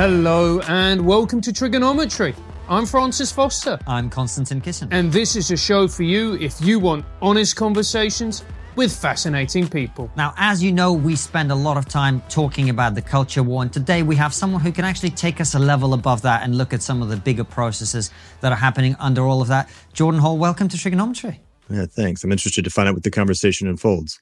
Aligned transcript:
Hello 0.00 0.60
and 0.60 1.04
welcome 1.04 1.42
to 1.42 1.50
Triggernometry. 1.50 2.34
I'm 2.70 2.86
Francis 2.86 3.30
Foster, 3.30 3.78
I'm 3.86 4.08
Konstantin 4.08 4.62
Kisin. 4.62 4.88
and 4.92 5.12
this 5.12 5.36
is 5.36 5.50
a 5.50 5.58
show 5.58 5.86
for 5.86 6.04
you 6.04 6.36
if 6.36 6.58
you 6.62 6.78
want 6.78 7.04
honest 7.20 7.54
conversations 7.54 8.42
with 8.76 8.96
fascinating 8.96 9.68
people. 9.68 10.10
Now, 10.16 10.32
as 10.38 10.62
you 10.62 10.72
know, 10.72 10.94
we 10.94 11.16
spend 11.16 11.52
a 11.52 11.54
lot 11.54 11.76
of 11.76 11.86
time 11.86 12.22
talking 12.30 12.70
about 12.70 12.94
the 12.94 13.02
culture 13.02 13.42
war, 13.42 13.60
and 13.60 13.70
today 13.70 14.02
we 14.02 14.16
have 14.16 14.32
someone 14.32 14.62
who 14.62 14.72
can 14.72 14.86
actually 14.86 15.10
take 15.10 15.38
us 15.38 15.54
a 15.54 15.58
level 15.58 15.92
above 15.92 16.22
that 16.22 16.44
and 16.44 16.56
look 16.56 16.72
at 16.72 16.80
some 16.80 17.02
of 17.02 17.10
the 17.10 17.18
bigger 17.18 17.44
processes 17.44 18.10
that 18.40 18.52
are 18.52 18.56
happening 18.56 18.96
under 19.00 19.24
all 19.24 19.42
of 19.42 19.48
that. 19.48 19.68
Jordan 19.92 20.22
Hall, 20.22 20.38
welcome 20.38 20.66
to 20.68 20.78
Triggernometry. 20.78 21.40
Yeah, 21.68 21.84
thanks. 21.84 22.24
I'm 22.24 22.32
interested 22.32 22.64
to 22.64 22.70
find 22.70 22.88
out 22.88 22.94
what 22.94 23.02
the 23.02 23.10
conversation 23.10 23.68
unfolds. 23.68 24.18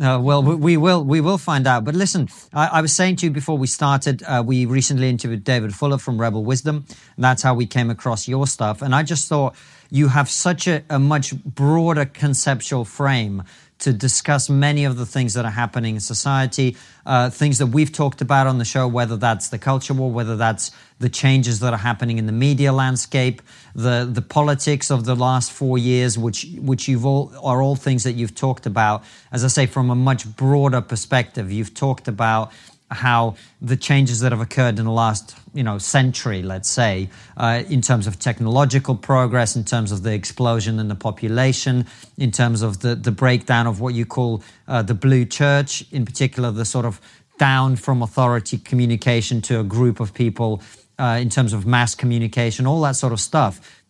Uh, 0.00 0.18
well, 0.18 0.42
we, 0.42 0.78
will 0.78 1.04
we 1.04 1.20
will 1.20 1.36
find 1.36 1.66
out. 1.66 1.84
But 1.84 1.94
listen, 1.94 2.28
I, 2.54 2.66
I 2.68 2.80
was 2.80 2.94
saying 2.94 3.16
to 3.16 3.26
you 3.26 3.30
before 3.30 3.58
we 3.58 3.66
started, 3.66 4.22
uh, 4.22 4.42
we 4.44 4.64
recently 4.64 5.10
interviewed 5.10 5.44
David 5.44 5.74
Fuller 5.74 5.98
from 5.98 6.18
Rebel 6.18 6.42
Wisdom. 6.42 6.86
And 7.16 7.24
that's 7.24 7.42
how 7.42 7.54
we 7.54 7.66
came 7.66 7.90
across 7.90 8.26
your 8.26 8.46
stuff, 8.46 8.80
and 8.80 8.94
I 8.94 9.02
just 9.02 9.28
thought 9.28 9.54
you 9.90 10.08
have 10.08 10.30
such 10.30 10.66
a, 10.66 10.82
a 10.88 10.98
much 10.98 11.34
broader 11.44 12.04
conceptual 12.04 12.84
frame 12.84 13.42
to 13.80 13.92
discuss 13.92 14.48
many 14.48 14.84
of 14.84 14.96
the 14.96 15.06
things 15.06 15.34
that 15.34 15.44
are 15.44 15.50
happening 15.50 15.94
in 15.94 16.00
society, 16.00 16.76
uh, 17.06 17.30
things 17.30 17.58
that 17.58 17.66
we've 17.66 17.92
talked 17.92 18.20
about 18.20 18.46
on 18.46 18.58
the 18.58 18.64
show, 18.64 18.86
whether 18.86 19.16
that's 19.16 19.48
the 19.48 19.58
culture 19.58 19.94
war, 19.94 20.10
whether 20.10 20.36
that's 20.36 20.70
the 20.98 21.08
changes 21.08 21.60
that 21.60 21.72
are 21.72 21.78
happening 21.78 22.18
in 22.18 22.26
the 22.26 22.32
media 22.32 22.72
landscape, 22.72 23.42
the 23.74 24.08
the 24.10 24.22
politics 24.22 24.90
of 24.90 25.04
the 25.04 25.14
last 25.14 25.50
four 25.50 25.78
years, 25.78 26.18
which 26.18 26.46
which 26.58 26.88
you've 26.88 27.06
all 27.06 27.32
are 27.42 27.62
all 27.62 27.76
things 27.76 28.04
that 28.04 28.12
you've 28.12 28.34
talked 28.34 28.66
about. 28.66 29.02
As 29.32 29.44
I 29.44 29.48
say, 29.48 29.66
from 29.66 29.90
a 29.90 29.94
much 29.94 30.24
broader 30.36 30.80
perspective, 30.80 31.50
you've 31.50 31.74
talked 31.74 32.06
about 32.06 32.52
how 32.90 33.36
the 33.60 33.76
changes 33.76 34.20
that 34.20 34.32
have 34.32 34.40
occurred 34.40 34.78
in 34.78 34.84
the 34.84 34.90
last 34.90 35.36
you 35.54 35.62
know 35.62 35.78
century 35.78 36.42
let's 36.42 36.68
say 36.68 37.08
uh, 37.36 37.62
in 37.68 37.80
terms 37.80 38.06
of 38.06 38.18
technological 38.18 38.96
progress 38.96 39.56
in 39.56 39.64
terms 39.64 39.92
of 39.92 40.02
the 40.02 40.12
explosion 40.12 40.78
in 40.78 40.88
the 40.88 40.94
population 40.94 41.86
in 42.18 42.30
terms 42.30 42.62
of 42.62 42.80
the, 42.80 42.94
the 42.94 43.12
breakdown 43.12 43.66
of 43.66 43.80
what 43.80 43.94
you 43.94 44.04
call 44.04 44.42
uh, 44.68 44.82
the 44.82 44.94
blue 44.94 45.24
church 45.24 45.84
in 45.92 46.04
particular 46.04 46.50
the 46.50 46.64
sort 46.64 46.84
of 46.84 47.00
down 47.38 47.76
from 47.76 48.02
authority 48.02 48.58
communication 48.58 49.40
to 49.40 49.60
a 49.60 49.64
group 49.64 50.00
of 50.00 50.12
people 50.12 50.62
uh, 50.98 51.18
in 51.20 51.30
terms 51.30 51.52
of 51.52 51.64
mass 51.66 51.94
communication 51.94 52.66
all 52.66 52.80
that 52.80 52.96
sort 52.96 53.12
of 53.12 53.20
stuff 53.20 53.82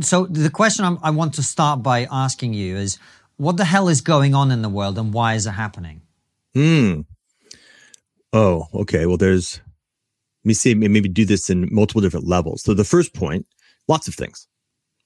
so 0.00 0.26
the 0.26 0.50
question 0.50 0.84
I'm, 0.84 0.98
i 1.02 1.10
want 1.10 1.34
to 1.34 1.42
start 1.42 1.82
by 1.82 2.06
asking 2.10 2.52
you 2.54 2.76
is 2.76 2.98
what 3.36 3.56
the 3.56 3.64
hell 3.64 3.88
is 3.88 4.02
going 4.02 4.34
on 4.34 4.50
in 4.50 4.62
the 4.62 4.68
world 4.68 4.98
and 4.98 5.12
why 5.14 5.34
is 5.34 5.46
it 5.46 5.52
happening 5.52 6.02
Hmm. 6.54 7.00
Oh, 8.32 8.68
okay. 8.74 9.06
Well, 9.06 9.16
there's, 9.16 9.58
let 10.44 10.48
me 10.48 10.54
see, 10.54 10.74
maybe 10.74 11.08
do 11.08 11.24
this 11.24 11.50
in 11.50 11.68
multiple 11.72 12.00
different 12.00 12.26
levels. 12.26 12.62
So 12.62 12.74
the 12.74 12.84
first 12.84 13.14
point, 13.14 13.46
lots 13.88 14.08
of 14.08 14.14
things. 14.14 14.48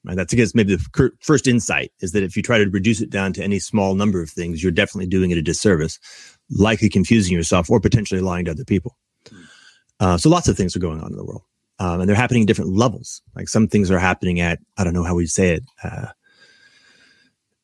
Right? 0.04 0.16
That's, 0.16 0.32
guess, 0.32 0.54
maybe 0.54 0.76
the 0.76 1.10
first 1.20 1.48
insight 1.48 1.90
is 2.00 2.12
that 2.12 2.22
if 2.22 2.36
you 2.36 2.42
try 2.42 2.58
to 2.58 2.70
reduce 2.70 3.00
it 3.00 3.10
down 3.10 3.32
to 3.32 3.42
any 3.42 3.58
small 3.58 3.96
number 3.96 4.22
of 4.22 4.30
things, 4.30 4.62
you're 4.62 4.70
definitely 4.70 5.08
doing 5.08 5.32
it 5.32 5.38
a 5.38 5.42
disservice, 5.42 5.98
likely 6.50 6.88
confusing 6.88 7.34
yourself 7.34 7.68
or 7.68 7.80
potentially 7.80 8.20
lying 8.20 8.44
to 8.44 8.52
other 8.52 8.64
people. 8.64 8.96
Uh, 9.98 10.16
so 10.16 10.28
lots 10.28 10.46
of 10.46 10.56
things 10.56 10.76
are 10.76 10.80
going 10.80 11.00
on 11.00 11.10
in 11.10 11.16
the 11.16 11.24
world. 11.24 11.42
Um, 11.80 12.00
and 12.00 12.08
they're 12.08 12.16
happening 12.16 12.42
at 12.42 12.46
different 12.46 12.76
levels. 12.76 13.20
Like 13.34 13.48
some 13.48 13.66
things 13.66 13.90
are 13.90 13.98
happening 13.98 14.40
at, 14.40 14.60
I 14.78 14.84
don't 14.84 14.94
know 14.94 15.02
how 15.02 15.16
we 15.16 15.26
say 15.26 15.54
it, 15.54 15.64
uh, 15.82 16.06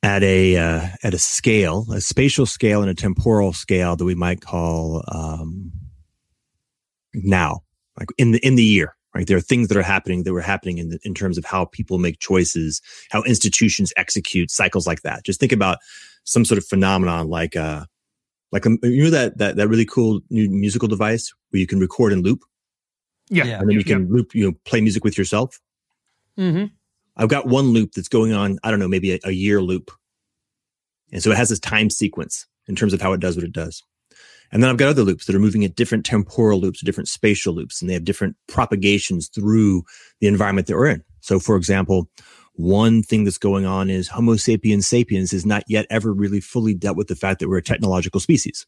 at 0.03 0.23
a 0.23 0.57
uh, 0.57 0.89
at 1.03 1.15
a 1.15 1.19
scale, 1.19 1.87
a 1.93 2.01
spatial 2.01 2.47
scale 2.47 2.81
and 2.83 2.91
a 2.91 2.95
temporal 2.95 3.53
scale 3.53 3.97
that 3.97 4.05
we 4.05 4.15
might 4.15 4.41
call 4.41 5.05
um, 5.09 5.73
now, 7.15 7.61
like 7.99 8.09
in 8.19 8.33
the 8.33 8.39
in 8.47 8.57
the 8.57 8.65
year. 8.65 8.97
Right, 9.15 9.27
there 9.27 9.37
are 9.37 9.43
things 9.43 9.69
that 9.69 9.77
are 9.77 9.83
happening 9.83 10.23
that 10.23 10.33
were 10.33 10.41
happening 10.41 10.79
in 10.79 10.89
the, 10.89 10.99
in 11.05 11.13
terms 11.13 11.37
of 11.37 11.45
how 11.45 11.67
people 11.67 11.99
make 11.99 12.19
choices, 12.19 12.81
how 13.11 13.23
institutions 13.25 13.93
execute 13.99 14.51
cycles 14.51 14.87
like 14.87 15.03
that. 15.03 15.23
Just 15.25 15.39
think 15.39 15.53
about 15.53 15.77
some 16.25 16.47
sort 16.47 16.57
of 16.57 16.65
phenomenon 16.65 17.29
like 17.29 17.55
uh 17.55 17.85
like 18.53 18.65
um, 18.65 18.79
you 18.83 19.05
know 19.05 19.11
that 19.11 19.37
that 19.37 19.57
that 19.57 19.69
really 19.69 19.85
cool 19.85 20.21
new 20.31 20.49
musical 20.49 20.89
device 20.89 21.31
where 21.51 21.61
you 21.61 21.67
can 21.67 21.79
record 21.79 22.11
and 22.15 22.25
loop, 22.25 22.41
Yeah. 23.29 23.45
Yeah. 23.45 23.59
and 23.61 23.69
then 23.69 23.77
you 23.77 23.85
can 23.85 24.09
loop, 24.11 24.35
you 24.35 24.47
know, 24.51 24.57
play 24.65 24.81
music 24.81 25.05
with 25.05 25.19
yourself. 25.19 25.61
hmm 26.37 26.65
I've 27.23 27.29
got 27.29 27.47
one 27.47 27.67
loop 27.67 27.93
that's 27.93 28.09
going 28.09 28.33
on, 28.33 28.59
I 28.65 28.71
don't 28.71 28.81
know, 28.81 28.89
maybe 28.89 29.13
a, 29.13 29.21
a 29.25 29.31
year 29.31 29.63
loop. 29.63 29.93
And 31.13 31.23
so 31.23 31.31
it 31.31 31.37
has 31.37 31.51
this 31.51 31.61
time 31.61 31.89
sequence 31.89 32.47
in 32.67 32.75
terms 32.75 32.93
of 32.93 33.01
how 33.01 33.13
it 33.13 33.21
does 33.21 33.37
what 33.37 33.45
it 33.45 33.53
does. 33.53 33.83
And 34.51 34.61
then 34.61 34.69
I've 34.69 34.77
got 34.77 34.89
other 34.89 35.05
loops 35.05 35.27
that 35.27 35.37
are 35.37 35.41
moving 35.41 35.65
at 35.65 35.77
different 35.77 36.05
temporal 36.05 36.61
loops, 36.61 36.83
different 36.83 37.09
spatial 37.09 37.55
loops, 37.55 37.81
and 37.81 37.89
they 37.89 37.95
have 37.95 38.05
different 38.05 38.37
propagations 38.49 39.29
through 39.29 39.85
the 40.21 40.27
environment 40.27 40.67
that 40.67 40.75
we're 40.75 40.89
in. 40.89 41.05
So 41.21 41.39
for 41.39 41.55
example, 41.57 42.11
one 42.55 43.05
thing 43.05 43.23
that's 43.23 43.39
going 43.39 43.67
on 43.67 43.89
is 43.89 44.09
Homo 44.09 44.35
sapiens 44.35 44.89
sapiens 44.89 45.31
has 45.31 45.47
not 45.47 45.63
yet 45.69 45.87
ever 45.91 46.13
really 46.13 46.41
fully 46.41 46.75
dealt 46.75 46.97
with 46.97 47.07
the 47.07 47.15
fact 47.15 47.39
that 47.39 47.49
we're 47.49 47.59
a 47.59 47.63
technological 47.63 48.21
species. 48.21 48.67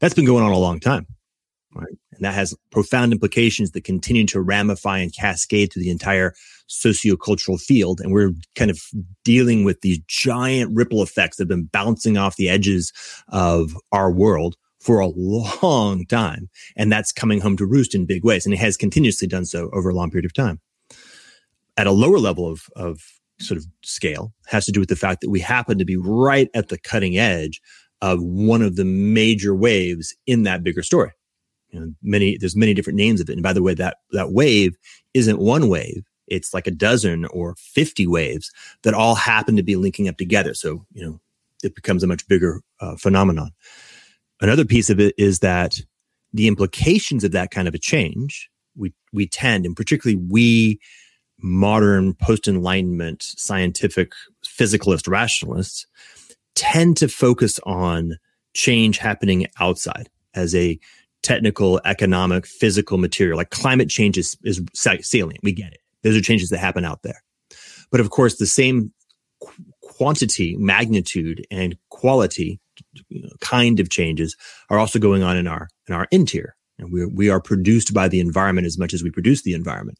That's 0.00 0.12
been 0.14 0.26
going 0.26 0.44
on 0.44 0.52
a 0.52 0.58
long 0.58 0.80
time. 0.80 1.06
Right. 1.78 1.98
And 2.12 2.24
that 2.24 2.34
has 2.34 2.54
profound 2.70 3.12
implications 3.12 3.72
that 3.72 3.84
continue 3.84 4.26
to 4.26 4.40
ramify 4.40 4.98
and 4.98 5.14
cascade 5.14 5.72
through 5.72 5.82
the 5.82 5.90
entire 5.90 6.34
sociocultural 6.68 7.60
field. 7.60 8.00
And 8.00 8.12
we're 8.12 8.32
kind 8.54 8.70
of 8.70 8.80
dealing 9.24 9.64
with 9.64 9.80
these 9.82 10.00
giant 10.08 10.74
ripple 10.74 11.02
effects 11.02 11.36
that 11.36 11.42
have 11.42 11.48
been 11.48 11.66
bouncing 11.66 12.16
off 12.16 12.36
the 12.36 12.48
edges 12.48 12.92
of 13.28 13.76
our 13.92 14.10
world 14.10 14.56
for 14.80 15.00
a 15.00 15.06
long 15.62 16.06
time. 16.06 16.48
And 16.76 16.90
that's 16.90 17.12
coming 17.12 17.40
home 17.40 17.56
to 17.58 17.66
roost 17.66 17.94
in 17.94 18.06
big 18.06 18.24
ways. 18.24 18.46
And 18.46 18.54
it 18.54 18.58
has 18.58 18.76
continuously 18.76 19.28
done 19.28 19.44
so 19.44 19.70
over 19.72 19.90
a 19.90 19.94
long 19.94 20.10
period 20.10 20.24
of 20.24 20.32
time. 20.32 20.60
At 21.76 21.86
a 21.86 21.92
lower 21.92 22.18
level 22.18 22.50
of, 22.50 22.62
of 22.74 23.00
sort 23.38 23.58
of 23.58 23.66
scale 23.82 24.32
has 24.46 24.64
to 24.64 24.72
do 24.72 24.80
with 24.80 24.88
the 24.88 24.96
fact 24.96 25.20
that 25.20 25.30
we 25.30 25.40
happen 25.40 25.78
to 25.78 25.84
be 25.84 25.96
right 25.96 26.48
at 26.54 26.68
the 26.68 26.78
cutting 26.78 27.18
edge 27.18 27.60
of 28.00 28.22
one 28.22 28.62
of 28.62 28.76
the 28.76 28.84
major 28.84 29.54
waves 29.54 30.14
in 30.26 30.44
that 30.44 30.62
bigger 30.62 30.82
story. 30.82 31.10
You 31.70 31.80
know, 31.80 31.92
many 32.02 32.36
there's 32.36 32.56
many 32.56 32.74
different 32.74 32.96
names 32.96 33.20
of 33.20 33.28
it. 33.28 33.34
And 33.34 33.42
by 33.42 33.52
the 33.52 33.62
way, 33.62 33.74
that 33.74 33.98
that 34.12 34.32
wave 34.32 34.76
isn't 35.14 35.38
one 35.38 35.68
wave. 35.68 36.04
It's 36.26 36.52
like 36.52 36.66
a 36.66 36.72
dozen 36.72 37.24
or 37.26 37.54
50 37.56 38.06
waves 38.06 38.50
that 38.82 38.94
all 38.94 39.14
happen 39.14 39.56
to 39.56 39.62
be 39.62 39.76
linking 39.76 40.08
up 40.08 40.16
together. 40.16 40.54
So, 40.54 40.84
you 40.92 41.04
know, 41.04 41.20
it 41.62 41.74
becomes 41.74 42.02
a 42.02 42.06
much 42.06 42.26
bigger 42.28 42.62
uh, 42.80 42.96
phenomenon. 42.96 43.50
Another 44.40 44.64
piece 44.64 44.90
of 44.90 45.00
it 45.00 45.14
is 45.16 45.38
that 45.40 45.80
the 46.32 46.48
implications 46.48 47.24
of 47.24 47.32
that 47.32 47.50
kind 47.50 47.68
of 47.68 47.74
a 47.74 47.78
change, 47.78 48.50
we, 48.76 48.92
we 49.12 49.26
tend, 49.26 49.64
and 49.64 49.76
particularly 49.76 50.20
we 50.28 50.80
modern 51.38 52.14
post 52.14 52.48
enlightenment 52.48 53.22
scientific 53.22 54.12
physicalist 54.44 55.08
rationalists 55.08 55.86
tend 56.54 56.96
to 56.96 57.08
focus 57.08 57.60
on 57.64 58.18
change 58.54 58.98
happening 58.98 59.46
outside 59.60 60.08
as 60.34 60.54
a 60.54 60.78
technical, 61.26 61.80
economic, 61.84 62.46
physical 62.46 62.98
material. 62.98 63.36
Like 63.36 63.50
climate 63.50 63.90
change 63.90 64.16
is, 64.16 64.38
is 64.44 64.62
salient. 65.02 65.40
We 65.42 65.52
get 65.52 65.72
it. 65.72 65.80
Those 66.04 66.16
are 66.16 66.20
changes 66.20 66.50
that 66.50 66.58
happen 66.58 66.84
out 66.84 67.02
there. 67.02 67.20
But 67.90 67.98
of 67.98 68.10
course, 68.10 68.36
the 68.36 68.46
same 68.46 68.92
qu- 69.42 69.64
quantity, 69.82 70.56
magnitude, 70.56 71.44
and 71.50 71.76
quality 71.90 72.60
you 73.08 73.22
know, 73.22 73.30
kind 73.40 73.80
of 73.80 73.90
changes 73.90 74.36
are 74.70 74.78
also 74.78 75.00
going 75.00 75.24
on 75.24 75.36
in 75.36 75.48
our 75.48 75.68
in 75.88 75.94
our 75.94 76.06
interior. 76.12 76.54
And 76.78 76.92
we 76.92 77.06
we 77.06 77.28
are 77.28 77.40
produced 77.40 77.92
by 77.92 78.06
the 78.06 78.20
environment 78.20 78.68
as 78.68 78.78
much 78.78 78.94
as 78.94 79.02
we 79.02 79.10
produce 79.10 79.42
the 79.42 79.54
environment. 79.54 79.98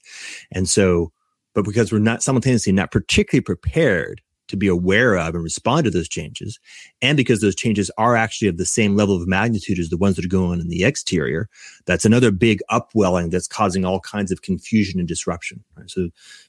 And 0.52 0.68
so, 0.68 1.10
but 1.56 1.64
because 1.64 1.90
we're 1.90 1.98
not 1.98 2.22
simultaneously 2.22 2.72
not 2.72 2.92
particularly 2.92 3.42
prepared 3.42 4.22
to 4.48 4.56
be 4.56 4.68
aware 4.68 5.16
of 5.16 5.34
and 5.34 5.42
respond 5.42 5.84
to 5.84 5.90
those 5.90 6.08
changes. 6.08 6.58
And 7.02 7.16
because 7.16 7.40
those 7.40 7.54
changes 7.54 7.90
are 7.98 8.16
actually 8.16 8.48
of 8.48 8.56
the 8.56 8.64
same 8.64 8.96
level 8.96 9.16
of 9.16 9.26
magnitude 9.26 9.78
as 9.78 9.88
the 9.88 9.96
ones 9.96 10.16
that 10.16 10.24
are 10.24 10.28
going 10.28 10.52
on 10.52 10.60
in 10.60 10.68
the 10.68 10.84
exterior, 10.84 11.48
that's 11.86 12.04
another 12.04 12.30
big 12.30 12.60
upwelling 12.68 13.30
that's 13.30 13.48
causing 13.48 13.84
all 13.84 14.00
kinds 14.00 14.30
of 14.30 14.42
confusion 14.42 14.98
and 15.00 15.08
disruption. 15.08 15.62
Right? 15.76 15.90
So 15.90 16.02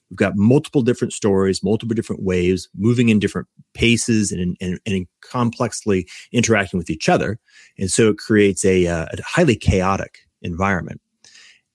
we've 0.10 0.18
got 0.18 0.36
multiple 0.36 0.82
different 0.82 1.14
stories, 1.14 1.64
multiple 1.64 1.96
different 1.96 2.24
waves 2.24 2.70
moving 2.76 3.10
in 3.10 3.20
different 3.20 3.48
paces 3.74 4.32
and, 4.32 4.58
and, 4.62 4.80
and 4.86 5.08
complexly 5.22 6.08
interacting 6.32 6.78
with 6.78 6.90
each 6.90 7.10
other. 7.10 7.40
And 7.78 7.92
so 7.92 8.10
it 8.10 8.18
creates 8.18 8.64
a, 8.66 8.88
uh, 8.88 9.06
a 9.12 9.22
highly 9.24 9.56
chaotic 9.56 10.20
environment. 10.42 11.02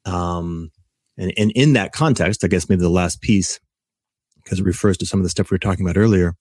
Um, 0.04 0.70
and, 1.18 1.32
and 1.36 1.52
in 1.52 1.74
that 1.74 1.92
context, 1.92 2.44
I 2.44 2.48
guess 2.48 2.68
maybe 2.68 2.80
the 2.80 2.88
last 2.88 3.20
piece 3.20 3.60
because 4.42 4.60
it 4.60 4.64
refers 4.64 4.96
to 4.98 5.06
some 5.06 5.20
of 5.20 5.24
the 5.24 5.30
stuff 5.30 5.50
we 5.50 5.54
were 5.54 5.58
talking 5.58 5.84
about 5.84 5.98
earlier. 5.98 6.34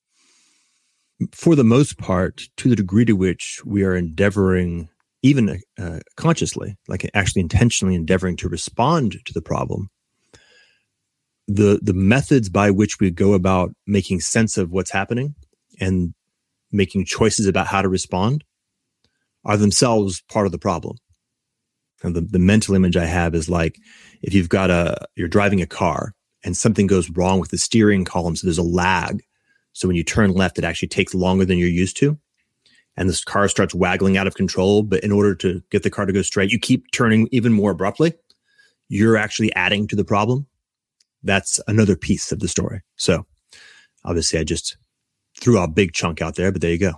For 1.33 1.56
the 1.56 1.63
most 1.63 1.98
part, 1.98 2.44
to 2.57 2.69
the 2.69 2.75
degree 2.75 3.06
to 3.06 3.13
which 3.13 3.62
we 3.65 3.83
are 3.83 3.95
endeavoring, 3.95 4.89
even 5.21 5.62
uh, 5.80 6.00
consciously, 6.18 6.77
like 6.88 7.09
actually 7.13 7.42
intentionally 7.42 7.95
endeavoring 7.95 8.38
to 8.38 8.50
respond 8.50 9.18
to 9.25 9.33
the 9.33 9.42
problem, 9.42 9.89
the 11.48 11.80
the 11.81 11.94
methods 11.94 12.50
by 12.50 12.71
which 12.71 13.00
we 13.00 13.12
go 13.12 13.33
about 13.33 13.71
making 13.86 14.19
sense 14.19 14.57
of 14.57 14.71
what's 14.71 14.92
happening 14.92 15.36
and 15.80 16.13
making 16.71 17.06
choices 17.06 17.45
about 17.45 17.68
how 17.68 17.81
to 17.81 17.89
respond 17.89 18.44
are 19.44 19.57
themselves 19.57 20.24
part 20.30 20.45
of 20.45 20.51
the 20.51 20.59
problem. 20.59 20.98
And 22.03 22.15
the, 22.15 22.21
the 22.21 22.39
mental 22.39 22.75
image 22.75 22.98
I 22.98 23.06
have 23.06 23.36
is 23.36 23.50
like 23.50 23.77
if 24.21 24.33
you've 24.33 24.50
got 24.50 24.71
a, 24.71 25.06
you're 25.15 25.27
driving 25.27 25.62
a 25.62 25.68
car 25.68 26.13
and 26.44 26.56
something 26.58 26.88
goes 26.88 27.10
wrong 27.10 27.40
with 27.40 27.52
the 27.52 27.58
steering 27.58 28.06
column. 28.06 28.36
So 28.36 28.48
there's 28.48 28.58
a 28.58 28.64
lag. 28.64 29.24
So 29.74 29.88
when 29.88 29.98
you 29.98 30.04
turn 30.04 30.32
left, 30.32 30.58
it 30.58 30.64
actually 30.64 30.90
takes 30.90 31.14
longer 31.14 31.46
than 31.46 31.58
you're 31.58 31.70
used 31.70 31.98
to. 31.98 32.18
And 32.98 33.08
this 33.08 33.24
car 33.24 33.48
starts 33.48 33.74
waggling 33.74 34.18
out 34.18 34.28
of 34.28 34.36
control. 34.36 34.84
But 34.84 35.04
in 35.04 35.12
order 35.12 35.36
to 35.36 35.62
get 35.70 35.84
the 35.84 35.90
car 35.90 36.06
to 36.06 36.14
go 36.14 36.22
straight, 36.22 36.52
you 36.52 36.60
keep 36.60 36.92
turning 36.92 37.30
even 37.32 37.54
more 37.54 37.72
abruptly. 37.72 38.14
You're 38.90 39.18
actually 39.18 39.54
adding 39.56 39.88
to 39.88 39.96
the 39.96 40.04
problem. 40.04 40.48
That's 41.24 41.60
another 41.68 41.96
piece 41.96 42.32
of 42.32 42.40
the 42.40 42.48
story. 42.48 42.82
So 42.96 43.26
obviously 44.04 44.40
I 44.40 44.44
just 44.44 44.78
threw 45.40 45.60
a 45.60 45.68
big 45.68 45.94
chunk 45.94 46.22
out 46.22 46.36
there, 46.36 46.52
but 46.52 46.62
there 46.62 46.72
you 46.72 46.80
go. 46.80 46.94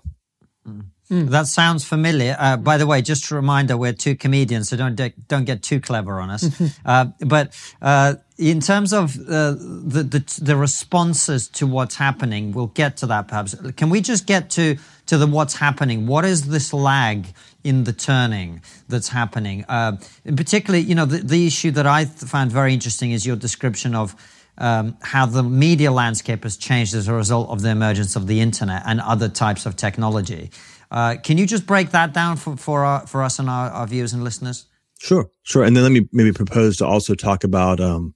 Mm. 0.68 0.86
Mm. 1.12 1.30
That 1.30 1.48
sounds 1.48 1.84
familiar. 1.84 2.36
Uh, 2.40 2.58
by 2.58 2.78
the 2.78 2.88
way, 2.88 3.02
just 3.02 3.30
a 3.30 3.36
reminder, 3.36 3.76
we're 3.76 3.94
two 3.94 4.16
comedians, 4.16 4.70
so 4.70 4.78
don't 4.78 4.96
don't 5.28 5.44
get 5.44 5.62
too 5.62 5.82
clever 5.82 6.20
on 6.20 6.30
us. 6.30 6.50
uh, 6.86 7.08
but 7.20 7.54
uh, 7.82 8.16
in 8.38 8.60
terms 8.60 8.94
of 8.94 9.16
uh, 9.16 9.52
the, 9.52 10.04
the, 10.04 10.40
the 10.42 10.56
responses 10.56 11.48
to 11.50 11.68
what's 11.68 11.96
happening, 11.96 12.52
we'll 12.52 12.68
get 12.68 12.98
to 12.98 13.06
that 13.08 13.28
perhaps. 13.28 13.56
Can 13.78 13.90
we 13.90 14.02
just 14.02 14.26
get 14.26 14.50
to 14.52 14.78
to 15.06 15.18
the 15.18 15.28
what's 15.28 15.56
happening? 15.56 16.08
What 16.08 16.26
is 16.26 16.48
this 16.48 16.74
lag 16.74 17.28
in 17.64 17.84
the 17.84 17.94
turning 17.94 18.62
that's 18.88 19.10
happening? 19.10 19.66
Uh, 19.68 19.98
particularly, 20.36 20.86
you 20.86 20.96
know, 20.96 21.06
the, 21.06 21.20
the 21.20 21.46
issue 21.46 21.72
that 21.72 21.86
I 21.86 22.06
found 22.06 22.52
very 22.52 22.74
interesting 22.74 23.12
is 23.12 23.26
your 23.26 23.36
description 23.36 23.96
of. 23.96 24.16
Um, 24.56 24.98
how 25.02 25.26
the 25.26 25.42
media 25.42 25.92
landscape 25.92 26.44
has 26.44 26.58
changed 26.58 26.94
as 26.94 27.08
a 27.08 27.14
result 27.14 27.50
of 27.50 27.64
the 27.64 27.70
emergence 27.70 28.16
of 28.16 28.28
the 28.28 28.40
internet 28.40 28.84
and 28.86 29.02
other 29.02 29.28
types 29.28 29.66
of 29.66 29.76
technology. 29.76 30.52
Uh, 30.92 31.16
can 31.16 31.40
you 31.40 31.48
just 31.48 31.66
break 31.66 31.90
that 31.90 32.14
down 32.14 32.38
for 32.38 32.56
for, 32.56 32.86
our, 32.86 33.08
for 33.08 33.24
us 33.24 33.40
and 33.40 33.50
our, 33.50 33.72
our, 33.72 33.88
viewers 33.88 34.14
and 34.14 34.24
listeners? 34.24 34.68
Sure, 35.04 35.30
sure. 35.44 35.66
And 35.66 35.76
then 35.76 35.84
let 35.84 35.92
me 35.92 36.08
maybe 36.14 36.32
propose 36.32 36.78
to 36.78 36.86
also 36.88 37.14
talk 37.14 37.44
about 37.44 37.82
um, 37.82 38.16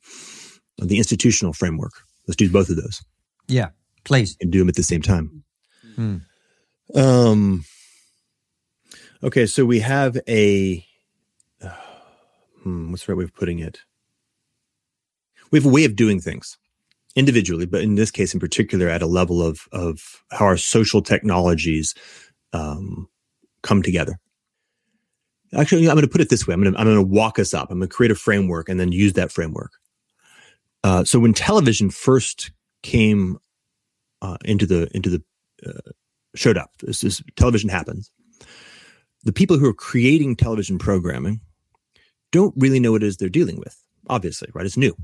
the 0.77 0.97
institutional 0.97 1.51
framework. 1.51 1.91
Let's 2.27 2.37
do 2.37 2.49
both 2.49 2.69
of 2.69 2.77
those. 2.77 3.03
Yeah, 3.49 3.71
please. 4.05 4.37
And 4.39 4.53
do 4.53 4.59
them 4.59 4.69
at 4.69 4.75
the 4.75 4.83
same 4.83 5.01
time. 5.01 5.43
Hmm. 5.95 6.17
Um. 6.95 7.65
Okay, 9.21 9.47
so 9.47 9.65
we 9.65 9.81
have 9.81 10.17
a. 10.29 10.85
Uh, 11.61 11.69
hmm, 12.63 12.91
what's 12.91 13.05
the 13.05 13.11
right 13.11 13.17
way 13.17 13.25
of 13.25 13.35
putting 13.35 13.59
it? 13.59 13.79
We 15.51 15.59
have 15.59 15.65
a 15.65 15.69
way 15.69 15.83
of 15.83 15.97
doing 15.97 16.21
things 16.21 16.57
individually, 17.17 17.65
but 17.65 17.81
in 17.81 17.95
this 17.95 18.11
case 18.11 18.33
in 18.33 18.39
particular, 18.39 18.87
at 18.87 19.01
a 19.01 19.07
level 19.07 19.43
of 19.43 19.67
of 19.73 20.23
how 20.31 20.45
our 20.45 20.57
social 20.57 21.01
technologies 21.01 21.93
um, 22.53 23.09
come 23.61 23.83
together. 23.83 24.17
Actually, 25.55 25.87
I'm 25.87 25.95
going 25.95 26.05
to 26.05 26.11
put 26.11 26.21
it 26.21 26.29
this 26.29 26.45
way. 26.45 26.53
I'm 26.53 26.61
going 26.61 26.73
to, 26.73 26.79
I'm 26.79 26.85
going 26.85 26.97
to 26.97 27.01
walk 27.01 27.39
us 27.39 27.53
up. 27.53 27.71
I'm 27.71 27.79
going 27.79 27.89
to 27.89 27.95
create 27.95 28.11
a 28.11 28.15
framework 28.15 28.67
and 28.67 28.79
then 28.79 28.91
use 28.91 29.13
that 29.13 29.31
framework. 29.31 29.71
Uh, 30.83 31.03
so 31.03 31.19
when 31.19 31.33
television 31.33 31.89
first 31.89 32.51
came 32.83 33.37
uh, 34.21 34.37
into 34.45 34.65
the 34.65 34.89
into 34.95 35.09
the 35.09 35.23
uh, 35.65 35.91
showed 36.35 36.57
up, 36.57 36.71
this 36.81 37.03
is 37.03 37.21
television 37.35 37.69
happens. 37.69 38.11
The 39.23 39.33
people 39.33 39.57
who 39.57 39.67
are 39.67 39.73
creating 39.73 40.35
television 40.35 40.77
programming 40.77 41.41
don't 42.31 42.53
really 42.57 42.79
know 42.79 42.91
what 42.91 43.03
it 43.03 43.07
is 43.07 43.17
they're 43.17 43.29
dealing 43.29 43.57
with. 43.57 43.77
Obviously, 44.09 44.49
right? 44.53 44.65
It's 44.65 44.77
new, 44.77 44.95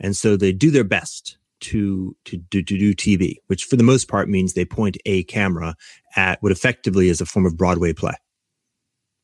and 0.00 0.16
so 0.16 0.36
they 0.36 0.52
do 0.52 0.70
their 0.70 0.84
best 0.84 1.38
to, 1.60 2.16
to, 2.24 2.38
to, 2.50 2.62
to 2.62 2.78
do 2.78 2.94
TV, 2.94 3.36
which 3.46 3.64
for 3.64 3.76
the 3.76 3.82
most 3.82 4.08
part 4.08 4.28
means 4.28 4.54
they 4.54 4.64
point 4.64 4.96
a 5.06 5.24
camera 5.24 5.74
at 6.16 6.42
what 6.42 6.52
effectively 6.52 7.08
is 7.08 7.20
a 7.20 7.26
form 7.26 7.46
of 7.46 7.56
Broadway 7.56 7.92
play. 7.92 8.14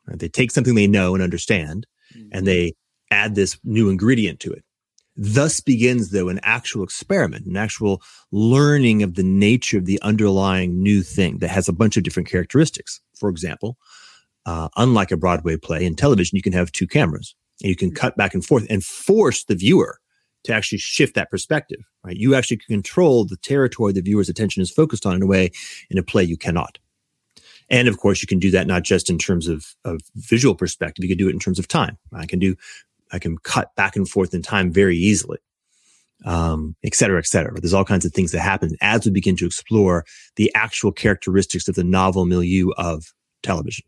Right? 0.06 0.18
They 0.18 0.28
take 0.28 0.50
something 0.50 0.74
they 0.74 0.86
know 0.86 1.14
and 1.14 1.22
understand 1.22 1.86
mm-hmm. 2.14 2.28
and 2.32 2.46
they 2.46 2.74
add 3.10 3.34
this 3.34 3.58
new 3.64 3.88
ingredient 3.88 4.40
to 4.40 4.52
it. 4.52 4.64
Thus 5.16 5.60
begins, 5.60 6.10
though, 6.10 6.28
an 6.28 6.40
actual 6.42 6.82
experiment, 6.82 7.46
an 7.46 7.56
actual 7.56 8.02
learning 8.32 9.02
of 9.04 9.14
the 9.14 9.22
nature 9.22 9.78
of 9.78 9.86
the 9.86 10.02
underlying 10.02 10.82
new 10.82 11.02
thing 11.02 11.38
that 11.38 11.48
has 11.48 11.68
a 11.68 11.72
bunch 11.72 11.96
of 11.96 12.02
different 12.02 12.28
characteristics. 12.28 13.00
For 13.16 13.28
example, 13.28 13.76
uh, 14.44 14.68
unlike 14.76 15.12
a 15.12 15.16
Broadway 15.16 15.56
play 15.56 15.84
in 15.84 15.94
television, 15.94 16.36
you 16.36 16.42
can 16.42 16.52
have 16.52 16.72
two 16.72 16.88
cameras 16.88 17.34
and 17.62 17.68
you 17.68 17.76
can 17.76 17.90
mm-hmm. 17.90 17.96
cut 17.96 18.16
back 18.16 18.34
and 18.34 18.44
forth 18.44 18.66
and 18.68 18.84
force 18.84 19.44
the 19.44 19.54
viewer 19.54 20.00
to 20.44 20.52
actually 20.52 20.78
shift 20.78 21.14
that 21.14 21.30
perspective, 21.30 21.80
right? 22.04 22.16
You 22.16 22.34
actually 22.34 22.58
can 22.58 22.74
control 22.74 23.24
the 23.24 23.38
territory 23.38 23.92
the 23.92 24.02
viewer's 24.02 24.28
attention 24.28 24.62
is 24.62 24.70
focused 24.70 25.06
on 25.06 25.14
in 25.14 25.22
a 25.22 25.26
way 25.26 25.50
in 25.90 25.98
a 25.98 26.02
play 26.02 26.24
you 26.24 26.36
cannot. 26.36 26.78
And 27.74 27.88
of 27.88 27.98
course, 27.98 28.22
you 28.22 28.28
can 28.28 28.38
do 28.38 28.52
that 28.52 28.68
not 28.68 28.84
just 28.84 29.10
in 29.10 29.18
terms 29.18 29.48
of, 29.48 29.74
of 29.84 30.00
visual 30.14 30.54
perspective, 30.54 31.02
you 31.02 31.08
can 31.08 31.18
do 31.18 31.28
it 31.28 31.32
in 31.32 31.40
terms 31.40 31.58
of 31.58 31.66
time. 31.66 31.98
I 32.12 32.24
can 32.24 32.38
do, 32.38 32.54
I 33.10 33.18
can 33.18 33.36
cut 33.38 33.74
back 33.74 33.96
and 33.96 34.08
forth 34.08 34.32
in 34.32 34.42
time 34.42 34.70
very 34.70 34.96
easily, 34.96 35.38
um, 36.24 36.76
et 36.84 36.94
cetera, 36.94 37.18
et 37.18 37.26
cetera. 37.26 37.60
There's 37.60 37.74
all 37.74 37.84
kinds 37.84 38.04
of 38.04 38.12
things 38.12 38.30
that 38.30 38.42
happen 38.42 38.76
as 38.80 39.04
we 39.04 39.10
begin 39.10 39.34
to 39.38 39.46
explore 39.46 40.04
the 40.36 40.54
actual 40.54 40.92
characteristics 40.92 41.66
of 41.66 41.74
the 41.74 41.82
novel 41.82 42.26
milieu 42.26 42.70
of 42.76 43.12
television. 43.42 43.84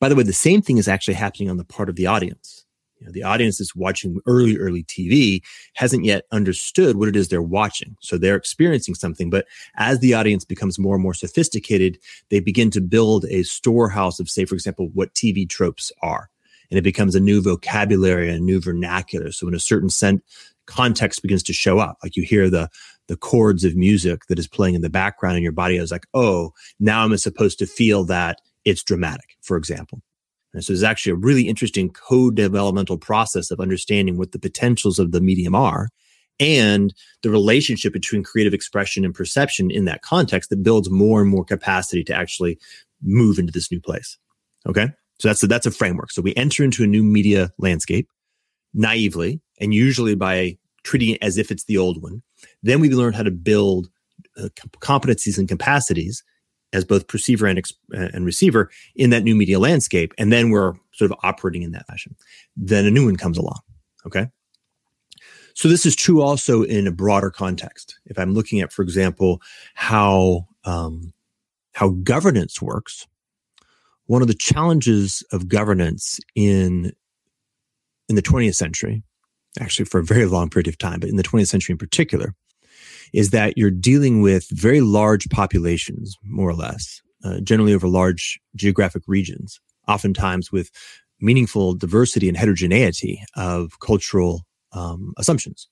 By 0.00 0.08
the 0.08 0.16
way, 0.16 0.22
the 0.22 0.32
same 0.32 0.62
thing 0.62 0.78
is 0.78 0.88
actually 0.88 1.14
happening 1.14 1.50
on 1.50 1.58
the 1.58 1.66
part 1.66 1.90
of 1.90 1.96
the 1.96 2.06
audience 2.06 2.57
you 2.98 3.06
know, 3.06 3.12
the 3.12 3.22
audience 3.22 3.58
that's 3.58 3.74
watching 3.74 4.20
early, 4.26 4.56
early 4.56 4.84
TV 4.84 5.42
hasn't 5.74 6.04
yet 6.04 6.24
understood 6.32 6.96
what 6.96 7.08
it 7.08 7.16
is 7.16 7.28
they're 7.28 7.42
watching. 7.42 7.96
So 8.00 8.18
they're 8.18 8.36
experiencing 8.36 8.94
something. 8.94 9.30
But 9.30 9.46
as 9.76 10.00
the 10.00 10.14
audience 10.14 10.44
becomes 10.44 10.78
more 10.78 10.94
and 10.94 11.02
more 11.02 11.14
sophisticated, 11.14 11.98
they 12.30 12.40
begin 12.40 12.70
to 12.72 12.80
build 12.80 13.24
a 13.26 13.42
storehouse 13.44 14.20
of, 14.20 14.28
say, 14.28 14.44
for 14.44 14.54
example, 14.54 14.88
what 14.94 15.14
TV 15.14 15.48
tropes 15.48 15.92
are. 16.02 16.28
And 16.70 16.78
it 16.78 16.82
becomes 16.82 17.14
a 17.14 17.20
new 17.20 17.40
vocabulary, 17.40 18.30
a 18.30 18.38
new 18.38 18.60
vernacular. 18.60 19.32
So 19.32 19.48
in 19.48 19.54
a 19.54 19.60
certain 19.60 19.90
sense, 19.90 20.20
context 20.66 21.22
begins 21.22 21.42
to 21.44 21.52
show 21.52 21.78
up. 21.78 21.96
Like 22.02 22.14
you 22.14 22.24
hear 22.24 22.50
the, 22.50 22.68
the 23.06 23.16
chords 23.16 23.64
of 23.64 23.74
music 23.74 24.26
that 24.26 24.38
is 24.38 24.46
playing 24.46 24.74
in 24.74 24.82
the 24.82 24.90
background 24.90 25.36
in 25.36 25.42
your 25.42 25.52
body. 25.52 25.78
I 25.78 25.80
was 25.80 25.90
like, 25.90 26.06
oh, 26.12 26.52
now 26.78 27.02
I'm 27.04 27.16
supposed 27.16 27.58
to 27.60 27.66
feel 27.66 28.04
that 28.04 28.40
it's 28.66 28.82
dramatic, 28.82 29.38
for 29.40 29.56
example. 29.56 30.02
And 30.54 30.64
so 30.64 30.72
there's 30.72 30.82
actually 30.82 31.12
a 31.12 31.16
really 31.16 31.48
interesting 31.48 31.90
co-developmental 31.90 32.98
process 32.98 33.50
of 33.50 33.60
understanding 33.60 34.16
what 34.16 34.32
the 34.32 34.38
potentials 34.38 34.98
of 34.98 35.12
the 35.12 35.20
medium 35.20 35.54
are 35.54 35.88
and 36.40 36.94
the 37.22 37.30
relationship 37.30 37.92
between 37.92 38.22
creative 38.22 38.54
expression 38.54 39.04
and 39.04 39.14
perception 39.14 39.70
in 39.70 39.84
that 39.86 40.02
context 40.02 40.50
that 40.50 40.62
builds 40.62 40.90
more 40.90 41.20
and 41.20 41.30
more 41.30 41.44
capacity 41.44 42.04
to 42.04 42.14
actually 42.14 42.58
move 43.02 43.38
into 43.38 43.52
this 43.52 43.70
new 43.70 43.80
place. 43.80 44.16
Okay. 44.66 44.88
So 45.18 45.28
that's 45.28 45.42
a, 45.42 45.46
that's 45.46 45.66
a 45.66 45.70
framework. 45.70 46.12
So 46.12 46.22
we 46.22 46.34
enter 46.36 46.62
into 46.62 46.84
a 46.84 46.86
new 46.86 47.02
media 47.02 47.50
landscape 47.58 48.08
naively 48.72 49.40
and 49.60 49.74
usually 49.74 50.14
by 50.14 50.56
treating 50.84 51.14
it 51.14 51.22
as 51.22 51.38
if 51.38 51.50
it's 51.50 51.64
the 51.64 51.76
old 51.76 52.02
one. 52.02 52.22
Then 52.62 52.80
we 52.80 52.88
learn 52.90 53.14
how 53.14 53.24
to 53.24 53.30
build 53.30 53.88
uh, 54.36 54.48
competencies 54.80 55.38
and 55.38 55.48
capacities 55.48 56.22
as 56.72 56.84
both 56.84 57.08
perceiver 57.08 57.46
and, 57.46 57.62
and 57.90 58.24
receiver 58.24 58.70
in 58.94 59.10
that 59.10 59.22
new 59.22 59.34
media 59.34 59.58
landscape. 59.58 60.12
And 60.18 60.32
then 60.32 60.50
we're 60.50 60.74
sort 60.92 61.10
of 61.10 61.16
operating 61.22 61.62
in 61.62 61.72
that 61.72 61.86
fashion. 61.86 62.14
Then 62.56 62.86
a 62.86 62.90
new 62.90 63.06
one 63.06 63.16
comes 63.16 63.38
along. 63.38 63.60
Okay. 64.06 64.28
So 65.54 65.68
this 65.68 65.86
is 65.86 65.96
true 65.96 66.22
also 66.22 66.62
in 66.62 66.86
a 66.86 66.92
broader 66.92 67.30
context. 67.30 67.98
If 68.06 68.18
I'm 68.18 68.32
looking 68.32 68.60
at, 68.60 68.72
for 68.72 68.82
example, 68.82 69.42
how, 69.74 70.46
um, 70.64 71.12
how 71.72 71.90
governance 71.90 72.62
works, 72.62 73.06
one 74.06 74.22
of 74.22 74.28
the 74.28 74.34
challenges 74.34 75.24
of 75.32 75.48
governance 75.48 76.20
in, 76.34 76.92
in 78.08 78.14
the 78.14 78.22
20th 78.22 78.54
century, 78.54 79.02
actually 79.60 79.84
for 79.86 79.98
a 79.98 80.04
very 80.04 80.26
long 80.26 80.48
period 80.48 80.68
of 80.68 80.78
time, 80.78 81.00
but 81.00 81.08
in 81.08 81.16
the 81.16 81.22
20th 81.22 81.48
century 81.48 81.72
in 81.72 81.78
particular, 81.78 82.34
is 83.12 83.30
that 83.30 83.56
you're 83.56 83.70
dealing 83.70 84.22
with 84.22 84.48
very 84.50 84.80
large 84.80 85.28
populations, 85.30 86.16
more 86.22 86.48
or 86.48 86.54
less, 86.54 87.00
uh, 87.24 87.40
generally 87.40 87.74
over 87.74 87.88
large 87.88 88.38
geographic 88.54 89.02
regions, 89.06 89.60
oftentimes 89.86 90.52
with 90.52 90.70
meaningful 91.20 91.74
diversity 91.74 92.28
and 92.28 92.36
heterogeneity 92.36 93.22
of 93.34 93.80
cultural 93.80 94.42
um, 94.72 95.12
assumptions. 95.16 95.68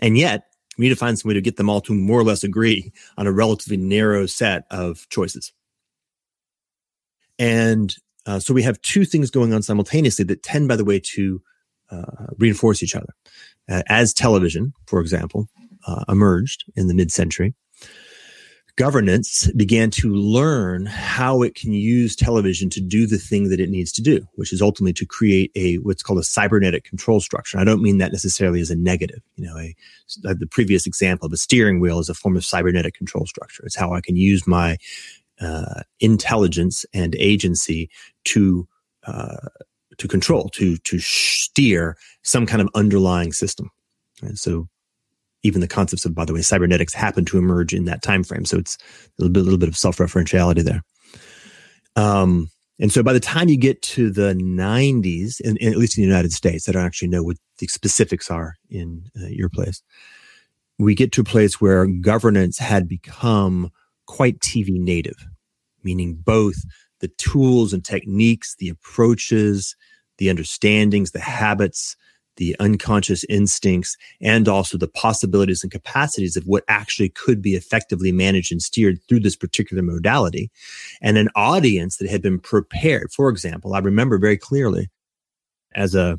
And 0.00 0.18
yet, 0.18 0.44
we 0.76 0.84
need 0.84 0.90
to 0.90 0.96
find 0.96 1.18
some 1.18 1.28
way 1.28 1.34
to 1.34 1.40
get 1.40 1.56
them 1.56 1.70
all 1.70 1.80
to 1.82 1.94
more 1.94 2.18
or 2.18 2.24
less 2.24 2.42
agree 2.42 2.92
on 3.16 3.26
a 3.26 3.32
relatively 3.32 3.76
narrow 3.76 4.26
set 4.26 4.64
of 4.70 5.08
choices. 5.08 5.52
And 7.38 7.94
uh, 8.26 8.40
so 8.40 8.54
we 8.54 8.62
have 8.62 8.80
two 8.82 9.04
things 9.04 9.30
going 9.30 9.52
on 9.52 9.62
simultaneously 9.62 10.24
that 10.26 10.42
tend, 10.42 10.68
by 10.68 10.76
the 10.76 10.84
way, 10.84 11.00
to 11.14 11.42
uh, 11.90 12.26
reinforce 12.38 12.82
each 12.82 12.94
other. 12.96 13.14
Uh, 13.68 13.82
as 13.88 14.12
television, 14.12 14.72
for 14.86 15.00
example, 15.00 15.48
uh, 15.86 16.04
emerged 16.08 16.64
in 16.76 16.88
the 16.88 16.94
mid 16.94 17.12
century, 17.12 17.54
governance 18.76 19.50
began 19.52 19.90
to 19.90 20.12
learn 20.14 20.86
how 20.86 21.42
it 21.42 21.54
can 21.54 21.72
use 21.72 22.16
television 22.16 22.68
to 22.70 22.80
do 22.80 23.06
the 23.06 23.18
thing 23.18 23.48
that 23.48 23.60
it 23.60 23.70
needs 23.70 23.92
to 23.92 24.02
do, 24.02 24.26
which 24.34 24.52
is 24.52 24.60
ultimately 24.60 24.92
to 24.92 25.06
create 25.06 25.50
a 25.54 25.76
what's 25.76 26.02
called 26.02 26.18
a 26.18 26.24
cybernetic 26.24 26.84
control 26.84 27.20
structure. 27.20 27.58
I 27.58 27.64
don't 27.64 27.82
mean 27.82 27.98
that 27.98 28.12
necessarily 28.12 28.60
as 28.60 28.70
a 28.70 28.76
negative. 28.76 29.20
You 29.36 29.46
know, 29.46 29.56
a, 29.56 30.34
the 30.34 30.48
previous 30.50 30.86
example 30.86 31.26
of 31.26 31.32
a 31.32 31.36
steering 31.36 31.80
wheel 31.80 32.00
is 32.00 32.08
a 32.08 32.14
form 32.14 32.36
of 32.36 32.44
cybernetic 32.44 32.94
control 32.94 33.26
structure. 33.26 33.64
It's 33.64 33.76
how 33.76 33.92
I 33.92 34.00
can 34.00 34.16
use 34.16 34.46
my 34.46 34.76
uh, 35.40 35.82
intelligence 36.00 36.84
and 36.92 37.14
agency 37.16 37.90
to 38.24 38.66
uh, 39.06 39.48
to 39.98 40.08
control, 40.08 40.48
to 40.50 40.76
to 40.78 40.98
steer 40.98 41.96
some 42.22 42.46
kind 42.46 42.60
of 42.60 42.68
underlying 42.74 43.32
system. 43.32 43.70
And 44.22 44.38
so 44.38 44.68
even 45.44 45.60
the 45.60 45.68
concepts 45.68 46.04
of, 46.04 46.14
by 46.14 46.24
the 46.24 46.34
way, 46.34 46.42
cybernetics 46.42 46.94
happen 46.94 47.24
to 47.26 47.38
emerge 47.38 47.72
in 47.72 47.84
that 47.84 48.02
time 48.02 48.24
frame. 48.24 48.44
So 48.44 48.58
it's 48.58 48.76
a 48.76 49.22
little 49.22 49.32
bit, 49.32 49.44
little 49.44 49.58
bit 49.58 49.68
of 49.68 49.76
self-referentiality 49.76 50.64
there. 50.64 50.82
Um, 51.96 52.50
and 52.80 52.90
so 52.90 53.02
by 53.02 53.12
the 53.12 53.20
time 53.20 53.48
you 53.48 53.56
get 53.56 53.80
to 53.82 54.10
the 54.10 54.34
90s, 54.34 55.40
and, 55.44 55.62
at 55.62 55.76
least 55.76 55.96
in 55.96 56.02
the 56.02 56.08
United 56.08 56.32
States, 56.32 56.68
I 56.68 56.72
don't 56.72 56.84
actually 56.84 57.08
know 57.08 57.22
what 57.22 57.36
the 57.58 57.68
specifics 57.68 58.30
are 58.30 58.54
in 58.68 59.04
uh, 59.22 59.26
your 59.28 59.48
place. 59.48 59.80
We 60.78 60.96
get 60.96 61.12
to 61.12 61.20
a 61.20 61.24
place 61.24 61.60
where 61.60 61.86
governance 61.86 62.58
had 62.58 62.88
become 62.88 63.70
quite 64.06 64.40
TV 64.40 64.70
native, 64.70 65.26
meaning 65.84 66.16
both 66.16 66.56
the 67.00 67.08
tools 67.08 67.72
and 67.72 67.84
techniques, 67.84 68.56
the 68.58 68.70
approaches, 68.70 69.76
the 70.18 70.28
understandings, 70.30 71.12
the 71.12 71.20
habits, 71.20 71.96
the 72.36 72.56
unconscious 72.58 73.24
instincts, 73.24 73.96
and 74.20 74.48
also 74.48 74.76
the 74.76 74.88
possibilities 74.88 75.62
and 75.62 75.72
capacities 75.72 76.36
of 76.36 76.44
what 76.46 76.64
actually 76.68 77.08
could 77.08 77.40
be 77.40 77.54
effectively 77.54 78.12
managed 78.12 78.52
and 78.52 78.62
steered 78.62 78.98
through 79.08 79.20
this 79.20 79.36
particular 79.36 79.82
modality. 79.82 80.50
And 81.00 81.16
an 81.16 81.28
audience 81.36 81.96
that 81.98 82.10
had 82.10 82.22
been 82.22 82.40
prepared. 82.40 83.12
For 83.12 83.28
example, 83.28 83.74
I 83.74 83.78
remember 83.78 84.18
very 84.18 84.36
clearly 84.36 84.90
as 85.74 85.94
a 85.94 86.18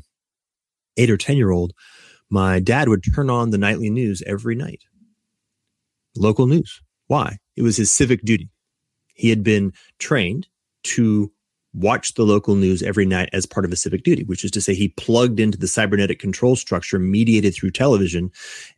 eight 0.96 1.10
or 1.10 1.16
10 1.16 1.36
year 1.36 1.50
old, 1.50 1.72
my 2.30 2.58
dad 2.58 2.88
would 2.88 3.04
turn 3.14 3.30
on 3.30 3.50
the 3.50 3.58
nightly 3.58 3.90
news 3.90 4.22
every 4.26 4.54
night. 4.54 4.82
Local 6.16 6.46
news. 6.46 6.80
Why? 7.06 7.38
It 7.56 7.62
was 7.62 7.76
his 7.76 7.90
civic 7.90 8.22
duty. 8.22 8.50
He 9.14 9.30
had 9.30 9.42
been 9.42 9.72
trained 9.98 10.48
to 10.84 11.32
watch 11.76 12.14
the 12.14 12.24
local 12.24 12.54
news 12.54 12.82
every 12.82 13.04
night 13.04 13.28
as 13.32 13.44
part 13.46 13.66
of 13.66 13.72
a 13.72 13.76
civic 13.76 14.02
duty, 14.02 14.24
which 14.24 14.44
is 14.44 14.50
to 14.52 14.60
say 14.60 14.74
he 14.74 14.88
plugged 14.88 15.38
into 15.38 15.58
the 15.58 15.68
cybernetic 15.68 16.18
control 16.18 16.56
structure 16.56 16.98
mediated 16.98 17.54
through 17.54 17.70
television. 17.70 18.30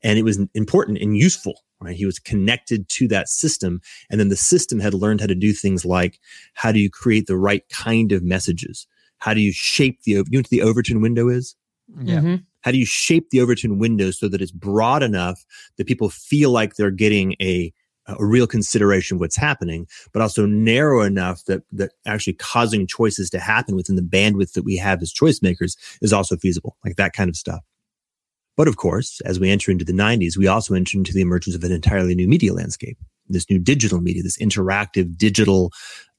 And 0.03 0.19
it 0.19 0.25
was 0.25 0.41
important 0.55 0.99
and 0.99 1.17
useful, 1.17 1.63
right? 1.81 1.97
He 1.97 2.07
was 2.07 2.19
connected 2.19 2.89
to 2.91 3.09
that 3.09 3.29
system. 3.29 3.81
And 4.11 4.19
then 4.19 4.29
the 4.29 4.37
system 4.37 4.81
had 4.81 4.95
learned 4.95 5.21
how 5.21 5.29
to 5.29 5.35
do 5.35 5.53
things 5.53 5.85
like 5.85 6.19
how 6.55 6.73
do 6.73 6.81
you 6.81 6.91
create 6.91 7.27
the 7.27 7.37
right 7.37 7.63
kind 7.69 8.11
of 8.13 8.23
messages? 8.23 8.87
How 9.19 9.33
do 9.33 9.41
you 9.41 9.53
shape 9.53 10.03
the, 10.03 10.13
you 10.13 10.25
know 10.33 10.39
what 10.39 10.49
the 10.49 10.63
Overton 10.63 11.01
window 11.01 11.29
is? 11.29 11.55
Yeah. 12.03 12.17
Mm-hmm. 12.17 12.35
How 12.63 12.73
do 12.73 12.79
you 12.79 12.87
shape 12.87 13.31
the 13.31 13.41
Overton 13.41 13.79
window 13.79 14.11
so 14.11 14.29
that 14.29 14.43
it's 14.43 14.51
broad 14.51 15.03
enough 15.03 15.45
that 15.77 15.87
people 15.87 16.11
feel 16.11 16.51
like 16.51 16.75
they're 16.75 16.91
getting 16.91 17.35
a 17.41 17.73
a 18.09 18.25
real 18.25 18.47
consideration 18.47 19.17
of 19.17 19.21
what's 19.21 19.37
happening, 19.37 19.87
but 20.13 20.23
also 20.23 20.47
narrow 20.47 21.03
enough 21.03 21.45
that 21.45 21.63
that 21.73 21.93
actually 22.07 22.35
causing 22.35 22.87
choices 22.87 23.31
to 23.31 23.39
happen 23.39 23.77
within 23.77 23.97
the 23.97 24.03
bandwidth 24.03 24.53
that 24.53 24.65
we 24.65 24.77
have 24.77 25.03
as 25.03 25.13
choice 25.13 25.43
makers 25.43 25.77
is 26.01 26.13
also 26.13 26.37
feasible, 26.37 26.77
like 26.85 26.97
that 26.97 27.13
kind 27.13 27.29
of 27.29 27.37
stuff. 27.37 27.61
But 28.57 28.67
of 28.67 28.77
course, 28.77 29.21
as 29.21 29.39
we 29.39 29.51
enter 29.51 29.71
into 29.71 29.85
the 29.85 29.93
90s, 29.93 30.37
we 30.37 30.49
also 30.49 30.75
enter 30.75 30.99
into 30.99 31.13
the 31.13 31.21
emergence 31.21 31.55
of 31.55 31.63
an 31.63 31.71
entirely 31.71 32.15
new 32.15 32.27
media 32.27 32.53
landscape, 32.53 32.99
this 33.29 33.49
new 33.49 33.59
digital 33.59 34.01
media, 34.01 34.23
this 34.23 34.39
interactive, 34.39 35.17
digital, 35.17 35.73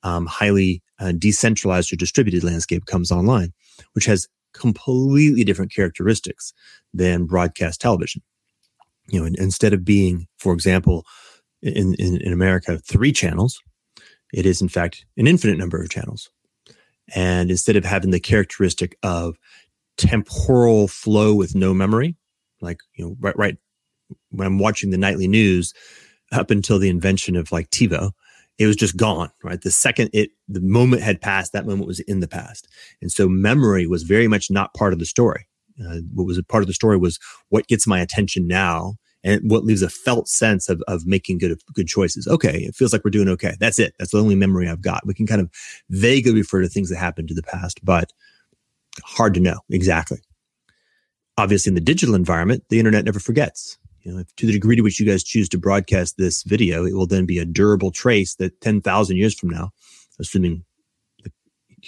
um, 0.03 0.25
highly 0.25 0.81
uh, 0.99 1.11
decentralized 1.11 1.91
or 1.91 1.97
distributed 1.97 2.43
landscape 2.43 2.85
comes 2.85 3.11
online, 3.11 3.51
which 3.91 4.05
has 4.05 4.27
completely 4.53 5.43
different 5.43 5.73
characteristics 5.73 6.53
than 6.93 7.25
broadcast 7.25 7.81
television. 7.81 8.21
You 9.09 9.19
know, 9.19 9.35
instead 9.37 9.73
of 9.73 9.83
being, 9.83 10.27
for 10.37 10.53
example, 10.53 11.05
in, 11.61 11.93
in, 11.95 12.17
in 12.21 12.33
America 12.33 12.77
three 12.79 13.11
channels. 13.11 13.61
It 14.33 14.45
is, 14.45 14.61
in 14.61 14.69
fact, 14.69 15.05
an 15.17 15.27
infinite 15.27 15.57
number 15.57 15.81
of 15.81 15.89
channels. 15.89 16.29
And 17.15 17.49
instead 17.49 17.75
of 17.75 17.85
having 17.85 18.11
the 18.11 18.19
characteristic 18.19 18.95
of 19.01 19.37
temporal 19.97 20.87
flow 20.87 21.33
with 21.33 21.55
no 21.55 21.73
memory, 21.73 22.15
like, 22.61 22.79
you 22.95 23.05
know, 23.05 23.15
right, 23.19 23.37
right 23.37 23.57
when 24.29 24.47
I'm 24.47 24.59
watching 24.59 24.91
the 24.91 24.97
nightly 24.97 25.27
news 25.27 25.73
up 26.31 26.51
until 26.51 26.79
the 26.79 26.89
invention 26.89 27.35
of 27.35 27.51
like 27.51 27.69
TiVo, 27.69 28.11
it 28.59 28.67
was 28.67 28.75
just 28.75 28.97
gone, 28.97 29.31
right? 29.43 29.61
The 29.61 29.71
second 29.71 30.09
it, 30.13 30.31
the 30.47 30.61
moment 30.61 31.01
had 31.01 31.21
passed, 31.21 31.53
that 31.53 31.65
moment 31.65 31.87
was 31.87 31.99
in 32.01 32.19
the 32.19 32.27
past. 32.27 32.67
And 33.01 33.11
so 33.11 33.27
memory 33.27 33.87
was 33.87 34.03
very 34.03 34.27
much 34.27 34.51
not 34.51 34.73
part 34.73 34.93
of 34.93 34.99
the 34.99 35.05
story. 35.05 35.47
Uh, 35.79 35.99
what 36.13 36.27
was 36.27 36.37
a 36.37 36.43
part 36.43 36.61
of 36.61 36.67
the 36.67 36.73
story 36.73 36.97
was 36.97 37.19
what 37.47 37.67
gets 37.67 37.87
my 37.87 38.01
attention 38.01 38.47
now 38.47 38.95
and 39.23 39.49
what 39.49 39.65
leaves 39.65 39.81
a 39.81 39.89
felt 39.89 40.27
sense 40.27 40.69
of, 40.69 40.81
of 40.87 41.05
making 41.05 41.37
good 41.39 41.59
good 41.73 41.87
choices. 41.87 42.27
Okay, 42.27 42.59
it 42.59 42.75
feels 42.75 42.93
like 42.93 43.03
we're 43.03 43.11
doing 43.11 43.29
okay. 43.29 43.55
That's 43.59 43.79
it. 43.79 43.93
That's 43.99 44.11
the 44.11 44.19
only 44.19 44.35
memory 44.35 44.69
I've 44.69 44.81
got. 44.81 45.05
We 45.05 45.13
can 45.13 45.27
kind 45.27 45.41
of 45.41 45.49
vaguely 45.89 46.33
refer 46.33 46.61
to 46.61 46.69
things 46.69 46.89
that 46.89 46.97
happened 46.97 47.27
to 47.29 47.33
the 47.33 47.43
past, 47.43 47.83
but 47.83 48.13
hard 49.03 49.33
to 49.35 49.39
know 49.39 49.59
exactly. 49.69 50.19
Obviously, 51.37 51.71
in 51.71 51.75
the 51.75 51.81
digital 51.81 52.15
environment, 52.15 52.63
the 52.69 52.79
internet 52.79 53.05
never 53.05 53.19
forgets. 53.19 53.77
You 54.01 54.13
know, 54.13 54.23
to 54.37 54.45
the 54.45 54.53
degree 54.53 54.77
to 54.77 54.81
which 54.81 54.99
you 54.99 55.05
guys 55.05 55.23
choose 55.23 55.49
to 55.49 55.57
broadcast 55.57 56.17
this 56.17 56.43
video, 56.43 56.85
it 56.85 56.93
will 56.93 57.07
then 57.07 57.25
be 57.25 57.37
a 57.37 57.45
durable 57.45 57.91
trace 57.91 58.35
that 58.35 58.59
ten 58.61 58.81
thousand 58.81 59.17
years 59.17 59.37
from 59.37 59.49
now, 59.49 59.71
assuming 60.19 60.63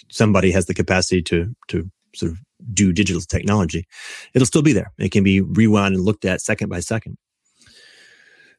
somebody 0.09 0.51
has 0.51 0.65
the 0.65 0.73
capacity 0.73 1.21
to 1.23 1.55
to 1.67 1.89
sort 2.13 2.33
of 2.33 2.39
do 2.73 2.93
digital 2.93 3.21
technology, 3.21 3.85
it'll 4.33 4.45
still 4.45 4.61
be 4.61 4.73
there. 4.73 4.91
It 4.97 5.11
can 5.11 5.23
be 5.23 5.41
rewound 5.41 5.95
and 5.95 6.03
looked 6.03 6.25
at 6.25 6.41
second 6.41 6.69
by 6.69 6.79
second. 6.79 7.17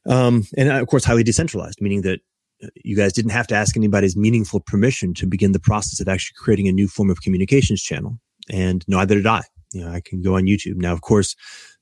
Um, 0.08 0.44
and 0.56 0.70
uh, 0.70 0.80
of 0.80 0.88
course, 0.88 1.04
highly 1.04 1.22
decentralized, 1.22 1.80
meaning 1.80 2.02
that 2.02 2.20
uh, 2.62 2.68
you 2.84 2.96
guys 2.96 3.12
didn't 3.12 3.30
have 3.30 3.46
to 3.48 3.54
ask 3.54 3.76
anybody's 3.76 4.16
meaningful 4.16 4.60
permission 4.60 5.14
to 5.14 5.26
begin 5.26 5.52
the 5.52 5.60
process 5.60 6.00
of 6.00 6.08
actually 6.08 6.34
creating 6.38 6.68
a 6.68 6.72
new 6.72 6.88
form 6.88 7.10
of 7.10 7.22
communications 7.22 7.82
channel. 7.82 8.18
And 8.50 8.84
neither 8.88 9.14
did 9.14 9.26
I. 9.26 9.42
You 9.72 9.84
know, 9.84 9.92
I 9.92 10.00
can 10.00 10.22
go 10.22 10.36
on 10.36 10.44
YouTube. 10.44 10.76
Now, 10.76 10.92
of 10.92 11.00
course, 11.00 11.36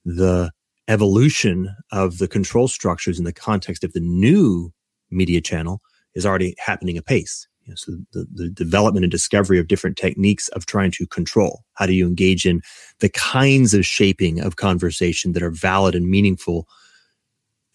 the 0.05 0.51
evolution 0.87 1.75
of 1.91 2.17
the 2.19 2.27
control 2.27 2.67
structures 2.67 3.17
in 3.17 3.25
the 3.25 3.33
context 3.33 3.83
of 3.83 3.93
the 3.93 3.99
new 3.99 4.71
media 5.09 5.41
channel 5.41 5.81
is 6.15 6.25
already 6.25 6.55
happening 6.59 6.97
apace. 6.97 7.47
So 7.75 7.93
the, 8.13 8.27
the 8.33 8.49
development 8.49 9.03
and 9.03 9.11
discovery 9.11 9.59
of 9.59 9.67
different 9.67 9.97
techniques 9.97 10.47
of 10.49 10.65
trying 10.65 10.91
to 10.91 11.07
control. 11.07 11.63
How 11.73 11.85
do 11.85 11.93
you 11.93 12.07
engage 12.07 12.45
in 12.45 12.61
the 12.99 13.09
kinds 13.09 13.73
of 13.73 13.85
shaping 13.85 14.39
of 14.39 14.55
conversation 14.55 15.33
that 15.33 15.43
are 15.43 15.51
valid 15.51 15.95
and 15.95 16.09
meaningful 16.09 16.67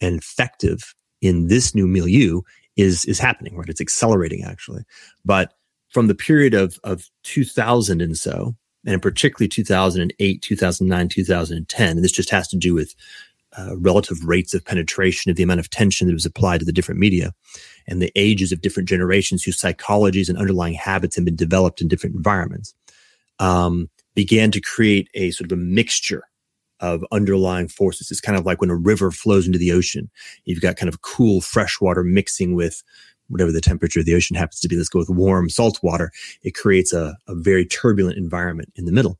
and 0.01 0.17
effective 0.17 0.95
in 1.21 1.47
this 1.47 1.73
new 1.73 1.87
milieu 1.87 2.41
is 2.75 3.05
is 3.05 3.19
happening, 3.19 3.57
right? 3.57 3.69
It's 3.69 3.81
accelerating 3.81 4.43
actually. 4.43 4.83
But 5.25 5.53
from 5.89 6.07
the 6.07 6.15
period 6.15 6.53
of 6.53 6.79
of 6.83 7.09
2000 7.23 8.01
and 8.01 8.17
so, 8.17 8.55
and 8.85 9.01
particularly 9.01 9.49
2008, 9.49 10.41
2009, 10.41 11.09
2010, 11.09 11.89
and 11.89 12.03
this 12.03 12.11
just 12.11 12.29
has 12.29 12.47
to 12.49 12.57
do 12.57 12.73
with 12.73 12.93
uh, 13.57 13.77
relative 13.77 14.23
rates 14.23 14.53
of 14.53 14.65
penetration 14.65 15.29
of 15.29 15.37
the 15.37 15.43
amount 15.43 15.59
of 15.59 15.69
tension 15.69 16.07
that 16.07 16.13
was 16.13 16.25
applied 16.25 16.59
to 16.59 16.65
the 16.65 16.73
different 16.73 16.99
media 16.99 17.31
and 17.87 18.01
the 18.01 18.11
ages 18.15 18.51
of 18.51 18.61
different 18.61 18.89
generations 18.89 19.43
whose 19.43 19.59
psychologies 19.59 20.29
and 20.29 20.37
underlying 20.37 20.73
habits 20.73 21.15
have 21.15 21.25
been 21.25 21.35
developed 21.35 21.81
in 21.81 21.87
different 21.87 22.15
environments 22.15 22.73
um, 23.39 23.89
began 24.15 24.51
to 24.51 24.59
create 24.59 25.09
a 25.13 25.31
sort 25.31 25.51
of 25.51 25.57
a 25.57 25.61
mixture 25.61 26.23
of 26.79 27.03
underlying 27.11 27.67
forces. 27.67 28.11
It's 28.11 28.21
kind 28.21 28.37
of 28.37 28.45
like 28.45 28.61
when 28.61 28.69
a 28.69 28.75
river 28.75 29.11
flows 29.11 29.47
into 29.47 29.59
the 29.59 29.71
ocean. 29.71 30.09
You've 30.45 30.61
got 30.61 30.75
kind 30.75 30.89
of 30.89 31.01
cool 31.01 31.41
fresh 31.41 31.81
water 31.81 32.03
mixing 32.03 32.55
with 32.55 32.83
whatever 33.29 33.51
the 33.51 33.61
temperature 33.61 33.99
of 33.99 34.05
the 34.05 34.15
ocean 34.15 34.35
happens 34.35 34.59
to 34.59 34.67
be. 34.67 34.75
Let's 34.75 34.89
go 34.89 34.99
with 34.99 35.09
warm 35.09 35.49
salt 35.49 35.79
water. 35.81 36.11
It 36.43 36.55
creates 36.55 36.93
a, 36.93 37.17
a 37.27 37.35
very 37.35 37.65
turbulent 37.65 38.17
environment 38.17 38.71
in 38.75 38.85
the 38.85 38.91
middle. 38.91 39.17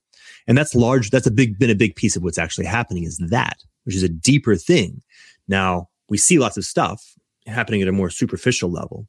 And 0.48 0.58
that's 0.58 0.76
large. 0.76 1.10
That's 1.10 1.28
a 1.28 1.32
big, 1.32 1.60
been 1.60 1.70
a 1.70 1.76
big 1.76 1.96
piece 1.96 2.16
of 2.16 2.24
what's 2.24 2.38
actually 2.38 2.66
happening 2.66 3.04
is 3.04 3.18
that, 3.30 3.58
which 3.88 3.96
is 3.96 4.04
a 4.04 4.10
deeper 4.10 4.58
thing. 4.58 5.02
Now 5.48 5.88
we 6.10 6.18
see 6.18 6.38
lots 6.38 6.58
of 6.58 6.66
stuff 6.66 7.16
happening 7.48 7.82
at 7.82 7.88
a 7.88 7.94
more 7.94 8.10
superficial 8.10 8.70
level, 8.70 9.08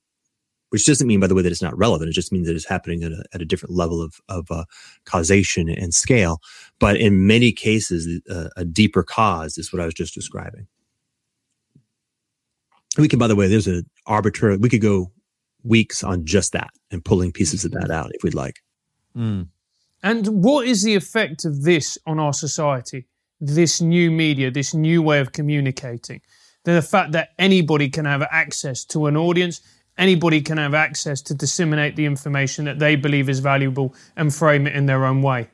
which 0.71 0.87
doesn't 0.87 1.09
mean, 1.09 1.19
by 1.19 1.27
the 1.27 1.35
way, 1.35 1.43
that 1.43 1.51
it's 1.51 1.61
not 1.61 1.77
relevant. 1.77 2.09
It 2.09 2.15
just 2.15 2.31
means 2.31 2.47
that 2.47 2.55
it's 2.55 2.69
happening 2.69 3.03
at 3.03 3.11
a, 3.11 3.25
at 3.35 3.43
a 3.43 3.45
different 3.45 3.75
level 3.75 4.01
of, 4.01 4.15
of 4.29 4.47
uh, 4.53 4.65
causation 5.05 5.69
and 5.69 5.93
scale. 5.93 6.41
But 6.79 6.97
in 6.97 7.27
many 7.27 7.51
cases, 7.51 8.23
uh, 8.31 8.51
a 8.57 8.65
deeper 8.65 9.03
cause 9.03 9.59
is 9.59 9.73
what 9.73 9.83
I 9.83 9.85
was 9.85 9.95
just 9.95 10.15
describing. 10.15 10.69
We 12.97 13.09
can, 13.09 13.19
by 13.19 13.27
the 13.27 13.37
way, 13.37 13.49
there's 13.49 13.67
an 13.67 13.85
arbitrary, 14.07 14.59
we 14.59 14.69
could 14.69 14.81
go 14.81 15.11
weeks 15.65 16.05
on 16.05 16.25
just 16.25 16.53
that 16.53 16.71
and 16.93 17.05
pulling 17.05 17.33
pieces 17.33 17.65
of 17.65 17.73
that 17.73 17.91
out 17.91 18.13
if 18.15 18.23
we'd 18.23 18.35
like. 18.35 18.61
Mm. 19.17 19.49
And 20.05 20.29
what 20.29 20.69
is 20.69 20.85
the 20.85 20.95
effect 20.95 21.45
of 21.45 21.63
this 21.63 21.99
on 22.07 22.21
our 22.21 22.33
society? 22.33 23.09
This 23.41 23.81
new 23.81 24.11
media, 24.11 24.51
this 24.51 24.75
new 24.75 25.03
way 25.03 25.21
of 25.21 25.33
communicating? 25.33 26.21
the 26.75 26.83
fact 26.83 27.13
that 27.13 27.31
anybody 27.39 27.89
can 27.89 28.05
have 28.05 28.23
access 28.31 28.85
to 28.85 29.07
an 29.07 29.17
audience, 29.17 29.61
anybody 29.97 30.41
can 30.41 30.59
have 30.59 30.75
access 30.75 31.23
to 31.23 31.35
disseminate 31.35 31.97
the 31.97 32.05
information 32.05 32.65
that 32.67 32.79
they 32.79 32.97
believe 32.97 33.29
is 33.29 33.41
valuable 33.41 33.95
and 34.17 34.35
frame 34.35 34.67
it 34.67 34.75
in 34.75 34.87
their 34.87 35.05
own 35.05 35.23
way. 35.23 35.49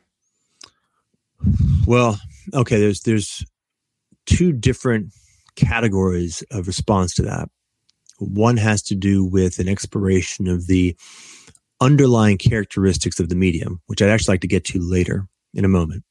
Well, 1.85 2.19
okay, 2.53 2.79
there's 2.79 3.01
there's 3.01 3.45
two 4.25 4.51
different 4.51 5.13
categories 5.55 6.43
of 6.51 6.67
response 6.67 7.13
to 7.15 7.21
that. 7.23 7.49
One 8.19 8.57
has 8.57 8.81
to 8.83 8.95
do 8.95 9.25
with 9.25 9.59
an 9.59 9.67
exploration 9.67 10.47
of 10.47 10.67
the 10.67 10.95
underlying 11.81 12.37
characteristics 12.37 13.19
of 13.19 13.29
the 13.29 13.35
medium, 13.35 13.81
which 13.87 14.01
I'd 14.01 14.09
actually 14.09 14.33
like 14.33 14.41
to 14.41 14.47
get 14.47 14.65
to 14.65 14.79
later 14.79 15.27
in 15.53 15.65
a 15.65 15.69
moment. 15.69 16.03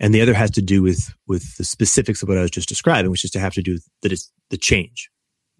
And 0.00 0.14
the 0.14 0.20
other 0.20 0.34
has 0.34 0.50
to 0.52 0.62
do 0.62 0.82
with, 0.82 1.12
with 1.26 1.56
the 1.56 1.64
specifics 1.64 2.22
of 2.22 2.28
what 2.28 2.38
I 2.38 2.42
was 2.42 2.50
just 2.50 2.68
describing, 2.68 3.10
which 3.10 3.24
is 3.24 3.30
to 3.32 3.40
have 3.40 3.54
to 3.54 3.62
do 3.62 3.72
with 3.72 3.88
that 4.02 4.12
it's 4.12 4.30
the 4.50 4.56
change. 4.56 5.10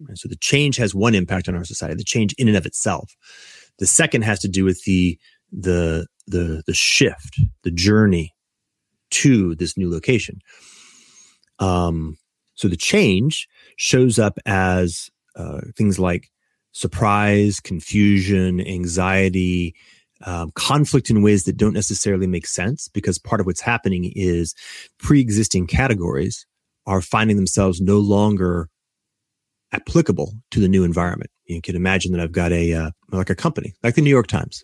And 0.07 0.17
so 0.17 0.29
the 0.29 0.37
change 0.37 0.77
has 0.77 0.95
one 0.95 1.13
impact 1.13 1.49
on 1.49 1.55
our 1.55 1.65
society, 1.65 1.95
the 1.95 2.03
change 2.03 2.33
in 2.37 2.47
and 2.47 2.55
of 2.55 2.65
itself. 2.65 3.15
The 3.79 3.87
second 3.87 4.21
has 4.23 4.39
to 4.39 4.47
do 4.47 4.63
with 4.63 4.83
the, 4.85 5.17
the, 5.51 6.07
the, 6.27 6.63
the 6.65 6.73
shift, 6.73 7.39
the 7.63 7.71
journey 7.71 8.33
to 9.11 9.55
this 9.55 9.77
new 9.77 9.91
location. 9.91 10.39
Um, 11.59 12.17
so 12.55 12.67
the 12.67 12.77
change 12.77 13.47
shows 13.75 14.19
up 14.19 14.37
as 14.45 15.09
uh, 15.35 15.61
things 15.75 15.99
like 15.99 16.29
surprise, 16.71 17.59
confusion, 17.59 18.61
anxiety, 18.61 19.75
um, 20.25 20.51
conflict 20.55 21.09
in 21.09 21.21
ways 21.21 21.45
that 21.45 21.57
don't 21.57 21.73
necessarily 21.73 22.27
make 22.27 22.45
sense 22.45 22.87
because 22.89 23.17
part 23.17 23.39
of 23.39 23.47
what's 23.47 23.61
happening 23.61 24.11
is 24.15 24.53
pre-existing 24.99 25.67
categories 25.67 26.45
are 26.85 27.01
finding 27.01 27.37
themselves 27.37 27.79
no 27.79 27.97
longer 27.97 28.69
applicable 29.71 30.33
to 30.51 30.59
the 30.59 30.67
new 30.67 30.83
environment. 30.83 31.29
You 31.45 31.61
can 31.61 31.75
imagine 31.75 32.11
that 32.11 32.21
I've 32.21 32.31
got 32.31 32.51
a 32.51 32.73
uh, 32.73 32.91
like 33.11 33.29
a 33.29 33.35
company 33.35 33.73
like 33.83 33.95
the 33.95 34.01
New 34.01 34.09
York 34.09 34.27
Times, 34.27 34.63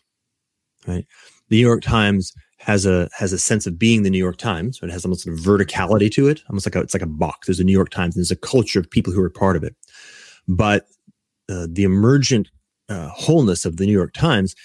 right? 0.88 1.06
The 1.50 1.58
New 1.58 1.68
York 1.68 1.82
Times 1.82 2.34
has 2.60 2.86
a 2.86 3.10
has 3.16 3.32
a 3.32 3.38
sense 3.38 3.68
of 3.68 3.78
being 3.78 4.04
the 4.04 4.10
New 4.10 4.18
York 4.18 4.38
Times. 4.38 4.80
So 4.80 4.86
it 4.86 4.92
has 4.92 5.06
almost 5.06 5.28
a 5.28 5.32
verticality 5.32 6.12
to 6.14 6.28
it, 6.28 6.42
almost 6.50 6.66
like 6.66 6.76
a, 6.76 6.82
it's 6.82 6.94
like 6.94 7.04
a 7.04 7.08
box. 7.08 7.48
There's 7.48 7.60
a 7.60 7.64
New 7.64 7.72
York 7.72 7.90
Times. 7.90 8.16
And 8.16 8.22
there's 8.22 8.32
a 8.32 8.36
culture 8.36 8.80
of 8.80 8.90
people 8.90 9.14
who 9.14 9.22
are 9.22 9.30
part 9.30 9.56
of 9.56 9.64
it. 9.64 9.76
But 10.48 10.86
uh, 11.50 11.68
the 11.70 11.84
emergent 11.84 12.50
uh, 12.90 13.10
wholeness 13.10 13.66
of 13.66 13.78
the 13.78 13.86
New 13.86 13.92
York 13.92 14.14
Times 14.14 14.56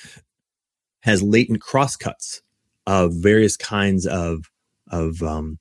has 1.01 1.23
latent 1.23 1.61
crosscuts 1.61 2.43
of 2.87 3.13
various 3.15 3.57
kinds 3.57 4.07
of 4.07 4.51
of 4.91 5.23
um, 5.23 5.59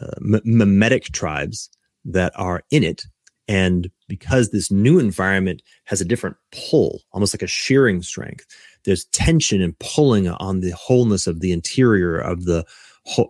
uh, 0.00 0.40
mimetic 0.44 1.04
tribes 1.06 1.70
that 2.04 2.32
are 2.36 2.62
in 2.70 2.84
it. 2.84 3.02
And 3.48 3.90
because 4.08 4.50
this 4.50 4.70
new 4.70 4.98
environment 4.98 5.62
has 5.84 6.00
a 6.00 6.04
different 6.04 6.36
pull, 6.52 7.00
almost 7.12 7.34
like 7.34 7.42
a 7.42 7.48
shearing 7.48 8.02
strength, 8.02 8.46
there's 8.84 9.04
tension 9.06 9.60
and 9.60 9.78
pulling 9.78 10.28
on 10.28 10.60
the 10.60 10.70
wholeness 10.70 11.26
of 11.26 11.40
the 11.40 11.52
interior 11.52 12.18
of 12.18 12.44
the 12.44 12.64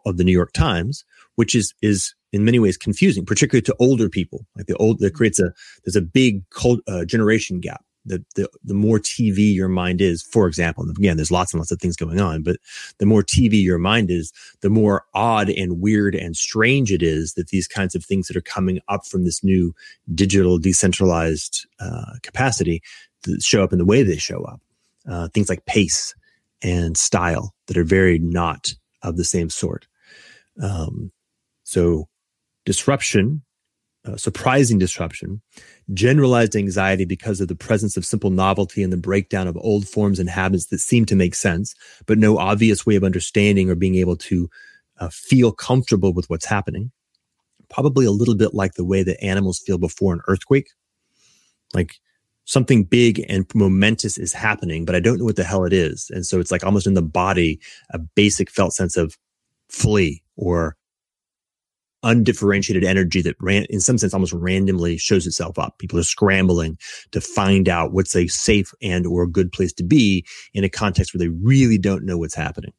of 0.04 0.18
the 0.18 0.24
New 0.24 0.32
York 0.32 0.52
Times, 0.52 1.04
which 1.36 1.54
is 1.54 1.74
is 1.82 2.14
in 2.32 2.44
many 2.44 2.58
ways 2.58 2.76
confusing, 2.76 3.24
particularly 3.24 3.62
to 3.62 3.76
older 3.78 4.08
people. 4.08 4.46
Like 4.56 4.66
the 4.66 4.76
old, 4.76 4.98
that 5.00 5.14
creates 5.14 5.40
a 5.40 5.52
there's 5.84 5.96
a 5.96 6.02
big 6.02 6.48
cult, 6.50 6.80
uh, 6.86 7.04
generation 7.04 7.60
gap. 7.60 7.84
The, 8.04 8.24
the 8.34 8.48
the 8.64 8.74
more 8.74 8.98
TV 8.98 9.54
your 9.54 9.68
mind 9.68 10.00
is, 10.00 10.22
for 10.22 10.48
example, 10.48 10.88
again, 10.90 11.16
there's 11.16 11.30
lots 11.30 11.52
and 11.52 11.60
lots 11.60 11.70
of 11.70 11.78
things 11.78 11.96
going 11.96 12.20
on, 12.20 12.42
but 12.42 12.56
the 12.98 13.06
more 13.06 13.22
TV 13.22 13.62
your 13.62 13.78
mind 13.78 14.10
is, 14.10 14.32
the 14.60 14.70
more 14.70 15.04
odd 15.14 15.48
and 15.50 15.80
weird 15.80 16.14
and 16.14 16.36
strange 16.36 16.90
it 16.90 17.02
is 17.02 17.34
that 17.34 17.48
these 17.48 17.68
kinds 17.68 17.94
of 17.94 18.04
things 18.04 18.26
that 18.26 18.36
are 18.36 18.40
coming 18.40 18.80
up 18.88 19.06
from 19.06 19.24
this 19.24 19.44
new 19.44 19.72
digital 20.14 20.58
decentralized 20.58 21.66
uh, 21.78 22.14
capacity 22.22 22.82
show 23.40 23.62
up 23.62 23.72
in 23.72 23.78
the 23.78 23.84
way 23.84 24.02
they 24.02 24.16
show 24.16 24.42
up. 24.44 24.60
Uh, 25.08 25.28
things 25.28 25.48
like 25.48 25.64
pace 25.66 26.14
and 26.62 26.96
style 26.96 27.54
that 27.66 27.76
are 27.76 27.84
very 27.84 28.18
not 28.18 28.74
of 29.02 29.16
the 29.16 29.24
same 29.24 29.50
sort. 29.50 29.86
Um, 30.62 31.12
so 31.64 32.08
disruption, 32.64 33.42
uh, 34.04 34.16
surprising 34.16 34.78
disruption, 34.78 35.40
generalized 35.94 36.56
anxiety 36.56 37.04
because 37.04 37.40
of 37.40 37.48
the 37.48 37.54
presence 37.54 37.96
of 37.96 38.04
simple 38.04 38.30
novelty 38.30 38.82
and 38.82 38.92
the 38.92 38.96
breakdown 38.96 39.46
of 39.46 39.56
old 39.58 39.86
forms 39.86 40.18
and 40.18 40.28
habits 40.28 40.66
that 40.66 40.80
seem 40.80 41.06
to 41.06 41.14
make 41.14 41.34
sense, 41.34 41.74
but 42.06 42.18
no 42.18 42.38
obvious 42.38 42.84
way 42.84 42.96
of 42.96 43.04
understanding 43.04 43.70
or 43.70 43.74
being 43.74 43.94
able 43.94 44.16
to 44.16 44.48
uh, 44.98 45.08
feel 45.12 45.52
comfortable 45.52 46.12
with 46.12 46.28
what's 46.28 46.46
happening. 46.46 46.90
Probably 47.70 48.04
a 48.04 48.10
little 48.10 48.34
bit 48.34 48.54
like 48.54 48.74
the 48.74 48.84
way 48.84 49.02
that 49.02 49.22
animals 49.22 49.60
feel 49.64 49.78
before 49.78 50.12
an 50.12 50.20
earthquake. 50.26 50.68
Like 51.72 51.94
something 52.44 52.84
big 52.84 53.24
and 53.28 53.46
momentous 53.54 54.18
is 54.18 54.32
happening, 54.32 54.84
but 54.84 54.94
I 54.94 55.00
don't 55.00 55.18
know 55.18 55.24
what 55.24 55.36
the 55.36 55.44
hell 55.44 55.64
it 55.64 55.72
is. 55.72 56.10
And 56.10 56.26
so 56.26 56.40
it's 56.40 56.50
like 56.50 56.64
almost 56.64 56.86
in 56.86 56.94
the 56.94 57.02
body, 57.02 57.60
a 57.90 57.98
basic 57.98 58.50
felt 58.50 58.74
sense 58.74 58.96
of 58.96 59.16
flee 59.68 60.22
or 60.36 60.76
undifferentiated 62.02 62.84
energy 62.84 63.22
that 63.22 63.36
ran 63.40 63.64
in 63.70 63.80
some 63.80 63.98
sense 63.98 64.12
almost 64.12 64.32
randomly 64.32 64.96
shows 64.96 65.26
itself 65.26 65.58
up. 65.58 65.78
People 65.78 65.98
are 65.98 66.04
scrambling 66.04 66.78
to 67.12 67.20
find 67.20 67.68
out 67.68 67.92
what's 67.92 68.16
a 68.16 68.26
safe 68.26 68.72
and 68.82 69.06
or 69.06 69.22
a 69.22 69.28
good 69.28 69.52
place 69.52 69.72
to 69.74 69.84
be 69.84 70.24
in 70.54 70.64
a 70.64 70.68
context 70.68 71.14
where 71.14 71.18
they 71.18 71.28
really 71.28 71.78
don't 71.78 72.04
know 72.04 72.18
what's 72.18 72.34
happening. 72.34 72.72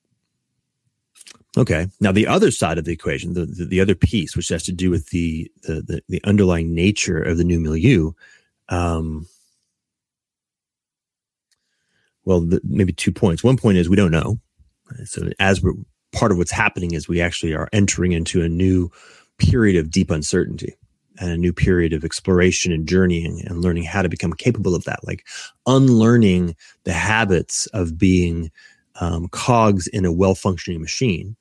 Okay 1.56 1.88
now 2.00 2.12
the 2.12 2.28
other 2.28 2.50
side 2.50 2.78
of 2.78 2.86
the 2.86 2.92
equation 2.92 3.34
the, 3.34 3.46
the, 3.46 3.66
the 3.66 3.80
other 3.80 3.96
piece 3.96 4.36
which 4.36 4.50
has 4.50 4.64
to 4.64 4.72
do 4.72 4.90
with 4.90 5.10
the, 5.10 5.52
the 5.62 5.82
the, 5.82 6.04
the 6.10 6.24
underlying 6.24 6.74
nature 6.74 7.22
of 7.22 7.38
the 7.38 7.44
new 7.44 7.60
milieu 7.60 8.12
um, 8.70 9.28
well 12.26 12.42
the, 12.42 12.60
maybe 12.64 12.92
two 12.92 13.12
points. 13.12 13.44
One 13.44 13.58
point 13.58 13.78
is 13.78 13.88
we 13.88 13.96
don't 13.96 14.12
know. 14.12 14.40
So 15.06 15.30
as 15.40 15.62
we're 15.62 15.74
part 16.14 16.32
of 16.32 16.38
what's 16.38 16.52
happening 16.52 16.94
is 16.94 17.08
we 17.08 17.22
actually 17.22 17.54
are 17.54 17.70
entering 17.74 18.12
into 18.12 18.42
a 18.42 18.50
new 18.50 18.90
period 19.38 19.76
of 19.76 19.92
deep 19.92 20.12
uncertainty 20.12 20.76
and 21.20 21.32
a 21.32 21.38
new 21.38 21.54
period 21.54 21.94
of 21.94 22.04
exploration 22.04 22.72
and 22.72 22.88
journeying 22.88 23.44
and 23.46 23.62
learning 23.62 23.84
how 23.84 24.02
to 24.02 24.10
become 24.10 24.34
capable 24.34 24.74
of 24.74 24.84
that, 24.86 25.06
like 25.06 25.26
unlearning 25.68 26.56
the 26.86 26.94
habits 26.94 27.68
of 27.68 27.98
being 27.98 28.52
um, 29.00 29.28
cogs 29.30 29.88
in 29.88 30.06
a 30.06 30.14
well 30.14 30.36
functioning 30.36 30.82
machine 30.82 31.36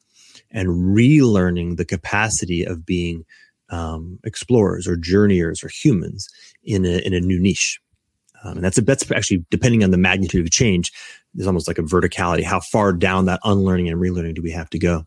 and 0.51 0.69
relearning 0.69 1.77
the 1.77 1.85
capacity 1.85 2.65
of 2.65 2.85
being 2.85 3.25
um, 3.71 4.19
explorers 4.25 4.87
or 4.87 4.97
journeyers 4.97 5.65
or 5.65 5.69
humans 5.69 6.29
in 6.63 6.85
a, 6.85 6.99
in 7.07 7.15
a 7.15 7.21
new 7.21 7.41
niche. 7.41 7.81
Um, 8.45 8.57
and 8.57 8.65
that's 8.65 8.79
a, 8.79 8.83
that's 8.83 9.11
actually 9.13 9.45
depending 9.51 9.85
on 9.85 9.91
the 9.91 9.99
magnitude 9.99 10.45
of 10.45 10.51
change. 10.51 10.93
There's 11.35 11.47
almost 11.47 11.69
like 11.69 11.79
a 11.79 11.83
verticality. 11.83 12.43
How 12.43 12.61
far 12.61 12.93
down 12.93 13.27
that 13.27 13.41
unlearning 13.45 13.89
and 13.89 14.01
relearning 14.01 14.35
do 14.35 14.43
we 14.43 14.51
have 14.51 14.71
to 14.71 14.79
go? 14.79 15.05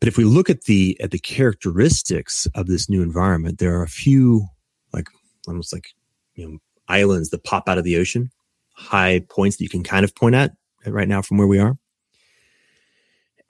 But 0.00 0.08
if 0.08 0.16
we 0.16 0.24
look 0.24 0.48
at 0.48 0.62
the 0.62 0.98
at 1.00 1.10
the 1.10 1.18
characteristics 1.18 2.46
of 2.54 2.66
this 2.66 2.88
new 2.88 3.02
environment, 3.02 3.58
there 3.58 3.78
are 3.78 3.82
a 3.82 3.88
few 3.88 4.46
like 4.92 5.08
almost 5.46 5.72
like 5.72 5.88
you 6.34 6.48
know 6.48 6.58
islands 6.88 7.30
that 7.30 7.44
pop 7.44 7.68
out 7.68 7.78
of 7.78 7.84
the 7.84 7.96
ocean, 7.96 8.30
high 8.74 9.20
points 9.28 9.56
that 9.56 9.64
you 9.64 9.68
can 9.68 9.82
kind 9.82 10.04
of 10.04 10.14
point 10.14 10.34
at 10.34 10.52
right 10.86 11.08
now 11.08 11.20
from 11.20 11.36
where 11.36 11.46
we 11.46 11.58
are. 11.58 11.76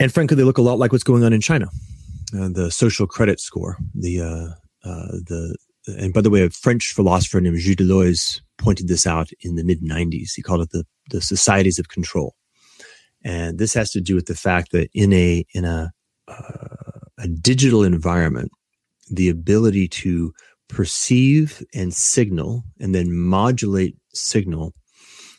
And 0.00 0.12
frankly, 0.12 0.36
they 0.36 0.42
look 0.42 0.58
a 0.58 0.62
lot 0.62 0.78
like 0.78 0.92
what's 0.92 1.04
going 1.04 1.24
on 1.24 1.32
in 1.32 1.40
China. 1.40 1.66
Uh, 2.34 2.48
the 2.48 2.70
social 2.70 3.06
credit 3.06 3.38
score, 3.38 3.76
the 3.94 4.20
uh, 4.20 4.88
uh, 4.88 5.12
the 5.26 5.56
and 5.86 6.12
by 6.12 6.20
the 6.20 6.30
way, 6.30 6.42
a 6.42 6.50
French 6.50 6.92
philosopher 6.92 7.40
named 7.40 7.58
Gilles 7.58 7.76
Deleuze 7.76 8.40
pointed 8.58 8.88
this 8.88 9.06
out 9.06 9.30
in 9.40 9.56
the 9.56 9.64
mid 9.64 9.82
90s. 9.82 10.32
He 10.34 10.42
called 10.42 10.62
it 10.62 10.70
the, 10.70 10.84
the 11.10 11.20
societies 11.20 11.78
of 11.78 11.88
control. 11.88 12.34
And 13.24 13.58
this 13.58 13.74
has 13.74 13.90
to 13.92 14.00
do 14.00 14.14
with 14.14 14.26
the 14.26 14.34
fact 14.34 14.72
that 14.72 14.88
in 14.94 15.12
a, 15.12 15.44
in 15.54 15.64
a, 15.64 15.92
uh, 16.28 17.00
a 17.18 17.28
digital 17.28 17.82
environment, 17.82 18.50
the 19.10 19.28
ability 19.28 19.88
to 19.88 20.32
perceive 20.68 21.62
and 21.74 21.92
signal 21.92 22.62
and 22.78 22.94
then 22.94 23.12
modulate 23.12 23.96
signal 24.14 24.72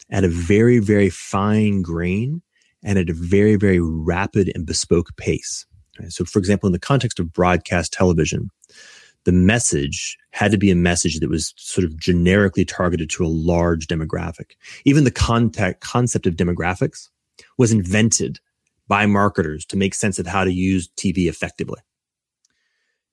at 0.10 0.24
a 0.24 0.28
very, 0.28 0.80
very 0.80 1.10
fine 1.10 1.82
grain 1.82 2.42
and 2.84 3.00
at 3.00 3.10
a 3.10 3.14
very, 3.14 3.56
very 3.56 3.80
rapid 3.80 4.52
and 4.54 4.66
bespoke 4.66 5.16
pace. 5.18 5.66
Right? 6.00 6.12
So, 6.12 6.26
for 6.26 6.40
example, 6.40 6.68
in 6.68 6.74
the 6.74 6.80
context 6.80 7.20
of 7.20 7.32
broadcast 7.32 7.94
television, 7.94 8.50
the 9.26 9.32
message 9.32 10.18
had 10.32 10.52
to 10.52 10.58
be 10.58 10.72
a 10.72 10.76
message 10.76 11.20
that 11.20 11.30
was 11.30 11.54
sort 11.58 11.86
of 11.86 11.98
generically 11.98 12.66
targeted 12.66 13.10
to 13.12 13.26
a 13.26 13.28
large 13.28 13.88
demographic. 13.88 14.52
Even 14.86 15.04
the 15.04 15.12
contact, 15.12 15.82
concept 15.82 16.26
of 16.26 16.36
demographics 16.36 17.10
was 17.58 17.72
invented 17.72 18.40
by 18.88 19.06
marketers 19.06 19.66
to 19.66 19.78
make 19.78 19.94
sense 19.94 20.20
of 20.20 20.28
how 20.28 20.44
to 20.44 20.52
use 20.52 20.90
TV 20.98 21.28
effectively. 21.28 21.80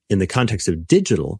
In 0.09 0.19
the 0.19 0.27
context 0.27 0.67
of 0.67 0.87
digital, 0.87 1.39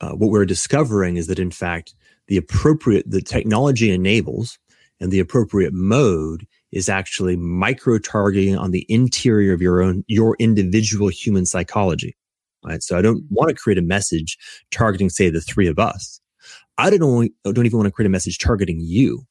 uh, 0.00 0.12
what 0.12 0.30
we're 0.30 0.44
discovering 0.44 1.16
is 1.16 1.26
that 1.28 1.38
in 1.38 1.50
fact, 1.50 1.94
the 2.28 2.36
appropriate, 2.36 3.10
the 3.10 3.22
technology 3.22 3.90
enables 3.90 4.58
and 5.00 5.10
the 5.10 5.20
appropriate 5.20 5.72
mode 5.72 6.46
is 6.72 6.88
actually 6.88 7.36
micro 7.36 7.98
targeting 7.98 8.56
on 8.56 8.72
the 8.72 8.84
interior 8.88 9.54
of 9.54 9.62
your 9.62 9.80
own, 9.80 10.04
your 10.06 10.36
individual 10.38 11.08
human 11.08 11.46
psychology 11.46 12.16
right? 12.66 12.82
So 12.82 12.98
I 12.98 13.02
don't 13.02 13.22
mm-hmm. 13.22 13.34
want 13.34 13.48
to 13.48 13.54
create 13.54 13.78
a 13.78 13.82
message 13.82 14.36
targeting, 14.70 15.08
say, 15.08 15.30
the 15.30 15.40
three 15.40 15.68
of 15.68 15.78
us. 15.78 16.20
I 16.78 16.90
don't, 16.90 17.02
only, 17.02 17.32
don't 17.44 17.64
even 17.64 17.78
want 17.78 17.86
to 17.86 17.92
create 17.92 18.06
a 18.06 18.10
message 18.10 18.38
targeting 18.38 18.80
you. 18.80 19.22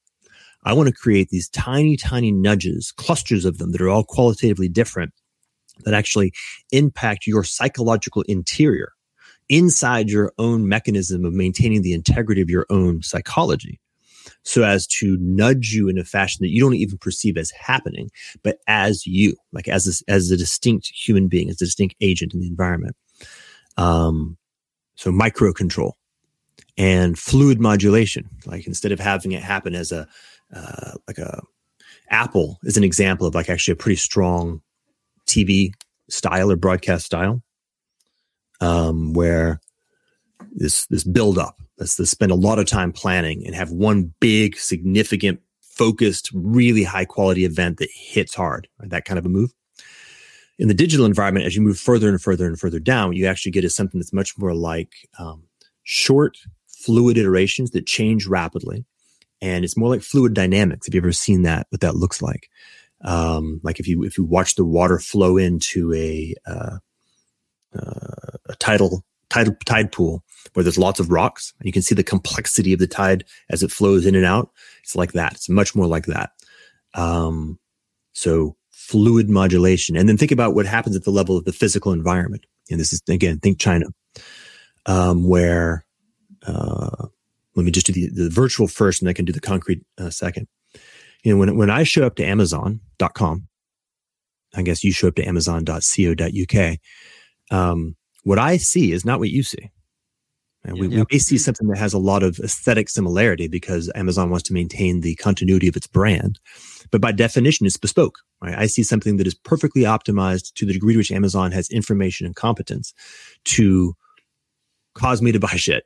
I 0.63 0.73
want 0.73 0.87
to 0.87 0.95
create 0.95 1.29
these 1.29 1.47
tiny, 1.49 1.95
tiny 1.95 2.31
nudges, 2.31 2.91
clusters 2.91 3.45
of 3.45 3.59
them 3.59 3.71
that 3.71 3.81
are 3.81 3.89
all 3.89 4.03
qualitatively 4.03 4.67
different 4.67 5.13
that 5.83 5.93
actually 5.93 6.33
impact 6.71 7.27
your 7.27 7.43
psychological 7.43 8.23
interior 8.23 8.93
inside 9.49 10.09
your 10.09 10.31
own 10.39 10.67
mechanism 10.67 11.23
of 11.23 11.33
maintaining 11.33 11.83
the 11.83 11.93
integrity 11.93 12.41
of 12.41 12.49
your 12.49 12.65
own 12.69 13.03
psychology 13.03 13.79
so 14.43 14.63
as 14.63 14.87
to 14.87 15.17
nudge 15.19 15.71
you 15.71 15.89
in 15.89 15.97
a 15.97 16.03
fashion 16.03 16.39
that 16.41 16.49
you 16.49 16.61
don't 16.61 16.75
even 16.75 16.97
perceive 16.97 17.37
as 17.37 17.51
happening, 17.51 18.09
but 18.43 18.57
as 18.67 19.05
you, 19.05 19.35
like 19.51 19.67
as 19.67 20.03
a, 20.07 20.11
as 20.11 20.31
a 20.31 20.37
distinct 20.37 20.87
human 20.87 21.27
being, 21.27 21.49
as 21.49 21.61
a 21.61 21.65
distinct 21.65 21.95
agent 22.01 22.33
in 22.33 22.39
the 22.39 22.47
environment. 22.47 22.95
Um, 23.77 24.37
so 24.95 25.11
micro 25.11 25.51
control 25.53 25.97
and 26.77 27.17
fluid 27.17 27.59
modulation, 27.59 28.29
like 28.45 28.67
instead 28.67 28.91
of 28.91 28.99
having 28.99 29.31
it 29.33 29.43
happen 29.43 29.75
as 29.75 29.91
a, 29.91 30.07
uh, 30.53 30.91
like 31.07 31.17
a 31.17 31.41
Apple 32.09 32.59
is 32.63 32.77
an 32.77 32.83
example 32.83 33.25
of 33.27 33.35
like 33.35 33.49
actually 33.49 33.73
a 33.73 33.77
pretty 33.77 33.95
strong 33.95 34.61
TV 35.27 35.71
style 36.09 36.51
or 36.51 36.55
broadcast 36.55 37.05
style, 37.05 37.41
um, 38.61 39.13
where 39.13 39.59
this 40.53 40.85
this 40.87 41.03
build 41.03 41.37
up. 41.37 41.55
Let's, 41.77 41.95
spend 42.09 42.31
a 42.31 42.35
lot 42.35 42.59
of 42.59 42.67
time 42.67 42.93
planning 42.93 43.45
and 43.45 43.53
have 43.53 43.71
one 43.71 44.13
big, 44.21 44.57
significant, 44.57 45.41
focused, 45.61 46.29
really 46.33 46.83
high 46.83 47.03
quality 47.03 47.43
event 47.43 47.79
that 47.79 47.89
hits 47.93 48.33
hard. 48.33 48.67
Right? 48.79 48.89
That 48.89 49.05
kind 49.05 49.19
of 49.19 49.25
a 49.25 49.29
move. 49.29 49.51
In 50.57 50.67
the 50.67 50.73
digital 50.73 51.05
environment, 51.05 51.45
as 51.45 51.55
you 51.55 51.61
move 51.61 51.77
further 51.77 52.07
and 52.07 52.21
further 52.21 52.47
and 52.47 52.59
further 52.59 52.79
down, 52.79 53.09
what 53.09 53.17
you 53.17 53.25
actually 53.25 53.51
get 53.51 53.61
to 53.61 53.69
something 53.69 53.99
that's 53.99 54.13
much 54.13 54.37
more 54.37 54.53
like 54.53 54.93
um, 55.19 55.43
short, 55.83 56.37
fluid 56.67 57.17
iterations 57.17 57.71
that 57.71 57.85
change 57.85 58.25
rapidly, 58.25 58.85
and 59.41 59.65
it's 59.65 59.75
more 59.75 59.89
like 59.89 60.01
fluid 60.01 60.33
dynamics. 60.33 60.87
Have 60.87 60.93
you 60.93 61.01
ever 61.01 61.11
seen 61.11 61.41
that? 61.41 61.67
What 61.69 61.81
that 61.81 61.95
looks 61.95 62.21
like? 62.21 62.49
Um, 63.01 63.59
like 63.63 63.79
if 63.79 63.87
you 63.87 64.03
if 64.03 64.17
you 64.17 64.23
watch 64.23 64.55
the 64.55 64.65
water 64.65 64.97
flow 64.99 65.37
into 65.37 65.93
a 65.93 66.33
uh, 66.47 66.77
uh, 67.77 68.37
a 68.47 68.55
tidal 68.59 69.03
tide 69.29 69.49
tide 69.65 69.91
pool 69.91 70.23
where 70.53 70.63
there's 70.63 70.77
lots 70.77 70.99
of 70.99 71.11
rocks 71.11 71.53
and 71.59 71.65
you 71.65 71.73
can 71.73 71.81
see 71.81 71.95
the 71.95 72.03
complexity 72.03 72.71
of 72.71 72.79
the 72.79 72.87
tide 72.87 73.25
as 73.49 73.63
it 73.63 73.71
flows 73.71 74.05
in 74.05 74.15
and 74.15 74.25
out. 74.25 74.49
It's 74.81 74.95
like 74.95 75.13
that. 75.13 75.33
It's 75.33 75.49
much 75.49 75.75
more 75.75 75.87
like 75.87 76.05
that. 76.05 76.31
Um, 76.93 77.59
so 78.13 78.55
fluid 78.85 79.29
modulation, 79.29 79.95
and 79.95 80.07
then 80.07 80.17
think 80.17 80.31
about 80.31 80.53
what 80.53 80.65
happens 80.65 80.95
at 80.95 81.03
the 81.03 81.11
level 81.11 81.37
of 81.37 81.45
the 81.45 81.53
physical 81.53 81.91
environment. 81.91 82.45
And 82.69 82.79
this 82.79 82.93
is 82.93 83.01
again, 83.09 83.39
think 83.39 83.59
China, 83.59 83.87
um, 84.85 85.27
where 85.27 85.83
uh, 86.45 87.07
let 87.55 87.65
me 87.65 87.71
just 87.71 87.87
do 87.87 87.93
the, 87.93 88.09
the 88.09 88.29
virtual 88.29 88.67
first, 88.67 89.01
and 89.01 89.09
I 89.09 89.13
can 89.13 89.25
do 89.25 89.33
the 89.33 89.41
concrete 89.41 89.83
uh, 89.97 90.11
second. 90.11 90.47
You 91.23 91.33
know, 91.33 91.39
when 91.39 91.57
when 91.57 91.69
I 91.69 91.83
show 91.83 92.05
up 92.05 92.15
to 92.17 92.25
Amazon.com, 92.25 93.47
I 94.55 94.61
guess 94.61 94.83
you 94.83 94.91
show 94.91 95.07
up 95.07 95.15
to 95.15 95.27
Amazon.co.uk. 95.27 96.77
Um, 97.51 97.95
what 98.23 98.39
I 98.39 98.57
see 98.57 98.91
is 98.91 99.05
not 99.05 99.19
what 99.19 99.29
you 99.29 99.43
see. 99.43 99.71
And 100.65 100.79
we, 100.79 100.87
yep. 100.87 101.07
we 101.09 101.15
may 101.15 101.19
see 101.19 101.37
something 101.37 101.67
that 101.67 101.77
has 101.77 101.93
a 101.93 101.99
lot 101.99 102.23
of 102.23 102.39
aesthetic 102.39 102.89
similarity 102.89 103.47
because 103.47 103.91
Amazon 103.95 104.29
wants 104.29 104.43
to 104.47 104.53
maintain 104.53 105.01
the 105.01 105.15
continuity 105.15 105.67
of 105.67 105.75
its 105.75 105.87
brand. 105.87 106.39
But 106.91 107.01
by 107.01 107.11
definition, 107.11 107.65
it's 107.65 107.77
bespoke. 107.77 108.17
Right? 108.41 108.57
I 108.57 108.65
see 108.65 108.83
something 108.83 109.17
that 109.17 109.27
is 109.27 109.33
perfectly 109.33 109.83
optimized 109.83 110.53
to 110.55 110.65
the 110.65 110.73
degree 110.73 110.93
to 110.93 110.97
which 110.97 111.11
Amazon 111.11 111.51
has 111.51 111.69
information 111.69 112.25
and 112.25 112.35
competence 112.35 112.93
to 113.45 113.95
cause 114.95 115.21
me 115.21 115.31
to 115.31 115.39
buy 115.39 115.47
shit. 115.55 115.85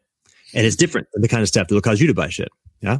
And 0.53 0.65
it's 0.65 0.75
different 0.75 1.07
than 1.13 1.21
the 1.21 1.27
kind 1.27 1.41
of 1.41 1.47
stuff 1.47 1.67
that 1.67 1.75
will 1.75 1.81
cause 1.81 1.99
you 1.99 2.07
to 2.07 2.13
buy 2.13 2.29
shit. 2.29 2.49
Yeah. 2.81 2.99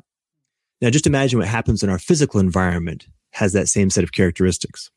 Now 0.82 0.90
just 0.90 1.08
imagine 1.08 1.40
what 1.40 1.48
happens 1.48 1.82
in 1.82 1.90
our 1.90 2.00
physical 2.00 2.40
environment 2.40 3.08
has 3.32 3.54
that 3.54 3.68
same 3.68 3.90
set 3.90 4.04
of 4.04 4.12
characteristics, 4.12 4.92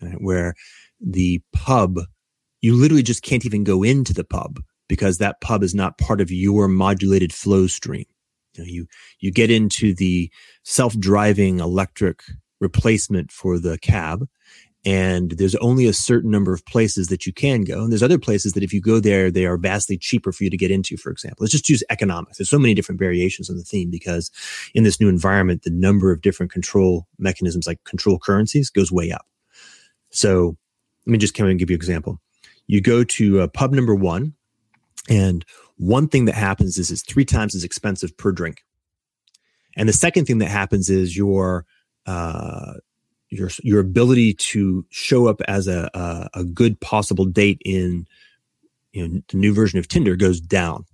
right? 0.00 0.20
where 0.20 0.54
the 1.00 1.40
pub 1.52 2.00
you 2.60 2.74
literally 2.74 3.04
just 3.04 3.22
can't 3.22 3.46
even 3.46 3.62
go 3.62 3.82
into 3.82 4.12
the 4.12 4.24
pub 4.24 4.60
because 4.88 5.18
that 5.18 5.40
pub 5.40 5.62
is 5.62 5.74
not 5.74 5.98
part 5.98 6.20
of 6.20 6.30
your 6.30 6.68
modulated 6.68 7.32
flow 7.32 7.66
stream. 7.66 8.06
You, 8.54 8.62
know, 8.62 8.68
you, 8.68 8.86
you 9.20 9.30
get 9.30 9.50
into 9.50 9.94
the 9.94 10.30
self-driving 10.64 11.60
electric 11.60 12.22
replacement 12.60 13.30
for 13.30 13.58
the 13.58 13.78
cab 13.78 14.26
and 14.84 15.32
there's 15.32 15.56
only 15.56 15.86
a 15.86 15.92
certain 15.92 16.30
number 16.30 16.52
of 16.52 16.64
places 16.64 17.08
that 17.08 17.26
you 17.26 17.32
can 17.32 17.62
go. 17.62 17.82
And 17.82 17.92
there's 17.92 18.02
other 18.02 18.18
places 18.18 18.52
that 18.52 18.62
if 18.62 18.72
you 18.72 18.80
go 18.80 19.00
there, 19.00 19.30
they 19.30 19.44
are 19.44 19.58
vastly 19.58 19.98
cheaper 19.98 20.32
for 20.32 20.44
you 20.44 20.50
to 20.50 20.56
get 20.56 20.70
into, 20.70 20.96
for 20.96 21.10
example. 21.10 21.42
Let's 21.42 21.52
just 21.52 21.68
use 21.68 21.82
economics. 21.90 22.38
There's 22.38 22.48
so 22.48 22.60
many 22.60 22.74
different 22.74 22.98
variations 22.98 23.50
on 23.50 23.56
the 23.56 23.64
theme 23.64 23.90
because 23.90 24.30
in 24.74 24.84
this 24.84 25.00
new 25.00 25.08
environment, 25.08 25.62
the 25.62 25.70
number 25.70 26.12
of 26.12 26.22
different 26.22 26.52
control 26.52 27.06
mechanisms 27.18 27.66
like 27.66 27.82
control 27.84 28.18
currencies 28.18 28.70
goes 28.70 28.92
way 28.92 29.10
up. 29.10 29.26
So 30.10 30.56
let 31.06 31.12
me 31.12 31.18
just 31.18 31.34
come 31.34 31.48
and 31.48 31.58
give 31.58 31.70
you 31.70 31.74
an 31.74 31.80
example 31.80 32.20
you 32.68 32.80
go 32.82 33.02
to 33.02 33.40
uh, 33.40 33.46
pub 33.48 33.72
number 33.72 33.94
one, 33.94 34.34
and 35.08 35.44
one 35.76 36.08
thing 36.08 36.26
that 36.26 36.34
happens 36.34 36.78
is 36.78 36.90
it's 36.90 37.02
three 37.02 37.24
times 37.24 37.54
as 37.54 37.64
expensive 37.64 38.16
per 38.16 38.30
drink. 38.30 38.64
And 39.76 39.88
the 39.88 39.92
second 39.92 40.26
thing 40.26 40.38
that 40.38 40.50
happens 40.50 40.90
is 40.90 41.16
your 41.16 41.64
uh, 42.06 42.74
your 43.30 43.50
your 43.62 43.80
ability 43.80 44.34
to 44.34 44.84
show 44.90 45.26
up 45.26 45.40
as 45.42 45.68
a, 45.68 45.90
a, 45.94 46.40
a 46.40 46.44
good 46.44 46.80
possible 46.80 47.24
date 47.24 47.60
in 47.64 48.06
you 48.92 49.06
know 49.06 49.22
the 49.28 49.36
new 49.36 49.54
version 49.54 49.78
of 49.78 49.88
Tinder 49.88 50.16
goes 50.16 50.40
down. 50.40 50.84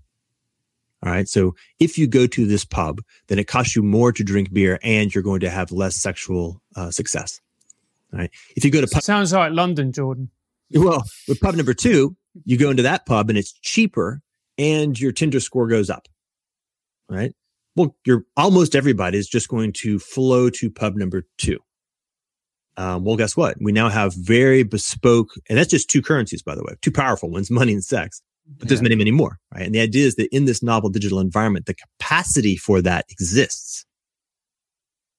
All 1.04 1.12
right. 1.12 1.28
So 1.28 1.54
if 1.78 1.98
you 1.98 2.06
go 2.06 2.26
to 2.26 2.46
this 2.46 2.64
pub, 2.64 3.02
then 3.26 3.38
it 3.38 3.46
costs 3.46 3.76
you 3.76 3.82
more 3.82 4.10
to 4.12 4.24
drink 4.24 4.52
beer 4.52 4.78
and 4.82 5.14
you're 5.14 5.24
going 5.24 5.40
to 5.40 5.50
have 5.50 5.70
less 5.70 5.96
sexual 5.96 6.62
uh, 6.76 6.90
success. 6.90 7.40
All 8.12 8.20
right. 8.20 8.30
If 8.56 8.64
you 8.64 8.70
go 8.70 8.80
to 8.80 8.86
pub- 8.86 9.02
sounds 9.02 9.32
like 9.32 9.52
London, 9.52 9.92
Jordan. 9.92 10.30
Well, 10.72 11.04
with 11.28 11.40
pub 11.40 11.56
number 11.56 11.74
two, 11.74 12.16
you 12.44 12.58
go 12.58 12.70
into 12.70 12.82
that 12.82 13.06
pub 13.06 13.28
and 13.28 13.38
it's 13.38 13.52
cheaper 13.52 14.20
and 14.58 14.98
your 14.98 15.12
Tinder 15.12 15.40
score 15.40 15.68
goes 15.68 15.90
up. 15.90 16.08
Right. 17.08 17.34
Well, 17.76 17.96
you're 18.06 18.24
almost 18.36 18.74
everybody 18.74 19.18
is 19.18 19.28
just 19.28 19.48
going 19.48 19.72
to 19.78 19.98
flow 19.98 20.48
to 20.50 20.70
pub 20.70 20.96
number 20.96 21.24
two. 21.38 21.58
Um, 22.76 23.04
well, 23.04 23.16
guess 23.16 23.36
what? 23.36 23.56
We 23.60 23.72
now 23.72 23.88
have 23.88 24.14
very 24.14 24.62
bespoke, 24.62 25.30
and 25.48 25.56
that's 25.56 25.70
just 25.70 25.88
two 25.88 26.02
currencies, 26.02 26.42
by 26.42 26.54
the 26.54 26.62
way, 26.62 26.74
two 26.82 26.90
powerful 26.90 27.30
ones, 27.30 27.50
money 27.50 27.72
and 27.72 27.84
sex. 27.84 28.22
But 28.58 28.68
there's 28.68 28.82
many, 28.82 28.94
many 28.94 29.10
more, 29.10 29.38
right? 29.54 29.64
And 29.64 29.74
the 29.74 29.80
idea 29.80 30.06
is 30.06 30.16
that 30.16 30.28
in 30.34 30.44
this 30.44 30.62
novel 30.62 30.90
digital 30.90 31.18
environment, 31.18 31.64
the 31.64 31.74
capacity 31.74 32.56
for 32.56 32.82
that 32.82 33.06
exists. 33.08 33.86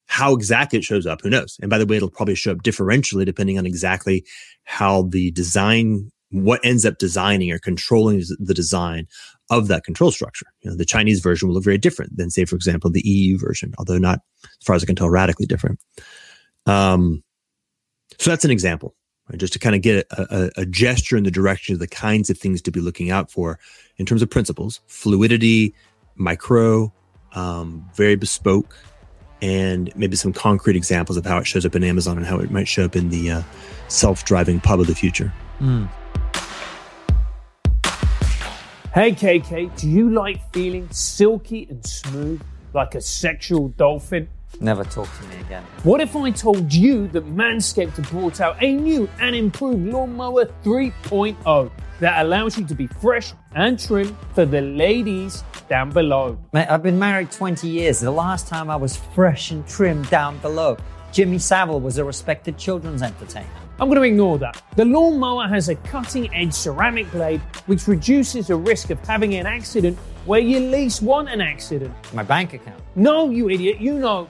How 0.06 0.36
exactly 0.36 0.78
it 0.78 0.86
shows 0.86 1.08
up, 1.08 1.22
who 1.24 1.32
knows? 1.32 1.58
And 1.60 1.70
by 1.70 1.80
the 1.80 1.88
way, 1.88 1.98
it'll 1.98 2.12
probably 2.12 2.36
show 2.36 2.52
up 2.52 2.62
differentially 2.62 3.26
depending 3.26 3.58
on 3.58 3.66
exactly 3.66 4.24
how 4.64 5.04
the 5.04 5.32
design, 5.32 6.12
what 6.32 6.60
ends 6.64 6.86
up 6.86 6.98
designing 6.98 7.52
or 7.52 7.60
controlling 7.60 8.24
the 8.40 8.54
design 8.54 9.08
of 9.50 9.68
that 9.68 9.84
control 9.84 10.12
structure. 10.12 10.48
You 10.62 10.72
know, 10.72 10.78
the 10.78 10.86
Chinese 10.86 11.20
version 11.20 11.48
will 11.48 11.56
look 11.56 11.64
very 11.64 11.78
different 11.78 12.18
than, 12.18 12.30
say, 12.30 12.46
for 12.46 12.56
example, 12.56 12.90
the 12.90 13.06
EU 13.06 13.38
version, 13.38 13.74
although 13.78 13.98
not, 13.98 14.20
as 14.44 14.66
far 14.66 14.76
as 14.76 14.84
I 14.84 14.88
can 14.88 14.96
tell, 14.96 15.10
radically 15.10 15.46
different. 15.46 15.80
Um, 16.66 17.24
so 18.20 18.30
that's 18.30 18.46
an 18.46 18.52
example, 18.52 18.96
right? 19.30 19.40
just 19.40 19.54
to 19.54 19.60
kind 19.60 19.76
of 19.76 19.82
get 19.82 20.08
a, 20.12 20.50
a, 20.58 20.62
a 20.62 20.66
gesture 20.66 21.16
in 21.18 21.24
the 21.24 21.32
direction 21.32 21.74
of 21.74 21.80
the 21.80 21.88
kinds 21.88 22.30
of 22.30 22.38
things 22.38 22.62
to 22.64 22.72
be 22.72 22.80
looking 22.80 23.12
out 23.12 23.30
for 23.30 23.60
in 23.98 24.06
terms 24.06 24.22
of 24.22 24.30
principles, 24.30 24.82
fluidity, 24.88 25.74
micro, 26.16 26.92
um, 27.34 27.88
very 27.96 28.16
bespoke, 28.16 28.76
and 29.42 29.96
maybe 29.96 30.16
some 30.16 30.34
concrete 30.34 30.76
examples 30.76 31.18
of 31.18 31.26
how 31.26 31.38
it 31.38 31.46
shows 31.46 31.66
up 31.66 31.76
in 31.76 31.84
Amazon 31.84 32.18
and 32.18 32.26
how 32.26 32.40
it 32.40 32.50
might 32.50 32.68
show 32.68 32.86
up 32.86 32.96
in 32.96 33.10
the 33.10 33.30
uh, 33.30 33.44
self-driving 33.90 34.60
pub 34.62 34.80
of 34.80 34.88
the 34.88 34.96
future. 34.96 35.32
Mm. 35.60 35.88
Hey 38.96 39.12
KK, 39.12 39.78
do 39.78 39.90
you 39.90 40.10
like 40.10 40.40
feeling 40.54 40.90
silky 40.90 41.68
and 41.70 41.86
smooth 41.86 42.42
like 42.74 42.96
a 42.96 43.02
sexual 43.02 43.68
dolphin? 43.68 44.30
Never 44.62 44.86
talk 44.86 45.10
to 45.18 45.28
me 45.28 45.36
again. 45.42 45.64
What 45.84 46.00
if 46.00 46.16
I 46.16 46.32
told 46.32 46.74
you 46.74 47.10
that 47.10 47.26
Manscaped 47.26 47.98
have 47.98 48.10
brought 48.10 48.40
out 48.40 48.56
a 48.64 48.74
new 48.74 49.10
and 49.20 49.36
improved 49.36 49.86
Lawnmower 49.86 50.46
3.0 50.64 51.72
that 52.00 52.26
allows 52.26 52.58
you 52.58 52.66
to 52.66 52.74
be 52.74 52.88
fresh 52.88 53.34
and 53.54 53.78
trim 53.78 54.16
for 54.34 54.46
the 54.46 54.62
ladies 54.62 55.44
down 55.68 55.90
below? 55.90 56.40
Mate, 56.54 56.68
I've 56.70 56.82
been 56.82 56.98
married 56.98 57.32
20 57.32 57.68
years. 57.68 58.00
The 58.00 58.10
last 58.10 58.48
time 58.48 58.70
I 58.70 58.78
was 58.78 58.96
fresh 58.96 59.52
and 59.52 59.68
trim 59.68 60.04
down 60.04 60.38
below, 60.38 60.78
Jimmy 61.12 61.38
Savile 61.38 61.82
was 61.82 61.98
a 61.98 62.06
respected 62.06 62.58
children's 62.58 63.02
entertainer. 63.02 63.65
I'm 63.78 63.90
going 63.90 64.02
to 64.02 64.08
ignore 64.08 64.38
that. 64.38 64.62
The 64.78 64.86
lawnmower 64.86 65.48
has 65.50 65.68
a 65.68 65.76
cutting 65.76 66.34
edge 66.34 66.54
ceramic 66.54 67.12
blade 67.12 67.42
which 67.66 67.88
reduces 67.88 68.48
the 68.48 68.56
risk 68.56 68.90
of 68.90 69.00
having 69.06 69.36
an 69.36 69.46
accident 69.46 69.98
where 70.26 70.40
you 70.40 70.60
least 70.60 71.02
want 71.02 71.30
an 71.30 71.42
accident. 71.42 71.94
My 72.14 72.24
bank 72.24 72.54
account. 72.54 72.82
No, 72.96 73.30
you 73.30 73.50
idiot, 73.50 73.82
you 73.82 73.96
know. 73.96 74.30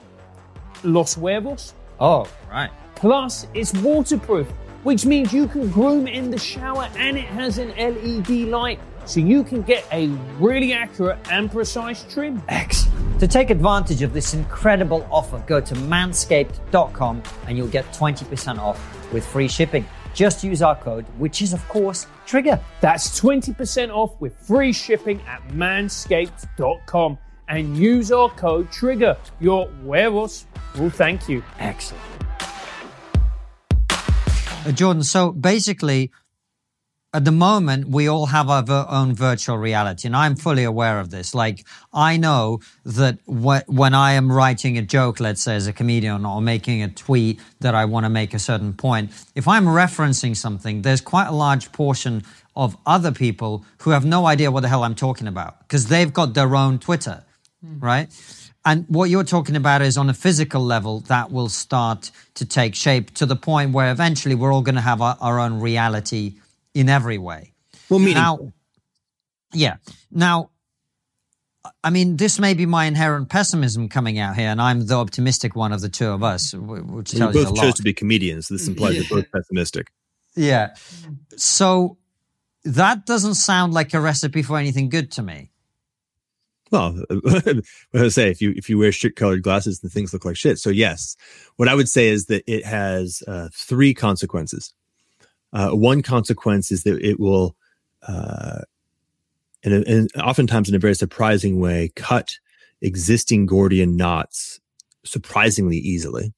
Los 0.82 1.14
Huevos. 1.14 1.74
Oh, 2.00 2.28
right. 2.50 2.70
Plus, 2.96 3.46
it's 3.54 3.72
waterproof, 3.74 4.48
which 4.82 5.06
means 5.06 5.32
you 5.32 5.46
can 5.46 5.70
groom 5.70 6.08
in 6.08 6.30
the 6.30 6.38
shower 6.38 6.88
and 6.96 7.16
it 7.16 7.26
has 7.26 7.58
an 7.58 7.68
LED 7.76 8.48
light 8.48 8.80
so 9.04 9.20
you 9.20 9.44
can 9.44 9.62
get 9.62 9.86
a 9.92 10.08
really 10.40 10.72
accurate 10.72 11.18
and 11.30 11.50
precise 11.50 12.04
trim. 12.12 12.42
Excellent. 12.48 13.20
To 13.20 13.28
take 13.28 13.50
advantage 13.50 14.02
of 14.02 14.12
this 14.12 14.34
incredible 14.34 15.06
offer, 15.10 15.42
go 15.46 15.60
to 15.60 15.74
manscaped.com 15.74 17.22
and 17.46 17.56
you'll 17.56 17.68
get 17.68 17.86
20% 17.92 18.58
off 18.58 19.05
with 19.12 19.26
free 19.26 19.48
shipping. 19.48 19.86
Just 20.14 20.42
use 20.42 20.62
our 20.62 20.76
code, 20.76 21.04
which 21.18 21.42
is, 21.42 21.52
of 21.52 21.66
course, 21.68 22.06
Trigger. 22.26 22.60
That's 22.80 23.20
20% 23.20 23.90
off 23.90 24.20
with 24.20 24.36
free 24.36 24.72
shipping 24.72 25.20
at 25.26 25.46
manscaped.com. 25.48 27.18
and 27.48 27.76
use 27.76 28.10
our 28.10 28.28
code 28.30 28.70
TRIGGER. 28.72 29.16
Your 29.38 29.70
huevos 29.84 30.46
will 30.76 30.90
thank 30.90 31.28
you. 31.28 31.44
Excellent. 31.60 32.02
Uh, 33.90 34.72
Jordan, 34.72 35.04
so 35.04 35.30
basically, 35.30 36.10
at 37.16 37.24
the 37.24 37.32
moment, 37.32 37.88
we 37.88 38.08
all 38.08 38.26
have 38.26 38.50
our 38.50 38.62
ver- 38.62 38.84
own 38.90 39.14
virtual 39.14 39.56
reality, 39.56 40.06
and 40.06 40.14
I'm 40.14 40.36
fully 40.36 40.64
aware 40.64 41.00
of 41.00 41.08
this. 41.08 41.34
Like, 41.34 41.64
I 41.94 42.18
know 42.18 42.60
that 42.84 43.18
wh- 43.24 43.66
when 43.68 43.94
I 43.94 44.12
am 44.12 44.30
writing 44.30 44.76
a 44.76 44.82
joke, 44.82 45.18
let's 45.18 45.40
say 45.40 45.56
as 45.56 45.66
a 45.66 45.72
comedian, 45.72 46.26
or 46.26 46.42
making 46.42 46.82
a 46.82 46.88
tweet 46.88 47.40
that 47.60 47.74
I 47.74 47.86
want 47.86 48.04
to 48.04 48.10
make 48.10 48.34
a 48.34 48.38
certain 48.38 48.74
point, 48.74 49.12
if 49.34 49.48
I'm 49.48 49.64
referencing 49.64 50.36
something, 50.36 50.82
there's 50.82 51.00
quite 51.00 51.28
a 51.28 51.32
large 51.32 51.72
portion 51.72 52.22
of 52.54 52.76
other 52.84 53.12
people 53.12 53.64
who 53.78 53.92
have 53.92 54.04
no 54.04 54.26
idea 54.26 54.50
what 54.50 54.60
the 54.60 54.68
hell 54.68 54.84
I'm 54.84 54.94
talking 54.94 55.26
about 55.26 55.60
because 55.60 55.86
they've 55.86 56.12
got 56.12 56.34
their 56.34 56.54
own 56.54 56.78
Twitter, 56.78 57.24
hmm. 57.64 57.80
right? 57.80 58.08
And 58.66 58.84
what 58.88 59.08
you're 59.08 59.24
talking 59.24 59.56
about 59.56 59.80
is 59.80 59.96
on 59.96 60.10
a 60.10 60.14
physical 60.14 60.60
level 60.60 61.00
that 61.08 61.32
will 61.32 61.48
start 61.48 62.10
to 62.34 62.44
take 62.44 62.74
shape 62.74 63.14
to 63.14 63.24
the 63.24 63.36
point 63.36 63.72
where 63.72 63.90
eventually 63.90 64.34
we're 64.34 64.52
all 64.52 64.60
going 64.60 64.74
to 64.74 64.82
have 64.82 65.00
our, 65.00 65.16
our 65.20 65.38
own 65.38 65.60
reality 65.60 66.34
in 66.76 66.88
every 66.90 67.18
way. 67.18 67.54
Well, 67.88 67.98
meaning 67.98 68.14
Now, 68.14 68.52
yeah. 69.52 69.76
Now, 70.10 70.50
I 71.82 71.90
mean, 71.90 72.16
this 72.16 72.38
may 72.38 72.54
be 72.54 72.66
my 72.66 72.84
inherent 72.84 73.28
pessimism 73.28 73.88
coming 73.88 74.18
out 74.18 74.36
here, 74.36 74.48
and 74.48 74.60
I'm 74.60 74.86
the 74.86 74.96
optimistic 74.96 75.56
one 75.56 75.72
of 75.72 75.80
the 75.80 75.88
two 75.88 76.08
of 76.08 76.22
us, 76.22 76.52
wh- 76.52 76.86
which 76.92 77.14
we 77.14 77.18
tells 77.18 77.34
you 77.34 77.40
a 77.40 77.44
both 77.44 77.56
lot. 77.56 77.62
chose 77.64 77.74
to 77.74 77.82
be 77.82 77.94
comedians. 77.94 78.48
This 78.48 78.68
implies 78.68 78.98
we're 79.10 79.22
both 79.22 79.32
pessimistic. 79.32 79.88
Yeah. 80.34 80.74
So 81.36 81.96
that 82.64 83.06
doesn't 83.06 83.34
sound 83.34 83.72
like 83.72 83.94
a 83.94 84.00
recipe 84.00 84.42
for 84.42 84.58
anything 84.58 84.90
good 84.90 85.10
to 85.12 85.22
me. 85.22 85.50
Well, 86.70 87.02
I 87.94 88.08
say 88.08 88.30
if 88.30 88.42
you 88.42 88.52
if 88.56 88.68
you 88.68 88.76
wear 88.78 88.92
shit 88.92 89.16
colored 89.16 89.42
glasses, 89.42 89.80
then 89.80 89.90
things 89.90 90.12
look 90.12 90.24
like 90.24 90.36
shit. 90.36 90.58
So 90.58 90.68
yes, 90.68 91.16
what 91.56 91.68
I 91.68 91.74
would 91.74 91.88
say 91.88 92.08
is 92.08 92.26
that 92.26 92.44
it 92.46 92.66
has 92.66 93.22
uh, 93.26 93.48
three 93.54 93.94
consequences. 93.94 94.74
Uh, 95.56 95.70
one 95.70 96.02
consequence 96.02 96.70
is 96.70 96.82
that 96.82 97.00
it 97.00 97.18
will, 97.18 97.56
uh, 98.06 98.60
in 99.62 99.72
a, 99.72 99.76
and 99.90 100.10
oftentimes 100.22 100.68
in 100.68 100.74
a 100.74 100.78
very 100.78 100.94
surprising 100.94 101.58
way, 101.58 101.90
cut 101.96 102.38
existing 102.82 103.46
Gordian 103.46 103.96
knots 103.96 104.60
surprisingly 105.06 105.78
easily. 105.78 106.34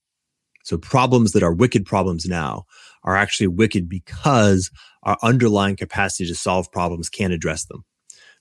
So 0.63 0.79
problems 0.79 1.33
that 1.33 1.43
are 1.43 1.53
wicked 1.53 1.85
problems 1.85 2.27
now 2.27 2.67
are 3.03 3.17
actually 3.17 3.49
wicked 3.49 3.89
because 3.89 4.71
our 5.03 5.19
underlying 5.21 5.75
capacity 5.75 6.29
to 6.29 6.37
solve 6.37 6.71
problems 6.71 7.09
can't 7.09 7.33
address 7.33 7.65
them. 7.65 7.85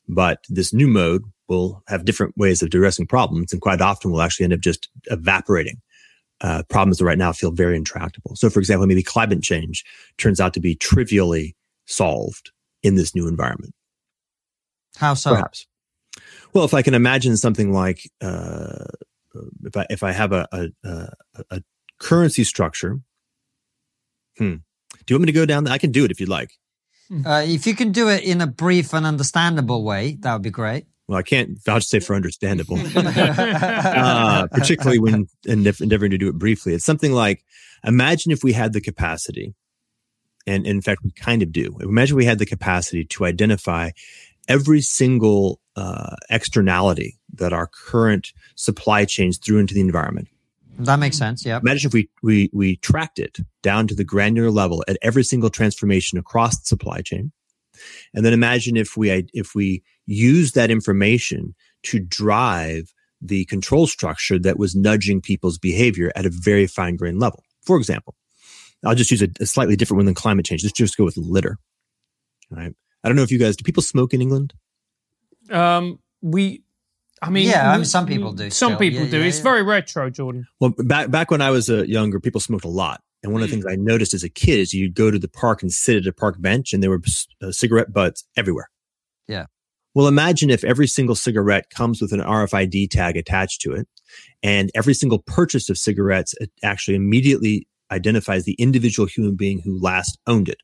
But 0.08 0.46
this 0.48 0.74
new 0.74 0.88
mode 0.88 1.24
will 1.48 1.82
have 1.88 2.06
different 2.06 2.38
ways 2.38 2.62
of 2.62 2.68
addressing 2.68 3.08
problems, 3.08 3.52
and 3.52 3.64
quite 3.64 3.82
often 3.82 4.12
will 4.12 4.22
actually 4.22 4.44
end 4.44 4.54
up 4.54 4.60
just 4.60 4.90
evaporating 5.06 5.82
uh, 6.42 6.64
problems 6.70 6.98
that 6.98 7.06
right 7.06 7.18
now 7.18 7.32
feel 7.32 7.52
very 7.52 7.76
intractable. 7.76 8.36
So, 8.36 8.50
for 8.50 8.60
example, 8.60 8.88
maybe 8.88 9.04
climate 9.04 9.42
change 9.42 9.84
turns 10.18 10.40
out 10.40 10.54
to 10.54 10.60
be 10.60 10.76
trivially 10.76 11.56
solved 11.86 12.52
in 12.84 12.96
this 12.96 13.16
new 13.16 13.28
environment. 13.28 13.74
How 14.98 15.14
so? 15.14 15.32
Perhaps. 15.32 15.68
Well, 16.54 16.66
if 16.66 16.74
I 16.74 16.82
can 16.82 16.94
imagine 16.94 17.38
something 17.38 17.72
like 17.72 18.10
uh, 18.22 18.86
if 19.64 19.78
I 19.78 19.86
if 19.90 20.04
I 20.04 20.12
have 20.12 20.32
a 20.32 20.48
a, 20.52 20.68
a, 20.84 21.10
a 21.52 21.64
currency 22.00 22.44
structure, 22.44 23.00
hmm. 24.38 24.56
Do 25.08 25.14
you 25.14 25.18
want 25.18 25.28
me 25.28 25.32
to 25.32 25.40
go 25.40 25.46
down? 25.46 25.64
That? 25.64 25.72
I 25.72 25.78
can 25.78 25.92
do 25.92 26.04
it 26.06 26.12
if 26.12 26.20
you'd 26.20 26.30
like. 26.30 26.52
Uh, 27.26 27.44
if 27.46 27.66
you 27.66 27.76
can 27.76 27.94
do 27.94 28.10
it 28.10 28.24
in 28.24 28.42
a 28.42 28.48
brief 28.48 28.94
and 28.94 29.06
understandable 29.06 29.84
way, 29.84 30.18
that 30.20 30.34
would 30.34 30.42
be 30.42 30.50
great. 30.50 30.86
Well, 31.08 31.18
I 31.18 31.24
can't 31.24 31.58
vouch 31.64 31.84
say 31.86 32.00
for 32.00 32.16
understandable, 32.16 32.78
uh, 32.96 34.48
particularly 34.52 35.00
when 35.00 35.28
endeav- 35.46 35.82
endeavoring 35.82 36.12
to 36.12 36.18
do 36.18 36.28
it 36.28 36.38
briefly. 36.38 36.74
It's 36.74 36.84
something 36.84 37.14
like 37.14 37.46
imagine 37.86 38.34
if 38.34 38.44
we 38.44 38.52
had 38.52 38.74
the 38.74 38.82
capacity, 38.82 39.54
and 40.46 40.68
in 40.68 40.82
fact, 40.82 41.02
we 41.04 41.12
kind 41.12 41.42
of 41.42 41.54
do. 41.54 41.78
Imagine 41.80 42.18
we 42.18 42.26
had 42.26 42.40
the 42.40 42.46
capacity 42.46 43.06
to 43.06 43.26
identify 43.26 43.92
every 44.50 44.82
single 44.82 45.62
uh, 45.76 46.16
externality 46.30 47.18
that 47.34 47.54
our 47.54 47.68
current 47.68 48.34
supply 48.56 49.06
chains 49.06 49.38
threw 49.38 49.60
into 49.60 49.74
the 49.74 49.82
environment. 49.82 50.28
That 50.80 51.00
makes 51.00 51.18
sense. 51.18 51.46
Yeah. 51.46 51.60
Imagine 51.60 51.88
if 51.88 51.94
we, 51.94 52.10
we, 52.22 52.50
we 52.54 52.76
tracked 52.78 53.20
it 53.20 53.40
down 53.64 53.88
to 53.88 53.96
the 53.96 54.04
granular 54.04 54.52
level 54.52 54.84
at 54.88 54.98
every 55.02 55.24
single 55.24 55.50
transformation 55.50 56.18
across 56.18 56.60
the 56.60 56.66
supply 56.66 57.02
chain. 57.02 57.32
And 58.14 58.26
then 58.26 58.34
imagine 58.34 58.78
if 58.78 58.96
we, 58.96 59.28
if 59.34 59.56
we 59.56 59.84
use 60.08 60.54
that 60.54 60.72
information 60.72 61.54
to 61.84 62.00
drive 62.00 62.92
the 63.22 63.46
control 63.46 63.86
structure 63.88 64.40
that 64.40 64.58
was 64.58 64.76
nudging 64.76 65.22
people's 65.22 65.58
behavior 65.60 66.12
at 66.16 66.26
a 66.26 66.32
very 66.32 66.66
fine 66.68 66.96
grained 66.96 67.20
level. 67.20 67.44
For 67.66 67.78
example, 67.78 68.16
I'll 68.86 68.96
just 68.96 69.12
use 69.12 69.22
a, 69.22 69.28
a 69.40 69.46
slightly 69.46 69.76
different 69.76 69.98
one 70.00 70.06
than 70.06 70.16
climate 70.16 70.46
change. 70.46 70.64
Let's 70.64 70.74
just 70.78 70.98
go 70.98 71.04
with 71.06 71.18
litter. 71.18 71.58
All 72.52 72.58
right. 72.58 72.74
I 73.04 73.08
don't 73.10 73.16
know 73.16 73.24
if 73.24 73.32
you 73.32 73.40
guys, 73.40 73.56
do 73.56 73.64
people 73.64 73.84
smoke 73.84 74.14
in 74.14 74.22
England? 74.22 74.54
Um, 75.50 76.00
we, 76.22 76.64
I 77.22 77.30
mean, 77.30 77.48
Yeah, 77.48 77.72
I 77.72 77.76
mean, 77.78 77.86
some 77.86 78.06
people 78.06 78.32
do 78.34 78.50
Some 78.50 78.72
still. 78.72 78.80
people 78.80 79.02
Yeah, 79.06 79.12
do. 79.12 79.20
yeah, 79.20 79.26
it's 79.26 79.38
yeah. 79.38 79.44
very 79.44 79.64
retro, 79.64 80.10
Jordan. 80.10 80.48
Well, 80.60 80.74
back 80.78 81.10
back 81.10 81.32
when 81.32 81.42
I 81.42 81.50
was 81.50 81.70
uh, 81.70 81.84
younger, 81.84 82.20
people 82.20 82.40
smoked 82.42 82.66
a 82.66 82.70
lot, 82.70 83.02
and 83.24 83.34
one 83.34 83.42
of 83.42 83.50
the 83.50 83.54
things 83.56 83.66
I 83.68 83.76
noticed 83.76 84.14
as 84.14 84.24
a 84.24 84.30
kid 84.30 84.60
is 84.60 84.74
you'd 84.74 84.94
go 84.94 85.10
to 85.10 85.18
the 85.18 85.28
park 85.28 85.62
and 85.64 85.72
sit 85.72 85.96
at 85.98 86.06
a 86.06 86.14
park 86.14 86.40
bench, 86.40 86.74
and 86.74 86.84
there 86.84 86.90
were 86.92 87.02
uh, 87.42 87.52
cigarette 87.52 87.92
butts 87.92 88.24
everywhere. 88.36 88.70
Well, 89.98 90.06
imagine 90.06 90.52
if 90.52 90.64
every 90.64 90.86
single 90.86 91.16
cigarette 91.16 91.72
comes 91.72 92.04
with 92.04 92.14
an 92.14 92.20
RFID 92.20 92.92
tag 92.92 93.18
attached 93.18 93.62
to 93.62 93.72
it, 93.72 93.88
and 94.44 94.70
every 94.76 94.94
single 94.94 95.18
purchase 95.18 95.72
of 95.72 95.78
cigarettes 95.80 96.36
actually 96.64 96.94
immediately 96.94 97.68
identifies 97.90 98.44
the 98.44 98.54
individual 98.60 99.08
human 99.08 99.36
being 99.36 99.60
who 99.60 99.82
last 99.82 100.20
owned 100.28 100.50
it. 100.50 100.60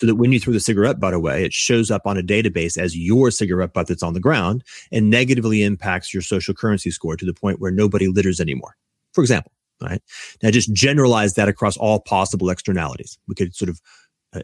So 0.00 0.08
that 0.08 0.16
when 0.16 0.32
you 0.32 0.40
throw 0.40 0.52
the 0.52 0.58
cigarette 0.58 0.98
butt 0.98 1.14
away, 1.14 1.44
it 1.44 1.52
shows 1.52 1.92
up 1.92 2.02
on 2.06 2.18
a 2.18 2.24
database 2.24 2.76
as 2.76 2.98
your 2.98 3.30
cigarette 3.30 3.72
butt 3.72 3.86
that's 3.86 4.02
on 4.02 4.14
the 4.14 4.20
ground 4.20 4.64
and 4.90 5.10
negatively 5.10 5.62
impacts 5.62 6.12
your 6.12 6.22
social 6.22 6.52
currency 6.52 6.90
score 6.90 7.16
to 7.16 7.24
the 7.24 7.34
point 7.34 7.60
where 7.60 7.70
nobody 7.70 8.08
litters 8.08 8.40
anymore. 8.40 8.74
For 9.12 9.20
example, 9.20 9.52
right? 9.80 10.02
Now 10.42 10.50
just 10.50 10.74
generalize 10.74 11.34
that 11.34 11.48
across 11.48 11.76
all 11.76 12.00
possible 12.00 12.50
externalities. 12.50 13.16
We 13.28 13.36
could 13.36 13.54
sort 13.54 13.68
of 13.68 13.80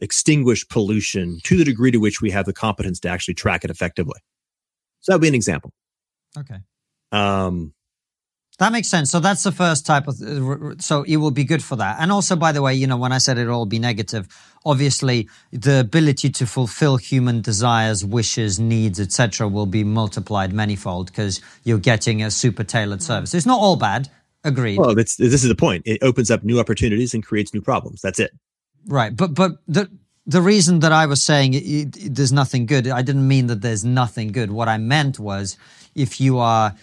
extinguish 0.00 0.66
pollution 0.68 1.38
to 1.44 1.56
the 1.56 1.64
degree 1.64 1.90
to 1.90 1.98
which 1.98 2.20
we 2.20 2.30
have 2.30 2.46
the 2.46 2.52
competence 2.52 3.00
to 3.00 3.08
actually 3.08 3.34
track 3.34 3.64
it 3.64 3.70
effectively. 3.70 4.18
So 5.00 5.12
that 5.12 5.16
would 5.16 5.22
be 5.22 5.28
an 5.28 5.34
example. 5.34 5.72
Okay. 6.38 6.56
Um, 7.10 7.74
That 8.58 8.70
makes 8.72 8.88
sense. 8.88 9.10
So 9.10 9.18
that's 9.20 9.42
the 9.42 9.52
first 9.52 9.84
type 9.86 10.06
of. 10.08 10.20
uh, 10.22 10.44
r- 10.44 10.64
r- 10.66 10.74
So 10.78 11.02
it 11.02 11.16
will 11.16 11.30
be 11.32 11.44
good 11.44 11.62
for 11.64 11.76
that. 11.76 11.96
And 12.00 12.12
also, 12.12 12.36
by 12.36 12.52
the 12.52 12.62
way, 12.62 12.74
you 12.74 12.86
know, 12.86 12.96
when 12.96 13.12
I 13.12 13.18
said 13.18 13.36
it'll 13.38 13.54
all 13.54 13.66
be 13.66 13.78
negative, 13.78 14.28
obviously 14.64 15.28
the 15.52 15.80
ability 15.80 16.30
to 16.30 16.46
fulfill 16.46 16.96
human 16.96 17.40
desires, 17.40 18.04
wishes, 18.04 18.58
needs, 18.60 19.00
etc., 19.00 19.48
will 19.48 19.66
be 19.66 19.82
multiplied 19.84 20.52
manifold 20.52 21.06
because 21.06 21.40
you're 21.64 21.78
getting 21.78 22.22
a 22.22 22.30
super 22.30 22.62
tailored 22.64 23.02
service. 23.02 23.34
It's 23.34 23.46
not 23.46 23.58
all 23.60 23.76
bad. 23.76 24.08
Agreed. 24.44 24.78
well, 24.78 24.94
that's, 24.94 25.16
this 25.16 25.42
is 25.44 25.48
the 25.48 25.54
point. 25.54 25.82
It 25.86 26.02
opens 26.02 26.30
up 26.30 26.42
new 26.44 26.58
opportunities 26.60 27.14
and 27.14 27.24
creates 27.24 27.52
new 27.54 27.60
problems. 27.62 28.00
That's 28.00 28.18
it. 28.18 28.32
Right, 28.86 29.14
but 29.16 29.34
but 29.34 29.52
the 29.68 29.88
the 30.26 30.42
reason 30.42 30.80
that 30.80 30.92
I 30.92 31.06
was 31.06 31.22
saying 31.22 31.54
it, 31.54 31.64
it, 31.64 32.14
there's 32.14 32.32
nothing 32.32 32.66
good, 32.66 32.86
I 32.88 33.02
didn't 33.02 33.26
mean 33.26 33.46
that 33.48 33.60
there's 33.60 33.84
nothing 33.84 34.32
good. 34.32 34.50
What 34.50 34.68
I 34.68 34.78
meant 34.78 35.18
was 35.18 35.56
if 35.94 36.20
you 36.20 36.38
are 36.38 36.74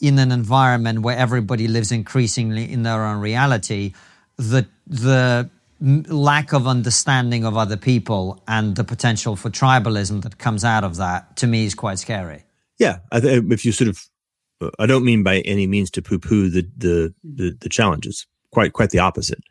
in 0.00 0.18
an 0.18 0.32
environment 0.32 1.00
where 1.00 1.16
everybody 1.16 1.68
lives 1.68 1.92
increasingly 1.92 2.70
in 2.70 2.82
their 2.82 3.04
own 3.04 3.20
reality, 3.20 3.92
the 4.36 4.66
the 4.86 5.50
lack 5.80 6.52
of 6.52 6.66
understanding 6.66 7.44
of 7.44 7.56
other 7.56 7.76
people 7.76 8.42
and 8.46 8.76
the 8.76 8.84
potential 8.84 9.36
for 9.36 9.50
tribalism 9.50 10.22
that 10.22 10.38
comes 10.38 10.64
out 10.64 10.84
of 10.84 10.96
that 10.96 11.36
to 11.36 11.46
me 11.46 11.66
is 11.66 11.74
quite 11.74 11.98
scary. 11.98 12.44
Yeah, 12.78 12.98
th- 13.12 13.44
if 13.50 13.64
you 13.64 13.72
sort 13.72 13.88
of, 13.88 14.00
uh, 14.60 14.70
I 14.78 14.86
don't 14.86 15.04
mean 15.04 15.22
by 15.22 15.40
any 15.40 15.66
means 15.66 15.90
to 15.92 16.02
poo-poo 16.02 16.48
the 16.48 16.68
the 16.76 17.14
the, 17.22 17.56
the 17.60 17.68
challenges. 17.68 18.26
Quite 18.50 18.72
quite 18.72 18.90
the 18.90 19.00
opposite. 19.00 19.42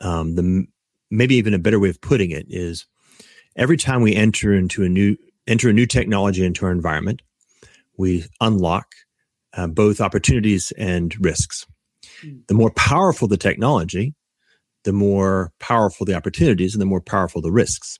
Um, 0.00 0.34
the 0.34 0.66
maybe 1.10 1.36
even 1.36 1.54
a 1.54 1.58
better 1.58 1.78
way 1.78 1.88
of 1.88 2.00
putting 2.00 2.30
it 2.30 2.46
is, 2.48 2.86
every 3.56 3.76
time 3.76 4.02
we 4.02 4.14
enter 4.14 4.54
into 4.54 4.84
a 4.84 4.88
new 4.88 5.16
enter 5.46 5.68
a 5.68 5.72
new 5.72 5.86
technology 5.86 6.44
into 6.44 6.66
our 6.66 6.72
environment, 6.72 7.22
we 7.96 8.24
unlock 8.40 8.94
uh, 9.56 9.66
both 9.66 10.00
opportunities 10.00 10.72
and 10.76 11.14
risks. 11.24 11.66
The 12.48 12.54
more 12.54 12.70
powerful 12.72 13.28
the 13.28 13.36
technology, 13.36 14.14
the 14.84 14.92
more 14.92 15.52
powerful 15.60 16.04
the 16.04 16.14
opportunities, 16.14 16.74
and 16.74 16.80
the 16.80 16.86
more 16.86 17.00
powerful 17.00 17.40
the 17.40 17.52
risks 17.52 17.98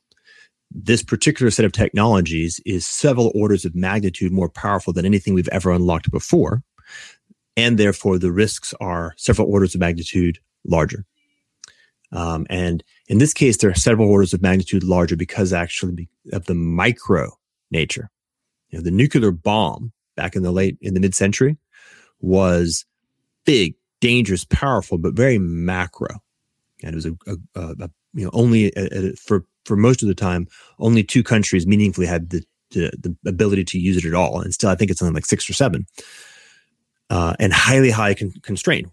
this 0.70 1.02
particular 1.02 1.50
set 1.50 1.64
of 1.64 1.72
technologies 1.72 2.60
is 2.66 2.86
several 2.86 3.32
orders 3.34 3.64
of 3.64 3.74
magnitude 3.74 4.32
more 4.32 4.48
powerful 4.48 4.92
than 4.92 5.06
anything 5.06 5.34
we've 5.34 5.48
ever 5.48 5.70
unlocked 5.70 6.10
before. 6.10 6.62
And 7.56 7.78
therefore, 7.78 8.18
the 8.18 8.32
risks 8.32 8.74
are 8.80 9.14
several 9.16 9.50
orders 9.50 9.74
of 9.74 9.80
magnitude 9.80 10.38
larger. 10.64 11.04
Um, 12.12 12.46
and 12.50 12.84
in 13.08 13.18
this 13.18 13.32
case, 13.32 13.56
they're 13.56 13.74
several 13.74 14.10
orders 14.10 14.34
of 14.34 14.42
magnitude 14.42 14.82
larger 14.82 15.16
because 15.16 15.52
actually 15.52 16.08
of 16.32 16.46
the 16.46 16.54
micro 16.54 17.30
nature. 17.70 18.10
You 18.70 18.78
know, 18.78 18.84
the 18.84 18.90
nuclear 18.90 19.30
bomb 19.30 19.92
back 20.16 20.34
in 20.34 20.42
the 20.42 20.50
late 20.52 20.76
in 20.80 20.94
the 20.94 21.00
mid 21.00 21.14
century 21.14 21.56
was 22.20 22.84
big, 23.44 23.74
dangerous, 24.00 24.44
powerful, 24.44 24.98
but 24.98 25.14
very 25.14 25.38
macro. 25.38 26.08
And 26.82 26.92
it 26.92 26.96
was 26.96 27.06
a, 27.06 27.16
a, 27.54 27.84
a 27.84 27.90
you 28.14 28.24
know 28.24 28.30
only 28.32 28.72
a, 28.76 29.12
for 29.12 29.44
for 29.64 29.76
most 29.76 30.02
of 30.02 30.08
the 30.08 30.14
time 30.14 30.46
only 30.78 31.02
two 31.02 31.22
countries 31.22 31.66
meaningfully 31.66 32.06
had 32.06 32.30
the, 32.30 32.44
the, 32.70 32.90
the 32.98 33.30
ability 33.30 33.64
to 33.64 33.78
use 33.78 33.96
it 33.96 34.04
at 34.04 34.14
all, 34.14 34.40
and 34.40 34.52
still 34.52 34.70
I 34.70 34.74
think 34.74 34.90
it's 34.90 34.98
something 34.98 35.14
like 35.14 35.26
six 35.26 35.48
or 35.48 35.52
seven. 35.52 35.86
Uh, 37.08 37.34
and 37.38 37.52
highly, 37.52 37.90
high 37.90 38.14
con-. 38.14 38.32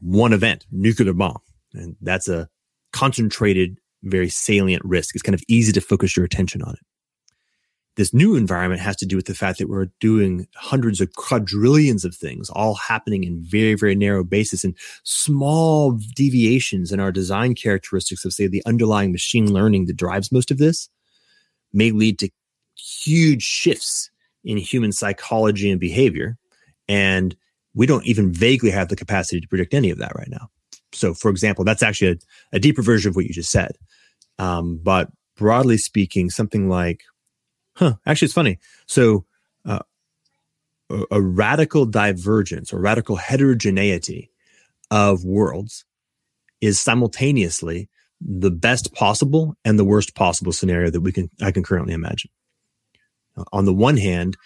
One 0.02 0.34
event, 0.34 0.68
nuclear 0.72 1.14
bomb, 1.14 1.40
and 1.74 1.96
that's 2.02 2.28
a 2.28 2.48
concentrated, 2.92 3.80
very 4.04 4.30
salient 4.30 4.84
risk. 4.86 5.16
It's 5.16 5.24
kind 5.24 5.36
of 5.36 5.44
easy 5.48 5.72
to 5.74 5.82
focus 5.82 6.16
your 6.16 6.26
attention 6.26 6.62
on 6.62 6.74
it. 6.74 6.80
This 7.96 8.14
new 8.14 8.36
environment 8.36 8.82
has 8.82 8.96
to 8.98 9.06
do 9.06 9.16
with 9.16 9.28
the 9.28 9.36
fact 9.36 9.60
that 9.60 9.70
we're 9.70 9.90
doing 10.00 10.48
hundreds 10.56 11.00
of 11.00 11.14
quadrillions 11.14 12.04
of 12.04 12.16
things 12.16 12.50
all 12.50 12.74
happening 12.74 13.24
in 13.24 13.44
very 13.44 13.76
very 13.76 13.94
narrow 13.94 14.24
basis 14.24 14.64
and 14.64 14.76
small 15.04 16.00
deviations 16.16 16.92
in 16.92 17.00
our 17.00 17.12
design 17.12 17.54
characteristics 17.54 18.26
of 18.26 18.34
say 18.34 18.48
the 18.48 18.64
underlying 18.66 19.12
machine 19.12 19.54
learning 19.54 19.86
that 19.86 19.98
drives 19.98 20.32
most 20.32 20.50
of 20.50 20.58
this 20.58 20.90
may 21.72 21.92
lead 21.92 22.18
to 22.20 22.30
huge 22.76 23.44
shifts 23.44 24.10
in 24.44 24.58
human 24.58 24.92
psychology 24.92 25.70
and 25.70 25.80
behavior. 25.80 26.38
And 26.88 27.36
we 27.76 27.86
don't 27.86 28.06
even 28.06 28.32
vaguely 28.32 28.72
have 28.72 28.90
the 28.90 28.96
capacity 28.96 29.40
to 29.40 29.48
predict 29.48 29.74
any 29.74 29.90
of 29.90 30.00
that 30.00 30.16
right 30.16 30.30
now 30.30 30.50
so 30.94 31.14
for 31.14 31.30
example 31.30 31.64
that's 31.66 31.84
actually 31.84 32.12
a, 32.12 32.16
a 32.54 32.60
deeper 32.60 32.82
version 32.82 33.10
of 33.10 33.16
what 33.16 33.26
you 33.26 33.34
just 33.34 33.52
said 33.52 33.78
um, 34.40 34.80
but 34.82 35.10
broadly 35.36 35.78
speaking 35.78 36.30
something 36.30 36.70
like 36.70 37.04
Huh. 37.76 37.96
Actually, 38.06 38.26
it's 38.28 38.34
funny. 38.34 38.60
So, 38.86 39.26
uh, 39.66 39.80
a, 40.90 41.04
a 41.12 41.22
radical 41.22 41.86
divergence 41.86 42.72
or 42.72 42.80
radical 42.80 43.16
heterogeneity 43.16 44.30
of 44.92 45.24
worlds 45.24 45.86
is 46.62 46.80
simultaneously 46.80 47.90
the 48.22 48.52
best 48.52 48.94
possible 48.94 49.56
and 49.66 49.78
the 49.78 49.84
worst 49.84 50.16
possible 50.16 50.52
scenario 50.52 50.90
that 50.90 51.02
we 51.02 51.12
can 51.12 51.30
I 51.42 51.52
can 51.52 51.64
currently 51.64 51.94
imagine. 51.94 52.30
On 53.52 53.66
the 53.66 53.74
one 53.74 53.98
hand, 53.98 54.38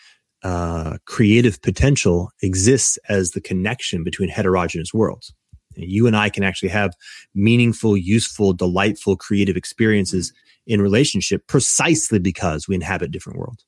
uh, 0.43 0.97
creative 1.05 1.61
potential 1.61 2.31
exists 2.41 2.97
as 3.09 3.31
the 3.31 3.41
connection 3.41 4.03
between 4.03 4.29
heterogeneous 4.29 4.93
worlds. 4.93 5.33
You 5.77 6.07
and 6.07 6.15
I 6.15 6.29
can 6.29 6.43
actually 6.43 6.69
have 6.69 6.93
meaningful, 7.35 7.95
useful, 7.95 8.53
delightful, 8.53 9.15
creative 9.15 9.55
experiences 9.55 10.33
in 10.65 10.81
relationship 10.81 11.47
precisely 11.47 12.19
because 12.19 12.67
we 12.67 12.75
inhabit 12.75 13.11
different 13.11 13.39
worlds. 13.39 13.65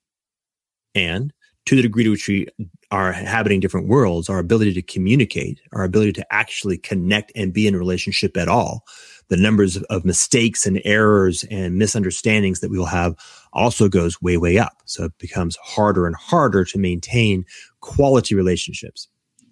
And 0.95 1.32
to 1.65 1.76
the 1.76 1.82
degree 1.82 2.04
to 2.04 2.10
which 2.10 2.28
we 2.28 2.48
are 2.89 3.13
inhabiting 3.13 3.60
different 3.60 3.88
worlds, 3.88 4.28
our 4.28 4.39
ability 4.39 4.74
to 4.74 4.82
communicate, 4.82 5.62
our 5.72 5.84
ability 5.84 6.13
to 6.13 6.26
actually 6.32 6.78
connect 6.78 7.32
and 7.36 7.54
be 7.54 7.67
in 7.67 7.76
relationship 7.76 8.36
at 8.38 8.48
all, 8.48 8.84
the 9.28 9.38
numbers 9.38 9.78
of 9.78 10.04
mistakes 10.04 10.65
and 10.65 10.82
errors 10.84 11.45
and 11.52 11.78
misunderstandings 11.78 12.60
that 12.62 12.72
we 12.72 12.80
will 12.80 12.88
have 12.88 13.15
also 13.54 13.88
goes 13.88 14.19
way, 14.22 14.38
way 14.38 14.58
up. 14.58 14.78
So 14.86 15.04
it 15.06 15.17
becomes 15.19 15.56
harder 15.58 16.08
and 16.08 16.15
harder 16.15 16.65
to 16.65 16.80
maintain 16.80 17.45
quality 17.82 18.34
relationships. 18.34 19.08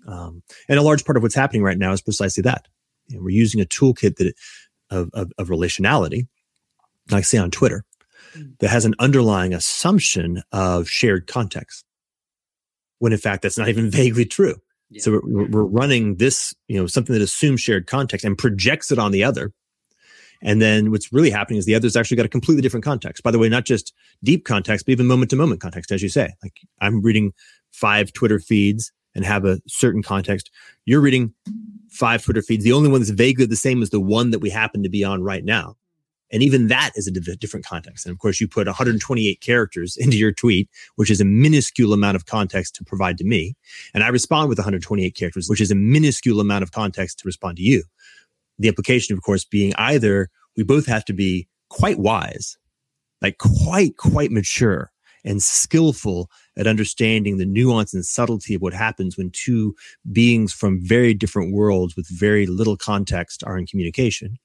Um, 0.08 0.42
and 0.70 0.80
a 0.80 0.84
large 0.84 1.06
part 1.06 1.18
of 1.18 1.24
what's 1.24 1.36
happening 1.36 1.64
right 1.64 1.78
now 1.78 1.92
is 1.92 2.02
precisely 2.02 2.42
that. 2.44 2.68
You 3.08 3.18
know, 3.18 3.24
we're 3.24 3.30
using 3.30 3.62
a 3.62 3.66
toolkit 3.66 4.18
that 4.18 4.34
of, 4.90 5.10
of, 5.14 5.32
of 5.38 5.48
relationality 5.50 6.28
like 7.12 7.26
say 7.26 7.38
on 7.38 7.52
Twitter, 7.52 7.86
mm. 8.36 8.58
that 8.60 8.70
has 8.70 8.86
an 8.86 8.96
underlying 9.00 9.54
assumption 9.54 10.44
of 10.52 10.88
shared 10.88 11.28
context, 11.28 11.86
when 13.00 13.14
in 13.14 13.20
fact 13.20 13.42
that's 13.42 13.58
not 13.58 13.70
even 13.70 13.90
vaguely 13.92 14.26
true. 14.26 14.56
Yeah. 14.90 15.02
So 15.02 15.22
we're, 15.24 15.48
we're 15.50 15.64
running 15.64 16.16
this, 16.16 16.54
you 16.68 16.80
know, 16.80 16.88
something 16.88 17.14
that 17.14 17.22
assumes 17.22 17.62
shared 17.62 17.88
context 17.88 18.26
and 18.26 18.38
projects 18.38 18.92
it 18.92 19.00
on 19.00 19.12
the 19.12 19.24
other. 19.24 19.52
And 20.42 20.62
then 20.62 20.92
what's 20.92 21.12
really 21.12 21.32
happening 21.32 21.58
is 21.58 21.66
the 21.66 21.74
other's 21.74 21.96
actually 21.96 22.18
got 22.18 22.28
a 22.28 22.30
completely 22.30 22.62
different 22.62 22.84
context. 22.84 23.24
By 23.24 23.32
the 23.32 23.40
way, 23.40 23.50
not 23.50 23.66
just 23.66 23.92
deep 24.24 24.46
context, 24.46 24.86
but 24.86 24.92
even 24.92 25.08
moment 25.08 25.32
to 25.32 25.36
moment 25.36 25.62
context, 25.62 25.92
as 25.92 26.04
you 26.04 26.10
say. 26.10 26.36
Like 26.44 26.62
I'm 26.80 27.02
reading 27.02 27.34
five 27.72 28.14
Twitter 28.14 28.40
feeds 28.40 28.92
and 29.18 29.26
have 29.26 29.44
a 29.44 29.60
certain 29.68 30.04
context. 30.04 30.52
You're 30.86 31.02
reading 31.02 31.34
five 31.90 32.24
Twitter 32.24 32.44
feeds. 32.44 32.64
The 32.64 32.72
only 32.72 32.88
one 32.88 33.02
that's 33.02 33.10
vaguely 33.10 33.48
the 33.48 33.56
same 33.56 33.82
is 33.82 33.90
the 33.90 34.00
one 34.00 34.30
that 34.30 34.40
we 34.40 34.50
happen 34.52 34.84
to 34.84 34.90
be 34.90 35.04
on 35.04 35.24
right 35.24 35.44
now. 35.44 35.76
And 36.32 36.44
even 36.44 36.68
that 36.68 36.92
is 36.96 37.08
a 37.08 37.12
different 37.12 37.66
context. 37.66 38.06
And 38.06 38.14
of 38.14 38.20
course, 38.20 38.40
you 38.40 38.48
put 38.48 38.68
128 38.68 39.42
characters 39.42 39.98
into 40.00 40.18
your 40.18 40.32
tweet, 40.32 40.70
which 40.96 41.10
is 41.10 41.20
a 41.20 41.26
minuscule 41.26 41.94
amount 41.94 42.16
of 42.16 42.28
context 42.28 42.76
to 42.76 42.84
provide 42.84 43.18
to 43.18 43.24
me. 43.24 43.56
And 43.94 44.04
I 44.04 44.10
respond 44.10 44.50
with 44.50 44.60
128 44.60 45.16
characters, 45.16 45.50
which 45.50 45.62
is 45.62 45.72
a 45.72 45.76
minuscule 45.76 46.40
amount 46.40 46.64
of 46.64 46.72
context 46.72 47.20
to 47.20 47.24
respond 47.26 47.58
to 47.58 47.64
you. 47.64 47.84
The 48.60 48.68
implication, 48.68 49.16
of 49.16 49.24
course, 49.24 49.46
being 49.46 49.74
either 49.78 50.30
we 50.56 50.64
both 50.64 50.86
have 50.86 51.06
to 51.06 51.14
be 51.14 51.48
quite 51.70 51.98
wise, 51.98 52.58
like 53.22 53.40
quite, 53.40 53.98
quite 53.98 54.32
mature 54.32 54.92
and 55.28 55.44
skillful 55.44 56.32
at 56.58 56.68
understanding 56.68 57.38
the 57.38 57.46
nuance 57.46 57.94
and 57.94 58.06
subtlety 58.06 58.56
of 58.56 58.62
what 58.62 58.74
happens 58.74 59.18
when 59.18 59.30
two 59.30 59.76
beings 60.12 60.54
from 60.54 60.80
very 60.82 61.14
different 61.14 61.54
worlds 61.54 61.96
with 61.96 62.08
very 62.08 62.48
little 62.48 62.78
context 62.78 63.44
are 63.44 63.58
in 63.58 63.68
communication. 63.68 64.38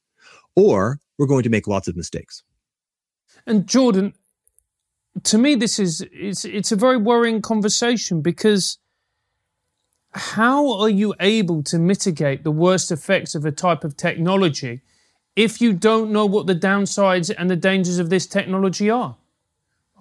Or 0.56 0.98
we're 1.18 1.28
going 1.28 1.44
to 1.44 1.50
make 1.50 1.68
lots 1.68 1.86
of 1.86 1.96
mistakes. 1.96 2.42
And 3.46 3.66
Jordan, 3.66 4.12
to 5.22 5.38
me, 5.38 5.54
this 5.54 5.78
is 5.78 6.04
it's 6.12 6.44
it's 6.44 6.72
a 6.72 6.76
very 6.76 6.96
worrying 6.96 7.42
conversation 7.42 8.20
because 8.20 8.78
how 10.10 10.80
are 10.80 10.90
you 10.90 11.14
able 11.20 11.62
to 11.62 11.78
mitigate 11.78 12.44
the 12.44 12.50
worst 12.50 12.90
effects 12.90 13.34
of 13.34 13.46
a 13.46 13.52
type 13.52 13.84
of 13.84 13.96
technology 13.96 14.80
if 15.36 15.60
you 15.60 15.72
don't 15.72 16.10
know 16.10 16.26
what 16.26 16.46
the 16.46 16.54
downsides 16.54 17.32
and 17.38 17.48
the 17.48 17.56
dangers 17.56 17.98
of 17.98 18.10
this 18.10 18.26
technology 18.26 18.90
are? 18.90 19.16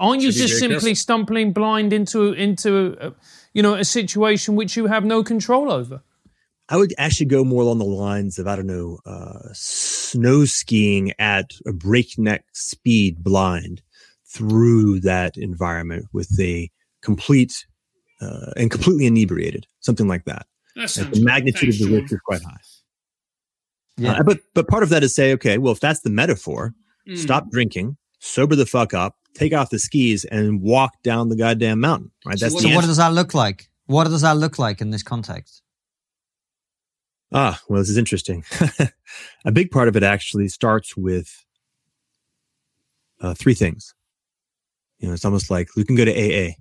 Aren't 0.01 0.23
you 0.23 0.31
just 0.31 0.57
simply 0.57 0.79
careful. 0.79 0.95
stumbling 0.95 1.53
blind 1.53 1.93
into 1.93 2.33
into 2.33 2.97
a, 2.99 3.13
you 3.53 3.61
know 3.61 3.75
a 3.75 3.85
situation 3.85 4.55
which 4.55 4.75
you 4.75 4.87
have 4.87 5.05
no 5.05 5.23
control 5.23 5.71
over? 5.71 6.01
I 6.69 6.77
would 6.77 6.93
actually 6.97 7.27
go 7.27 7.43
more 7.43 7.61
along 7.61 7.77
the 7.77 7.85
lines 7.85 8.39
of 8.39 8.47
I 8.47 8.55
don't 8.55 8.65
know, 8.65 8.97
uh, 9.05 9.49
snow 9.53 10.45
skiing 10.45 11.11
at 11.19 11.51
a 11.67 11.71
breakneck 11.71 12.45
speed, 12.53 13.23
blind 13.23 13.83
through 14.25 15.01
that 15.01 15.37
environment 15.37 16.07
with 16.13 16.39
a 16.39 16.71
complete 17.03 17.67
uh, 18.21 18.53
and 18.57 18.71
completely 18.71 19.05
inebriated, 19.05 19.67
something 19.81 20.07
like 20.07 20.25
that. 20.25 20.47
that 20.75 21.11
the 21.13 21.21
magnitude 21.21 21.69
of 21.69 21.77
the 21.77 22.01
risk 22.01 22.11
is 22.11 22.19
quite 22.25 22.41
high. 22.41 22.57
Yeah, 23.97 24.13
uh, 24.13 24.23
but 24.23 24.39
but 24.55 24.67
part 24.67 24.81
of 24.81 24.89
that 24.89 25.03
is 25.03 25.13
say, 25.13 25.33
okay, 25.33 25.59
well, 25.59 25.73
if 25.73 25.79
that's 25.79 25.99
the 25.99 26.09
metaphor, 26.09 26.73
mm. 27.07 27.17
stop 27.17 27.51
drinking, 27.51 27.97
sober 28.19 28.55
the 28.55 28.65
fuck 28.65 28.95
up, 28.95 29.15
take 29.33 29.53
off 29.53 29.69
the 29.69 29.79
skis, 29.79 30.25
and 30.25 30.61
walk 30.61 31.01
down 31.03 31.29
the 31.29 31.35
goddamn 31.35 31.79
mountain. 31.79 32.11
Right? 32.25 32.37
So 32.37 32.45
that's 32.45 32.55
what, 32.55 32.63
so 32.63 32.75
what 32.75 32.85
does 32.85 32.97
that 32.97 33.13
look 33.13 33.33
like? 33.33 33.69
What 33.85 34.05
does 34.05 34.21
that 34.21 34.37
look 34.37 34.57
like 34.59 34.81
in 34.81 34.89
this 34.89 35.03
context? 35.03 35.61
Ah, 37.33 37.59
well, 37.69 37.79
this 37.79 37.89
is 37.89 37.97
interesting. 37.97 38.43
a 39.45 39.51
big 39.51 39.71
part 39.71 39.87
of 39.87 39.95
it 39.95 40.03
actually 40.03 40.49
starts 40.49 40.97
with 40.97 41.45
uh, 43.21 43.33
three 43.33 43.53
things. 43.53 43.93
You 44.99 45.07
know, 45.07 45.13
it's 45.13 45.25
almost 45.25 45.49
like 45.49 45.69
you 45.75 45.85
can 45.85 45.95
go 45.95 46.05
to 46.05 46.11
AA. 46.11 46.55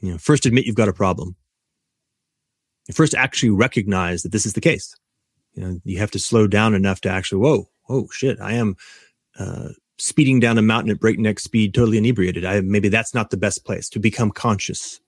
You 0.00 0.12
know, 0.12 0.18
first 0.18 0.46
admit 0.46 0.64
you've 0.64 0.74
got 0.74 0.88
a 0.88 0.94
problem. 0.94 1.36
You 2.88 2.94
first 2.94 3.14
actually 3.14 3.50
recognize 3.50 4.22
that 4.22 4.32
this 4.32 4.46
is 4.46 4.54
the 4.54 4.60
case. 4.60 4.94
You 5.54 5.62
know, 5.62 5.80
you 5.84 5.98
have 5.98 6.10
to 6.12 6.18
slow 6.18 6.46
down 6.46 6.74
enough 6.74 7.00
to 7.02 7.08
actually, 7.10 7.40
whoa, 7.40 7.68
whoa, 7.84 8.08
shit, 8.10 8.40
I 8.40 8.52
am 8.52 8.76
uh, 9.38 9.68
speeding 9.98 10.40
down 10.40 10.58
a 10.58 10.62
mountain 10.62 10.90
at 10.90 11.00
breakneck 11.00 11.38
speed, 11.38 11.74
totally 11.74 11.98
inebriated. 11.98 12.44
I 12.44 12.60
maybe 12.60 12.88
that's 12.88 13.14
not 13.14 13.30
the 13.30 13.36
best 13.36 13.64
place 13.64 13.88
to 13.90 13.98
become 13.98 14.30
conscious, 14.30 15.00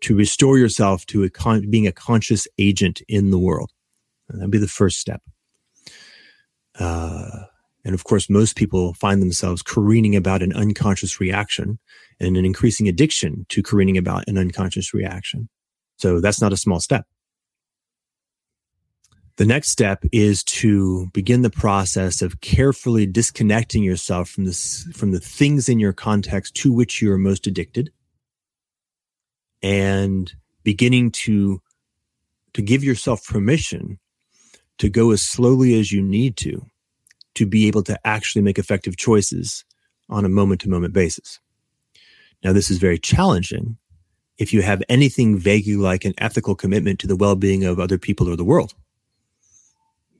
to 0.00 0.16
restore 0.16 0.58
yourself 0.58 1.06
to 1.06 1.22
a 1.22 1.30
con- 1.30 1.70
being 1.70 1.86
a 1.86 1.92
conscious 1.92 2.48
agent 2.58 3.02
in 3.08 3.30
the 3.30 3.38
world. 3.38 3.70
That'd 4.28 4.50
be 4.50 4.58
the 4.58 4.68
first 4.68 4.98
step. 4.98 5.22
Uh, 6.78 7.44
and 7.84 7.94
of 7.94 8.04
course, 8.04 8.30
most 8.30 8.56
people 8.56 8.94
find 8.94 9.20
themselves 9.20 9.62
careening 9.62 10.16
about 10.16 10.42
an 10.42 10.52
unconscious 10.54 11.20
reaction 11.20 11.78
and 12.18 12.36
an 12.36 12.44
increasing 12.44 12.88
addiction 12.88 13.46
to 13.50 13.62
careening 13.62 13.98
about 13.98 14.26
an 14.26 14.38
unconscious 14.38 14.94
reaction. 14.94 15.48
So 15.98 16.20
that's 16.20 16.40
not 16.40 16.52
a 16.52 16.56
small 16.56 16.80
step. 16.80 17.06
The 19.36 19.44
next 19.44 19.70
step 19.70 20.04
is 20.12 20.44
to 20.44 21.08
begin 21.12 21.42
the 21.42 21.50
process 21.50 22.22
of 22.22 22.40
carefully 22.40 23.04
disconnecting 23.04 23.82
yourself 23.82 24.28
from 24.28 24.44
this, 24.44 24.84
from 24.94 25.10
the 25.10 25.18
things 25.18 25.68
in 25.68 25.80
your 25.80 25.92
context 25.92 26.54
to 26.56 26.72
which 26.72 27.02
you 27.02 27.10
are 27.10 27.18
most 27.18 27.48
addicted 27.48 27.90
and 29.60 30.32
beginning 30.62 31.10
to, 31.10 31.60
to 32.52 32.62
give 32.62 32.84
yourself 32.84 33.26
permission 33.26 33.98
to 34.78 34.88
go 34.88 35.10
as 35.10 35.20
slowly 35.20 35.78
as 35.80 35.90
you 35.90 36.00
need 36.00 36.36
to 36.36 36.64
to 37.34 37.44
be 37.44 37.66
able 37.66 37.82
to 37.82 37.98
actually 38.06 38.42
make 38.42 38.60
effective 38.60 38.96
choices 38.96 39.64
on 40.08 40.24
a 40.24 40.28
moment 40.28 40.60
to 40.60 40.68
moment 40.68 40.94
basis. 40.94 41.40
Now, 42.44 42.52
this 42.52 42.70
is 42.70 42.78
very 42.78 42.98
challenging 42.98 43.78
if 44.38 44.52
you 44.52 44.62
have 44.62 44.82
anything 44.88 45.36
vaguely 45.38 45.74
like 45.74 46.04
an 46.04 46.14
ethical 46.18 46.54
commitment 46.54 47.00
to 47.00 47.08
the 47.08 47.16
well-being 47.16 47.64
of 47.64 47.80
other 47.80 47.98
people 47.98 48.28
or 48.28 48.36
the 48.36 48.44
world 48.44 48.74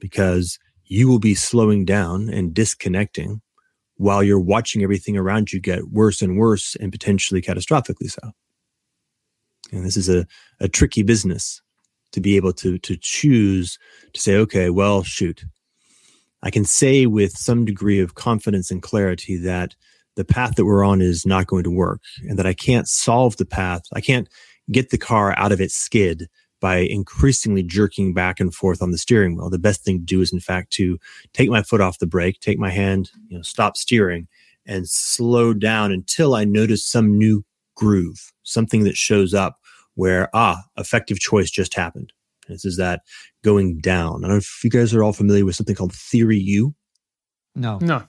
because 0.05 0.59
you 0.85 1.09
will 1.09 1.19
be 1.19 1.35
slowing 1.35 1.87
down 1.87 2.29
and 2.29 2.53
disconnecting 2.53 3.41
while 3.97 4.23
you're 4.23 4.39
watching 4.39 4.83
everything 4.83 5.17
around 5.17 5.51
you 5.51 5.59
get 5.59 5.89
worse 5.89 6.21
and 6.21 6.37
worse 6.37 6.77
and 6.77 6.93
potentially 6.93 7.41
catastrophically 7.41 8.11
so 8.11 8.33
and 9.73 9.83
this 9.83 9.97
is 9.97 10.11
a, 10.11 10.27
a 10.61 10.69
tricky 10.69 11.03
business 11.03 11.63
to 12.13 12.21
be 12.21 12.37
able 12.37 12.53
to 12.53 12.77
to 12.81 12.99
choose 13.01 13.79
to 14.13 14.21
say 14.21 14.37
okay 14.37 14.69
well 14.69 15.03
shoot 15.03 15.43
i 16.43 16.51
can 16.51 16.67
say 16.67 17.07
with 17.07 17.33
some 17.33 17.65
degree 17.65 17.99
of 17.99 18.15
confidence 18.15 18.71
and 18.71 18.83
clarity 18.83 19.39
that 19.39 19.75
the 20.17 20.25
path 20.27 20.57
that 20.57 20.67
we're 20.67 20.85
on 20.85 21.01
is 21.01 21.25
not 21.25 21.47
going 21.47 21.65
to 21.65 21.71
work 21.71 22.03
and 22.29 22.39
that 22.39 22.47
I 22.47 22.53
can't 22.53 22.87
solve 22.87 23.37
the 23.37 23.45
path. 23.45 23.83
I 23.93 24.01
can't 24.01 24.29
get 24.71 24.91
the 24.91 24.99
car 24.99 25.35
out 25.37 25.51
of 25.51 25.61
its 25.61 25.75
skid 25.75 26.29
by 26.65 26.79
increasingly 26.79 27.63
jerking 27.63 28.15
back 28.15 28.41
and 28.41 28.55
forth 28.55 28.81
on 28.81 28.91
the 28.91 28.97
steering 28.97 29.37
wheel. 29.37 29.51
The 29.51 29.59
best 29.59 29.85
thing 29.85 29.99
to 29.99 30.05
do 30.07 30.23
is, 30.23 30.33
in 30.33 30.41
fact, 30.41 30.71
to 30.73 30.99
take 31.35 31.51
my 31.51 31.63
foot 31.63 31.83
off 31.83 31.99
the 31.99 32.07
brake, 32.07 32.41
take 32.41 32.59
my 32.59 32.71
hand, 32.71 33.11
you 33.29 33.37
know, 33.37 33.43
stop 33.43 33.77
steering 33.77 34.29
and 34.65 34.89
slow 34.89 35.53
down 35.53 35.93
until 35.93 36.35
I 36.35 36.45
notice 36.45 36.83
some 36.83 37.19
new 37.19 37.45
groove, 37.77 38.33
something 38.45 38.85
that 38.85 38.97
shows 38.97 39.35
up 39.35 39.59
where, 39.95 40.31
ah, 40.33 40.63
effective 40.79 41.21
choice 41.21 41.51
just 41.51 41.75
happened. 41.75 42.15
This 42.49 42.65
is 42.65 42.79
that 42.79 43.03
going 43.43 43.81
down. 43.81 44.25
I 44.25 44.29
don't 44.29 44.37
know 44.37 44.37
if 44.37 44.65
you 44.65 44.71
guys 44.71 44.95
are 44.95 45.03
all 45.03 45.13
familiar 45.13 45.45
with 45.45 45.57
something 45.57 45.77
called 45.77 45.93
Theory 45.93 46.39
U. 46.39 46.75
No. 47.55 47.77
No. 47.83 48.05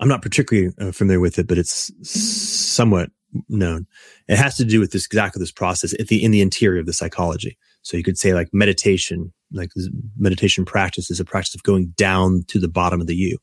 I'm 0.00 0.08
not 0.08 0.22
particularly 0.22 0.72
uh, 0.80 0.92
familiar 0.92 1.20
with 1.20 1.38
it, 1.38 1.46
but 1.46 1.58
it's 1.58 1.92
somewhat 2.02 3.10
known. 3.48 3.86
It 4.28 4.36
has 4.36 4.56
to 4.56 4.64
do 4.64 4.80
with 4.80 4.92
this 4.92 5.06
exactly 5.06 5.40
this 5.40 5.52
process 5.52 5.94
at 5.98 6.08
the 6.08 6.22
in 6.22 6.30
the 6.30 6.40
interior 6.40 6.80
of 6.80 6.86
the 6.86 6.92
psychology. 6.92 7.58
So 7.82 7.96
you 7.96 8.02
could 8.02 8.18
say 8.18 8.34
like 8.34 8.48
meditation, 8.52 9.32
like 9.52 9.70
meditation 10.16 10.64
practice 10.64 11.10
is 11.10 11.20
a 11.20 11.24
practice 11.24 11.54
of 11.54 11.62
going 11.62 11.88
down 11.96 12.44
to 12.48 12.58
the 12.58 12.68
bottom 12.68 13.00
of 13.00 13.06
the 13.06 13.16
U, 13.16 13.38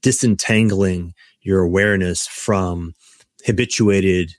disentangling 0.00 1.14
your 1.42 1.60
awareness 1.60 2.26
from 2.26 2.94
habituated 3.44 4.32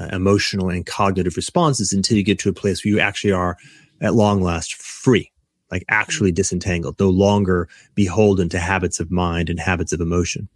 uh, 0.00 0.08
emotional 0.12 0.68
and 0.68 0.84
cognitive 0.84 1.36
responses 1.36 1.92
until 1.92 2.16
you 2.16 2.24
get 2.24 2.38
to 2.40 2.48
a 2.48 2.54
place 2.54 2.84
where 2.84 2.92
you 2.92 3.00
actually 3.00 3.32
are 3.32 3.56
at 4.02 4.14
long 4.14 4.42
last 4.42 4.74
free 4.74 5.30
like 5.70 5.84
actually 5.88 6.32
disentangled, 6.32 6.98
no 7.00 7.08
longer 7.08 7.68
beholden 7.94 8.48
to 8.50 8.58
habits 8.58 9.00
of 9.00 9.10
mind 9.10 9.50
and 9.50 9.58
habits 9.58 9.92
of 9.92 10.00
emotion, 10.00 10.48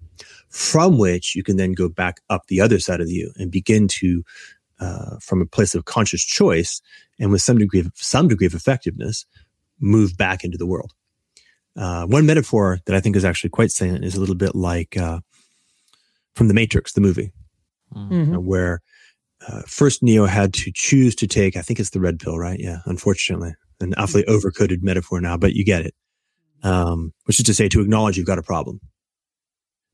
from 0.51 0.99
which 0.99 1.35
you 1.35 1.43
can 1.43 1.57
then 1.57 1.73
go 1.73 1.89
back 1.89 2.21
up 2.29 2.47
the 2.47 2.61
other 2.61 2.79
side 2.79 3.01
of 3.01 3.09
U 3.09 3.33
and 3.37 3.51
begin 3.51 3.89
to, 3.89 4.23
uh, 4.81 5.17
from 5.21 5.41
a 5.41 5.47
place 5.47 5.75
of 5.75 5.85
conscious 5.85 6.23
choice 6.23 6.83
and 7.19 7.31
with 7.31 7.43
some 7.43 7.59
degree 7.59 7.81
of 7.81 7.93
some 7.95 8.29
degree 8.29 8.47
of 8.47 8.55
effectiveness, 8.55 9.27
move 9.79 10.17
back 10.17 10.45
into 10.45 10.59
the 10.59 10.67
world. 10.67 10.93
Uh, 11.77 12.05
one 12.07 12.27
metaphor 12.27 12.79
that 12.87 12.97
I 12.97 13.01
think 13.01 13.17
is 13.17 13.25
actually 13.25 13.51
quite 13.51 13.71
salient 13.71 14.05
is 14.05 14.17
a 14.17 14.21
little 14.21 14.35
bit 14.35 14.55
like 14.55 14.97
uh, 14.97 15.21
from 16.35 16.49
The 16.49 16.55
Matrix, 16.55 16.93
the 16.93 17.01
movie, 17.01 17.33
mm-hmm. 17.95 18.35
where 18.35 18.83
uh, 19.49 19.63
first 19.67 20.03
Neo 20.03 20.27
had 20.27 20.53
to 20.55 20.73
choose 20.75 21.15
to 21.17 21.27
take, 21.27 21.57
I 21.57 21.63
think 21.63 21.79
it's 21.79 21.91
the 21.91 22.01
red 22.01 22.19
pill, 22.19 22.39
right? 22.39 22.59
Yeah, 22.59 22.79
unfortunately 22.87 23.55
an 23.81 23.95
awfully 23.97 24.25
overcoded 24.25 24.83
metaphor 24.83 25.21
now, 25.21 25.37
but 25.37 25.55
you 25.55 25.65
get 25.65 25.83
it. 25.83 25.95
Um, 26.63 27.15
which 27.25 27.41
is 27.41 27.47
to 27.47 27.55
say, 27.55 27.69
to 27.71 27.81
acknowledge 27.81 28.19
you've 28.19 28.27
got 28.27 28.39
a 28.39 28.43
problem. 28.43 28.81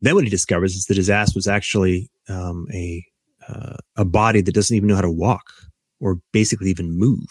Then 0.06 0.14
what 0.14 0.22
he 0.22 0.30
discovers 0.30 0.76
is 0.76 0.84
that 0.84 0.96
his 0.96 1.10
ass 1.10 1.34
was 1.34 1.48
actually 1.48 2.08
um, 2.28 2.68
a 2.72 3.04
uh, 3.48 3.76
a 3.96 4.04
body 4.04 4.40
that 4.40 4.54
doesn't 4.54 4.76
even 4.76 4.88
know 4.88 4.94
how 4.94 5.00
to 5.00 5.10
walk 5.10 5.52
or 5.98 6.20
basically 6.32 6.70
even 6.70 6.96
move. 6.96 7.26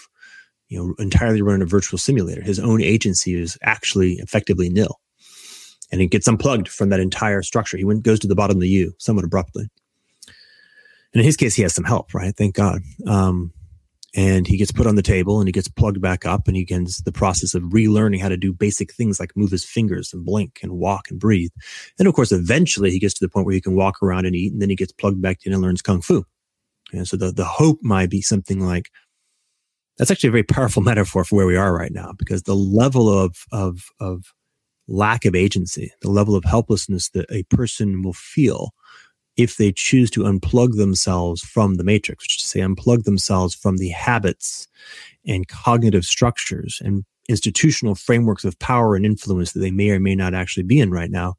You 0.67 0.79
know, 0.79 0.95
entirely 0.99 1.41
run 1.41 1.61
a 1.61 1.65
virtual 1.65 1.97
simulator. 1.97 2.41
His 2.41 2.59
own 2.59 2.81
agency 2.81 3.33
is 3.33 3.57
actually 3.63 4.15
effectively 4.15 4.67
nil, 4.67 4.99
and 5.89 6.01
he 6.01 6.07
gets 6.07 6.27
unplugged 6.27 6.67
from 6.67 6.89
that 6.89 6.99
entire 6.99 7.41
structure. 7.43 7.77
He 7.77 7.85
went 7.85 8.03
goes 8.03 8.19
to 8.19 8.27
the 8.27 8.35
bottom 8.35 8.57
of 8.57 8.61
the 8.61 8.67
U 8.67 8.93
somewhat 8.97 9.23
abruptly. 9.23 9.69
And 11.13 11.21
in 11.21 11.23
his 11.23 11.37
case, 11.37 11.55
he 11.55 11.61
has 11.61 11.73
some 11.73 11.85
help, 11.85 12.13
right? 12.13 12.35
Thank 12.35 12.55
God. 12.55 12.81
Um, 13.07 13.53
and 14.15 14.47
he 14.47 14.55
gets 14.55 14.71
put 14.71 14.87
on 14.87 14.95
the 14.95 15.01
table 15.01 15.39
and 15.39 15.47
he 15.47 15.51
gets 15.51 15.67
plugged 15.67 16.01
back 16.01 16.25
up 16.25 16.47
and 16.47 16.55
he 16.55 16.61
begins 16.61 16.99
the 16.99 17.11
process 17.11 17.53
of 17.53 17.63
relearning 17.63 18.21
how 18.21 18.29
to 18.29 18.37
do 18.37 18.53
basic 18.53 18.93
things 18.93 19.19
like 19.19 19.35
move 19.35 19.51
his 19.51 19.65
fingers 19.65 20.13
and 20.13 20.25
blink 20.25 20.59
and 20.63 20.71
walk 20.71 21.11
and 21.11 21.19
breathe. 21.19 21.51
And 21.99 22.07
of 22.07 22.13
course, 22.13 22.31
eventually 22.31 22.91
he 22.91 22.99
gets 22.99 23.13
to 23.15 23.25
the 23.25 23.29
point 23.29 23.45
where 23.45 23.53
he 23.53 23.61
can 23.61 23.75
walk 23.75 24.01
around 24.01 24.25
and 24.25 24.35
eat 24.35 24.53
and 24.53 24.61
then 24.61 24.69
he 24.69 24.75
gets 24.75 24.93
plugged 24.93 25.21
back 25.21 25.39
in 25.45 25.51
and 25.51 25.61
learns 25.61 25.81
kung 25.81 26.01
fu. 26.01 26.23
And 26.93 27.05
so 27.05 27.17
the, 27.17 27.31
the 27.31 27.45
hope 27.45 27.79
might 27.81 28.09
be 28.09 28.21
something 28.21 28.65
like, 28.65 28.89
that's 29.97 30.11
actually 30.11 30.29
a 30.29 30.31
very 30.31 30.43
powerful 30.43 30.81
metaphor 30.81 31.25
for 31.25 31.35
where 31.35 31.47
we 31.47 31.57
are 31.57 31.75
right 31.75 31.91
now 31.91 32.13
because 32.17 32.43
the 32.43 32.55
level 32.55 33.09
of, 33.09 33.35
of, 33.51 33.83
of 33.99 34.33
lack 34.87 35.25
of 35.25 35.35
agency, 35.35 35.91
the 36.01 36.09
level 36.09 36.37
of 36.37 36.45
helplessness 36.45 37.09
that 37.09 37.25
a 37.29 37.43
person 37.43 38.01
will 38.01 38.13
feel 38.13 38.71
if 39.37 39.57
they 39.57 39.71
choose 39.71 40.09
to 40.11 40.21
unplug 40.21 40.77
themselves 40.77 41.41
from 41.41 41.75
the 41.75 41.83
matrix, 41.83 42.23
which 42.23 42.37
is 42.37 42.43
to 42.43 42.47
say, 42.47 42.59
unplug 42.61 43.03
themselves 43.03 43.53
from 43.53 43.77
the 43.77 43.89
habits 43.89 44.67
and 45.25 45.47
cognitive 45.47 46.05
structures 46.05 46.81
and 46.83 47.03
institutional 47.27 47.95
frameworks 47.95 48.45
of 48.45 48.57
power 48.59 48.95
and 48.95 49.05
influence 49.05 49.51
that 49.51 49.59
they 49.59 49.71
may 49.71 49.89
or 49.89 49.99
may 49.99 50.15
not 50.15 50.33
actually 50.33 50.63
be 50.63 50.79
in 50.79 50.91
right 50.91 51.11
now, 51.11 51.35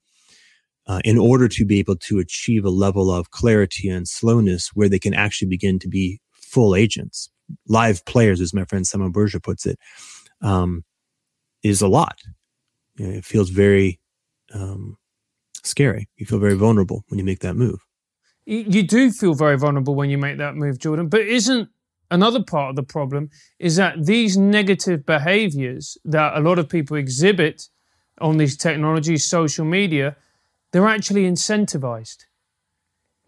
uh, 0.86 1.00
in 1.04 1.18
order 1.18 1.48
to 1.48 1.64
be 1.64 1.78
able 1.78 1.96
to 1.96 2.18
achieve 2.18 2.64
a 2.64 2.70
level 2.70 3.10
of 3.10 3.30
clarity 3.30 3.88
and 3.88 4.08
slowness 4.08 4.70
where 4.74 4.88
they 4.88 4.98
can 4.98 5.14
actually 5.14 5.48
begin 5.48 5.78
to 5.78 5.88
be 5.88 6.20
full 6.32 6.74
agents, 6.74 7.30
live 7.68 8.04
players, 8.04 8.40
as 8.40 8.52
my 8.52 8.64
friend 8.64 8.84
Samo 8.84 9.10
Burja 9.10 9.42
puts 9.42 9.66
it, 9.66 9.78
um, 10.42 10.84
is 11.62 11.80
a 11.80 11.88
lot. 11.88 12.18
You 12.96 13.06
know, 13.06 13.12
it 13.14 13.24
feels 13.24 13.50
very 13.50 14.00
um, 14.52 14.96
scary. 15.62 16.08
You 16.16 16.26
feel 16.26 16.38
very 16.38 16.54
vulnerable 16.54 17.04
when 17.08 17.18
you 17.18 17.24
make 17.24 17.40
that 17.40 17.54
move. 17.54 17.85
You 18.46 18.84
do 18.84 19.10
feel 19.10 19.34
very 19.34 19.58
vulnerable 19.58 19.96
when 19.96 20.08
you 20.08 20.18
make 20.18 20.38
that 20.38 20.54
move, 20.54 20.78
Jordan. 20.78 21.08
But 21.08 21.22
isn't 21.22 21.68
another 22.12 22.42
part 22.42 22.70
of 22.70 22.76
the 22.76 22.84
problem 22.84 23.30
is 23.58 23.74
that 23.76 24.06
these 24.06 24.36
negative 24.36 25.04
behaviors 25.04 25.98
that 26.04 26.36
a 26.36 26.40
lot 26.40 26.60
of 26.60 26.68
people 26.68 26.96
exhibit 26.96 27.68
on 28.20 28.36
these 28.36 28.56
technologies, 28.56 29.24
social 29.24 29.64
media, 29.64 30.16
they're 30.70 30.86
actually 30.86 31.24
incentivized. 31.24 32.26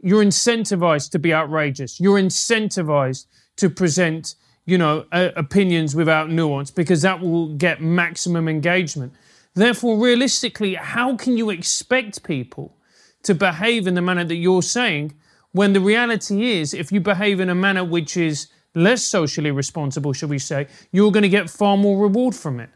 You're 0.00 0.24
incentivized 0.24 1.10
to 1.10 1.18
be 1.18 1.34
outrageous. 1.34 1.98
You're 1.98 2.20
incentivized 2.20 3.26
to 3.56 3.68
present, 3.68 4.36
you 4.66 4.78
know, 4.78 5.04
uh, 5.10 5.30
opinions 5.34 5.96
without 5.96 6.30
nuance 6.30 6.70
because 6.70 7.02
that 7.02 7.20
will 7.20 7.56
get 7.56 7.82
maximum 7.82 8.48
engagement. 8.48 9.12
Therefore, 9.54 9.98
realistically, 9.98 10.74
how 10.74 11.16
can 11.16 11.36
you 11.36 11.50
expect 11.50 12.22
people 12.22 12.76
to 13.22 13.34
behave 13.34 13.86
in 13.86 13.94
the 13.94 14.02
manner 14.02 14.24
that 14.24 14.36
you're 14.36 14.62
saying 14.62 15.14
when 15.52 15.72
the 15.72 15.80
reality 15.80 16.50
is 16.52 16.74
if 16.74 16.92
you 16.92 17.00
behave 17.00 17.40
in 17.40 17.48
a 17.48 17.54
manner 17.54 17.84
which 17.84 18.16
is 18.16 18.48
less 18.74 19.02
socially 19.02 19.50
responsible, 19.50 20.12
shall 20.12 20.28
we 20.28 20.38
say, 20.38 20.68
you're 20.92 21.10
going 21.12 21.22
to 21.22 21.28
get 21.28 21.50
far 21.50 21.76
more 21.76 21.98
reward 21.98 22.34
from 22.34 22.60
it? 22.60 22.70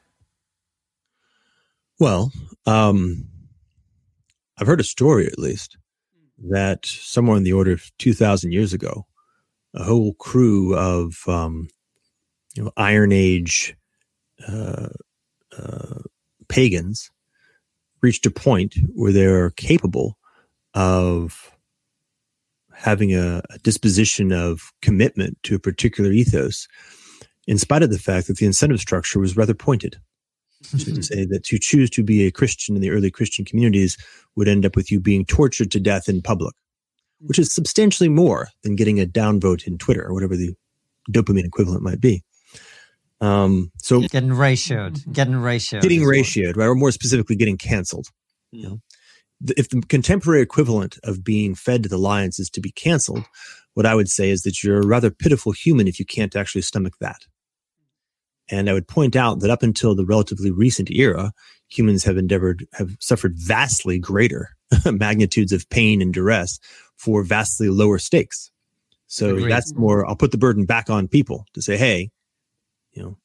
Well, 1.98 2.32
um, 2.66 3.28
I've 4.58 4.66
heard 4.66 4.80
a 4.80 4.84
story 4.84 5.26
at 5.26 5.38
least 5.38 5.76
that 6.50 6.86
somewhere 6.86 7.36
in 7.36 7.44
the 7.44 7.52
order 7.52 7.72
of 7.72 7.90
2,000 7.98 8.52
years 8.52 8.72
ago, 8.72 9.06
a 9.74 9.84
whole 9.84 10.14
crew 10.14 10.74
of 10.76 11.22
um, 11.28 11.68
you 12.54 12.64
know, 12.64 12.72
Iron 12.76 13.12
Age 13.12 13.76
uh, 14.48 14.88
uh, 15.56 16.00
pagans 16.48 17.10
reached 18.00 18.26
a 18.26 18.30
point 18.30 18.74
where 18.94 19.12
they're 19.12 19.50
capable 19.50 20.18
of 20.74 21.52
having 22.74 23.14
a, 23.14 23.42
a, 23.50 23.58
disposition 23.58 24.32
of 24.32 24.72
commitment 24.80 25.38
to 25.44 25.54
a 25.54 25.58
particular 25.58 26.10
ethos, 26.10 26.66
in 27.46 27.58
spite 27.58 27.82
of 27.82 27.90
the 27.90 27.98
fact 27.98 28.26
that 28.26 28.38
the 28.38 28.46
incentive 28.46 28.80
structure 28.80 29.18
was 29.18 29.36
rather 29.36 29.54
pointed. 29.54 29.96
So 30.64 30.94
to 30.94 31.02
say 31.02 31.24
that 31.26 31.42
to 31.46 31.58
choose 31.58 31.90
to 31.90 32.04
be 32.04 32.24
a 32.24 32.30
Christian 32.30 32.76
in 32.76 32.82
the 32.82 32.90
early 32.90 33.10
Christian 33.10 33.44
communities 33.44 33.96
would 34.36 34.46
end 34.46 34.64
up 34.64 34.76
with 34.76 34.92
you 34.92 35.00
being 35.00 35.24
tortured 35.24 35.72
to 35.72 35.80
death 35.80 36.08
in 36.08 36.22
public, 36.22 36.54
which 37.18 37.38
is 37.38 37.52
substantially 37.52 38.08
more 38.08 38.48
than 38.62 38.76
getting 38.76 39.00
a 39.00 39.04
downvote 39.04 39.66
in 39.66 39.76
Twitter 39.76 40.06
or 40.06 40.14
whatever 40.14 40.36
the 40.36 40.54
dopamine 41.10 41.44
equivalent 41.44 41.82
might 41.82 42.00
be. 42.00 42.22
Um, 43.20 43.70
so 43.78 44.00
getting 44.00 44.30
ratioed, 44.30 45.12
getting 45.12 45.34
ratioed, 45.34 45.82
getting 45.82 46.02
ratioed, 46.02 46.56
right? 46.56 46.66
Or 46.66 46.74
more 46.74 46.92
specifically, 46.92 47.36
getting 47.36 47.58
canceled. 47.58 48.06
You 48.50 48.62
know? 48.62 48.80
If 49.56 49.68
the 49.68 49.82
contemporary 49.82 50.42
equivalent 50.42 50.98
of 51.02 51.24
being 51.24 51.54
fed 51.54 51.82
to 51.82 51.88
the 51.88 51.98
lions 51.98 52.38
is 52.38 52.50
to 52.50 52.60
be 52.60 52.70
canceled, 52.70 53.24
what 53.74 53.86
I 53.86 53.94
would 53.94 54.08
say 54.08 54.30
is 54.30 54.42
that 54.42 54.62
you're 54.62 54.80
a 54.80 54.86
rather 54.86 55.10
pitiful 55.10 55.52
human 55.52 55.88
if 55.88 55.98
you 55.98 56.04
can't 56.04 56.36
actually 56.36 56.62
stomach 56.62 56.94
that. 57.00 57.22
And 58.48 58.68
I 58.68 58.72
would 58.72 58.88
point 58.88 59.16
out 59.16 59.40
that 59.40 59.50
up 59.50 59.62
until 59.62 59.94
the 59.94 60.04
relatively 60.04 60.50
recent 60.50 60.90
era, 60.90 61.32
humans 61.68 62.04
have 62.04 62.16
endeavored, 62.16 62.66
have 62.74 62.96
suffered 63.00 63.34
vastly 63.36 63.98
greater 63.98 64.50
magnitudes 64.84 65.52
of 65.52 65.68
pain 65.70 66.02
and 66.02 66.12
duress 66.12 66.58
for 66.96 67.22
vastly 67.22 67.68
lower 67.68 67.98
stakes. 67.98 68.50
So 69.06 69.30
Agreed. 69.30 69.50
that's 69.50 69.74
more, 69.74 70.06
I'll 70.06 70.16
put 70.16 70.32
the 70.32 70.38
burden 70.38 70.64
back 70.64 70.90
on 70.90 71.08
people 71.08 71.46
to 71.54 71.62
say, 71.62 71.76
hey, 71.76 72.10
you 72.92 73.02
know, 73.02 73.16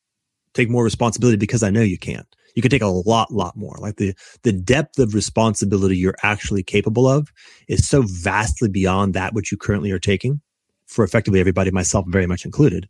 take 0.53 0.69
more 0.69 0.83
responsibility 0.83 1.37
because 1.37 1.63
I 1.63 1.69
know 1.69 1.81
you 1.81 1.97
can. 1.97 2.25
You 2.55 2.61
can 2.61 2.71
take 2.71 2.81
a 2.81 2.87
lot, 2.87 3.31
lot 3.31 3.55
more. 3.55 3.75
Like 3.79 3.97
the, 3.97 4.13
the 4.43 4.51
depth 4.51 4.99
of 4.99 5.13
responsibility 5.13 5.97
you're 5.97 6.15
actually 6.23 6.63
capable 6.63 7.07
of 7.07 7.31
is 7.67 7.87
so 7.87 8.03
vastly 8.05 8.69
beyond 8.69 9.13
that 9.13 9.33
which 9.33 9.51
you 9.51 9.57
currently 9.57 9.91
are 9.91 9.99
taking 9.99 10.41
for 10.87 11.03
effectively 11.03 11.39
everybody, 11.39 11.69
myself 11.69 12.05
very 12.07 12.25
much 12.25 12.45
included. 12.45 12.89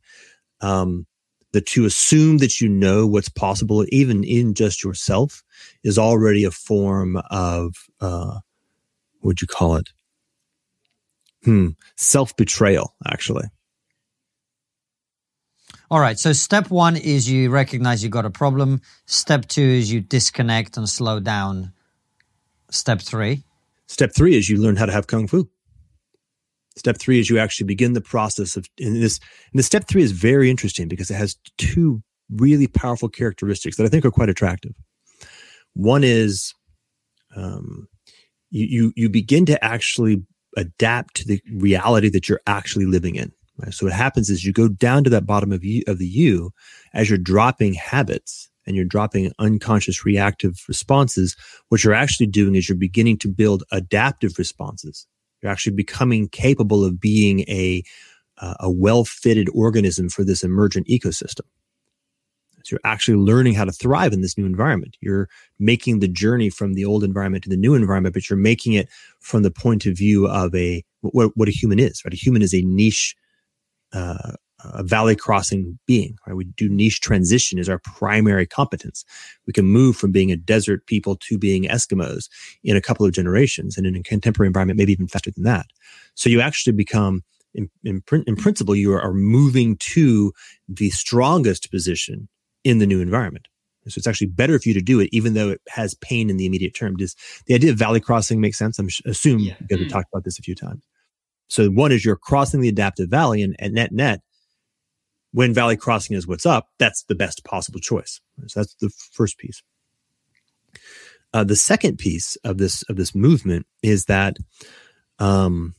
Um, 0.62 1.06
that 1.54 1.66
to 1.66 1.86
assume 1.86 2.40
that 2.40 2.60
you 2.60 2.68
know 2.70 3.08
what's 3.08 3.30
possible, 3.30 3.86
even 3.90 4.24
in 4.24 4.54
just 4.54 4.84
yourself, 4.84 5.44
is 5.84 5.98
already 5.98 6.44
a 6.44 6.52
form 6.52 7.18
of, 7.32 7.74
uh, 8.02 8.40
what 9.20 9.30
would 9.30 9.42
you 9.42 9.48
call 9.48 9.76
it? 9.76 9.90
Hmm, 11.44 11.70
self 11.96 12.36
betrayal, 12.36 12.94
actually. 13.06 13.46
All 15.90 16.00
right. 16.00 16.20
So 16.20 16.34
step 16.34 16.70
one 16.70 16.98
is 16.98 17.30
you 17.30 17.50
recognize 17.50 18.04
you 18.04 18.10
got 18.10 18.26
a 18.26 18.30
problem. 18.30 18.82
Step 19.06 19.48
two 19.48 19.62
is 19.62 19.92
you 19.92 20.02
disconnect 20.02 20.76
and 20.76 20.88
slow 20.88 21.20
down. 21.20 21.72
Step 22.70 23.02
three. 23.02 23.44
Step 23.88 24.12
three 24.14 24.36
is 24.36 24.50
you 24.50 24.58
learn 24.58 24.76
how 24.76 24.86
to 24.86 24.92
have 24.92 25.08
kung 25.08 25.28
fu. 25.28 25.50
Step 26.76 26.98
three 26.98 27.20
is 27.20 27.30
you 27.30 27.40
actually 27.40 27.66
begin 27.66 27.94
the 27.94 28.02
process 28.02 28.58
of 28.58 28.68
and 28.80 29.02
this. 29.02 29.20
And 29.52 29.60
the 29.60 29.64
step 29.64 29.88
three 29.88 30.04
is 30.04 30.12
very 30.12 30.50
interesting 30.50 30.90
because 30.90 31.10
it 31.10 31.16
has 31.16 31.38
two 31.58 32.04
really 32.30 32.68
powerful 32.68 33.08
characteristics 33.08 33.78
that 33.78 33.86
I 33.86 33.88
think 33.88 34.04
are 34.06 34.12
quite 34.12 34.30
attractive. 34.30 34.74
One 35.74 36.04
is 36.04 36.54
um, 37.36 37.88
you, 38.50 38.66
you 38.66 38.94
you 38.98 39.10
begin 39.10 39.46
to 39.46 39.64
actually 39.64 40.24
adapt 40.58 41.16
to 41.16 41.28
the 41.28 41.42
reality 41.54 42.10
that 42.10 42.28
you're 42.28 42.42
actually 42.46 42.86
living 42.86 43.16
in. 43.16 43.32
Right? 43.58 43.74
So 43.74 43.88
what 43.88 43.94
happens 43.94 44.30
is 44.30 44.46
you 44.46 44.54
go 44.54 44.68
down 44.68 45.04
to 45.04 45.10
that 45.10 45.26
bottom 45.26 45.52
of 45.52 45.64
U 45.64 45.84
of 45.88 45.98
the 45.98 46.08
U 46.08 46.52
as 46.94 47.10
you're 47.10 47.18
dropping 47.18 47.74
habits 47.74 48.50
and 48.66 48.76
you're 48.76 48.86
dropping 48.86 49.32
unconscious 49.40 50.06
reactive 50.06 50.64
responses. 50.68 51.36
What 51.70 51.84
you're 51.84 51.94
actually 51.94 52.28
doing 52.28 52.56
is 52.56 52.70
you're 52.70 52.78
beginning 52.78 53.18
to 53.20 53.30
build 53.30 53.64
adaptive 53.72 54.38
responses. 54.38 55.08
You're 55.42 55.52
actually 55.52 55.76
becoming 55.76 56.28
capable 56.30 56.84
of 56.84 57.00
being 57.00 57.42
a 57.42 57.84
uh, 58.40 58.54
a 58.60 58.70
well 58.70 59.04
fitted 59.04 59.50
organism 59.54 60.10
for 60.10 60.24
this 60.24 60.44
emergent 60.44 60.88
ecosystem. 60.88 61.42
So 62.64 62.74
you're 62.74 62.80
actually 62.84 63.18
learning 63.18 63.54
how 63.54 63.64
to 63.64 63.72
thrive 63.72 64.14
in 64.14 64.22
this 64.22 64.38
new 64.38 64.46
environment. 64.46 64.98
You're 65.00 65.30
making 65.58 66.00
the 66.00 66.08
journey 66.08 66.50
from 66.50 66.74
the 66.74 66.86
old 66.86 67.04
environment 67.04 67.46
to 67.46 67.50
the 67.50 67.58
new 67.58 67.74
environment, 67.74 68.14
but 68.14 68.30
you're 68.30 68.38
making 68.38 68.74
it 68.74 68.90
from 69.22 69.42
the 69.42 69.50
point 69.50 69.86
of 69.86 69.98
view 69.98 70.28
of 70.28 70.54
a 70.54 70.84
what, 71.02 71.32
what 71.36 71.48
a 71.48 71.52
human 71.52 71.80
is. 71.80 72.04
Right, 72.04 72.14
a 72.14 72.18
human 72.18 72.42
is 72.42 72.54
a 72.54 72.62
niche 72.62 73.16
uh, 73.94 74.34
a 74.64 74.84
valley 74.84 75.16
crossing 75.16 75.78
being. 75.86 76.18
Right? 76.26 76.36
We 76.36 76.46
do 76.46 76.68
niche 76.68 77.02
transition 77.02 77.60
is 77.60 77.70
our 77.70 77.80
primary 77.80 78.46
competence. 78.46 79.06
We 79.46 79.54
can 79.54 79.66
move 79.66 79.96
from 79.96 80.12
being 80.12 80.32
a 80.32 80.36
desert 80.36 80.86
people 80.88 81.16
to 81.18 81.38
being 81.38 81.66
Eskimos 81.66 82.28
in 82.64 82.76
a 82.76 82.82
couple 82.82 83.06
of 83.06 83.12
generations, 83.12 83.78
and 83.78 83.86
in 83.86 83.96
a 83.96 84.04
contemporary 84.04 84.48
environment, 84.48 84.78
maybe 84.78 84.92
even 84.92 85.08
faster 85.08 85.32
than 85.32 85.44
that. 85.44 85.68
So 86.16 86.30
you 86.30 86.42
actually 86.42 86.74
become, 86.74 87.24
in, 87.54 87.70
in, 87.84 88.02
in 88.26 88.36
principle, 88.36 88.76
you 88.76 88.92
are, 88.94 89.02
are 89.02 89.14
moving 89.14 89.78
to 89.78 90.34
the 90.68 90.90
strongest 90.90 91.70
position 91.72 92.28
in 92.64 92.80
the 92.80 92.88
new 92.88 93.00
environment. 93.02 93.48
So 93.88 94.00
it's 94.00 94.08
actually 94.08 94.28
better 94.28 94.60
for 94.60 94.68
you 94.68 94.74
to 94.74 94.82
do 94.82 95.00
it, 95.00 95.08
even 95.14 95.34
though 95.34 95.50
it 95.50 95.62
has 95.70 95.94
pain 95.94 96.30
in 96.30 96.36
the 96.36 96.46
immediate 96.46 96.76
term. 96.76 96.98
Does 96.98 97.16
the 97.46 97.54
idea 97.54 97.72
of 97.72 97.78
valley 97.78 98.02
crossing 98.02 98.42
make 98.42 98.54
sense? 98.54 98.78
I'm 98.80 98.90
assume 99.06 99.40
Yeah. 99.40 99.56
because 99.60 99.80
we 99.80 99.88
talked 99.88 100.10
about 100.12 100.26
this 100.26 100.38
a 100.38 100.42
few 100.42 100.56
times. 100.56 100.84
So 101.48 101.70
one 101.70 101.92
is 101.92 102.04
you're 102.04 102.18
crossing 102.18 102.62
the 102.62 102.70
adaptive 102.70 103.10
valley, 103.10 103.42
and 103.42 103.56
at 103.60 103.72
net 103.72 103.92
net, 103.92 104.22
when 105.32 105.54
valley 105.54 105.78
crossing 105.78 106.16
is 106.16 106.28
what's 106.28 106.46
up, 106.46 106.68
that's 106.80 107.04
the 107.04 107.16
best 107.16 107.44
possible 107.44 107.80
choice. 107.80 108.20
So 108.48 108.60
that's 108.60 108.76
the 108.76 108.90
first 109.12 109.38
piece. 109.38 109.62
Uh, 111.34 111.44
the 111.44 111.56
second 111.56 111.98
piece 111.98 112.36
of 112.44 112.58
this 112.58 112.84
of 112.84 112.96
this 112.96 113.14
movement 113.14 113.66
is 113.84 114.06
that 114.06 114.38
um, 115.20 115.76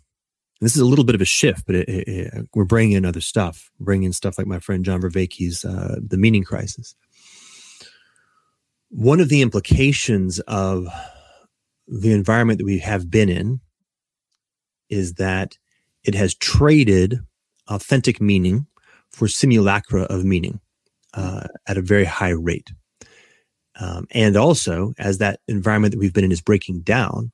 this 0.61 0.75
is 0.75 0.81
a 0.81 0.87
little 0.87 1.05
bit 1.05 1.15
of 1.15 1.21
a 1.21 1.27
shift, 1.27 1.65
but 1.67 1.75
it, 1.75 1.89
it, 1.89 2.09
it, 2.09 2.49
we're 2.55 2.65
bringing 2.65 2.93
in 2.93 3.05
other 3.05 3.21
stuff, 3.21 3.71
bringing 3.81 4.07
in 4.07 4.13
stuff 4.13 4.39
like 4.39 4.47
my 4.47 4.59
friend 4.59 4.85
John 4.85 5.01
Vervaeke's 5.01 5.65
uh, 5.65 5.97
"The 6.01 6.19
Meaning 6.19 6.45
Crisis." 6.45 6.95
One 8.91 9.21
of 9.21 9.29
the 9.29 9.43
implications 9.43 10.41
of 10.41 10.89
the 11.87 12.13
environment 12.13 12.59
that 12.59 12.65
we 12.65 12.79
have 12.79 13.11
been 13.11 13.29
in 13.29 13.61
is 14.91 15.15
that 15.15 15.57
it 16.05 16.15
has 16.15 16.35
traded 16.35 17.21
authentic 17.69 18.21
meaning 18.21 18.67
for 19.11 19.29
simulacra 19.29 20.03
of 20.03 20.25
meaning 20.25 20.61
uh, 21.15 21.49
at 21.67 21.79
a 21.79 21.83
very 21.83 22.05
high 22.05 22.31
rate. 22.31 22.73
Um, 23.81 24.07
and 24.11 24.37
also, 24.37 24.93
as 24.99 25.19
that 25.19 25.41
environment 25.49 25.93
that 25.93 25.99
we've 25.99 26.13
been 26.13 26.25
in 26.25 26.33
is 26.33 26.41
breaking 26.41 26.81
down, 26.81 27.31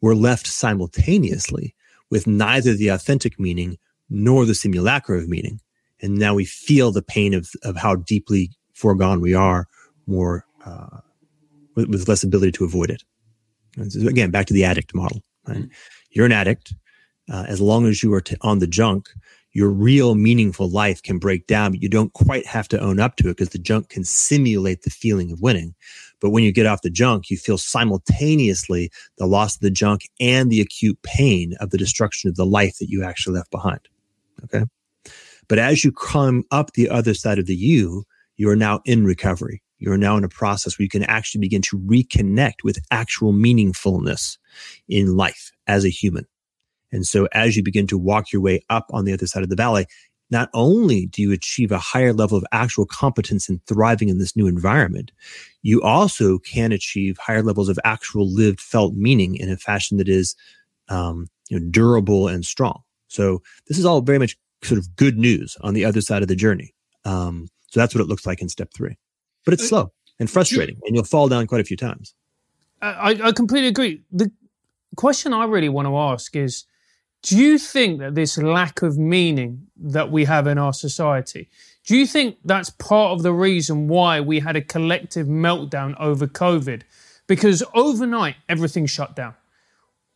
we're 0.00 0.14
left 0.14 0.46
simultaneously 0.46 1.74
with 2.10 2.26
neither 2.26 2.74
the 2.74 2.88
authentic 2.88 3.38
meaning 3.38 3.76
nor 4.08 4.44
the 4.44 4.54
simulacra 4.54 5.18
of 5.18 5.28
meaning. 5.28 5.60
And 6.00 6.18
now 6.18 6.34
we 6.34 6.44
feel 6.44 6.92
the 6.92 7.02
pain 7.02 7.34
of, 7.34 7.50
of 7.62 7.76
how 7.76 7.96
deeply 7.96 8.50
foregone 8.72 9.20
we 9.20 9.34
are, 9.34 9.66
more 10.06 10.46
uh, 10.64 11.00
with, 11.74 11.88
with 11.88 12.08
less 12.08 12.22
ability 12.22 12.52
to 12.52 12.64
avoid 12.64 12.90
it. 12.90 13.02
And 13.76 13.92
so 13.92 14.06
again, 14.08 14.30
back 14.30 14.46
to 14.46 14.54
the 14.54 14.64
addict 14.64 14.94
model. 14.94 15.22
Right? 15.46 15.68
You're 16.10 16.26
an 16.26 16.32
addict. 16.32 16.74
Uh, 17.30 17.44
as 17.46 17.60
long 17.60 17.86
as 17.86 18.02
you 18.02 18.12
are 18.12 18.20
t- 18.20 18.36
on 18.40 18.58
the 18.58 18.66
junk, 18.66 19.08
your 19.52 19.70
real 19.70 20.14
meaningful 20.14 20.68
life 20.68 21.02
can 21.02 21.18
break 21.18 21.46
down, 21.46 21.72
but 21.72 21.82
you 21.82 21.88
don't 21.88 22.12
quite 22.12 22.46
have 22.46 22.68
to 22.68 22.80
own 22.80 23.00
up 23.00 23.16
to 23.16 23.28
it 23.28 23.36
because 23.36 23.50
the 23.50 23.58
junk 23.58 23.88
can 23.88 24.04
simulate 24.04 24.82
the 24.82 24.90
feeling 24.90 25.32
of 25.32 25.40
winning. 25.40 25.74
But 26.20 26.30
when 26.30 26.44
you 26.44 26.52
get 26.52 26.66
off 26.66 26.82
the 26.82 26.90
junk, 26.90 27.30
you 27.30 27.36
feel 27.36 27.58
simultaneously 27.58 28.90
the 29.18 29.26
loss 29.26 29.56
of 29.56 29.62
the 29.62 29.70
junk 29.70 30.02
and 30.20 30.50
the 30.50 30.60
acute 30.60 31.00
pain 31.02 31.54
of 31.60 31.70
the 31.70 31.78
destruction 31.78 32.28
of 32.28 32.36
the 32.36 32.46
life 32.46 32.78
that 32.78 32.90
you 32.90 33.02
actually 33.02 33.36
left 33.36 33.50
behind. 33.50 33.80
Okay. 34.44 34.64
But 35.48 35.58
as 35.58 35.84
you 35.84 35.90
come 35.90 36.44
up 36.50 36.72
the 36.72 36.88
other 36.88 37.14
side 37.14 37.38
of 37.38 37.46
the 37.46 37.56
U, 37.56 38.04
you 38.36 38.48
are 38.48 38.56
now 38.56 38.80
in 38.84 39.04
recovery. 39.04 39.62
You 39.78 39.90
are 39.92 39.98
now 39.98 40.16
in 40.16 40.24
a 40.24 40.28
process 40.28 40.78
where 40.78 40.84
you 40.84 40.90
can 40.90 41.04
actually 41.04 41.40
begin 41.40 41.62
to 41.62 41.78
reconnect 41.78 42.62
with 42.62 42.78
actual 42.90 43.32
meaningfulness 43.32 44.38
in 44.88 45.16
life 45.16 45.50
as 45.66 45.84
a 45.84 45.88
human. 45.88 46.26
And 46.92 47.06
so 47.06 47.28
as 47.32 47.56
you 47.56 47.62
begin 47.62 47.86
to 47.88 47.98
walk 47.98 48.32
your 48.32 48.42
way 48.42 48.62
up 48.68 48.86
on 48.90 49.04
the 49.04 49.12
other 49.12 49.26
side 49.26 49.42
of 49.42 49.48
the 49.48 49.56
valley, 49.56 49.86
not 50.30 50.48
only 50.54 51.06
do 51.06 51.22
you 51.22 51.32
achieve 51.32 51.72
a 51.72 51.78
higher 51.78 52.12
level 52.12 52.38
of 52.38 52.44
actual 52.52 52.86
competence 52.86 53.48
in 53.48 53.60
thriving 53.66 54.08
in 54.08 54.18
this 54.18 54.36
new 54.36 54.46
environment, 54.46 55.10
you 55.62 55.82
also 55.82 56.38
can 56.38 56.72
achieve 56.72 57.18
higher 57.18 57.42
levels 57.42 57.68
of 57.68 57.78
actual 57.84 58.32
lived 58.32 58.60
felt 58.60 58.94
meaning 58.94 59.34
in 59.34 59.50
a 59.50 59.56
fashion 59.56 59.98
that 59.98 60.08
is 60.08 60.36
um, 60.88 61.26
you 61.48 61.58
know, 61.58 61.66
durable 61.70 62.28
and 62.28 62.44
strong. 62.44 62.82
So 63.08 63.42
this 63.66 63.78
is 63.78 63.84
all 63.84 64.00
very 64.00 64.18
much 64.18 64.36
sort 64.62 64.78
of 64.78 64.94
good 64.96 65.18
news 65.18 65.56
on 65.62 65.74
the 65.74 65.84
other 65.84 66.00
side 66.00 66.22
of 66.22 66.28
the 66.28 66.36
journey. 66.36 66.74
Um, 67.04 67.48
so 67.68 67.80
that's 67.80 67.94
what 67.94 68.00
it 68.00 68.08
looks 68.08 68.26
like 68.26 68.40
in 68.40 68.48
step 68.48 68.70
three, 68.74 68.96
but 69.44 69.54
it's 69.54 69.68
slow 69.68 69.92
and 70.18 70.30
frustrating, 70.30 70.78
and 70.84 70.94
you'll 70.94 71.04
fall 71.04 71.28
down 71.28 71.46
quite 71.46 71.60
a 71.60 71.64
few 71.64 71.76
times. 71.76 72.14
I, 72.82 73.18
I 73.22 73.32
completely 73.32 73.68
agree. 73.68 74.02
The 74.10 74.30
question 74.96 75.32
I 75.32 75.44
really 75.44 75.68
want 75.68 75.86
to 75.86 75.96
ask 75.96 76.34
is 76.34 76.64
do 77.22 77.36
you 77.36 77.58
think 77.58 78.00
that 78.00 78.14
this 78.14 78.38
lack 78.38 78.82
of 78.82 78.96
meaning 78.96 79.66
that 79.76 80.10
we 80.10 80.24
have 80.24 80.46
in 80.46 80.58
our 80.58 80.72
society, 80.72 81.48
do 81.86 81.96
you 81.96 82.06
think 82.06 82.38
that's 82.44 82.70
part 82.70 83.12
of 83.12 83.22
the 83.22 83.32
reason 83.32 83.88
why 83.88 84.20
we 84.20 84.40
had 84.40 84.56
a 84.56 84.62
collective 84.62 85.26
meltdown 85.26 85.94
over 86.00 86.26
COVID? 86.26 86.82
Because 87.26 87.62
overnight, 87.74 88.36
everything 88.48 88.86
shut 88.86 89.14
down. 89.14 89.34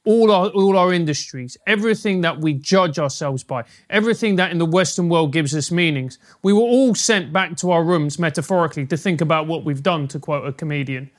All 0.06 0.30
our, 0.30 0.48
all 0.48 0.76
our 0.76 0.92
industries, 0.92 1.56
everything 1.66 2.20
that 2.22 2.40
we 2.40 2.52
judge 2.52 2.98
ourselves 2.98 3.42
by, 3.42 3.64
everything 3.88 4.36
that 4.36 4.50
in 4.50 4.58
the 4.58 4.66
Western 4.66 5.08
world 5.08 5.32
gives 5.32 5.54
us 5.54 5.70
meanings, 5.70 6.18
we 6.42 6.52
were 6.52 6.60
all 6.60 6.94
sent 6.94 7.32
back 7.32 7.56
to 7.58 7.70
our 7.70 7.82
rooms 7.82 8.18
metaphorically 8.18 8.86
to 8.86 8.96
think 8.96 9.20
about 9.20 9.46
what 9.46 9.64
we've 9.64 9.82
done, 9.82 10.06
to 10.08 10.18
quote 10.18 10.46
a 10.46 10.52
comedian. 10.52 11.10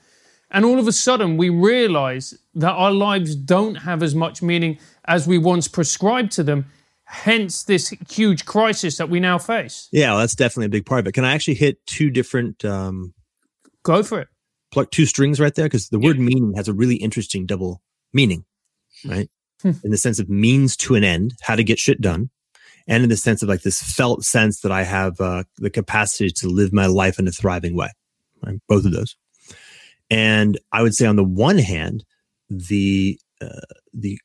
And 0.50 0.64
all 0.64 0.78
of 0.78 0.86
a 0.86 0.92
sudden, 0.92 1.36
we 1.36 1.48
realize 1.48 2.38
that 2.54 2.72
our 2.72 2.92
lives 2.92 3.34
don't 3.34 3.74
have 3.76 4.02
as 4.02 4.14
much 4.14 4.42
meaning 4.42 4.78
as 5.06 5.26
we 5.26 5.38
once 5.38 5.68
prescribed 5.68 6.32
to 6.32 6.42
them. 6.42 6.66
Hence, 7.08 7.62
this 7.62 7.94
huge 8.10 8.44
crisis 8.46 8.96
that 8.96 9.08
we 9.08 9.20
now 9.20 9.38
face. 9.38 9.88
Yeah, 9.92 10.10
well, 10.10 10.18
that's 10.18 10.34
definitely 10.34 10.66
a 10.66 10.70
big 10.70 10.86
part 10.86 11.00
of 11.00 11.06
it. 11.06 11.12
Can 11.12 11.24
I 11.24 11.34
actually 11.34 11.54
hit 11.54 11.84
two 11.86 12.10
different, 12.10 12.64
um, 12.64 13.14
Go 13.84 14.02
for 14.02 14.18
it. 14.20 14.28
pluck 14.72 14.90
two 14.90 15.06
strings 15.06 15.38
right 15.38 15.54
there? 15.54 15.66
Because 15.66 15.88
the 15.90 16.00
word 16.00 16.18
meaning 16.18 16.54
has 16.56 16.66
a 16.66 16.74
really 16.74 16.96
interesting 16.96 17.46
double 17.46 17.80
meaning, 18.12 18.44
right? 19.04 19.28
Hmm. 19.62 19.70
in 19.84 19.90
the 19.90 19.96
sense 19.96 20.18
of 20.18 20.28
means 20.28 20.76
to 20.78 20.96
an 20.96 21.04
end, 21.04 21.34
how 21.42 21.54
to 21.56 21.64
get 21.64 21.78
shit 21.78 22.00
done. 22.00 22.28
And 22.88 23.02
in 23.02 23.08
the 23.08 23.16
sense 23.16 23.42
of 23.42 23.48
like 23.48 23.62
this 23.62 23.80
felt 23.80 24.24
sense 24.24 24.60
that 24.60 24.72
I 24.72 24.82
have 24.82 25.20
uh, 25.20 25.44
the 25.58 25.70
capacity 25.70 26.30
to 26.30 26.48
live 26.48 26.72
my 26.72 26.86
life 26.86 27.18
in 27.18 27.26
a 27.26 27.32
thriving 27.32 27.74
way. 27.76 27.88
Right? 28.44 28.58
Both 28.68 28.84
of 28.84 28.92
those. 28.92 29.16
And 30.10 30.58
I 30.72 30.82
would 30.82 30.94
say 30.94 31.06
on 31.06 31.16
the 31.16 31.24
one 31.24 31.58
hand, 31.58 32.04
the 32.48 33.18
uh, 33.40 33.60
the 33.94 34.18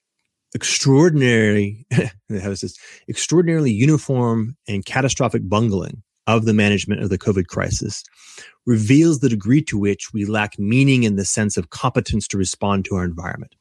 extraordinary, 0.53 1.85
how 1.91 2.51
is 2.51 2.61
this? 2.61 2.77
Extraordinarily 3.09 3.71
uniform 3.71 4.55
and 4.67 4.85
catastrophic 4.85 5.47
bungling 5.47 6.03
of 6.27 6.45
the 6.45 6.53
management 6.53 7.01
of 7.01 7.09
the 7.09 7.17
COVID 7.17 7.47
crisis 7.47 8.03
reveals 8.65 9.19
the 9.19 9.29
degree 9.29 9.61
to 9.63 9.77
which 9.77 10.13
we 10.13 10.25
lack 10.25 10.57
meaning 10.59 11.03
in 11.03 11.15
the 11.15 11.25
sense 11.25 11.57
of 11.57 11.69
competence 11.69 12.27
to 12.27 12.37
respond 12.37 12.85
to 12.85 12.95
our 12.95 13.03
environment. 13.03 13.55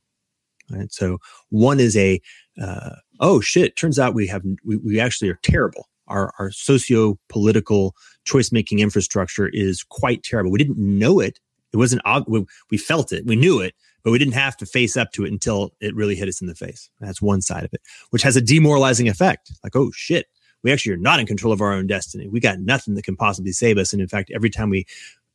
Right. 0.70 0.92
So 0.92 1.18
one 1.48 1.80
is 1.80 1.96
a, 1.96 2.20
uh, 2.60 2.96
oh 3.18 3.40
shit, 3.40 3.76
turns 3.76 3.98
out 3.98 4.14
we 4.14 4.28
have, 4.28 4.42
we, 4.64 4.76
we 4.76 5.00
actually 5.00 5.28
are 5.30 5.38
terrible. 5.42 5.88
Our, 6.06 6.32
our 6.38 6.50
socio 6.52 7.16
political 7.28 7.94
choice 8.24 8.52
making 8.52 8.78
infrastructure 8.78 9.48
is 9.52 9.82
quite 9.82 10.22
terrible. 10.22 10.50
We 10.50 10.58
didn't 10.58 10.78
know 10.78 11.18
it. 11.18 11.40
It 11.72 11.76
wasn't, 11.76 12.02
we, 12.26 12.44
we 12.70 12.78
felt 12.78 13.12
it. 13.12 13.26
We 13.26 13.36
knew 13.36 13.60
it, 13.60 13.74
but 14.02 14.10
we 14.10 14.18
didn't 14.18 14.34
have 14.34 14.56
to 14.58 14.66
face 14.66 14.96
up 14.96 15.12
to 15.12 15.24
it 15.24 15.32
until 15.32 15.72
it 15.80 15.94
really 15.94 16.14
hit 16.14 16.28
us 16.28 16.40
in 16.40 16.46
the 16.46 16.54
face. 16.54 16.90
That's 17.00 17.22
one 17.22 17.42
side 17.42 17.64
of 17.64 17.72
it, 17.72 17.82
which 18.10 18.22
has 18.22 18.36
a 18.36 18.40
demoralizing 18.40 19.08
effect. 19.08 19.52
Like, 19.62 19.76
oh 19.76 19.90
shit, 19.92 20.26
we 20.62 20.72
actually 20.72 20.92
are 20.92 20.98
not 20.98 21.20
in 21.20 21.26
control 21.26 21.52
of 21.52 21.60
our 21.60 21.72
own 21.72 21.86
destiny. 21.86 22.28
We 22.28 22.40
got 22.40 22.60
nothing 22.60 22.94
that 22.94 23.04
can 23.04 23.16
possibly 23.16 23.52
save 23.52 23.78
us. 23.78 23.92
And 23.92 24.02
in 24.02 24.08
fact, 24.08 24.30
every 24.34 24.50
time 24.50 24.70
we 24.70 24.86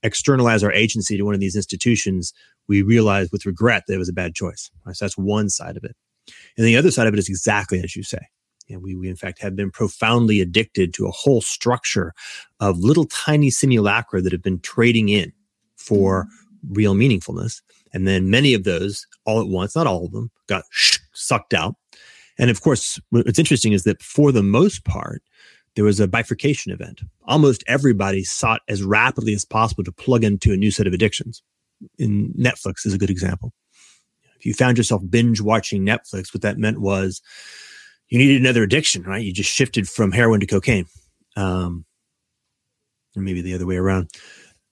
externalize 0.04 0.64
our 0.64 0.72
agency 0.72 1.18
to 1.18 1.24
one 1.24 1.34
of 1.34 1.40
these 1.40 1.56
institutions, 1.56 2.34
we 2.68 2.82
realize 2.82 3.32
with 3.32 3.46
regret 3.46 3.84
that 3.88 3.96
it 3.96 4.00
was 4.00 4.10
a 4.10 4.14
bad 4.14 4.36
choice. 4.36 4.70
Right? 4.86 4.96
So 4.96 5.06
that's 5.06 5.18
one 5.18 5.50
side 5.50 5.78
of 5.78 5.84
it. 5.84 5.96
And 6.58 6.66
the 6.66 6.78
other 6.78 6.92
side 6.92 7.08
of 7.08 7.14
it 7.14 7.20
is 7.20 7.30
exactly 7.30 7.82
as 7.84 7.96
you 7.96 8.04
say. 8.04 8.20
And 8.70 8.82
we, 8.82 8.96
we 8.96 9.10
in 9.10 9.16
fact 9.16 9.42
have 9.42 9.56
been 9.56 9.72
profoundly 9.72 10.42
addicted 10.42 10.94
to 10.96 11.06
a 11.06 11.12
whole 11.12 11.42
structure 11.42 12.14
of 12.60 12.80
little 12.80 13.06
tiny 13.06 13.52
simulacra 13.52 14.22
that 14.22 14.32
have 14.32 14.42
been 14.42 14.60
trading 14.60 15.10
in 15.10 15.34
for 15.76 16.26
mm-hmm. 16.26 16.74
real 16.74 16.96
meaningfulness. 16.96 17.62
And 17.96 18.08
then 18.08 18.30
many 18.30 18.54
of 18.54 18.64
those 18.64 19.08
all 19.26 19.42
at 19.42 19.48
once, 19.48 19.76
not 19.76 19.88
all 19.88 20.06
of 20.06 20.12
them, 20.12 20.30
got 20.48 20.66
sucked 21.14 21.56
out 21.56 21.76
and 22.38 22.50
of 22.50 22.62
course, 22.62 23.00
what's 23.10 23.40
interesting 23.40 23.74
is 23.74 23.84
that 23.84 24.02
for 24.02 24.32
the 24.32 24.44
most 24.44 24.84
part, 24.84 25.22
there 25.76 25.86
was 25.86 26.00
a 26.00 26.08
bifurcation 26.08 26.72
event. 26.72 27.02
Almost 27.26 27.64
everybody 27.68 28.24
sought 28.24 28.62
as 28.68 28.84
rapidly 28.84 29.34
as 29.34 29.46
possible 29.46 29.84
to 29.84 29.92
plug 29.92 30.24
into 30.24 30.54
a 30.54 30.58
new 30.58 30.72
set 30.72 30.88
of 30.88 30.94
addictions. 30.94 31.42
In 31.98 32.34
Netflix 32.34 32.86
is 32.86 32.94
a 32.94 32.98
good 32.98 33.10
example. 33.10 33.54
If 34.38 34.46
you 34.46 34.54
found 34.54 34.78
yourself 34.78 35.02
binge 35.10 35.42
watching 35.42 35.86
Netflix, 35.86 36.34
what 36.34 36.42
that 36.42 36.58
meant 36.58 36.80
was 36.80 37.22
you 38.10 38.18
needed 38.18 38.42
another 38.42 38.64
addiction, 38.64 39.04
right? 39.04 39.24
You 39.24 39.34
just 39.34 39.52
shifted 39.52 39.90
from 39.90 40.12
heroin 40.12 40.40
to 40.40 40.46
cocaine, 40.46 40.86
um, 41.36 41.86
or 43.16 43.22
maybe 43.22 43.42
the 43.42 43.56
other 43.56 43.66
way 43.66 43.78
around. 43.78 44.10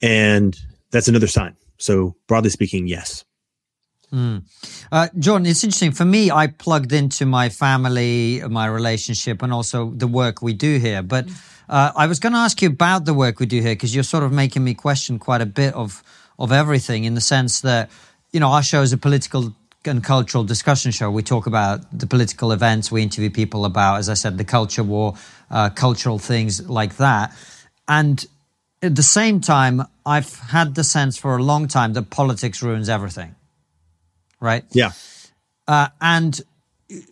And 0.02 0.58
that's 0.92 1.08
another 1.08 1.28
sign. 1.28 1.56
So 1.84 2.16
broadly 2.28 2.50
speaking, 2.50 2.88
yes. 2.88 3.26
Mm. 4.14 4.44
Uh, 4.90 5.10
John, 5.20 5.46
it's 5.46 5.64
interesting. 5.66 5.92
For 5.92 6.06
me, 6.06 6.32
I 6.32 6.48
plugged 6.48 6.94
into 6.94 7.26
my 7.26 7.50
family, 7.50 8.42
my 8.48 8.68
relationship, 8.68 9.42
and 9.42 9.52
also 9.52 9.90
the 9.90 10.08
work 10.08 10.42
we 10.42 10.54
do 10.54 10.78
here. 10.78 11.04
But 11.04 11.28
uh, 11.68 11.92
I 11.94 12.08
was 12.08 12.20
going 12.20 12.34
to 12.34 12.40
ask 12.40 12.62
you 12.62 12.70
about 12.70 13.04
the 13.04 13.14
work 13.14 13.40
we 13.42 13.48
do 13.48 13.60
here 13.60 13.74
because 13.74 13.94
you're 13.94 14.06
sort 14.06 14.24
of 14.24 14.32
making 14.32 14.64
me 14.64 14.74
question 14.76 15.20
quite 15.20 15.42
a 15.42 15.46
bit 15.46 15.74
of 15.74 16.04
of 16.40 16.52
everything 16.52 17.04
in 17.04 17.16
the 17.16 17.22
sense 17.22 17.62
that 17.62 17.92
you 18.32 18.40
know 18.40 18.50
our 18.50 18.64
show 18.64 18.82
is 18.82 18.94
a 18.94 18.98
political 18.98 19.54
and 19.86 20.02
cultural 20.02 20.46
discussion 20.46 20.92
show. 20.92 21.12
We 21.12 21.24
talk 21.24 21.48
about 21.48 21.82
the 21.92 22.08
political 22.08 22.54
events. 22.54 22.92
We 22.92 23.02
interview 23.02 23.30
people 23.30 23.66
about, 23.66 23.98
as 23.98 24.08
I 24.08 24.14
said, 24.14 24.38
the 24.38 24.46
culture 24.46 24.84
war, 24.84 25.16
uh, 25.52 25.70
cultural 25.70 26.18
things 26.18 26.70
like 26.70 26.96
that. 26.98 27.36
And 27.90 28.26
at 28.84 28.96
the 28.96 29.04
same 29.04 29.42
time, 29.42 29.82
I've 30.06 30.38
had 30.40 30.76
the 30.76 30.84
sense 30.84 31.18
for 31.18 31.38
a 31.38 31.42
long 31.42 31.68
time 31.68 31.94
that 31.94 32.10
politics 32.10 32.62
ruins 32.62 32.90
everything 32.90 33.36
right? 34.44 34.66
Yeah. 34.74 34.92
Uh, 35.68 35.88
and 36.02 36.40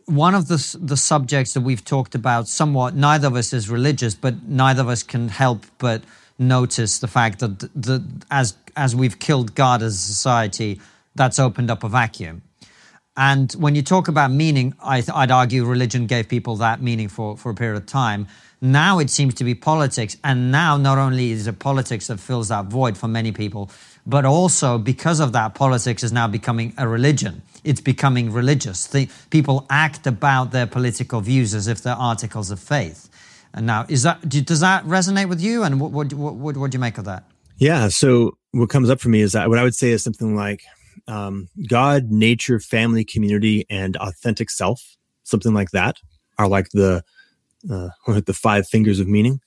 one 0.05 0.35
of 0.35 0.49
the 0.49 0.77
the 0.79 0.97
subjects 0.97 1.53
that 1.53 1.61
we've 1.61 1.83
talked 1.83 2.13
about 2.13 2.47
somewhat, 2.47 2.93
neither 2.93 3.27
of 3.27 3.35
us 3.35 3.53
is 3.53 3.69
religious, 3.69 4.13
but 4.13 4.43
neither 4.43 4.81
of 4.81 4.89
us 4.89 5.01
can 5.01 5.29
help 5.29 5.65
but 5.77 6.03
notice 6.37 6.99
the 6.99 7.07
fact 7.07 7.39
that 7.39 7.59
the, 7.59 7.69
the 7.73 8.03
as 8.29 8.55
as 8.75 8.95
we've 8.95 9.17
killed 9.17 9.55
God 9.55 9.81
as 9.81 9.93
a 9.95 9.97
society, 9.97 10.81
that's 11.15 11.39
opened 11.39 11.71
up 11.71 11.83
a 11.83 11.89
vacuum. 11.89 12.41
And 13.17 13.51
when 13.53 13.75
you 13.75 13.81
talk 13.81 14.07
about 14.07 14.31
meaning, 14.31 14.73
I, 14.81 15.03
would 15.15 15.31
argue 15.31 15.65
religion 15.65 16.07
gave 16.07 16.29
people 16.29 16.55
that 16.57 16.81
meaning 16.81 17.09
for, 17.09 17.35
for 17.35 17.51
a 17.51 17.55
period 17.55 17.77
of 17.77 17.85
time. 17.85 18.27
Now 18.61 18.99
it 18.99 19.09
seems 19.09 19.33
to 19.35 19.43
be 19.43 19.53
politics. 19.53 20.15
And 20.23 20.51
now 20.51 20.77
not 20.77 20.97
only 20.97 21.31
is 21.31 21.47
it 21.47 21.59
politics 21.59 22.07
that 22.07 22.19
fills 22.19 22.47
that 22.49 22.65
void 22.65 22.97
for 22.97 23.07
many 23.07 23.31
people, 23.31 23.69
but 24.05 24.25
also 24.25 24.77
because 24.77 25.19
of 25.19 25.33
that, 25.33 25.55
politics 25.55 26.03
is 26.03 26.11
now 26.11 26.27
becoming 26.27 26.73
a 26.77 26.87
religion. 26.87 27.41
It's 27.63 27.81
becoming 27.81 28.31
religious. 28.31 28.87
The, 28.87 29.09
people 29.29 29.65
act 29.69 30.07
about 30.07 30.51
their 30.51 30.67
political 30.67 31.21
views 31.21 31.53
as 31.53 31.67
if 31.67 31.83
they're 31.83 31.93
articles 31.93 32.49
of 32.49 32.59
faith. 32.59 33.09
And 33.53 33.65
now, 33.65 33.85
is 33.89 34.03
that 34.03 34.27
does 34.29 34.61
that 34.61 34.85
resonate 34.85 35.27
with 35.27 35.41
you? 35.41 35.63
And 35.63 35.81
what 35.81 35.91
what 35.91 36.13
what, 36.13 36.55
what 36.55 36.71
do 36.71 36.75
you 36.75 36.79
make 36.79 36.97
of 36.97 37.03
that? 37.05 37.25
Yeah. 37.57 37.89
So 37.89 38.37
what 38.51 38.69
comes 38.69 38.89
up 38.89 39.01
for 39.01 39.09
me 39.09 39.21
is 39.21 39.33
that 39.33 39.49
what 39.49 39.59
I 39.59 39.63
would 39.63 39.75
say 39.75 39.91
is 39.91 40.03
something 40.03 40.35
like 40.35 40.63
um, 41.07 41.49
God, 41.67 42.11
nature, 42.11 42.59
family, 42.59 43.03
community, 43.03 43.65
and 43.69 43.97
authentic 43.97 44.49
self. 44.49 44.97
Something 45.23 45.53
like 45.53 45.71
that 45.71 45.97
are 46.37 46.47
like 46.47 46.69
the 46.69 47.03
uh, 47.69 47.89
the 48.07 48.33
five 48.33 48.67
fingers 48.67 48.99
of 48.99 49.07
meaning. 49.07 49.39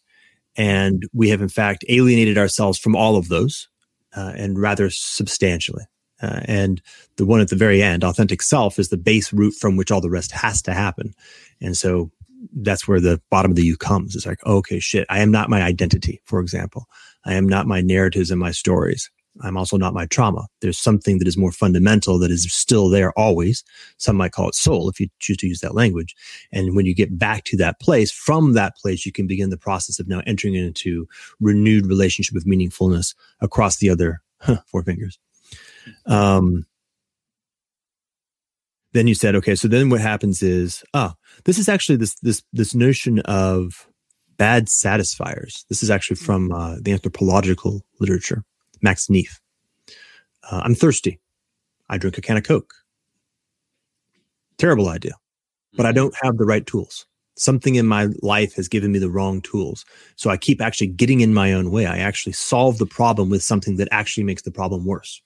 And 0.57 1.03
we 1.13 1.31
have 1.31 1.43
in 1.43 1.49
fact 1.49 1.85
alienated 1.89 2.39
ourselves 2.39 2.79
from 2.79 2.95
all 2.95 3.17
of 3.17 3.29
those 3.29 3.69
uh, 4.17 4.33
and 4.37 4.59
rather 4.59 4.91
substantially. 4.91 5.85
Uh, 6.23 6.41
and 6.45 6.81
the 7.17 7.27
one 7.27 7.41
at 7.41 7.49
the 7.49 7.57
very 7.57 7.83
end, 7.83 8.05
authentic 8.05 8.41
self, 8.41 8.79
is 8.79 8.89
the 8.89 8.97
base 8.97 9.33
root 9.33 9.53
from 9.53 9.77
which 9.77 9.91
all 9.91 10.01
the 10.01 10.11
rest 10.11 10.31
has 10.31 10.63
to 10.63 10.73
happen. 10.73 11.13
And 11.61 11.77
so 11.77 12.11
that's 12.57 12.87
where 12.87 13.01
the 13.01 13.21
bottom 13.31 13.51
of 13.51 13.57
the 13.57 13.65
U 13.65 13.77
comes. 13.77 14.15
It's 14.15 14.27
like, 14.27 14.45
okay, 14.47 14.79
shit, 14.79 15.07
I 15.11 15.21
am 15.21 15.31
not 15.31 15.51
my 15.51 15.63
identity, 15.63 16.21
for 16.25 16.41
example. 16.41 16.87
I 17.27 17.35
am 17.35 17.49
not 17.49 17.67
my 17.67 17.81
narratives 17.81 18.31
and 18.31 18.41
my 18.41 18.53
stories. 18.53 19.11
I'm 19.43 19.57
also 19.57 19.77
not 19.77 19.95
my 19.95 20.07
trauma. 20.07 20.47
There's 20.61 20.79
something 20.79 21.19
that 21.19 21.29
is 21.29 21.37
more 21.37 21.51
fundamental 21.53 22.19
that 22.21 22.31
is 22.31 22.51
still 22.53 22.89
there 22.89 23.13
always. 23.19 23.65
Some 23.99 24.17
might 24.17 24.33
call 24.33 24.49
it 24.49 24.55
soul 24.55 24.89
if 24.89 25.01
you 25.01 25.09
choose 25.19 25.37
to 25.39 25.49
use 25.49 25.61
that 25.61 25.75
language. 25.75 26.15
And 26.53 26.77
when 26.77 26.87
you 26.87 26.95
get 26.95 27.19
back 27.19 27.45
to 27.45 27.57
that 27.57 27.81
place, 27.81 28.13
from 28.13 28.53
that 28.53 28.77
place, 28.77 29.05
you 29.05 29.13
can 29.13 29.27
begin 29.27 29.51
the 29.51 29.57
process 29.57 29.99
of 29.99 30.09
now 30.09 30.23
entering 30.27 30.55
into 30.55 31.09
renewed 31.41 31.87
relationship 31.87 32.37
of 32.37 32.45
meaningfulness 32.45 33.15
across 33.41 33.79
the 33.79 33.91
other 33.91 34.23
huh, 34.41 34.59
four 34.67 34.85
fingers. 34.85 35.19
Um, 36.07 36.67
then 38.93 39.09
you 39.09 39.15
said, 39.15 39.35
okay, 39.35 39.57
so 39.57 39.67
then 39.67 39.91
what 39.91 40.01
happens 40.01 40.43
is, 40.43 40.85
ah, 40.95 41.15
oh, 41.15 41.19
this 41.45 41.59
is 41.59 41.69
actually 41.69 41.97
this 41.97 42.15
this 42.21 42.43
this 42.53 42.75
notion 42.75 43.19
of 43.21 43.89
bad 44.37 44.69
satisfiers. 44.69 45.65
This 45.69 45.83
is 45.83 45.91
actually 45.91 46.17
from 46.17 46.53
uh, 46.53 46.77
the 46.81 46.93
anthropological 46.93 47.85
literature. 47.99 48.45
Max 48.85 49.11
Neef. 49.11 49.41
Uh, 50.49 50.61
I'm 50.63 50.75
thirsty. 50.75 51.19
I 51.89 51.99
drink 51.99 52.19
a 52.19 52.21
can 52.21 52.37
of 52.37 52.45
Coke. 52.45 52.75
Terrible 54.59 54.89
idea, 54.89 55.15
but 55.77 55.87
I 55.87 55.89
mm-hmm. 55.89 55.97
don't 55.97 56.15
have 56.23 56.37
the 56.37 56.45
right 56.45 56.65
tools. 56.65 57.07
Something 57.37 57.75
in 57.75 57.87
my 57.87 58.11
life 58.23 58.55
has 58.55 58.69
given 58.69 58.93
me 58.93 59.01
the 59.01 59.11
wrong 59.11 59.41
tools. 59.41 59.85
So 60.15 60.31
I 60.31 60.37
keep 60.37 60.61
actually 60.61 60.87
getting 60.87 61.21
in 61.21 61.35
my 61.35 61.53
own 61.53 61.73
way. 61.73 61.87
I 61.87 61.99
actually 61.99 62.35
solve 62.35 62.79
the 62.79 62.87
problem 62.87 63.29
with 63.29 63.43
something 63.43 63.77
that 63.79 63.89
actually 63.91 64.23
makes 64.23 64.43
the 64.43 64.53
problem 64.53 64.85
worse. 64.85 65.21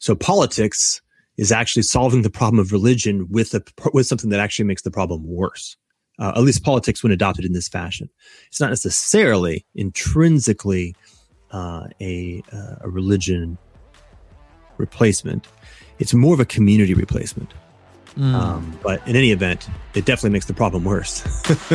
So 0.00 0.16
politics 0.16 1.00
is 1.36 1.52
actually 1.52 1.82
solving 1.82 2.22
the 2.22 2.30
problem 2.30 2.58
of 2.58 2.72
religion 2.72 3.28
with 3.30 3.54
a, 3.54 3.62
with 3.92 4.06
something 4.06 4.30
that 4.30 4.40
actually 4.40 4.64
makes 4.64 4.82
the 4.82 4.90
problem 4.90 5.24
worse. 5.24 5.76
Uh, 6.18 6.32
at 6.36 6.42
least 6.42 6.64
politics 6.64 7.02
when 7.02 7.12
adopted 7.12 7.44
in 7.44 7.52
this 7.52 7.68
fashion. 7.68 8.08
It's 8.46 8.60
not 8.60 8.70
necessarily 8.70 9.66
intrinsically 9.74 10.94
uh, 11.54 11.86
a, 12.00 12.42
uh, 12.52 12.74
a 12.80 12.90
religion 12.90 13.56
replacement. 14.76 15.46
It's 16.00 16.12
more 16.12 16.34
of 16.34 16.40
a 16.40 16.44
community 16.44 16.94
replacement. 16.94 17.54
Mm. 18.18 18.34
Um, 18.34 18.78
but 18.82 19.06
in 19.06 19.14
any 19.14 19.30
event, 19.30 19.68
it 19.94 20.04
definitely 20.04 20.30
makes 20.30 20.46
the 20.46 20.54
problem 20.54 20.84
worse. 20.84 21.22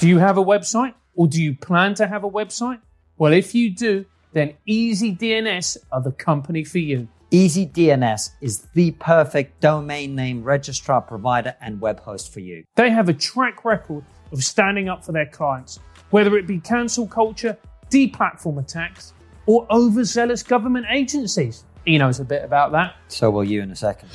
do 0.00 0.08
you 0.08 0.18
have 0.18 0.36
a 0.36 0.44
website 0.44 0.94
or 1.14 1.28
do 1.28 1.40
you 1.40 1.54
plan 1.54 1.94
to 1.94 2.08
have 2.08 2.24
a 2.24 2.30
website? 2.30 2.80
Well, 3.18 3.32
if 3.32 3.54
you 3.54 3.70
do, 3.70 4.04
then 4.32 4.54
Easy 4.66 5.14
DNS 5.14 5.76
are 5.92 6.02
the 6.02 6.12
company 6.12 6.64
for 6.64 6.78
you. 6.78 7.08
Easy 7.30 7.66
DNS 7.66 8.30
is 8.40 8.62
the 8.74 8.90
perfect 8.92 9.60
domain 9.60 10.14
name 10.14 10.42
registrar 10.42 11.00
provider 11.00 11.54
and 11.60 11.80
web 11.80 12.00
host 12.00 12.32
for 12.32 12.40
you. 12.40 12.64
They 12.74 12.90
have 12.90 13.08
a 13.08 13.14
track 13.14 13.64
record 13.64 14.04
of 14.32 14.44
standing 14.44 14.88
up 14.88 15.04
for 15.04 15.12
their 15.12 15.26
clients, 15.26 15.78
whether 16.10 16.36
it 16.36 16.46
be 16.46 16.60
cancel 16.60 17.06
culture 17.06 17.56
deplatform 17.90 18.58
attacks, 18.58 19.12
or 19.46 19.66
overzealous 19.70 20.42
government 20.42 20.86
agencies. 20.90 21.64
He 21.84 21.98
knows 21.98 22.18
a 22.18 22.24
bit 22.24 22.44
about 22.44 22.72
that. 22.72 22.96
So 23.08 23.30
will 23.30 23.44
you 23.44 23.62
in 23.62 23.70
a 23.70 23.76
second. 23.76 24.08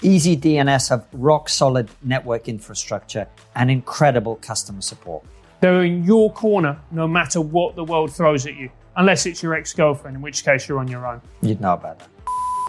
EasyDNS 0.00 0.88
have 0.90 1.06
rock 1.12 1.48
solid 1.48 1.90
network 2.02 2.48
infrastructure 2.48 3.28
and 3.54 3.70
incredible 3.70 4.36
customer 4.36 4.80
support. 4.80 5.24
They're 5.60 5.82
in 5.82 6.04
your 6.04 6.32
corner 6.32 6.80
no 6.90 7.08
matter 7.08 7.40
what 7.40 7.74
the 7.74 7.84
world 7.84 8.12
throws 8.12 8.46
at 8.46 8.54
you, 8.54 8.70
unless 8.96 9.26
it's 9.26 9.42
your 9.42 9.54
ex 9.54 9.74
girlfriend, 9.74 10.16
in 10.16 10.22
which 10.22 10.44
case 10.44 10.68
you're 10.68 10.78
on 10.78 10.88
your 10.88 11.06
own. 11.06 11.20
You'd 11.42 11.60
know 11.60 11.74
about 11.74 11.98
that. 11.98 12.08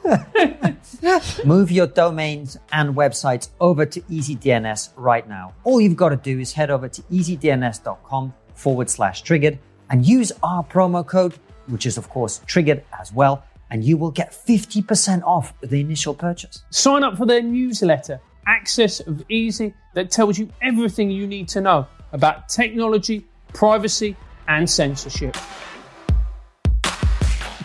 Move 1.45 1.71
your 1.71 1.87
domains 1.87 2.57
and 2.71 2.95
websites 2.95 3.49
over 3.59 3.85
to 3.85 4.01
EasyDNS 4.01 4.89
right 4.95 5.27
now. 5.27 5.53
All 5.63 5.79
you've 5.79 5.95
got 5.95 6.09
to 6.09 6.17
do 6.17 6.39
is 6.39 6.53
head 6.53 6.71
over 6.71 6.87
to 6.89 7.01
easydns.com 7.03 8.33
forward 8.55 8.89
slash 8.89 9.21
triggered 9.21 9.59
and 9.89 10.05
use 10.05 10.31
our 10.43 10.63
promo 10.63 11.05
code, 11.05 11.33
which 11.67 11.85
is 11.85 11.97
of 11.97 12.09
course 12.09 12.41
triggered 12.45 12.83
as 12.99 13.11
well, 13.13 13.43
and 13.69 13.83
you 13.83 13.97
will 13.97 14.11
get 14.11 14.31
50% 14.31 15.23
off 15.23 15.53
the 15.61 15.79
initial 15.79 16.13
purchase. 16.13 16.63
Sign 16.69 17.03
up 17.03 17.17
for 17.17 17.25
their 17.25 17.41
newsletter, 17.41 18.19
Axis 18.45 18.99
of 18.99 19.23
Easy, 19.29 19.73
that 19.93 20.11
tells 20.11 20.37
you 20.37 20.49
everything 20.61 21.11
you 21.11 21.27
need 21.27 21.47
to 21.49 21.61
know 21.61 21.87
about 22.11 22.49
technology, 22.49 23.25
privacy, 23.53 24.15
and 24.47 24.69
censorship. 24.69 25.37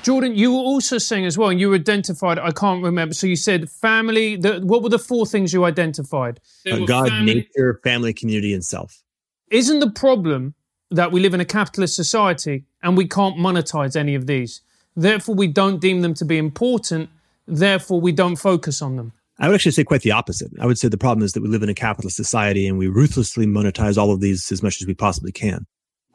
Jordan, 0.02 0.36
you 0.36 0.52
were 0.52 0.58
also 0.58 0.98
saying 0.98 1.24
as 1.24 1.38
well, 1.38 1.48
and 1.48 1.58
you 1.58 1.74
identified, 1.74 2.38
I 2.38 2.50
can't 2.50 2.84
remember. 2.84 3.14
So 3.14 3.26
you 3.26 3.36
said 3.36 3.70
family. 3.70 4.36
The, 4.36 4.60
what 4.60 4.82
were 4.82 4.90
the 4.90 4.98
four 4.98 5.24
things 5.24 5.54
you 5.54 5.64
identified? 5.64 6.40
Uh, 6.70 6.80
God, 6.84 7.08
family. 7.08 7.34
nature, 7.36 7.80
family, 7.82 8.12
community, 8.12 8.52
and 8.52 8.62
self. 8.62 9.02
Isn't 9.50 9.78
the 9.78 9.90
problem 9.90 10.54
that 10.94 11.12
we 11.12 11.20
live 11.20 11.34
in 11.34 11.40
a 11.40 11.44
capitalist 11.44 11.96
society 11.96 12.64
and 12.82 12.96
we 12.96 13.06
can't 13.06 13.36
monetize 13.36 13.96
any 13.96 14.14
of 14.14 14.26
these? 14.26 14.60
Therefore, 14.96 15.34
we 15.34 15.46
don't 15.46 15.80
deem 15.80 16.02
them 16.02 16.14
to 16.14 16.24
be 16.24 16.38
important. 16.38 17.10
Therefore, 17.46 18.00
we 18.00 18.12
don't 18.12 18.36
focus 18.36 18.80
on 18.80 18.96
them. 18.96 19.12
I 19.38 19.48
would 19.48 19.56
actually 19.56 19.72
say 19.72 19.84
quite 19.84 20.02
the 20.02 20.12
opposite. 20.12 20.52
I 20.60 20.66
would 20.66 20.78
say 20.78 20.88
the 20.88 20.96
problem 20.96 21.24
is 21.24 21.32
that 21.32 21.42
we 21.42 21.48
live 21.48 21.64
in 21.64 21.68
a 21.68 21.74
capitalist 21.74 22.16
society 22.16 22.68
and 22.68 22.78
we 22.78 22.86
ruthlessly 22.86 23.46
monetize 23.46 23.98
all 23.98 24.12
of 24.12 24.20
these 24.20 24.52
as 24.52 24.62
much 24.62 24.80
as 24.80 24.86
we 24.86 24.94
possibly 24.94 25.32
can. 25.32 25.66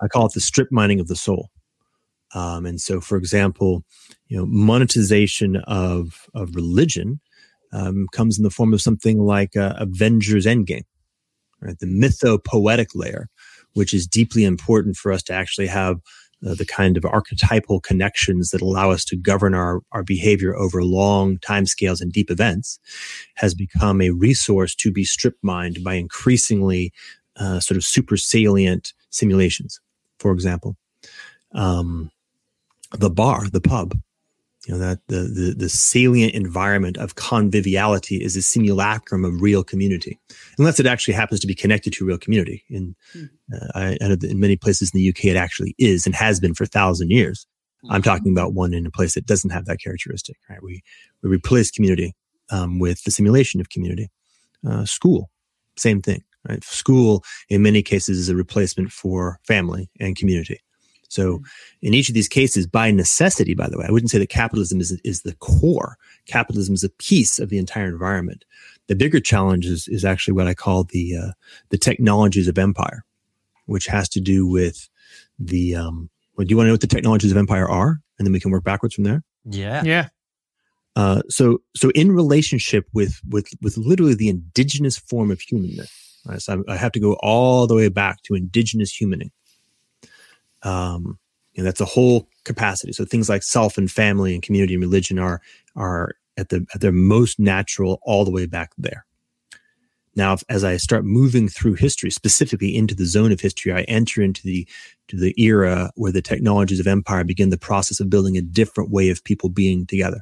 I 0.02 0.08
call 0.08 0.26
it 0.28 0.34
the 0.34 0.40
strip 0.40 0.70
mining 0.72 1.02
of 1.02 1.08
the 1.08 1.16
soul. 1.18 1.50
Um, 2.34 2.66
and 2.66 2.80
so, 2.80 3.02
for 3.02 3.18
example, 3.18 3.84
you 4.28 4.38
know, 4.38 4.46
monetization 4.46 5.58
of 5.68 6.28
of 6.34 6.56
religion 6.56 7.20
um, 7.74 8.08
comes 8.14 8.38
in 8.38 8.44
the 8.44 8.50
form 8.50 8.74
of 8.74 8.82
something 8.82 9.20
like 9.20 9.58
uh, 9.58 9.74
Avengers 9.78 10.46
Endgame, 10.46 10.86
right? 11.62 11.78
The 11.78 11.88
mytho-poetic 11.88 12.90
layer, 12.96 13.28
which 13.74 13.94
is 13.94 14.08
deeply 14.08 14.44
important 14.44 14.96
for 14.96 15.12
us 15.12 15.24
to 15.24 15.34
actually 15.34 15.68
have 15.68 16.00
uh, 16.48 16.56
the 16.56 16.66
kind 16.66 16.96
of 16.96 17.06
archetypal 17.06 17.82
connections 17.82 18.52
that 18.52 18.62
allow 18.62 18.92
us 18.92 19.04
to 19.04 19.18
govern 19.18 19.54
our, 19.54 19.82
our 19.92 20.04
behavior 20.04 20.56
over 20.56 20.84
long 20.84 21.38
timescales 21.38 22.00
and 22.00 22.14
deep 22.14 22.32
events, 22.32 22.80
has 23.36 23.54
become 23.54 24.02
a 24.02 24.12
resource 24.12 24.74
to 24.74 24.92
be 24.92 25.04
strip 25.04 25.36
mined 25.42 25.84
by 25.84 25.96
increasingly 25.96 26.94
uh, 27.36 27.60
sort 27.60 27.78
of 27.78 27.84
super 27.84 28.16
salient 28.16 28.94
simulations. 29.10 29.82
For 30.20 30.32
example, 30.32 30.78
um, 31.54 32.12
the 32.98 33.10
bar, 33.10 33.50
the 33.50 33.62
pub. 33.62 33.98
You 34.68 34.74
know, 34.74 34.80
that 34.80 35.00
the, 35.08 35.20
the, 35.20 35.56
the 35.58 35.70
salient 35.70 36.34
environment 36.34 36.98
of 36.98 37.16
conviviality 37.16 38.18
is 38.18 38.36
a 38.36 38.42
simulacrum 38.42 39.24
of 39.24 39.42
real 39.42 39.64
community, 39.64 40.20
unless 40.58 40.82
it 40.82 40.86
actually 40.86 41.14
happens 41.14 41.40
to 41.40 41.48
be 41.48 41.56
connected 41.56 41.94
to 41.94 42.06
real 42.06 42.18
community. 42.18 42.64
In, 42.70 42.96
hmm. 43.14 43.26
uh, 43.54 43.68
I, 43.74 43.98
I 44.02 44.08
know 44.10 44.16
that 44.16 44.30
in 44.30 44.40
many 44.40 44.58
places 44.58 44.92
in 44.94 45.00
the 45.00 45.10
UK, 45.10 45.26
it 45.26 45.38
actually 45.38 45.76
is 45.78 46.06
and 46.06 46.14
has 46.14 46.40
been 46.40 46.54
for 46.54 46.66
a 46.66 46.68
thousand 46.68 47.10
years. 47.10 47.48
Mm-hmm. 47.84 47.94
I'm 47.94 48.02
talking 48.02 48.34
about 48.34 48.54
one 48.54 48.74
in 48.74 48.86
a 48.86 48.92
place 48.92 49.14
that 49.16 49.26
doesn't 49.26 49.52
have 49.52 49.66
that 49.66 49.80
characteristic, 49.82 50.36
right? 50.50 50.62
We, 50.62 50.84
we 51.24 51.30
replace 51.30 51.72
community, 51.72 52.14
um, 52.52 52.80
with 52.80 53.04
the 53.04 53.12
simulation 53.12 53.62
of 53.62 53.70
community. 53.70 54.10
Uh, 54.68 54.84
school, 54.84 55.30
same 55.78 56.02
thing, 56.02 56.22
right? 56.48 56.62
School, 56.66 57.24
in 57.48 57.62
many 57.62 57.82
cases, 57.82 58.18
is 58.18 58.28
a 58.28 58.36
replacement 58.36 58.92
for 58.92 59.40
family 59.48 59.90
and 60.02 60.18
community. 60.18 60.60
So 61.10 61.34
mm-hmm. 61.34 61.44
in 61.82 61.94
each 61.94 62.08
of 62.08 62.16
these 62.16 62.30
cases, 62.30 62.66
by 62.66 62.92
necessity, 62.92 63.54
by 63.54 63.68
the 63.68 63.78
way, 63.78 63.86
I 63.88 63.92
wouldn't 63.92 64.12
say 64.12 64.20
that 64.20 64.30
capitalism 64.30 64.80
is, 64.80 64.92
is 65.04 65.24
the 65.24 65.36
core. 65.36 65.98
Capitalism 66.26 66.74
is 66.74 66.84
a 66.84 66.90
piece 66.90 67.40
of 67.40 67.50
the 67.50 67.58
entire 67.58 67.88
environment. 67.88 68.46
The 68.88 68.96
bigger 68.96 69.20
challenge 69.20 69.66
is, 69.66 69.88
is 69.88 70.06
actually 70.06 70.36
what 70.36 70.48
I 70.48 70.54
call 70.54 70.86
the, 70.86 71.18
uh, 71.18 71.32
the 71.70 71.78
technologies 71.78 72.48
of 72.48 72.58
empire, 72.58 73.04
which 73.66 73.88
has 73.88 74.08
to 74.10 74.22
do 74.22 74.48
with 74.48 74.90
the, 75.38 75.76
um, 75.76 76.10
well, 76.38 76.46
do 76.46 76.52
you 76.52 76.58
want 76.58 76.66
to 76.66 76.70
know 76.70 76.74
what 76.74 76.82
the 76.82 76.88
technologies 76.88 77.32
of 77.32 77.38
empire 77.38 77.70
are? 77.70 78.00
And 78.18 78.26
then 78.26 78.32
we 78.32 78.40
can 78.40 78.52
work 78.52 78.64
backwards 78.64 78.96
from 78.96 79.04
there. 79.04 79.24
Yeah. 79.46 79.84
Yeah. 79.84 80.10
Uh, 80.96 81.22
so, 81.30 81.62
so 81.76 81.92
in 81.92 82.12
relationship 82.12 82.86
with, 82.94 83.22
with, 83.30 83.50
with 83.62 83.78
literally 83.78 84.16
the 84.16 84.28
indigenous 84.28 84.98
form 84.98 85.32
of 85.32 85.40
humanness, 85.40 86.22
right? 86.26 86.42
so 86.42 86.64
I, 86.68 86.74
I 86.74 86.78
have 86.78 86.92
to 86.94 87.00
go 87.00 87.14
all 87.22 87.68
the 87.68 87.76
way 87.76 87.90
back 87.90 88.22
to 88.24 88.36
indigenous 88.36 88.92
humaning 88.92 89.30
um, 90.64 91.20
know, 91.60 91.66
that's 91.66 91.82
a 91.82 91.86
whole 91.86 92.28
capacity. 92.46 92.92
So 92.92 93.06
things 93.06 93.30
like 93.30 93.44
self 93.44 93.78
and 93.78 93.90
family 93.92 94.34
and 94.34 94.44
community 94.44 94.74
and 94.74 94.82
religion 94.82 95.20
are 95.20 95.42
are 95.76 96.16
at 96.38 96.50
the 96.50 96.66
at 96.74 96.82
their 96.82 96.92
most 96.92 97.40
natural 97.40 98.00
all 98.04 98.26
the 98.26 98.32
way 98.32 98.46
back 98.46 98.72
there. 98.78 99.06
Now, 100.16 100.38
as 100.50 100.64
I 100.64 100.78
start 100.78 101.06
moving 101.06 101.48
through 101.48 101.76
history, 101.76 102.10
specifically 102.10 102.76
into 102.76 102.96
the 102.96 103.06
zone 103.06 103.32
of 103.32 103.40
history, 103.40 103.72
I 103.72 103.82
enter 103.84 104.22
into 104.22 104.42
the 104.44 104.68
to 105.10 105.18
the 105.18 105.34
era 105.42 105.92
where 105.96 106.12
the 106.12 106.22
technologies 106.22 106.80
of 106.80 106.88
empire 106.88 107.24
begin 107.24 107.50
the 107.50 107.58
process 107.58 108.00
of 108.00 108.10
building 108.10 108.38
a 108.38 108.42
different 108.42 108.90
way 108.90 109.10
of 109.10 109.24
people 109.24 109.50
being 109.50 109.86
together. 109.86 110.22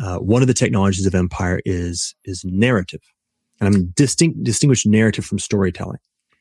Uh, 0.00 0.18
one 0.18 0.42
of 0.42 0.48
the 0.48 0.54
technologies 0.54 1.06
of 1.06 1.14
empire 1.14 1.60
is 1.64 2.14
is 2.24 2.44
narrative, 2.44 3.02
and 3.60 3.74
I'm 3.74 3.86
distinct 3.88 4.42
distinguish 4.42 4.86
narrative 4.86 5.24
from 5.24 5.38
storytelling. 5.38 5.98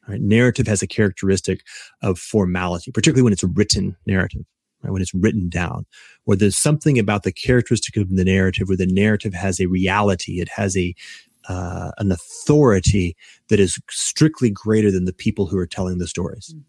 Right? 0.08 0.22
Narrative 0.22 0.68
has 0.68 0.82
a 0.82 0.88
characteristic 0.88 1.62
of 2.02 2.18
formality, 2.18 2.92
particularly 2.92 3.24
when 3.24 3.34
it's 3.34 3.44
a 3.44 3.48
written 3.48 3.98
narrative, 4.06 4.46
right? 4.82 4.92
when 4.92 5.02
it's 5.02 5.14
written 5.14 5.50
down, 5.50 5.86
where 6.24 6.38
there's 6.38 6.58
something 6.58 6.98
about 6.98 7.24
the 7.24 7.32
characteristic 7.32 7.98
of 7.98 8.16
the 8.16 8.24
narrative 8.24 8.70
where 8.70 8.78
the 8.78 8.86
narrative 8.86 9.34
has 9.34 9.60
a 9.60 9.68
reality, 9.68 10.40
it 10.40 10.50
has 10.50 10.78
a 10.78 10.96
uh, 11.48 11.92
an 11.98 12.12
authority 12.12 13.16
that 13.48 13.60
is 13.60 13.80
strictly 13.90 14.50
greater 14.50 14.92
than 14.92 15.06
the 15.06 15.14
people 15.14 15.48
who 15.48 15.58
are 15.58 15.68
telling 15.68 15.98
the 15.98 16.08
stories. 16.08 16.54
Mm. 16.54 16.64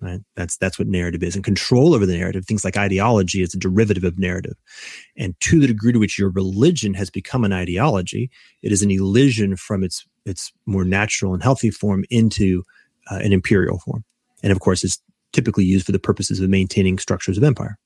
Right? 0.00 0.20
That's 0.36 0.56
that's 0.56 0.78
what 0.78 0.86
narrative 0.86 1.24
is, 1.24 1.34
and 1.34 1.44
control 1.44 1.92
over 1.92 2.06
the 2.06 2.16
narrative. 2.16 2.44
Things 2.46 2.64
like 2.64 2.76
ideology 2.76 3.42
is 3.42 3.52
a 3.52 3.58
derivative 3.58 4.04
of 4.04 4.16
narrative, 4.16 4.54
and 5.16 5.34
to 5.40 5.58
the 5.58 5.66
degree 5.66 5.92
to 5.92 5.98
which 5.98 6.16
your 6.16 6.30
religion 6.30 6.94
has 6.94 7.10
become 7.10 7.44
an 7.44 7.52
ideology, 7.52 8.30
it 8.62 8.70
is 8.70 8.80
an 8.80 8.92
elision 8.92 9.56
from 9.56 9.82
its 9.82 10.06
its 10.28 10.52
more 10.66 10.84
natural 10.84 11.34
and 11.34 11.42
healthy 11.42 11.70
form 11.70 12.04
into 12.10 12.62
uh, 13.10 13.16
an 13.16 13.32
imperial 13.32 13.78
form. 13.78 14.04
And 14.42 14.52
of 14.52 14.60
course, 14.60 14.84
it's 14.84 15.00
typically 15.32 15.64
used 15.64 15.86
for 15.86 15.92
the 15.92 15.98
purposes 15.98 16.40
of 16.40 16.48
maintaining 16.48 16.98
structures 16.98 17.38
of 17.38 17.44
empire. 17.44 17.78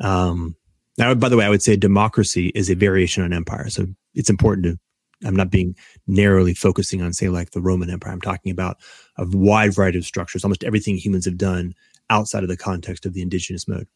Um, 0.00 0.56
now, 0.98 1.14
by 1.14 1.28
the 1.28 1.36
way, 1.36 1.44
I 1.44 1.50
would 1.50 1.62
say 1.62 1.76
democracy 1.76 2.52
is 2.54 2.70
a 2.70 2.74
variation 2.74 3.22
on 3.22 3.32
empire. 3.32 3.68
So 3.68 3.86
it's 4.14 4.30
important 4.30 4.64
to, 4.64 4.78
I'm 5.26 5.36
not 5.36 5.50
being 5.50 5.74
narrowly 6.06 6.54
focusing 6.54 7.02
on, 7.02 7.12
say, 7.12 7.28
like 7.28 7.50
the 7.50 7.60
Roman 7.60 7.90
Empire. 7.90 8.12
I'm 8.12 8.20
talking 8.20 8.52
about 8.52 8.78
a 9.16 9.26
wide 9.26 9.74
variety 9.74 9.98
of 9.98 10.04
structures, 10.04 10.44
almost 10.44 10.64
everything 10.64 10.96
humans 10.96 11.24
have 11.24 11.38
done 11.38 11.74
outside 12.10 12.42
of 12.42 12.48
the 12.48 12.56
context 12.56 13.06
of 13.06 13.14
the 13.14 13.22
indigenous 13.22 13.66
mode. 13.66 13.88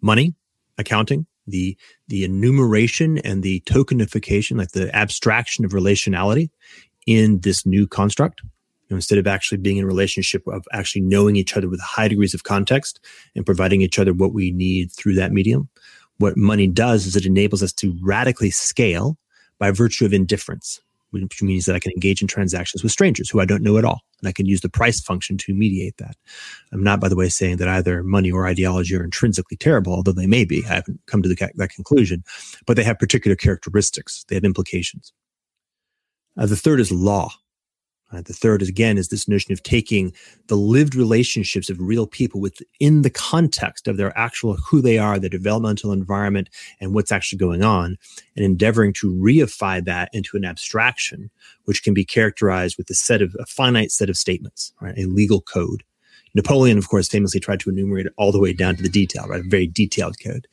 Money, 0.00 0.34
accounting, 0.78 1.26
the 1.50 1.76
the 2.08 2.24
enumeration 2.24 3.18
and 3.18 3.42
the 3.42 3.60
tokenification, 3.60 4.58
like 4.58 4.72
the 4.72 4.94
abstraction 4.94 5.64
of 5.64 5.72
relationality 5.72 6.50
in 7.06 7.40
this 7.40 7.64
new 7.66 7.86
construct. 7.86 8.42
You 8.42 8.94
know, 8.94 8.96
instead 8.96 9.18
of 9.18 9.26
actually 9.26 9.58
being 9.58 9.76
in 9.76 9.84
a 9.84 9.88
relationship 9.88 10.46
of 10.46 10.64
actually 10.72 11.02
knowing 11.02 11.36
each 11.36 11.56
other 11.56 11.68
with 11.68 11.80
high 11.80 12.08
degrees 12.08 12.32
of 12.32 12.44
context 12.44 13.00
and 13.36 13.44
providing 13.44 13.82
each 13.82 13.98
other 13.98 14.14
what 14.14 14.32
we 14.32 14.50
need 14.50 14.90
through 14.92 15.14
that 15.16 15.32
medium, 15.32 15.68
what 16.18 16.36
money 16.36 16.66
does 16.66 17.06
is 17.06 17.14
it 17.14 17.26
enables 17.26 17.62
us 17.62 17.72
to 17.74 17.98
radically 18.02 18.50
scale 18.50 19.18
by 19.58 19.70
virtue 19.70 20.06
of 20.06 20.14
indifference 20.14 20.80
which 21.10 21.42
means 21.42 21.66
that 21.66 21.74
I 21.74 21.78
can 21.78 21.92
engage 21.92 22.20
in 22.20 22.28
transactions 22.28 22.82
with 22.82 22.92
strangers 22.92 23.30
who 23.30 23.40
I 23.40 23.44
don't 23.44 23.62
know 23.62 23.78
at 23.78 23.84
all. 23.84 24.00
And 24.20 24.28
I 24.28 24.32
can 24.32 24.46
use 24.46 24.60
the 24.60 24.68
price 24.68 25.00
function 25.00 25.38
to 25.38 25.54
mediate 25.54 25.96
that. 25.98 26.16
I'm 26.72 26.82
not, 26.82 27.00
by 27.00 27.08
the 27.08 27.16
way, 27.16 27.28
saying 27.28 27.58
that 27.58 27.68
either 27.68 28.02
money 28.02 28.30
or 28.30 28.46
ideology 28.46 28.96
are 28.96 29.04
intrinsically 29.04 29.56
terrible, 29.56 29.94
although 29.94 30.12
they 30.12 30.26
may 30.26 30.44
be. 30.44 30.64
I 30.66 30.74
haven't 30.74 31.00
come 31.06 31.22
to 31.22 31.28
the, 31.28 31.50
that 31.54 31.70
conclusion, 31.70 32.24
but 32.66 32.76
they 32.76 32.84
have 32.84 32.98
particular 32.98 33.36
characteristics. 33.36 34.24
They 34.28 34.34
have 34.34 34.44
implications. 34.44 35.12
Uh, 36.36 36.46
the 36.46 36.56
third 36.56 36.80
is 36.80 36.92
law. 36.92 37.32
Uh, 38.10 38.22
the 38.22 38.32
third 38.32 38.62
is 38.62 38.68
again 38.68 38.96
is 38.96 39.08
this 39.08 39.28
notion 39.28 39.52
of 39.52 39.62
taking 39.62 40.12
the 40.46 40.56
lived 40.56 40.94
relationships 40.94 41.68
of 41.68 41.80
real 41.80 42.06
people 42.06 42.40
within 42.40 43.02
the 43.02 43.10
context 43.10 43.86
of 43.86 43.96
their 43.96 44.16
actual 44.16 44.54
who 44.56 44.80
they 44.80 44.98
are, 44.98 45.18
their 45.18 45.28
developmental 45.28 45.92
environment, 45.92 46.48
and 46.80 46.94
what's 46.94 47.12
actually 47.12 47.38
going 47.38 47.62
on, 47.62 47.96
and 48.34 48.44
endeavoring 48.44 48.92
to 48.94 49.12
reify 49.12 49.84
that 49.84 50.08
into 50.12 50.36
an 50.36 50.44
abstraction, 50.44 51.30
which 51.64 51.82
can 51.82 51.92
be 51.92 52.04
characterized 52.04 52.78
with 52.78 52.88
a 52.90 52.94
set 52.94 53.20
of 53.20 53.36
a 53.38 53.46
finite 53.46 53.92
set 53.92 54.08
of 54.08 54.16
statements, 54.16 54.72
right? 54.80 54.96
A 54.96 55.04
legal 55.04 55.40
code 55.40 55.82
Napoleon, 56.38 56.78
of 56.78 56.88
course, 56.88 57.08
famously 57.08 57.40
tried 57.40 57.60
to 57.60 57.70
enumerate 57.70 58.06
all 58.16 58.32
the 58.32 58.40
way 58.40 58.52
down 58.52 58.76
to 58.76 58.82
the 58.82 58.88
detail, 58.88 59.26
right? 59.26 59.40
A 59.40 59.48
very 59.48 59.66
detailed 59.66 60.16
code. 60.24 60.46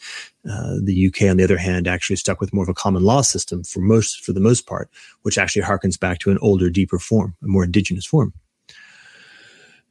Uh, 0.49 0.75
the 0.83 1.07
UK, 1.07 1.29
on 1.29 1.37
the 1.37 1.43
other 1.43 1.57
hand, 1.57 1.87
actually 1.87 2.17
stuck 2.17 2.41
with 2.41 2.53
more 2.53 2.63
of 2.63 2.69
a 2.69 2.73
common 2.73 3.03
law 3.03 3.21
system 3.21 3.63
for 3.63 3.79
most, 3.81 4.23
for 4.25 4.33
the 4.33 4.39
most 4.49 4.67
part, 4.67 4.89
which 5.23 5.37
actually 5.37 5.61
harkens 5.63 5.99
back 5.99 6.19
to 6.19 6.31
an 6.31 6.39
older, 6.41 6.69
deeper 6.69 6.99
form, 6.99 7.35
a 7.43 7.47
more 7.47 7.63
indigenous 7.63 8.05
form. 8.05 8.33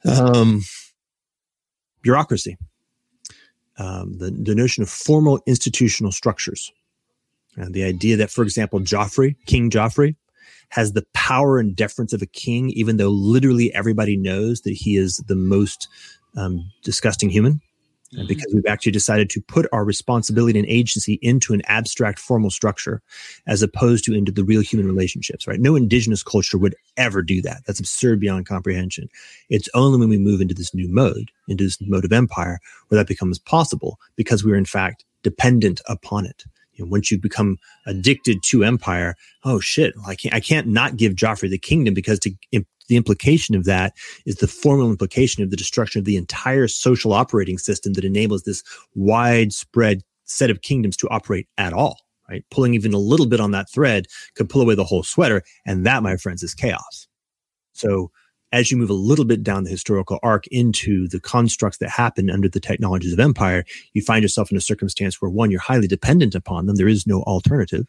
Um, 0.04 0.62
bureaucracy. 2.02 2.56
um, 3.78 4.18
the, 4.18 4.30
the 4.30 4.54
notion 4.54 4.82
of 4.82 4.90
formal 4.90 5.40
institutional 5.46 6.12
structures. 6.12 6.72
And 7.56 7.74
the 7.74 7.84
idea 7.84 8.16
that, 8.16 8.30
for 8.30 8.42
example, 8.42 8.80
Joffrey, 8.80 9.36
King 9.46 9.70
Joffrey, 9.70 10.16
has 10.70 10.92
the 10.92 11.06
power 11.14 11.58
and 11.58 11.76
deference 11.76 12.12
of 12.12 12.22
a 12.22 12.26
king, 12.26 12.70
even 12.70 12.96
though 12.96 13.08
literally 13.08 13.72
everybody 13.74 14.16
knows 14.16 14.62
that 14.62 14.72
he 14.74 14.96
is 14.96 15.16
the 15.26 15.36
most 15.36 15.88
um, 16.36 16.70
disgusting 16.82 17.30
human. 17.30 17.60
And 18.16 18.28
because 18.28 18.52
we've 18.54 18.66
actually 18.66 18.92
decided 18.92 19.28
to 19.30 19.40
put 19.40 19.66
our 19.72 19.84
responsibility 19.84 20.56
and 20.58 20.68
agency 20.68 21.18
into 21.20 21.52
an 21.52 21.62
abstract 21.66 22.18
formal 22.18 22.50
structure 22.50 23.02
as 23.46 23.62
opposed 23.62 24.04
to 24.04 24.14
into 24.14 24.30
the 24.30 24.44
real 24.44 24.60
human 24.60 24.86
relationships, 24.86 25.46
right? 25.46 25.58
No 25.58 25.74
indigenous 25.74 26.22
culture 26.22 26.58
would 26.58 26.76
ever 26.96 27.22
do 27.22 27.42
that. 27.42 27.62
That's 27.66 27.80
absurd 27.80 28.20
beyond 28.20 28.46
comprehension. 28.46 29.08
It's 29.48 29.68
only 29.74 29.98
when 29.98 30.08
we 30.08 30.18
move 30.18 30.40
into 30.40 30.54
this 30.54 30.74
new 30.74 30.88
mode, 30.88 31.30
into 31.48 31.64
this 31.64 31.78
mode 31.80 32.04
of 32.04 32.12
empire, 32.12 32.60
where 32.88 32.98
that 32.98 33.08
becomes 33.08 33.38
possible 33.38 33.98
because 34.16 34.44
we're 34.44 34.54
in 34.54 34.64
fact 34.64 35.04
dependent 35.22 35.80
upon 35.88 36.26
it. 36.26 36.44
You 36.74 36.84
know, 36.84 36.90
once 36.90 37.10
you 37.10 37.18
become 37.18 37.58
addicted 37.86 38.42
to 38.44 38.64
empire, 38.64 39.14
oh 39.44 39.60
shit, 39.60 39.94
I 40.06 40.14
can't, 40.14 40.34
I 40.34 40.40
can't 40.40 40.66
not 40.66 40.96
give 40.96 41.14
Joffrey 41.14 41.48
the 41.48 41.58
kingdom 41.58 41.94
because 41.94 42.18
to 42.20 42.30
the 42.88 42.96
implication 42.96 43.54
of 43.54 43.64
that 43.64 43.94
is 44.26 44.36
the 44.36 44.46
formal 44.46 44.90
implication 44.90 45.42
of 45.42 45.50
the 45.50 45.56
destruction 45.56 45.98
of 45.98 46.04
the 46.04 46.16
entire 46.16 46.68
social 46.68 47.12
operating 47.12 47.58
system 47.58 47.94
that 47.94 48.04
enables 48.04 48.42
this 48.42 48.62
widespread 48.94 50.02
set 50.24 50.50
of 50.50 50.62
kingdoms 50.62 50.96
to 50.98 51.08
operate 51.08 51.48
at 51.58 51.72
all. 51.72 51.98
Right, 52.28 52.42
pulling 52.50 52.72
even 52.72 52.94
a 52.94 52.98
little 52.98 53.26
bit 53.26 53.38
on 53.38 53.50
that 53.50 53.70
thread 53.70 54.06
could 54.34 54.48
pull 54.48 54.62
away 54.62 54.74
the 54.74 54.84
whole 54.84 55.02
sweater, 55.02 55.42
and 55.66 55.84
that, 55.84 56.02
my 56.02 56.16
friends, 56.16 56.42
is 56.42 56.54
chaos. 56.54 57.06
So, 57.74 58.10
as 58.54 58.70
you 58.70 58.76
move 58.76 58.88
a 58.88 58.94
little 58.94 59.24
bit 59.24 59.42
down 59.42 59.64
the 59.64 59.70
historical 59.70 60.20
arc 60.22 60.46
into 60.46 61.08
the 61.08 61.18
constructs 61.18 61.78
that 61.78 61.90
happen 61.90 62.30
under 62.30 62.48
the 62.48 62.60
technologies 62.60 63.12
of 63.12 63.18
empire, 63.18 63.64
you 63.94 64.00
find 64.00 64.22
yourself 64.22 64.48
in 64.52 64.56
a 64.56 64.60
circumstance 64.60 65.20
where 65.20 65.28
one, 65.28 65.50
you're 65.50 65.58
highly 65.58 65.88
dependent 65.88 66.36
upon 66.36 66.66
them. 66.66 66.76
There 66.76 66.86
is 66.86 67.04
no 67.04 67.22
alternative. 67.22 67.84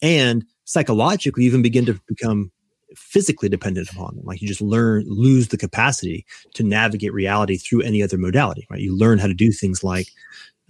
And 0.00 0.44
psychologically, 0.64 1.42
you 1.42 1.48
even 1.48 1.62
begin 1.62 1.84
to 1.86 2.00
become 2.06 2.52
physically 2.94 3.48
dependent 3.48 3.90
upon 3.90 4.14
them. 4.14 4.24
Like 4.24 4.40
you 4.40 4.46
just 4.46 4.60
learn, 4.60 5.04
lose 5.08 5.48
the 5.48 5.58
capacity 5.58 6.24
to 6.54 6.62
navigate 6.62 7.12
reality 7.12 7.56
through 7.56 7.82
any 7.82 8.00
other 8.00 8.18
modality, 8.18 8.68
right? 8.70 8.80
You 8.80 8.96
learn 8.96 9.18
how 9.18 9.26
to 9.26 9.34
do 9.34 9.50
things 9.50 9.82
like, 9.82 10.06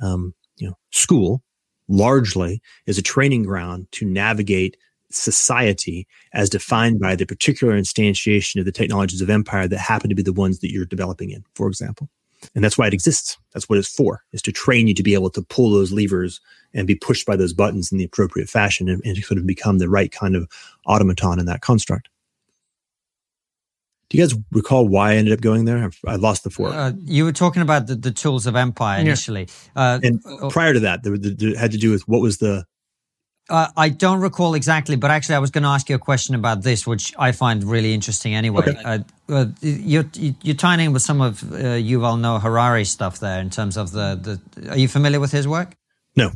um, 0.01 0.35
you 0.57 0.68
know, 0.68 0.79
school 0.91 1.43
largely 1.87 2.62
is 2.87 2.97
a 2.97 3.03
training 3.03 3.43
ground 3.43 3.89
to 3.93 4.07
navigate 4.07 4.79
society 5.11 6.06
as 6.32 6.50
defined 6.50 7.00
by 7.00 7.16
the 7.16 7.26
particular 7.26 7.78
instantiation 7.78 8.59
of 8.59 8.64
the 8.64 8.72
technologies 8.72 9.20
of 9.20 9.30
empire 9.30 9.66
that 9.66 9.78
happen 9.78 10.09
to 10.09 10.14
be 10.14 10.22
the 10.22 10.32
ones 10.32 10.61
that 10.61 10.70
you're 10.70 10.84
developing 10.84 11.30
in, 11.30 11.44
for 11.54 11.66
example. 11.66 12.09
And 12.54 12.62
that's 12.62 12.78
why 12.78 12.86
it 12.86 12.94
exists. 12.94 13.36
That's 13.52 13.68
what 13.68 13.78
it's 13.78 13.88
for, 13.88 14.22
is 14.32 14.42
to 14.42 14.52
train 14.52 14.86
you 14.86 14.94
to 14.94 15.02
be 15.02 15.14
able 15.14 15.30
to 15.30 15.42
pull 15.42 15.70
those 15.70 15.92
levers 15.92 16.40
and 16.72 16.86
be 16.86 16.94
pushed 16.94 17.26
by 17.26 17.36
those 17.36 17.52
buttons 17.52 17.90
in 17.90 17.98
the 17.98 18.04
appropriate 18.04 18.48
fashion 18.48 18.88
and, 18.88 19.02
and 19.04 19.16
sort 19.24 19.38
of 19.38 19.46
become 19.46 19.78
the 19.78 19.88
right 19.88 20.12
kind 20.12 20.36
of 20.36 20.48
automaton 20.86 21.40
in 21.40 21.46
that 21.46 21.62
construct. 21.62 22.09
Do 24.09 24.16
you 24.16 24.24
guys 24.24 24.38
recall 24.52 24.88
why 24.88 25.12
I 25.12 25.16
ended 25.16 25.34
up 25.34 25.40
going 25.40 25.64
there? 25.66 25.90
I 26.06 26.16
lost 26.16 26.44
the 26.44 26.50
fork. 26.50 26.72
Uh, 26.74 26.92
you 27.04 27.24
were 27.24 27.32
talking 27.32 27.61
about 27.61 27.88
the, 27.88 27.94
the 27.94 28.11
tools 28.11 28.46
of 28.46 28.56
empire 28.56 29.00
initially. 29.00 29.48
Yeah. 29.76 29.82
Uh, 29.82 30.00
and 30.02 30.22
uh, 30.24 30.48
prior 30.48 30.72
to 30.72 30.80
that, 30.80 31.00
it 31.04 31.56
had 31.59 31.72
to 31.72 31.78
do 31.78 31.90
with 31.90 32.06
what 32.09 32.20
was 32.20 32.38
the. 32.38 32.64
Uh, 33.49 33.68
I 33.76 33.88
don't 33.88 34.20
recall 34.20 34.55
exactly, 34.55 34.96
but 34.96 35.11
actually, 35.11 35.36
I 35.36 35.38
was 35.38 35.51
going 35.51 35.62
to 35.62 35.70
ask 35.70 35.88
you 35.88 35.96
a 35.96 35.99
question 35.99 36.34
about 36.34 36.62
this, 36.62 36.86
which 36.86 37.14
I 37.18 37.32
find 37.32 37.64
really 37.64 37.94
interesting 37.94 38.34
anyway. 38.34 38.68
Okay. 38.68 38.82
Uh, 38.84 38.99
uh, 39.30 39.46
you're, 39.62 40.05
you're 40.14 40.55
tying 40.55 40.80
in 40.80 40.92
with 40.92 41.03
some 41.03 41.22
of 41.22 41.40
Yuval 41.40 42.20
Noah 42.20 42.40
Harari 42.40 42.84
stuff 42.84 43.20
there 43.20 43.40
in 43.40 43.49
terms 43.49 43.76
of 43.76 43.92
the, 43.92 44.40
the. 44.55 44.70
Are 44.70 44.76
you 44.76 44.88
familiar 44.88 45.18
with 45.18 45.32
his 45.32 45.49
work? 45.49 45.74
No. 46.14 46.30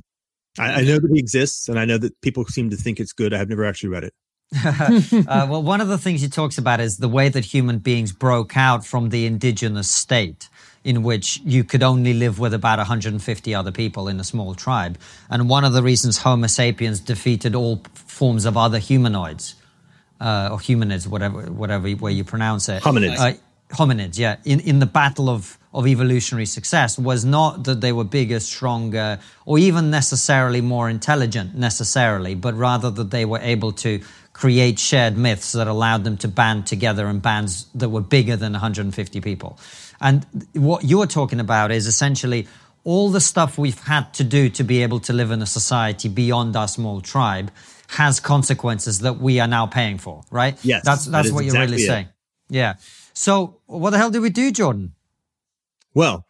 I, 0.59 0.81
I 0.81 0.83
know 0.83 0.99
that 0.99 1.11
he 1.13 1.19
exists, 1.19 1.69
and 1.69 1.79
I 1.79 1.85
know 1.85 1.99
that 1.99 2.19
people 2.23 2.45
seem 2.47 2.71
to 2.71 2.77
think 2.77 2.99
it's 2.99 3.13
good. 3.13 3.35
I 3.35 3.39
have 3.39 3.49
never 3.49 3.65
actually 3.65 3.91
read 3.91 4.05
it. 4.05 4.15
uh, 4.65 5.47
well, 5.49 5.63
one 5.63 5.81
of 5.81 5.89
the 5.89 5.99
things 5.99 6.21
he 6.21 6.29
talks 6.29 6.59
about 6.59 6.81
is 6.81 6.99
the 6.99 7.09
way 7.09 7.29
that 7.29 7.45
human 7.45 7.79
beings 7.79 8.13
broke 8.13 8.57
out 8.57 8.85
from 8.85 9.09
the 9.09 9.27
indigenous 9.27 9.91
state 9.91 10.49
in 10.85 11.03
which 11.03 11.41
you 11.45 11.63
could 11.65 11.83
only 11.83 12.13
live 12.13 12.39
with 12.39 12.53
about 12.53 12.79
150 12.79 13.55
other 13.55 13.71
people 13.71 14.09
in 14.09 14.19
a 14.19 14.25
small 14.25 14.55
tribe. 14.55 14.99
And 15.31 15.49
one 15.49 15.65
of 15.65 15.73
the 15.73 15.83
reasons 15.83 16.19
Homo 16.19 16.49
sapiens 16.49 17.01
defeated 17.01 17.55
all 17.55 17.83
forms 17.95 18.45
of 18.45 18.57
other 18.57 18.79
humanoids, 18.79 19.55
uh, 20.21 20.49
or 20.53 20.59
humanids, 20.59 21.07
whatever, 21.07 21.43
whatever 21.43 21.95
way 21.97 22.13
you 22.13 22.25
pronounce 22.25 22.69
it. 22.69 22.83
Hominids. 22.83 23.19
Uh, 23.19 23.35
hominids, 23.75 24.19
yeah. 24.19 24.37
In, 24.45 24.61
in 24.61 24.81
the 24.81 24.87
battle 24.87 25.29
of, 25.29 25.59
of 25.73 25.87
evolutionary 25.87 26.47
success 26.47 26.99
was 26.99 27.25
not 27.25 27.65
that 27.65 27.81
they 27.81 27.93
were 27.93 28.05
bigger, 28.05 28.41
stronger, 28.41 29.21
or 29.47 29.59
even 29.59 29.91
necessarily 29.91 30.61
more 30.61 30.91
intelligent, 30.91 31.55
necessarily, 31.55 32.35
but 32.35 32.55
rather 32.55 32.91
that 32.91 33.11
they 33.11 33.25
were 33.25 33.41
able 33.41 33.73
to 33.73 34.01
create 34.33 34.79
shared 34.79 35.17
myths 35.17 35.53
that 35.53 35.67
allowed 35.67 36.05
them 36.05 36.17
to 36.17 36.29
band 36.29 36.67
together 36.67 37.07
in 37.07 37.19
bands 37.21 37.67
that 37.75 37.91
were 37.91 38.01
bigger 38.01 38.37
than 38.37 38.53
150 38.53 39.21
people. 39.21 39.59
And 40.03 40.27
what 40.53 40.85
you're 40.85 41.07
talking 41.07 41.41
about 41.41 41.71
is 41.71 41.87
essentially 41.87 42.49
all 42.85 43.11
the 43.11 43.21
stuff 43.21 43.57
we've 43.57 43.79
had 43.79 44.13
to 44.15 44.25
do 44.25 44.49
to 44.51 44.65
be 44.65 44.83
able 44.83 44.99
to 45.01 45.13
live 45.13 45.31
in 45.31 45.41
a 45.41 45.47
society 45.47 46.09
beyond 46.09 46.57
our 46.57 46.67
small 46.67 47.01
tribe 47.01 47.53
has 47.89 48.19
consequences 48.19 49.01
that 49.01 49.19
we 49.19 49.39
are 49.39 49.47
now 49.47 49.67
paying 49.67 49.99
for, 49.99 50.23
right? 50.31 50.59
Yes. 50.65 50.85
That's 50.85 51.07
that's 51.07 51.29
that 51.29 51.35
what 51.35 51.45
you're 51.45 51.55
really 51.55 51.83
it. 51.83 51.87
saying. 51.87 52.09
Yeah. 52.49 52.75
So 53.15 53.61
what 53.67 53.91
the 53.91 53.99
hell 53.99 54.11
did 54.11 54.21
we 54.21 54.31
do, 54.31 54.51
Jordan? 54.51 54.95
Well, 55.95 56.27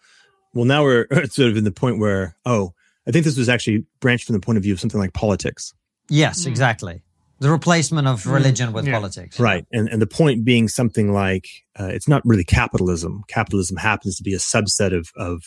well 0.53 0.67
now 0.67 0.83
we're 0.83 1.07
sort 1.31 1.51
of 1.51 1.57
in 1.57 1.65
the 1.65 1.73
point 1.73 1.99
where 1.99 2.37
oh, 2.45 2.75
I 3.07 3.11
think 3.11 3.25
this 3.25 3.39
was 3.39 3.49
actually 3.49 3.87
branched 4.01 4.27
from 4.27 4.35
the 4.35 4.41
point 4.41 4.59
of 4.59 4.63
view 4.63 4.75
of 4.75 4.81
something 4.81 5.01
like 5.01 5.15
politics. 5.15 5.73
Yes, 6.09 6.45
hmm. 6.45 6.51
exactly 6.51 7.03
the 7.43 7.51
replacement 7.51 8.07
of 8.07 8.23
mm. 8.23 8.33
religion 8.33 8.73
with 8.73 8.87
yeah. 8.87 8.95
politics. 8.95 9.41
Right. 9.41 9.67
And, 9.73 9.89
and 9.89 10.01
the 10.01 10.07
point 10.07 10.45
being 10.45 10.69
something 10.69 11.13
like 11.13 11.49
uh, 11.79 11.87
it's 11.87 12.07
not 12.07 12.23
really 12.25 12.45
capitalism. 12.45 13.25
Capitalism 13.27 13.77
happens 13.77 14.17
to 14.17 14.23
be 14.23 14.33
a 14.33 14.39
subset 14.39 14.97
of, 14.97 15.11
of 15.17 15.43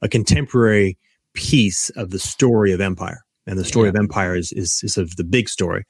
a 0.00 0.08
contemporary 0.08 0.96
piece 1.34 1.90
of 1.90 2.10
the 2.10 2.18
story 2.18 2.72
of 2.72 2.80
empire. 2.80 3.24
And 3.46 3.58
the 3.58 3.64
story 3.64 3.86
yeah. 3.86 3.90
of 3.90 3.96
empire 3.96 4.34
is, 4.34 4.52
is, 4.52 4.80
is 4.82 4.96
of 4.96 5.16
the 5.16 5.24
big 5.24 5.48
story. 5.50 5.84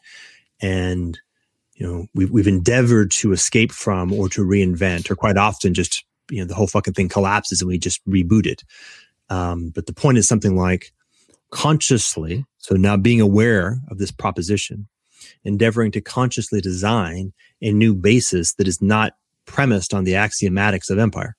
And, 0.60 1.18
you 1.74 1.86
know, 1.86 2.06
we've, 2.14 2.30
we've 2.30 2.48
endeavored 2.48 3.12
to 3.12 3.32
escape 3.32 3.70
from 3.70 4.12
or 4.12 4.28
to 4.30 4.44
reinvent, 4.44 5.10
or 5.10 5.14
quite 5.14 5.36
often 5.36 5.72
just, 5.72 6.04
you 6.30 6.40
know, 6.40 6.46
the 6.46 6.54
whole 6.54 6.66
fucking 6.66 6.94
thing 6.94 7.08
collapses 7.08 7.60
and 7.60 7.68
we 7.68 7.78
just 7.78 8.04
reboot 8.08 8.46
it. 8.46 8.64
Um, 9.28 9.70
but 9.74 9.86
the 9.86 9.92
point 9.92 10.18
is 10.18 10.26
something 10.26 10.56
like 10.56 10.92
consciously, 11.50 12.44
so 12.58 12.74
now 12.74 12.96
being 12.96 13.20
aware 13.20 13.78
of 13.88 13.98
this 13.98 14.10
proposition, 14.10 14.88
endeavoring 15.44 15.92
to 15.92 16.00
consciously 16.00 16.60
design 16.60 17.32
a 17.60 17.72
new 17.72 17.94
basis 17.94 18.54
that 18.54 18.68
is 18.68 18.80
not 18.80 19.14
premised 19.46 19.92
on 19.94 20.04
the 20.04 20.12
axiomatics 20.12 20.90
of 20.90 20.98
empire. 20.98 21.36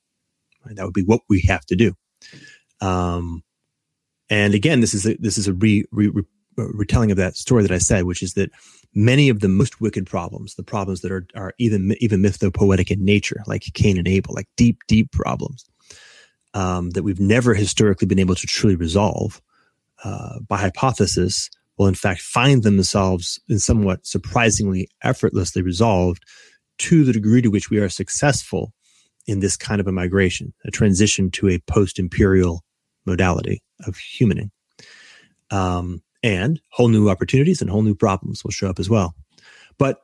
Right? 0.64 0.76
That 0.76 0.84
would 0.84 0.94
be 0.94 1.04
what 1.04 1.20
we 1.28 1.42
have 1.42 1.64
to 1.66 1.76
do. 1.76 1.94
Um, 2.80 3.42
and 4.30 4.54
again, 4.54 4.80
this 4.80 4.94
is 4.94 5.06
a, 5.06 5.14
this 5.16 5.38
is 5.38 5.48
a 5.48 5.52
re, 5.52 5.84
re, 5.92 6.08
re, 6.08 6.24
retelling 6.56 7.10
of 7.10 7.16
that 7.16 7.36
story 7.36 7.62
that 7.62 7.72
I 7.72 7.78
said, 7.78 8.04
which 8.04 8.22
is 8.22 8.34
that 8.34 8.50
many 8.94 9.28
of 9.28 9.40
the 9.40 9.48
most 9.48 9.80
wicked 9.80 10.06
problems, 10.06 10.54
the 10.54 10.62
problems 10.62 11.00
that 11.00 11.12
are 11.12 11.26
are 11.34 11.52
even 11.58 11.94
even 12.00 12.22
mythopoetic 12.22 12.90
in 12.90 13.04
nature, 13.04 13.42
like 13.46 13.62
Cain 13.74 13.98
and 13.98 14.08
Abel, 14.08 14.34
like 14.34 14.48
deep 14.56 14.78
deep 14.86 15.12
problems 15.12 15.64
um, 16.54 16.90
that 16.90 17.02
we've 17.02 17.20
never 17.20 17.54
historically 17.54 18.06
been 18.06 18.18
able 18.18 18.34
to 18.34 18.46
truly 18.46 18.76
resolve, 18.76 19.42
uh, 20.04 20.38
by 20.48 20.58
hypothesis, 20.58 21.50
will 21.76 21.86
in 21.86 21.94
fact 21.94 22.20
find 22.20 22.62
themselves 22.62 23.40
in 23.48 23.58
somewhat 23.58 24.06
surprisingly 24.06 24.88
effortlessly 25.02 25.62
resolved 25.62 26.22
to 26.78 27.04
the 27.04 27.12
degree 27.12 27.42
to 27.42 27.50
which 27.50 27.70
we 27.70 27.78
are 27.78 27.88
successful 27.88 28.72
in 29.26 29.40
this 29.40 29.56
kind 29.56 29.80
of 29.80 29.86
a 29.86 29.92
migration, 29.92 30.52
a 30.64 30.70
transition 30.70 31.30
to 31.30 31.48
a 31.48 31.58
post-imperial 31.60 32.62
modality 33.06 33.62
of 33.86 33.96
humaning. 33.96 34.50
Um, 35.50 36.02
and 36.22 36.60
whole 36.70 36.88
new 36.88 37.10
opportunities 37.10 37.60
and 37.60 37.70
whole 37.70 37.82
new 37.82 37.94
problems 37.94 38.42
will 38.42 38.50
show 38.50 38.68
up 38.68 38.78
as 38.78 38.88
well. 38.88 39.14
But 39.78 40.00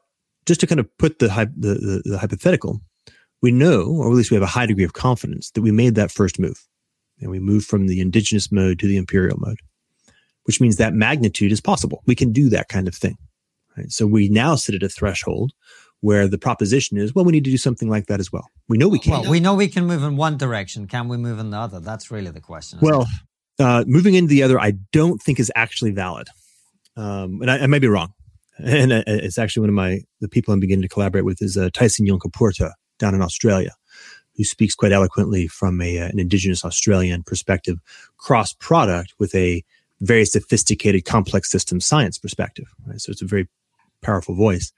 just 0.47 0.61
to 0.61 0.67
kind 0.67 0.81
of 0.81 0.99
put 0.99 1.19
the, 1.19 1.29
the, 1.29 1.75
the, 1.75 2.03
the 2.05 2.19
hypothetical, 2.19 2.81
we 3.43 3.51
know, 3.51 3.87
or 3.87 4.09
at 4.09 4.15
least 4.15 4.31
we 4.31 4.35
have 4.35 4.43
a 4.43 4.47
high 4.47 4.67
degree 4.67 4.85
of 4.85 4.93
confidence, 4.93 5.51
that 5.53 5.63
we 5.63 5.71
made 5.71 5.95
that 5.95 6.11
first 6.11 6.39
move. 6.39 6.67
And 7.21 7.31
we 7.31 7.39
moved 7.39 7.67
from 7.67 7.87
the 7.87 8.01
indigenous 8.01 8.51
mode 8.53 8.79
to 8.79 8.87
the 8.87 8.97
imperial 8.97 9.39
mode 9.39 9.61
which 10.45 10.61
means 10.61 10.77
that 10.77 10.95
magnitude 10.95 11.53
is 11.53 11.61
possible. 11.61 12.03
We 12.07 12.15
can 12.15 12.33
do 12.33 12.49
that 12.51 12.69
kind 12.69 12.89
of 12.89 12.95
thing. 12.95 13.17
Right? 13.77 13.91
So 13.91 14.07
we 14.07 14.29
now 14.29 14.55
sit 14.57 14.75
at 14.75 14.83
a 14.83 14.89
threshold 14.89 15.53
where 16.01 16.27
the 16.27 16.39
proposition 16.39 16.97
is, 16.97 17.15
well, 17.15 17.25
we 17.25 17.33
need 17.33 17.45
to 17.45 17.51
do 17.51 17.59
something 17.59 17.89
like 17.89 18.07
that 18.07 18.21
as 18.21 18.33
well. 18.33 18.49
We 18.69 18.79
know 18.79 18.89
we 18.89 18.99
can. 18.99 19.13
Well, 19.13 19.31
we 19.31 19.41
know 19.41 19.55
we 19.55 19.69
can 19.69 19.87
move 19.87 20.03
in 20.03 20.17
one 20.17 20.39
direction. 20.39 20.87
Can 20.87 21.09
we 21.09 21.17
move 21.17 21.39
in 21.39 21.51
the 21.51 21.59
other? 21.59 21.79
That's 21.79 22.11
really 22.11 22.31
the 22.31 22.41
question. 22.41 22.79
Well, 22.81 23.07
uh, 23.59 23.85
moving 23.87 24.15
into 24.15 24.31
the 24.31 24.43
other, 24.43 24.59
I 24.59 24.73
don't 24.93 25.21
think 25.21 25.39
is 25.39 25.53
actually 25.55 25.91
valid. 25.91 26.29
Um, 26.97 27.43
and 27.43 27.51
I, 27.51 27.59
I, 27.59 27.67
may 27.67 27.79
be 27.79 27.89
wrong. 27.89 28.13
And 28.63 28.93
it's 28.93 29.39
actually 29.39 29.63
one 29.63 29.71
of 29.71 29.75
my, 29.75 30.01
the 30.21 30.29
people 30.29 30.53
I'm 30.53 30.61
beginning 30.61 30.83
to 30.83 30.89
collaborate 30.89 31.25
with 31.25 31.41
is 31.41 31.57
uh, 31.57 31.71
Tyson 31.73 32.07
Yunkaporta 32.07 32.73
down 32.99 33.15
in 33.15 33.23
Australia, 33.23 33.71
who 34.37 34.45
speaks 34.45 34.75
quite 34.75 34.93
eloquently 34.93 35.47
from 35.47 35.81
a, 35.81 35.99
uh, 35.99 36.09
an 36.09 36.19
indigenous 36.19 36.63
Australian 36.63 37.23
perspective, 37.23 37.79
cross 38.19 38.53
product 38.53 39.15
with 39.19 39.35
a 39.35 39.65
very 40.01 40.25
sophisticated 40.25 41.05
complex 41.05 41.51
system 41.51 41.81
science 41.81 42.19
perspective. 42.19 42.67
Right? 42.87 43.01
So 43.01 43.13
it's 43.13 43.23
a 43.23 43.27
very 43.27 43.49
powerful 44.03 44.35
voice. 44.35 44.73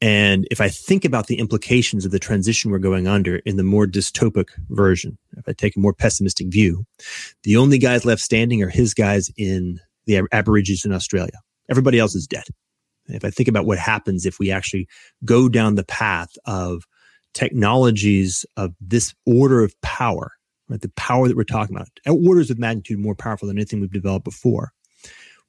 And 0.00 0.48
if 0.50 0.60
I 0.60 0.68
think 0.68 1.04
about 1.04 1.28
the 1.28 1.38
implications 1.38 2.04
of 2.04 2.10
the 2.10 2.18
transition 2.18 2.72
we're 2.72 2.78
going 2.78 3.06
under 3.06 3.36
in 3.36 3.56
the 3.56 3.62
more 3.62 3.86
dystopic 3.86 4.48
version, 4.70 5.16
if 5.36 5.48
I 5.48 5.52
take 5.52 5.76
a 5.76 5.80
more 5.80 5.92
pessimistic 5.92 6.48
view, 6.48 6.84
the 7.44 7.56
only 7.56 7.78
guys 7.78 8.04
left 8.04 8.20
standing 8.20 8.62
are 8.64 8.68
his 8.68 8.94
guys 8.94 9.30
in 9.36 9.78
the 10.06 10.22
Aborigines 10.32 10.84
in 10.84 10.92
Australia. 10.92 11.38
Everybody 11.70 12.00
else 12.00 12.16
is 12.16 12.26
dead. 12.26 12.42
And 13.06 13.16
if 13.16 13.24
I 13.24 13.30
think 13.30 13.48
about 13.48 13.64
what 13.64 13.78
happens 13.78 14.26
if 14.26 14.40
we 14.40 14.50
actually 14.50 14.88
go 15.24 15.48
down 15.48 15.76
the 15.76 15.84
path 15.84 16.30
of 16.46 16.82
technologies 17.32 18.44
of 18.56 18.74
this 18.80 19.14
order 19.24 19.62
of 19.62 19.72
power, 19.82 20.32
right? 20.72 20.80
The 20.80 20.88
power 20.96 21.28
that 21.28 21.36
we're 21.36 21.44
talking 21.44 21.76
about, 21.76 21.88
orders 22.06 22.50
of 22.50 22.58
magnitude 22.58 22.98
more 22.98 23.14
powerful 23.14 23.46
than 23.46 23.58
anything 23.58 23.80
we've 23.80 23.92
developed 23.92 24.24
before 24.24 24.72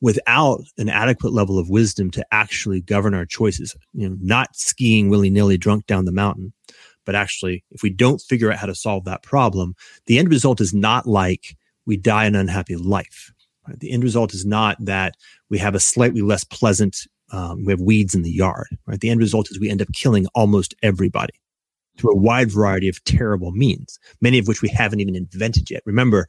without 0.01 0.59
an 0.78 0.89
adequate 0.89 1.32
level 1.32 1.57
of 1.57 1.69
wisdom 1.69 2.11
to 2.11 2.26
actually 2.32 2.82
govern 2.82 3.13
our 3.13 3.26
choices, 3.26 3.74
you 3.93 4.07
know, 4.07 4.17
not 4.19 4.53
skiing 4.53 5.09
willy 5.09 5.30
nilly 5.30 5.57
drunk 5.57 5.88
down 5.88 6.03
the 6.03 6.11
mountain, 6.11 6.51
but 7.05 7.15
actually, 7.15 7.63
if 7.71 7.84
we 7.84 7.89
don't 7.89 8.19
figure 8.19 8.51
out 8.51 8.59
how 8.59 8.67
to 8.67 8.76
solve 8.76 9.05
that 9.05 9.24
problem, 9.24 9.76
the 10.07 10.19
end 10.19 10.30
result 10.30 10.59
is 10.59 10.74
not 10.74 11.07
like 11.07 11.55
we 11.86 11.95
die 11.95 12.26
an 12.26 12.36
unhappy 12.36 12.76
life. 12.76 13.32
Right? 13.65 13.80
The 13.80 13.91
end 13.91 14.03
result 14.03 14.34
is 14.34 14.45
not 14.45 14.76
that 14.82 15.15
we 15.49 15.57
have 15.59 15.74
a 15.74 15.80
slightly 15.80 16.21
less 16.21 16.43
pleasant, 16.43 17.07
um, 17.32 17.63
we 17.63 17.71
have 17.71 17.82
weeds 17.82 18.13
in 18.13 18.24
the 18.24 18.32
yard. 18.32 18.67
Right? 18.86 18.99
The 18.99 19.09
end 19.09 19.21
result 19.21 19.49
is 19.51 19.59
we 19.59 19.69
end 19.69 19.82
up 19.82 19.93
killing 19.93 20.28
almost 20.36 20.76
everybody 20.84 21.34
through 21.97 22.11
a 22.11 22.17
wide 22.17 22.51
variety 22.51 22.89
of 22.89 23.03
terrible 23.03 23.51
means, 23.51 23.99
many 24.21 24.39
of 24.39 24.47
which 24.47 24.61
we 24.61 24.69
haven't 24.69 24.99
even 24.99 25.15
invented 25.15 25.69
yet. 25.69 25.83
Remember, 25.85 26.27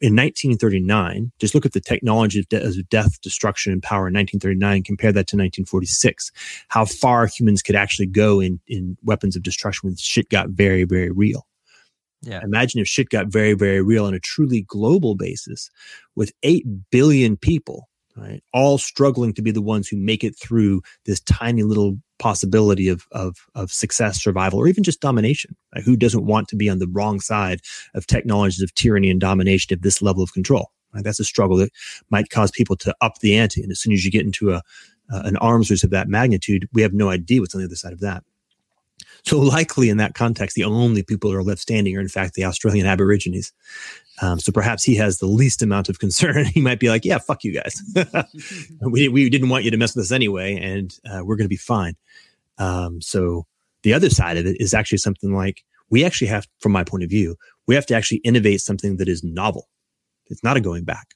in 0.00 0.14
1939, 0.14 1.32
just 1.38 1.54
look 1.54 1.64
at 1.64 1.72
the 1.72 1.80
technology 1.80 2.40
of, 2.40 2.48
de- 2.48 2.62
of, 2.62 2.88
death, 2.88 3.20
destruction, 3.20 3.72
and 3.72 3.82
power 3.82 4.08
in 4.08 4.14
1939, 4.14 4.82
compare 4.82 5.12
that 5.12 5.26
to 5.28 5.36
1946, 5.36 6.32
how 6.68 6.84
far 6.84 7.26
humans 7.26 7.62
could 7.62 7.76
actually 7.76 8.06
go 8.06 8.40
in, 8.40 8.60
in 8.66 8.96
weapons 9.02 9.36
of 9.36 9.42
destruction 9.42 9.88
when 9.88 9.96
shit 9.96 10.28
got 10.28 10.50
very, 10.50 10.84
very 10.84 11.10
real. 11.10 11.46
Yeah. 12.22 12.40
Imagine 12.42 12.80
if 12.80 12.88
shit 12.88 13.10
got 13.10 13.28
very, 13.28 13.52
very 13.52 13.82
real 13.82 14.06
on 14.06 14.14
a 14.14 14.20
truly 14.20 14.62
global 14.62 15.14
basis 15.14 15.70
with 16.16 16.32
8 16.42 16.64
billion 16.90 17.36
people, 17.36 17.88
right, 18.16 18.42
all 18.52 18.78
struggling 18.78 19.32
to 19.34 19.42
be 19.42 19.50
the 19.50 19.62
ones 19.62 19.88
who 19.88 19.96
make 19.96 20.24
it 20.24 20.38
through 20.38 20.82
this 21.06 21.20
tiny 21.20 21.62
little 21.62 21.98
possibility 22.18 22.88
of, 22.88 23.06
of, 23.12 23.36
of 23.54 23.70
success, 23.70 24.22
survival, 24.22 24.58
or 24.58 24.68
even 24.68 24.84
just 24.84 25.00
domination. 25.00 25.56
Right? 25.74 25.84
Who 25.84 25.96
doesn't 25.96 26.26
want 26.26 26.48
to 26.48 26.56
be 26.56 26.68
on 26.68 26.78
the 26.78 26.88
wrong 26.88 27.20
side 27.20 27.60
of 27.94 28.06
technologies 28.06 28.62
of 28.62 28.74
tyranny 28.74 29.10
and 29.10 29.20
domination 29.20 29.74
of 29.74 29.82
this 29.82 30.00
level 30.00 30.22
of 30.22 30.32
control? 30.32 30.70
Right? 30.94 31.04
That's 31.04 31.20
a 31.20 31.24
struggle 31.24 31.56
that 31.58 31.72
might 32.10 32.30
cause 32.30 32.50
people 32.50 32.76
to 32.76 32.94
up 33.00 33.18
the 33.18 33.36
ante. 33.36 33.62
And 33.62 33.72
as 33.72 33.80
soon 33.80 33.92
as 33.92 34.04
you 34.04 34.10
get 34.10 34.24
into 34.24 34.52
a, 34.52 34.62
uh, 35.12 35.22
an 35.24 35.36
arms 35.38 35.70
race 35.70 35.84
of 35.84 35.90
that 35.90 36.08
magnitude, 36.08 36.68
we 36.72 36.82
have 36.82 36.94
no 36.94 37.10
idea 37.10 37.40
what's 37.40 37.54
on 37.54 37.60
the 37.60 37.66
other 37.66 37.76
side 37.76 37.92
of 37.92 38.00
that. 38.00 38.22
So 39.24 39.38
likely 39.38 39.88
in 39.88 39.96
that 39.98 40.14
context, 40.14 40.54
the 40.54 40.64
only 40.64 41.02
people 41.02 41.30
who 41.30 41.36
are 41.36 41.42
left 41.42 41.60
standing 41.60 41.96
are 41.96 42.00
in 42.00 42.08
fact 42.08 42.34
the 42.34 42.44
Australian 42.44 42.86
Aborigines. 42.94 43.52
Um, 44.22 44.38
so 44.38 44.52
perhaps 44.52 44.84
he 44.84 44.94
has 44.96 45.18
the 45.18 45.26
least 45.26 45.62
amount 45.62 45.88
of 45.88 45.98
concern. 45.98 46.44
he 46.54 46.60
might 46.60 46.80
be 46.80 46.88
like, 46.88 47.04
"Yeah, 47.04 47.18
fuck 47.18 47.44
you 47.44 47.52
guys. 47.52 47.82
we 48.80 49.08
we 49.08 49.28
didn't 49.28 49.48
want 49.48 49.64
you 49.64 49.70
to 49.70 49.76
mess 49.76 49.94
with 49.94 50.04
us 50.04 50.12
anyway, 50.12 50.56
and 50.56 50.96
uh, 51.10 51.22
we're 51.24 51.36
going 51.36 51.46
to 51.46 51.48
be 51.48 51.56
fine." 51.56 51.96
Um, 52.58 53.00
so 53.00 53.46
the 53.82 53.92
other 53.92 54.10
side 54.10 54.36
of 54.36 54.46
it 54.46 54.60
is 54.60 54.74
actually 54.74 54.98
something 54.98 55.34
like 55.34 55.64
we 55.90 56.04
actually 56.04 56.28
have, 56.28 56.46
from 56.60 56.72
my 56.72 56.84
point 56.84 57.04
of 57.04 57.10
view, 57.10 57.36
we 57.66 57.74
have 57.74 57.86
to 57.86 57.94
actually 57.94 58.18
innovate 58.18 58.60
something 58.60 58.96
that 58.96 59.08
is 59.08 59.22
novel. 59.22 59.68
It's 60.26 60.42
not 60.42 60.56
a 60.56 60.60
going 60.60 60.84
back. 60.84 61.08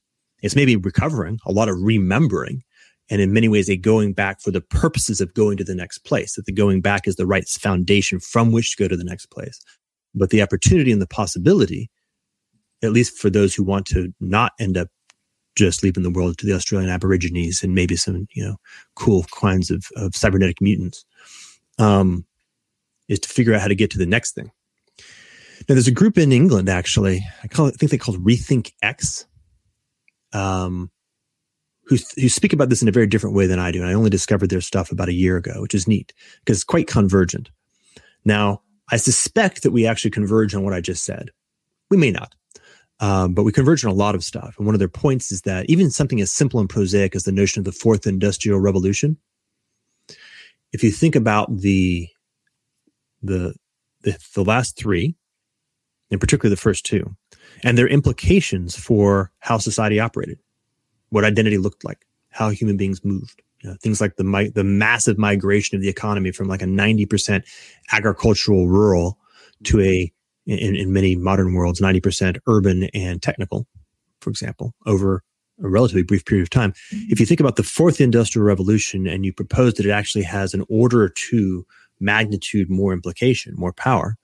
It's 0.42 0.56
maybe 0.56 0.76
recovering, 0.76 1.38
a 1.46 1.52
lot 1.52 1.68
of 1.68 1.76
remembering, 1.80 2.62
and 3.10 3.20
in 3.20 3.32
many 3.32 3.48
ways 3.48 3.68
a 3.68 3.76
going 3.76 4.12
back 4.12 4.40
for 4.40 4.50
the 4.50 4.60
purposes 4.60 5.20
of 5.20 5.34
going 5.34 5.56
to 5.56 5.64
the 5.64 5.74
next 5.74 5.98
place. 6.00 6.34
That 6.34 6.46
the 6.46 6.52
going 6.52 6.80
back 6.80 7.08
is 7.08 7.16
the 7.16 7.26
right 7.26 7.48
foundation 7.48 8.20
from 8.20 8.52
which 8.52 8.76
to 8.76 8.82
go 8.82 8.88
to 8.88 8.96
the 8.96 9.04
next 9.04 9.26
place. 9.26 9.60
But 10.14 10.30
the 10.30 10.42
opportunity 10.42 10.92
and 10.92 11.02
the 11.02 11.06
possibility 11.06 11.90
at 12.82 12.92
least 12.92 13.18
for 13.18 13.30
those 13.30 13.54
who 13.54 13.64
want 13.64 13.86
to 13.86 14.12
not 14.20 14.52
end 14.58 14.76
up 14.76 14.88
just 15.56 15.82
leaving 15.82 16.04
the 16.04 16.10
world 16.10 16.38
to 16.38 16.46
the 16.46 16.54
Australian 16.54 16.90
Aborigines 16.90 17.62
and 17.62 17.74
maybe 17.74 17.96
some, 17.96 18.28
you 18.32 18.44
know, 18.44 18.56
cool 18.94 19.24
kinds 19.24 19.70
of, 19.70 19.86
of 19.96 20.14
cybernetic 20.14 20.60
mutants, 20.60 21.04
um, 21.78 22.24
is 23.08 23.18
to 23.18 23.28
figure 23.28 23.54
out 23.54 23.60
how 23.60 23.68
to 23.68 23.74
get 23.74 23.90
to 23.90 23.98
the 23.98 24.06
next 24.06 24.34
thing. 24.34 24.50
Now, 25.68 25.74
there's 25.74 25.88
a 25.88 25.92
group 25.92 26.16
in 26.16 26.32
England, 26.32 26.68
actually, 26.68 27.24
I, 27.42 27.48
call 27.48 27.66
it, 27.66 27.74
I 27.74 27.76
think 27.76 27.90
they 27.90 27.98
called 27.98 28.24
Rethink 28.24 28.72
X, 28.80 29.26
um, 30.32 30.90
who, 31.84 31.96
who 32.16 32.28
speak 32.28 32.52
about 32.52 32.68
this 32.68 32.82
in 32.82 32.88
a 32.88 32.92
very 32.92 33.06
different 33.06 33.34
way 33.34 33.46
than 33.46 33.58
I 33.58 33.72
do. 33.72 33.80
And 33.80 33.90
I 33.90 33.94
only 33.94 34.10
discovered 34.10 34.50
their 34.50 34.60
stuff 34.60 34.92
about 34.92 35.08
a 35.08 35.14
year 35.14 35.36
ago, 35.36 35.60
which 35.60 35.74
is 35.74 35.88
neat 35.88 36.12
because 36.44 36.58
it's 36.58 36.64
quite 36.64 36.86
convergent. 36.86 37.50
Now, 38.24 38.62
I 38.90 38.96
suspect 38.96 39.62
that 39.62 39.72
we 39.72 39.86
actually 39.86 40.12
converge 40.12 40.54
on 40.54 40.62
what 40.62 40.74
I 40.74 40.80
just 40.80 41.04
said. 41.04 41.30
We 41.90 41.96
may 41.96 42.10
not. 42.10 42.34
Um, 43.00 43.32
but 43.32 43.44
we 43.44 43.52
converge 43.52 43.84
on 43.84 43.90
a 43.90 43.94
lot 43.94 44.14
of 44.14 44.24
stuff. 44.24 44.56
And 44.58 44.66
one 44.66 44.74
of 44.74 44.80
their 44.80 44.88
points 44.88 45.30
is 45.30 45.42
that 45.42 45.66
even 45.68 45.90
something 45.90 46.20
as 46.20 46.32
simple 46.32 46.58
and 46.58 46.68
prosaic 46.68 47.14
as 47.14 47.24
the 47.24 47.32
notion 47.32 47.60
of 47.60 47.64
the 47.64 47.72
fourth 47.72 48.06
industrial 48.06 48.58
revolution, 48.58 49.16
if 50.72 50.82
you 50.82 50.90
think 50.90 51.14
about 51.14 51.56
the 51.56 52.08
the 53.22 53.54
the, 54.02 54.16
the 54.34 54.44
last 54.44 54.76
three, 54.76 55.16
and 56.10 56.20
particularly 56.20 56.54
the 56.54 56.60
first 56.60 56.84
two, 56.86 57.16
and 57.64 57.76
their 57.76 57.88
implications 57.88 58.76
for 58.76 59.32
how 59.40 59.58
society 59.58 60.00
operated, 60.00 60.38
what 61.10 61.24
identity 61.24 61.58
looked 61.58 61.84
like, 61.84 62.06
how 62.30 62.50
human 62.50 62.76
beings 62.76 63.04
moved. 63.04 63.42
You 63.62 63.70
know, 63.70 63.76
things 63.82 64.00
like 64.00 64.16
the 64.16 64.52
the 64.54 64.64
massive 64.64 65.18
migration 65.18 65.76
of 65.76 65.82
the 65.82 65.88
economy 65.88 66.30
from 66.30 66.48
like 66.48 66.62
a 66.62 66.66
90% 66.66 67.44
agricultural 67.90 68.68
rural 68.68 69.18
to 69.64 69.80
a 69.80 70.12
in, 70.48 70.74
in 70.74 70.92
many 70.92 71.14
modern 71.14 71.54
worlds, 71.54 71.80
90% 71.80 72.38
urban 72.46 72.88
and 72.94 73.22
technical, 73.22 73.66
for 74.20 74.30
example, 74.30 74.74
over 74.86 75.22
a 75.62 75.68
relatively 75.68 76.02
brief 76.02 76.24
period 76.24 76.42
of 76.42 76.50
time. 76.50 76.72
Mm-hmm. 76.72 77.06
If 77.10 77.20
you 77.20 77.26
think 77.26 77.40
about 77.40 77.56
the 77.56 77.62
fourth 77.62 78.00
industrial 78.00 78.46
revolution 78.46 79.06
and 79.06 79.24
you 79.24 79.32
propose 79.32 79.74
that 79.74 79.86
it 79.86 79.90
actually 79.90 80.24
has 80.24 80.54
an 80.54 80.64
order 80.68 81.02
or 81.02 81.10
two 81.10 81.66
magnitude 82.00 82.70
more 82.70 82.92
implication, 82.92 83.54
more 83.56 83.72
power, 83.72 84.16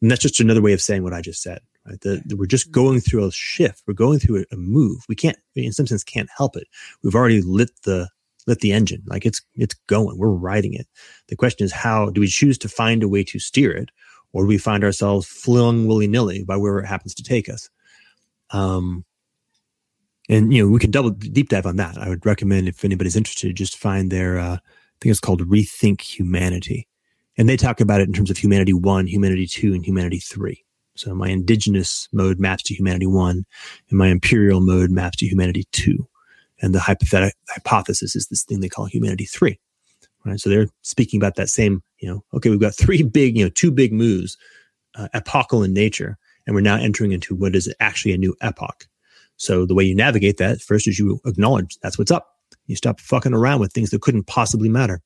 and 0.00 0.10
that's 0.10 0.22
just 0.22 0.40
another 0.40 0.62
way 0.62 0.72
of 0.72 0.80
saying 0.80 1.02
what 1.02 1.12
I 1.12 1.20
just 1.20 1.42
said. 1.42 1.60
Right? 1.86 2.00
The, 2.00 2.22
the, 2.24 2.36
we're 2.36 2.46
just 2.46 2.66
mm-hmm. 2.66 2.80
going 2.80 3.00
through 3.00 3.26
a 3.26 3.32
shift. 3.32 3.82
We're 3.86 3.94
going 3.94 4.18
through 4.18 4.40
a, 4.40 4.54
a 4.54 4.56
move. 4.56 5.04
We 5.08 5.14
can't, 5.14 5.36
in 5.54 5.72
some 5.72 5.86
sense, 5.86 6.04
can't 6.04 6.30
help 6.34 6.56
it. 6.56 6.66
We've 7.02 7.14
already 7.14 7.42
lit 7.42 7.70
the 7.84 8.08
lit 8.46 8.60
the 8.60 8.72
engine. 8.72 9.02
Like 9.06 9.26
it's 9.26 9.42
it's 9.54 9.74
going. 9.86 10.18
We're 10.18 10.30
riding 10.30 10.72
it. 10.72 10.86
The 11.28 11.36
question 11.36 11.64
is, 11.64 11.72
how 11.72 12.10
do 12.10 12.20
we 12.20 12.28
choose 12.28 12.56
to 12.58 12.68
find 12.68 13.02
a 13.02 13.08
way 13.08 13.24
to 13.24 13.38
steer 13.38 13.72
it, 13.72 13.90
or 14.32 14.46
we 14.46 14.58
find 14.58 14.84
ourselves 14.84 15.26
flung 15.26 15.86
willy 15.86 16.06
nilly 16.06 16.44
by 16.44 16.56
wherever 16.56 16.80
it 16.80 16.86
happens 16.86 17.14
to 17.14 17.22
take 17.22 17.48
us. 17.48 17.68
Um, 18.50 19.04
and 20.28 20.52
you 20.52 20.62
know, 20.62 20.70
we 20.70 20.78
can 20.78 20.90
double 20.90 21.10
deep 21.10 21.48
dive 21.48 21.66
on 21.66 21.76
that. 21.76 21.98
I 21.98 22.08
would 22.08 22.24
recommend 22.24 22.68
if 22.68 22.84
anybody's 22.84 23.16
interested, 23.16 23.54
just 23.56 23.76
find 23.76 24.10
their, 24.10 24.38
uh, 24.38 24.54
I 24.54 24.98
think 25.00 25.10
it's 25.10 25.20
called 25.20 25.48
Rethink 25.48 26.00
Humanity. 26.00 26.86
And 27.36 27.48
they 27.48 27.56
talk 27.56 27.80
about 27.80 28.00
it 28.00 28.06
in 28.06 28.12
terms 28.12 28.30
of 28.30 28.38
humanity 28.38 28.72
one, 28.72 29.06
humanity 29.06 29.46
two, 29.46 29.72
and 29.72 29.84
humanity 29.84 30.18
three. 30.18 30.64
So 30.94 31.14
my 31.14 31.28
indigenous 31.28 32.08
mode 32.12 32.38
maps 32.38 32.62
to 32.64 32.74
humanity 32.74 33.06
one, 33.06 33.44
and 33.88 33.98
my 33.98 34.08
imperial 34.08 34.60
mode 34.60 34.90
maps 34.90 35.16
to 35.18 35.26
humanity 35.26 35.64
two. 35.72 36.06
And 36.60 36.74
the 36.74 36.80
hypothetic 36.80 37.34
hypothesis 37.48 38.14
is 38.14 38.26
this 38.26 38.44
thing 38.44 38.60
they 38.60 38.68
call 38.68 38.84
humanity 38.84 39.24
three 39.24 39.58
right? 40.24 40.40
So 40.40 40.50
they're 40.50 40.68
speaking 40.82 41.20
about 41.20 41.36
that 41.36 41.48
same, 41.48 41.82
you 41.98 42.08
know, 42.08 42.24
okay, 42.34 42.50
we've 42.50 42.60
got 42.60 42.74
three 42.74 43.02
big, 43.02 43.36
you 43.36 43.44
know, 43.44 43.50
two 43.50 43.70
big 43.70 43.92
moves, 43.92 44.36
uh, 44.96 45.08
epochal 45.14 45.62
in 45.62 45.72
nature, 45.72 46.18
and 46.46 46.54
we're 46.54 46.60
now 46.60 46.76
entering 46.76 47.12
into 47.12 47.34
what 47.34 47.54
is 47.54 47.72
actually 47.80 48.12
a 48.12 48.18
new 48.18 48.34
epoch. 48.40 48.86
So 49.36 49.64
the 49.64 49.74
way 49.74 49.84
you 49.84 49.94
navigate 49.94 50.36
that 50.38 50.60
first 50.60 50.86
is 50.86 50.98
you 50.98 51.20
acknowledge 51.24 51.78
that's 51.82 51.98
what's 51.98 52.10
up. 52.10 52.28
You 52.66 52.76
stop 52.76 53.00
fucking 53.00 53.34
around 53.34 53.60
with 53.60 53.72
things 53.72 53.90
that 53.90 54.02
couldn't 54.02 54.26
possibly 54.26 54.68
matter. 54.68 55.00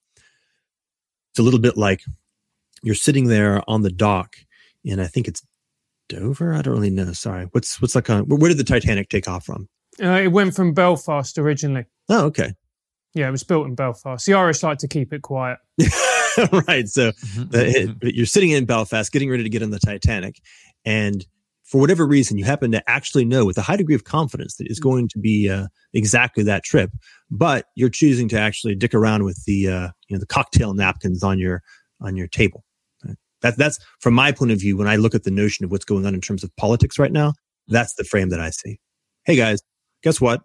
It's 1.31 1.39
a 1.39 1.43
little 1.43 1.61
bit 1.61 1.77
like 1.77 2.03
you're 2.83 2.95
sitting 2.95 3.29
there 3.29 3.63
on 3.69 3.83
the 3.83 3.91
dock, 3.91 4.37
and 4.85 5.01
I 5.01 5.07
think 5.07 5.29
it's 5.29 5.43
Dover. 6.09 6.53
I 6.55 6.63
don't 6.63 6.75
really 6.75 6.91
know. 6.91 7.13
Sorry. 7.13 7.47
What's 7.53 7.81
what's 7.81 7.95
like? 7.95 8.09
A, 8.09 8.23
where 8.23 8.49
did 8.49 8.59
the 8.59 8.65
Titanic 8.65 9.09
take 9.09 9.29
off 9.29 9.47
from? 9.47 9.69
Uh, 10.03 10.21
it 10.23 10.29
went 10.29 10.55
from 10.55 10.75
Belfast 10.75 11.39
originally. 11.39 11.87
Oh, 12.09 12.27
okay. 12.27 12.55
Yeah, 13.15 13.29
it 13.29 13.31
was 13.31 13.45
built 13.45 13.67
in 13.67 13.75
Belfast. 13.75 14.27
The 14.27 14.35
Irish 14.35 14.63
like 14.63 14.79
to 14.79 14.89
keep 14.89 15.13
it 15.13 15.23
quiet. 15.23 15.59
right. 16.67 16.89
So 16.89 17.13
mm-hmm. 17.13 17.51
the, 17.51 17.97
it, 18.03 18.15
you're 18.15 18.27
sitting 18.27 18.51
in 18.51 18.65
Belfast, 18.65 19.11
getting 19.13 19.31
ready 19.31 19.45
to 19.45 19.49
get 19.49 19.63
on 19.63 19.71
the 19.71 19.79
Titanic, 19.79 20.41
and 20.85 21.25
for 21.63 21.81
whatever 21.81 22.07
reason, 22.07 22.37
you 22.37 22.45
happen 22.45 22.73
to 22.73 22.91
actually 22.91 23.25
know 23.25 23.45
with 23.45 23.57
a 23.57 23.63
high 23.63 23.77
degree 23.77 23.95
of 23.95 24.05
confidence 24.05 24.57
that 24.57 24.67
it's 24.67 24.81
mm-hmm. 24.81 24.91
going 24.91 25.09
to 25.09 25.19
be 25.19 25.49
uh, 25.49 25.69
exactly 25.93 26.43
that 26.45 26.65
trip, 26.65 26.91
but 27.31 27.67
you're 27.77 27.89
choosing 27.89 28.29
to 28.29 28.39
actually 28.39 28.75
dick 28.75 28.95
around 28.95 29.25
with 29.25 29.43
the 29.47 29.69
uh, 29.69 29.89
you 30.09 30.17
know 30.17 30.21
the 30.21 30.27
cocktail 30.27 30.75
napkins 30.75 31.23
on 31.23 31.39
your 31.39 31.63
on 32.01 32.17
your 32.17 32.27
table. 32.27 32.65
That, 33.43 33.59
that's 33.59 33.79
from 34.01 34.15
my 34.15 34.33
point 34.33 34.53
of 34.53 34.59
view, 34.59 34.75
when 34.77 34.89
I 34.89 34.97
look 34.97 35.15
at 35.15 35.25
the 35.25 35.31
notion 35.31 35.67
of 35.67 35.71
what's 35.71 35.85
going 35.85 36.07
on 36.07 36.15
in 36.15 36.23
terms 36.23 36.43
of 36.43 36.57
politics 36.57 36.99
right 36.99 37.13
now, 37.13 37.35
that's 37.69 37.95
the 37.95 38.05
frame 38.05 38.31
that 38.31 38.41
I 38.41 38.49
see. 38.49 38.81
Hey 39.25 39.37
guys, 39.37 39.63
guess 40.03 40.19
what? 40.19 40.41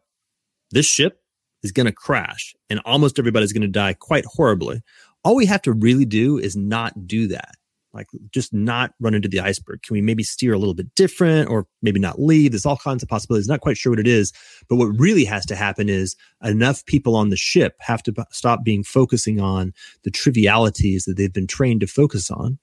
This 0.71 0.85
ship 0.85 1.17
is 1.63 1.71
going 1.71 1.85
to 1.85 1.91
crash 1.91 2.55
and 2.69 2.79
almost 2.85 3.19
everybody's 3.19 3.53
going 3.53 3.61
to 3.61 3.67
die 3.67 3.93
quite 3.93 4.25
horribly. 4.25 4.81
All 5.23 5.35
we 5.35 5.45
have 5.45 5.61
to 5.63 5.73
really 5.73 6.05
do 6.05 6.37
is 6.37 6.55
not 6.55 7.07
do 7.07 7.27
that. 7.27 7.55
Like 7.91 8.07
just 8.31 8.53
not 8.53 8.93
run 8.99 9.15
into 9.15 9.27
the 9.27 9.39
iceberg. 9.39 9.81
Can 9.81 9.95
we 9.95 10.01
maybe 10.01 10.23
steer 10.23 10.53
a 10.53 10.59
little 10.59 10.75
bit 10.75 10.93
different 10.93 11.49
or 11.49 11.65
maybe 11.81 11.99
not 11.99 12.21
leave? 12.21 12.51
There's 12.51 12.65
all 12.65 12.77
kinds 12.77 13.01
of 13.01 13.09
possibilities. 13.09 13.47
Not 13.47 13.61
quite 13.61 13.77
sure 13.77 13.91
what 13.91 13.99
it 13.99 14.07
is, 14.07 14.31
but 14.69 14.75
what 14.75 14.99
really 14.99 15.25
has 15.25 15.45
to 15.47 15.55
happen 15.55 15.89
is 15.89 16.15
enough 16.43 16.85
people 16.85 17.15
on 17.15 17.29
the 17.29 17.35
ship 17.35 17.75
have 17.79 18.03
to 18.03 18.13
stop 18.31 18.63
being 18.63 18.83
focusing 18.83 19.39
on 19.41 19.73
the 20.03 20.11
trivialities 20.11 21.05
that 21.05 21.17
they've 21.17 21.33
been 21.33 21.47
trained 21.47 21.81
to 21.81 21.87
focus 21.87 22.29
on 22.29 22.59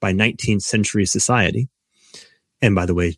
by 0.00 0.12
19th 0.12 0.62
century 0.62 1.04
society. 1.04 1.68
And 2.62 2.76
by 2.76 2.86
the 2.86 2.94
way, 2.94 3.16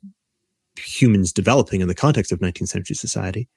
humans 0.79 1.33
developing 1.33 1.81
in 1.81 1.89
the 1.89 1.95
context 1.95 2.33
of 2.33 2.39
19th 2.39 2.69
century 2.69 2.97
society 2.97 3.49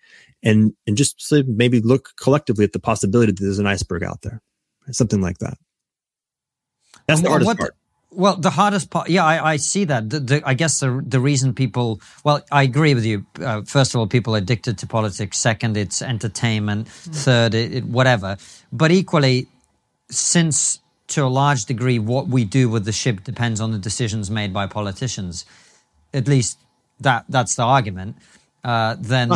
and 0.41 0.73
and 0.87 0.97
just 0.97 1.33
maybe 1.47 1.79
look 1.79 2.09
collectively 2.19 2.65
at 2.65 2.73
the 2.73 2.79
possibility 2.79 3.31
that 3.31 3.41
there's 3.41 3.59
an 3.59 3.67
iceberg 3.67 4.03
out 4.03 4.21
there 4.21 4.41
something 4.91 5.21
like 5.21 5.37
that. 5.39 5.57
That's 7.07 7.21
the 7.21 7.29
hardest 7.29 7.47
what, 7.47 7.57
part. 7.57 7.75
well 8.11 8.35
the 8.37 8.49
hardest 8.49 8.89
part 8.89 9.09
yeah 9.09 9.25
i, 9.25 9.53
I 9.53 9.57
see 9.57 9.85
that. 9.85 10.09
The, 10.09 10.19
the, 10.19 10.41
i 10.45 10.53
guess 10.53 10.79
the 10.79 11.03
the 11.05 11.19
reason 11.19 11.53
people 11.53 12.01
well 12.23 12.41
i 12.51 12.63
agree 12.63 12.93
with 12.93 13.05
you. 13.05 13.25
Uh, 13.39 13.63
first 13.63 13.93
of 13.93 13.99
all 13.99 14.07
people 14.07 14.35
are 14.35 14.39
addicted 14.39 14.77
to 14.79 14.87
politics. 14.87 15.37
Second 15.37 15.77
it's 15.77 16.01
entertainment. 16.01 16.87
Mm. 16.87 17.15
third 17.15 17.53
it, 17.53 17.73
it, 17.73 17.83
whatever. 17.85 18.37
But 18.71 18.91
equally 18.91 19.47
since 20.09 20.79
to 21.07 21.23
a 21.23 21.27
large 21.27 21.65
degree 21.65 21.99
what 21.99 22.27
we 22.27 22.45
do 22.45 22.69
with 22.69 22.85
the 22.85 22.91
ship 22.91 23.23
depends 23.23 23.59
on 23.59 23.71
the 23.71 23.79
decisions 23.79 24.31
made 24.31 24.53
by 24.53 24.67
politicians 24.67 25.45
at 26.13 26.27
least 26.27 26.57
that 26.99 27.25
that's 27.29 27.55
the 27.55 27.63
argument, 27.63 28.17
uh, 28.63 28.95
then 28.99 29.31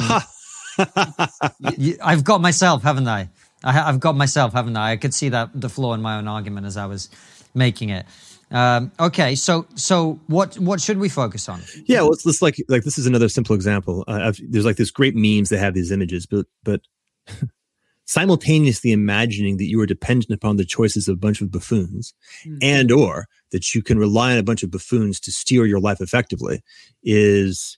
you, 1.78 1.98
I've 2.04 2.24
got 2.24 2.42
myself, 2.42 2.84
haven't 2.84 3.08
I? 3.08 3.30
I 3.64 3.72
have 3.72 4.00
got 4.00 4.16
myself, 4.16 4.54
haven't 4.54 4.78
I? 4.78 4.92
I 4.92 4.98
could 4.98 5.14
see 5.14 5.30
that 5.30 5.50
the 5.54 5.70
flaw 5.70 5.94
in 5.94 6.02
my 6.02 6.18
own 6.18 6.28
argument 6.28 6.66
as 6.66 6.78
I 6.78 6.86
was 6.86 7.10
making 7.54 7.90
it. 7.90 8.06
Um, 8.50 8.92
okay, 9.00 9.36
so 9.36 9.66
so 9.76 10.20
what 10.28 10.58
what 10.58 10.80
should 10.80 11.00
we 11.00 11.10
focus 11.10 11.50
on? 11.50 11.62
Yeah, 11.86 12.02
well, 12.02 12.14
it's 12.14 12.42
like 12.42 12.56
like 12.70 12.84
this 12.84 12.98
is 12.98 13.06
another 13.06 13.28
simple 13.28 13.56
example. 13.56 14.06
Uh, 14.08 14.32
there's 14.48 14.66
like 14.66 14.78
this 14.78 14.92
great 14.92 15.16
memes 15.16 15.50
that 15.50 15.60
have 15.60 15.74
these 15.74 15.92
images, 15.92 16.26
but 16.26 16.46
but 16.64 16.82
simultaneously 18.06 18.92
imagining 18.94 19.58
that 19.58 19.66
you 19.66 19.82
are 19.82 19.86
dependent 19.86 20.32
upon 20.32 20.56
the 20.56 20.64
choices 20.64 21.10
of 21.10 21.14
a 21.16 21.20
bunch 21.20 21.42
of 21.42 21.52
buffoons 21.52 22.14
mm-hmm. 22.46 22.58
and 22.62 22.90
or 22.90 23.28
that 23.52 23.74
you 23.74 23.82
can 23.82 23.98
rely 23.98 24.34
on 24.34 24.38
a 24.38 24.44
bunch 24.44 24.64
of 24.64 24.72
buffoons 24.72 25.20
to 25.22 25.32
steer 25.32 25.66
your 25.66 25.80
life 25.80 26.02
effectively 26.02 26.62
is 27.04 27.78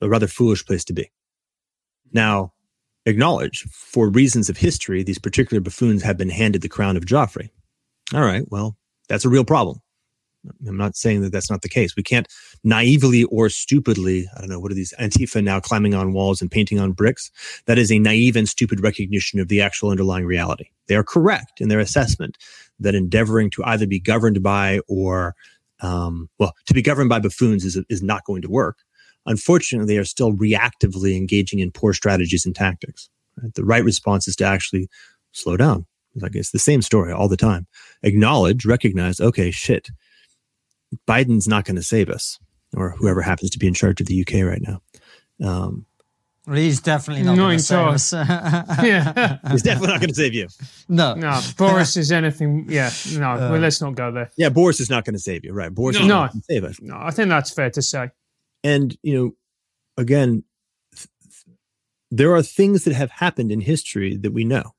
a 0.00 0.08
rather 0.08 0.26
foolish 0.26 0.64
place 0.64 0.84
to 0.84 0.92
be. 0.92 1.10
Now, 2.12 2.52
acknowledge 3.04 3.62
for 3.72 4.08
reasons 4.08 4.48
of 4.48 4.56
history, 4.56 5.02
these 5.02 5.18
particular 5.18 5.60
buffoons 5.60 6.02
have 6.02 6.16
been 6.16 6.30
handed 6.30 6.62
the 6.62 6.68
crown 6.68 6.96
of 6.96 7.04
Joffrey. 7.04 7.50
All 8.14 8.22
right, 8.22 8.44
well, 8.50 8.76
that's 9.08 9.24
a 9.24 9.28
real 9.28 9.44
problem. 9.44 9.80
I'm 10.66 10.76
not 10.76 10.96
saying 10.96 11.22
that 11.22 11.32
that's 11.32 11.50
not 11.50 11.62
the 11.62 11.68
case. 11.68 11.96
We 11.96 12.04
can't 12.04 12.28
naively 12.62 13.24
or 13.24 13.48
stupidly, 13.48 14.28
I 14.36 14.40
don't 14.40 14.50
know, 14.50 14.60
what 14.60 14.70
are 14.70 14.76
these 14.76 14.94
Antifa 15.00 15.42
now 15.42 15.58
climbing 15.58 15.94
on 15.94 16.12
walls 16.12 16.40
and 16.40 16.50
painting 16.50 16.78
on 16.78 16.92
bricks? 16.92 17.30
That 17.66 17.78
is 17.78 17.90
a 17.90 17.98
naive 17.98 18.36
and 18.36 18.48
stupid 18.48 18.80
recognition 18.80 19.40
of 19.40 19.48
the 19.48 19.60
actual 19.60 19.90
underlying 19.90 20.24
reality. 20.24 20.70
They 20.88 20.96
are 20.96 21.04
correct 21.04 21.60
in 21.60 21.68
their 21.68 21.80
assessment 21.80 22.36
that 22.78 22.94
endeavoring 22.94 23.50
to 23.50 23.64
either 23.64 23.86
be 23.86 24.00
governed 24.00 24.42
by 24.42 24.80
or, 24.88 25.34
um, 25.80 26.28
well, 26.38 26.52
to 26.66 26.74
be 26.74 26.82
governed 26.82 27.08
by 27.08 27.20
buffoons 27.20 27.64
is, 27.64 27.80
is 27.88 28.02
not 28.02 28.24
going 28.24 28.42
to 28.42 28.50
work. 28.50 28.78
Unfortunately, 29.24 29.92
they 29.92 29.98
are 29.98 30.04
still 30.04 30.32
reactively 30.32 31.16
engaging 31.16 31.58
in 31.58 31.72
poor 31.72 31.92
strategies 31.92 32.46
and 32.46 32.54
tactics. 32.54 33.08
Right? 33.42 33.54
The 33.54 33.64
right 33.64 33.84
response 33.84 34.28
is 34.28 34.36
to 34.36 34.44
actually 34.44 34.88
slow 35.32 35.56
down. 35.56 35.86
Like 36.14 36.34
it's 36.34 36.52
the 36.52 36.58
same 36.58 36.80
story 36.80 37.12
all 37.12 37.28
the 37.28 37.36
time. 37.36 37.66
Acknowledge, 38.02 38.64
recognize, 38.64 39.20
okay, 39.20 39.50
shit 39.50 39.88
Biden's 41.06 41.48
not 41.48 41.64
going 41.64 41.76
to 41.76 41.82
save 41.82 42.08
us, 42.08 42.38
or 42.76 42.90
whoever 42.90 43.22
happens 43.22 43.50
to 43.50 43.58
be 43.58 43.66
in 43.66 43.74
charge 43.74 44.00
of 44.00 44.06
the 44.06 44.20
UK 44.20 44.44
right 44.44 44.62
now. 44.62 44.80
Um, 45.44 45.86
he's 46.52 46.80
definitely 46.80 47.24
not 47.24 47.36
going 47.36 47.58
to 47.58 47.62
save 47.62 47.88
us. 47.88 48.12
yeah, 48.12 49.38
he's 49.50 49.62
definitely 49.62 49.88
not 49.88 50.00
going 50.00 50.10
to 50.10 50.14
save 50.14 50.34
you. 50.34 50.48
No, 50.88 51.14
no. 51.14 51.40
Boris 51.56 51.96
is 51.96 52.12
anything. 52.12 52.66
Yeah, 52.68 52.90
no. 53.14 53.32
Uh, 53.32 53.50
well, 53.50 53.60
let's 53.60 53.80
not 53.80 53.94
go 53.94 54.12
there. 54.12 54.30
Yeah, 54.36 54.48
Boris 54.48 54.80
is 54.80 54.88
not 54.88 55.04
going 55.04 55.14
to 55.14 55.20
save 55.20 55.44
you, 55.44 55.52
right? 55.52 55.74
Boris 55.74 55.96
no. 55.96 56.02
is 56.02 56.08
not 56.08 56.32
going 56.32 56.40
to 56.40 56.46
save 56.48 56.64
us. 56.64 56.80
No, 56.80 56.96
I 56.98 57.10
think 57.10 57.28
that's 57.28 57.50
fair 57.50 57.70
to 57.70 57.82
say. 57.82 58.10
And 58.62 58.96
you 59.02 59.14
know, 59.14 59.32
again, 59.96 60.44
th- 60.94 61.08
there 62.10 62.34
are 62.34 62.42
things 62.42 62.84
that 62.84 62.94
have 62.94 63.10
happened 63.10 63.50
in 63.50 63.60
history 63.60 64.16
that 64.16 64.32
we 64.32 64.44
know. 64.44 64.75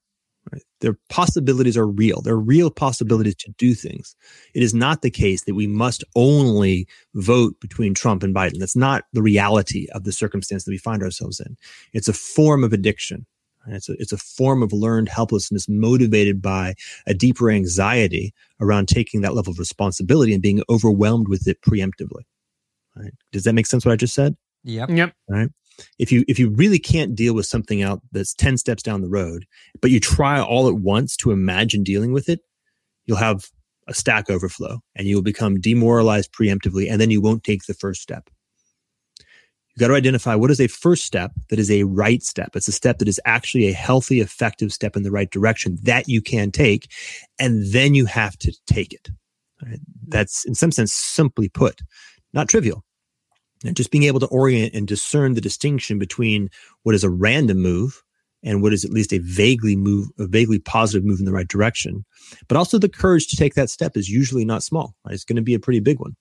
Right? 0.52 0.64
Their 0.82 0.98
possibilities 1.10 1.76
are 1.76 1.88
real. 1.88 2.22
There 2.22 2.34
are 2.34 2.40
real 2.40 2.70
possibilities 2.70 3.36
to 3.36 3.54
do 3.58 3.74
things. 3.74 4.16
It 4.54 4.64
is 4.64 4.74
not 4.74 5.02
the 5.02 5.10
case 5.10 5.44
that 5.44 5.56
we 5.56 5.68
must 5.68 6.04
only 6.16 6.88
vote 7.16 7.60
between 7.60 7.94
Trump 7.94 8.24
and 8.24 8.34
Biden. 8.34 8.60
That's 8.60 8.76
not 8.76 9.06
the 9.14 9.22
reality 9.22 9.88
of 9.94 10.04
the 10.04 10.12
circumstance 10.12 10.64
that 10.64 10.72
we 10.72 10.78
find 10.78 11.04
ourselves 11.04 11.40
in. 11.40 11.58
It's 11.94 12.08
a 12.08 12.14
form 12.14 12.64
of 12.64 12.72
addiction. 12.72 13.26
It's 13.68 13.90
a, 13.90 13.94
it's 14.00 14.14
a 14.14 14.18
form 14.18 14.64
of 14.64 14.72
learned 14.72 15.10
helplessness 15.10 15.68
motivated 15.68 16.42
by 16.42 16.76
a 17.06 17.14
deeper 17.14 17.52
anxiety 17.52 18.34
around 18.62 18.88
taking 18.88 19.22
that 19.22 19.34
level 19.34 19.52
of 19.52 19.60
responsibility 19.60 20.34
and 20.34 20.42
being 20.42 20.64
overwhelmed 20.70 21.28
with 21.28 21.48
it 21.48 21.62
preemptively. 21.62 22.24
Right? 22.96 23.14
Does 23.34 23.44
that 23.44 23.54
make 23.54 23.66
sense 23.66 23.86
what 23.86 23.92
I 23.92 23.98
just 23.98 24.14
said? 24.14 24.38
Yep. 24.64 24.90
Yep. 24.92 25.14
Right 25.28 25.50
if 26.00 26.12
you 26.12 26.24
if 26.28 26.40
you 26.40 26.50
really 26.50 26.80
can't 26.80 27.16
deal 27.16 27.34
with 27.34 27.46
something 27.46 27.82
out 27.82 28.02
that's 28.12 28.34
10 28.34 28.58
steps 28.58 28.84
down 28.84 29.02
the 29.02 29.10
road 29.10 29.46
but 29.82 29.92
you 29.92 30.00
try 30.00 30.42
all 30.42 30.68
at 30.68 30.76
once 30.76 31.16
to 31.18 31.32
imagine 31.32 31.84
dealing 31.84 32.14
with 32.14 32.30
it 32.30 32.42
you'll 33.06 33.18
have 33.18 33.50
a 33.88 33.94
stack 33.94 34.30
overflow 34.30 34.80
and 34.96 35.08
you'll 35.08 35.22
become 35.22 35.60
demoralized 35.60 36.32
preemptively 36.34 36.92
and 36.92 37.00
then 37.00 37.10
you 37.10 37.22
won't 37.22 37.44
take 37.44 37.66
the 37.66 37.74
first 37.74 38.02
step. 38.02 38.30
You've 39.20 39.80
got 39.80 39.88
to 39.88 39.96
identify 39.96 40.36
what 40.36 40.52
is 40.52 40.60
a 40.60 40.68
first 40.68 41.06
step 41.06 41.32
that 41.50 41.60
is 41.60 41.72
a 41.72 41.84
right 41.84 42.22
step. 42.24 42.56
It's 42.56 42.68
a 42.68 42.74
step 42.74 42.98
that 42.98 43.08
is 43.08 43.22
actually 43.26 43.68
a 43.68 43.74
healthy 43.74 44.22
effective 44.22 44.74
step 44.74 44.96
in 44.96 45.04
the 45.04 45.12
right 45.12 45.30
direction 45.30 45.78
that 45.84 46.08
you 46.08 46.22
can 46.22 46.52
take 46.52 46.92
and 47.40 47.72
then 47.72 47.94
you 47.94 48.06
have 48.06 48.38
to 48.40 48.54
take 48.68 48.94
it. 48.94 49.10
Right? 49.64 49.80
that's 50.10 50.46
in 50.46 50.54
some 50.54 50.72
sense 50.72 50.94
simply 50.94 51.50
put 51.50 51.82
not 52.32 52.48
trivial 52.48 52.86
and 53.66 53.76
just 53.76 53.92
being 53.92 54.04
able 54.04 54.20
to 54.20 54.28
orient 54.28 54.74
and 54.74 54.88
discern 54.88 55.34
the 55.34 55.42
distinction 55.42 56.00
between 56.00 56.50
what 56.84 56.96
is 56.96 57.04
a 57.04 57.10
random 57.10 57.60
move 57.60 58.04
and 58.44 58.62
what 58.62 58.74
is 58.74 58.86
at 58.86 58.92
least 58.92 59.14
a 59.14 59.20
vaguely 59.20 59.76
move, 59.76 60.08
a 60.20 60.28
vaguely 60.28 60.60
positive 60.60 61.06
move 61.06 61.20
in 61.20 61.26
the 61.26 61.34
right 61.34 61.48
direction. 61.48 62.06
But 62.48 62.58
also 62.58 62.78
the 62.78 62.90
courage 62.90 63.28
to 63.28 63.36
take 63.36 63.56
that 63.56 63.70
step 63.70 63.98
is 63.98 64.10
usually 64.10 64.46
not 64.46 64.64
small. 64.64 64.96
Right? 65.06 65.14
It's 65.14 65.26
going 65.26 65.38
to 65.38 65.42
be 65.42 65.56
a 65.56 65.60
pretty 65.60 65.80
big 65.80 66.00
one. 66.00 66.16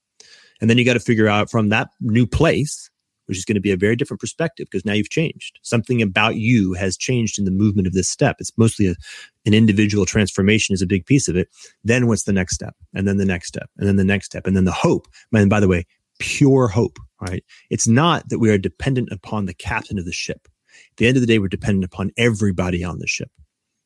And 0.60 0.70
then 0.70 0.78
you 0.78 0.84
got 0.84 0.94
to 0.94 1.00
figure 1.00 1.28
out 1.28 1.50
from 1.50 1.68
that 1.68 1.90
new 2.00 2.26
place, 2.26 2.90
which 3.26 3.36
is 3.36 3.44
going 3.44 3.56
to 3.56 3.60
be 3.60 3.72
a 3.72 3.76
very 3.76 3.96
different 3.96 4.20
perspective 4.20 4.66
because 4.70 4.86
now 4.86 4.94
you've 4.94 5.10
changed. 5.10 5.58
Something 5.62 6.00
about 6.00 6.36
you 6.36 6.72
has 6.72 6.96
changed 6.96 7.38
in 7.38 7.44
the 7.44 7.50
movement 7.50 7.86
of 7.86 7.92
this 7.92 8.08
step. 8.08 8.36
It's 8.38 8.56
mostly 8.56 8.86
a, 8.86 8.94
an 9.44 9.52
individual 9.52 10.06
transformation 10.06 10.72
is 10.72 10.80
a 10.80 10.86
big 10.86 11.04
piece 11.04 11.28
of 11.28 11.36
it. 11.36 11.48
Then 11.84 12.06
what's 12.06 12.24
the 12.24 12.32
next 12.32 12.54
step? 12.54 12.74
And 12.94 13.06
then 13.06 13.18
the 13.18 13.26
next 13.26 13.48
step 13.48 13.68
and 13.76 13.86
then 13.86 13.96
the 13.96 14.04
next 14.04 14.26
step. 14.26 14.46
And 14.46 14.56
then 14.56 14.64
the 14.64 14.72
hope. 14.72 15.06
And 15.34 15.50
by 15.50 15.60
the 15.60 15.68
way, 15.68 15.84
pure 16.18 16.68
hope 16.68 16.98
right? 17.20 17.44
It's 17.70 17.88
not 17.88 18.28
that 18.28 18.38
we 18.38 18.50
are 18.50 18.58
dependent 18.58 19.10
upon 19.10 19.46
the 19.46 19.54
captain 19.54 19.98
of 19.98 20.04
the 20.04 20.12
ship. 20.12 20.48
At 20.92 20.96
the 20.96 21.06
end 21.06 21.16
of 21.16 21.20
the 21.20 21.26
day, 21.26 21.38
we're 21.38 21.48
dependent 21.48 21.84
upon 21.84 22.12
everybody 22.16 22.84
on 22.84 22.98
the 22.98 23.06
ship. 23.06 23.30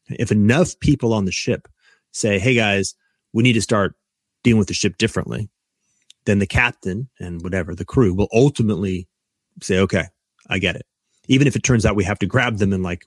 If 0.09 0.33
enough 0.33 0.79
people 0.81 1.13
on 1.13 1.25
the 1.25 1.33
ship 1.33 1.69
say, 2.13 2.39
Hey 2.39 2.55
guys, 2.55 2.95
we 3.33 3.43
need 3.43 3.53
to 3.53 3.63
start 3.63 3.95
dealing 4.43 4.59
with 4.59 4.69
the 4.69 4.75
ship 4.75 4.97
differently, 4.99 5.49
then 6.25 6.39
the 6.39 6.47
captain 6.47 7.09
and 7.19 7.43
whatever 7.43 7.75
the 7.75 7.85
crew 7.85 8.15
will 8.15 8.29
ultimately 8.33 9.09
say, 9.63 9.79
okay, 9.79 10.05
I 10.49 10.59
get 10.59 10.77
it. 10.77 10.87
Even 11.29 11.47
if 11.47 11.57
it 11.57 11.63
turns 11.63 11.87
out 11.87 11.97
we 11.97 12.05
have 12.05 12.19
to 12.21 12.27
grab 12.27 12.59
them 12.59 12.73
and 12.73 12.83
like, 12.83 13.07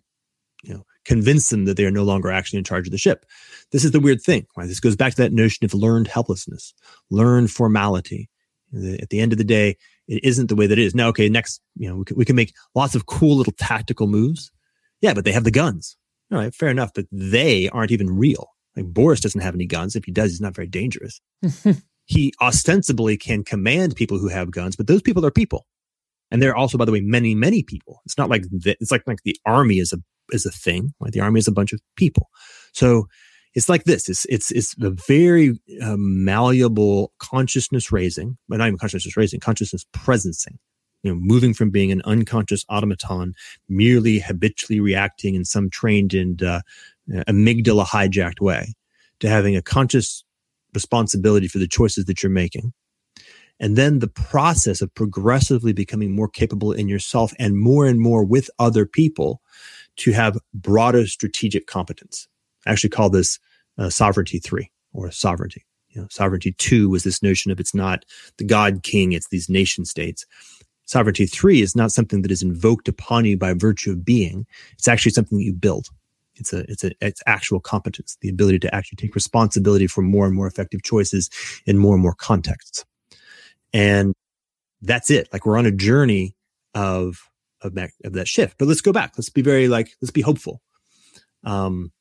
you 0.64 0.74
know, 0.74 0.86
convince 1.06 1.50
them 1.50 1.66
that 1.66 1.76
they 1.76 1.86
are 1.86 1.92
no 1.92 2.04
longer 2.04 2.32
actually 2.32 2.60
in 2.60 2.64
charge 2.64 2.88
of 2.88 2.92
the 2.92 2.98
ship. 2.98 3.26
This 3.72 3.84
is 3.84 3.92
the 3.92 4.00
weird 4.00 4.22
thing, 4.22 4.48
right? 4.56 4.68
This 4.68 4.80
goes 4.80 4.96
back 4.96 5.14
to 5.16 5.22
that 5.24 5.34
notion 5.34 5.66
of 5.66 5.74
learned 5.74 6.08
helplessness, 6.08 6.74
learned 7.10 7.52
formality. 7.52 8.30
At 8.74 9.10
the 9.10 9.20
end 9.20 9.34
of 9.34 9.38
the 9.38 9.44
day, 9.44 9.78
it 10.08 10.24
isn't 10.24 10.48
the 10.48 10.56
way 10.56 10.68
that 10.68 10.78
it 10.78 10.84
is. 10.84 10.96
Now, 10.96 11.08
okay, 11.10 11.30
next, 11.30 11.62
you 11.76 11.90
know, 11.90 11.98
we 11.98 12.06
can, 12.06 12.18
we 12.18 12.26
can 12.26 12.36
make 12.36 12.54
lots 12.76 12.96
of 12.96 13.06
cool 13.06 13.38
little 13.38 13.54
tactical 13.58 14.08
moves. 14.08 14.52
Yeah, 15.02 15.14
but 15.14 15.26
they 15.26 15.32
have 15.32 15.44
the 15.44 15.52
guns. 15.52 15.98
All 16.32 16.38
right, 16.38 16.54
fair 16.54 16.70
enough, 16.70 16.92
but 16.94 17.06
they 17.12 17.70
aren't 17.70 17.92
even 17.92 18.10
real. 18.10 18.48
Like 18.76 18.88
Boris 18.88 19.20
doesn't 19.20 19.42
have 19.42 19.54
any 19.54 19.66
guns. 19.66 19.96
If 19.96 20.06
he 20.06 20.12
does, 20.12 20.32
he's 20.32 20.42
not 20.42 20.56
very 20.56 20.68
dangerous. 20.68 21.22
he 22.06 22.34
ostensibly 22.42 23.18
can 23.18 23.44
command 23.44 23.96
people 23.96 24.18
who 24.18 24.30
have 24.30 24.52
guns, 24.52 24.76
but 24.76 24.88
those 24.88 25.02
people 25.02 25.26
are 25.26 25.32
people. 25.32 25.68
And 26.32 26.42
there 26.42 26.50
are 26.50 26.56
also, 26.56 26.78
by 26.78 26.86
the 26.86 26.92
way, 26.92 27.02
many, 27.02 27.36
many 27.36 27.62
people. 27.62 28.02
It's 28.06 28.18
not 28.18 28.30
like 28.30 28.44
the, 28.50 28.76
it's 28.80 28.92
like, 28.92 29.04
like 29.06 29.22
the 29.24 29.38
army 29.46 29.78
is 29.78 29.94
a 29.94 29.98
is 30.32 30.46
a 30.46 30.52
thing. 30.52 30.94
Right? 31.00 31.12
The 31.12 31.20
army 31.20 31.40
is 31.40 31.48
a 31.48 31.52
bunch 31.52 31.74
of 31.74 31.82
people. 31.96 32.30
So 32.74 33.08
it's 33.54 33.70
like 33.70 33.84
this. 33.84 34.10
It's 34.10 34.26
it's 34.26 34.52
it's 34.52 34.76
a 34.82 34.92
very 34.92 35.60
uh, 35.82 35.96
malleable 35.98 37.14
consciousness 37.20 37.92
raising, 37.92 38.38
but 38.50 38.58
not 38.58 38.68
even 38.68 38.80
consciousness 38.80 39.16
raising, 39.16 39.40
consciousness 39.40 39.86
presencing. 39.94 40.58
You 41.04 41.14
know, 41.14 41.20
moving 41.22 41.54
from 41.54 41.70
being 41.70 41.92
an 41.92 42.02
unconscious 42.06 42.66
automaton, 42.70 43.34
merely 43.68 44.20
habitually 44.20 44.80
reacting 44.80 45.36
in 45.36 45.44
some 45.44 45.70
trained 45.70 46.14
and 46.14 46.42
uh, 46.42 46.62
amygdala 47.28 47.86
hijacked 47.86 48.40
way, 48.40 48.74
to 49.20 49.30
having 49.30 49.56
a 49.56 49.62
conscious 49.62 50.24
responsibility 50.74 51.48
for 51.48 51.60
the 51.60 51.68
choices 51.68 52.06
that 52.06 52.24
you're 52.24 52.32
making. 52.32 52.74
And 53.60 53.76
then 53.76 54.00
the 54.00 54.08
process 54.08 54.82
of 54.82 54.94
progressively 54.96 55.74
becoming 55.74 56.16
more 56.16 56.28
capable 56.28 56.72
in 56.72 56.88
yourself 56.88 57.34
and 57.38 57.58
more 57.58 57.86
and 57.86 58.00
more 58.00 58.24
with 58.24 58.50
other 58.58 58.86
people 58.86 59.42
to 59.98 60.12
have 60.12 60.40
broader 60.54 61.06
strategic 61.06 61.68
competence. 61.68 62.28
I 62.66 62.72
actually 62.72 62.92
call 62.92 63.10
this 63.10 63.40
uh, 63.78 63.90
sovereignty 63.90 64.40
three 64.40 64.72
or 64.94 65.12
sovereignty. 65.12 65.66
You 65.90 66.02
know, 66.02 66.08
sovereignty 66.10 66.54
two 66.58 66.90
was 66.90 67.04
this 67.04 67.22
notion 67.22 67.52
of 67.52 67.60
it's 67.60 67.76
not 67.76 68.06
the 68.38 68.46
God 68.46 68.84
king, 68.84 69.12
it's 69.12 69.30
these 69.30 69.50
nation 69.50 69.86
states. 69.86 70.26
Sovereignty 70.86 71.26
three 71.26 71.62
is 71.62 71.76
not 71.76 71.92
something 71.92 72.24
that 72.24 72.32
is 72.32 72.42
invoked 72.42 72.88
upon 72.88 73.26
you 73.26 73.38
by 73.38 73.54
virtue 73.54 73.92
of 73.92 74.04
being. 74.04 74.46
It's 74.74 74.88
actually 74.88 75.12
something 75.12 75.38
that 75.38 75.44
you 75.44 75.54
build. 75.54 75.88
It's 76.36 76.52
a, 76.52 76.60
it's 76.70 76.84
a, 76.84 76.92
it's 77.00 77.22
actual 77.28 77.60
competence, 77.60 78.18
the 78.22 78.30
ability 78.30 78.60
to 78.60 78.76
actually 78.76 78.96
take 78.96 79.14
responsibility 79.14 79.86
for 79.86 80.02
more 80.02 80.26
and 80.26 80.36
more 80.36 80.48
effective 80.48 80.82
choices 80.82 81.30
in 81.66 81.78
more 81.78 81.94
and 81.94 82.02
more 82.02 82.16
contexts. 82.16 82.86
And 83.72 84.14
that's 84.82 85.12
it. 85.12 85.30
Like 85.32 85.46
we're 85.46 85.58
on 85.58 85.68
a 85.68 85.72
journey 85.72 86.36
of, 86.74 87.30
of 87.62 87.76
that, 87.76 87.92
of 88.04 88.14
that 88.14 88.28
shift. 88.28 88.58
But 88.58 88.68
let's 88.68 88.82
go 88.82 88.92
back. 88.92 89.14
Let's 89.16 89.30
be 89.30 89.44
very 89.44 89.68
like, 89.68 89.96
let's 90.02 90.12
be 90.12 90.22
hopeful. 90.22 90.60
Um, 91.44 91.92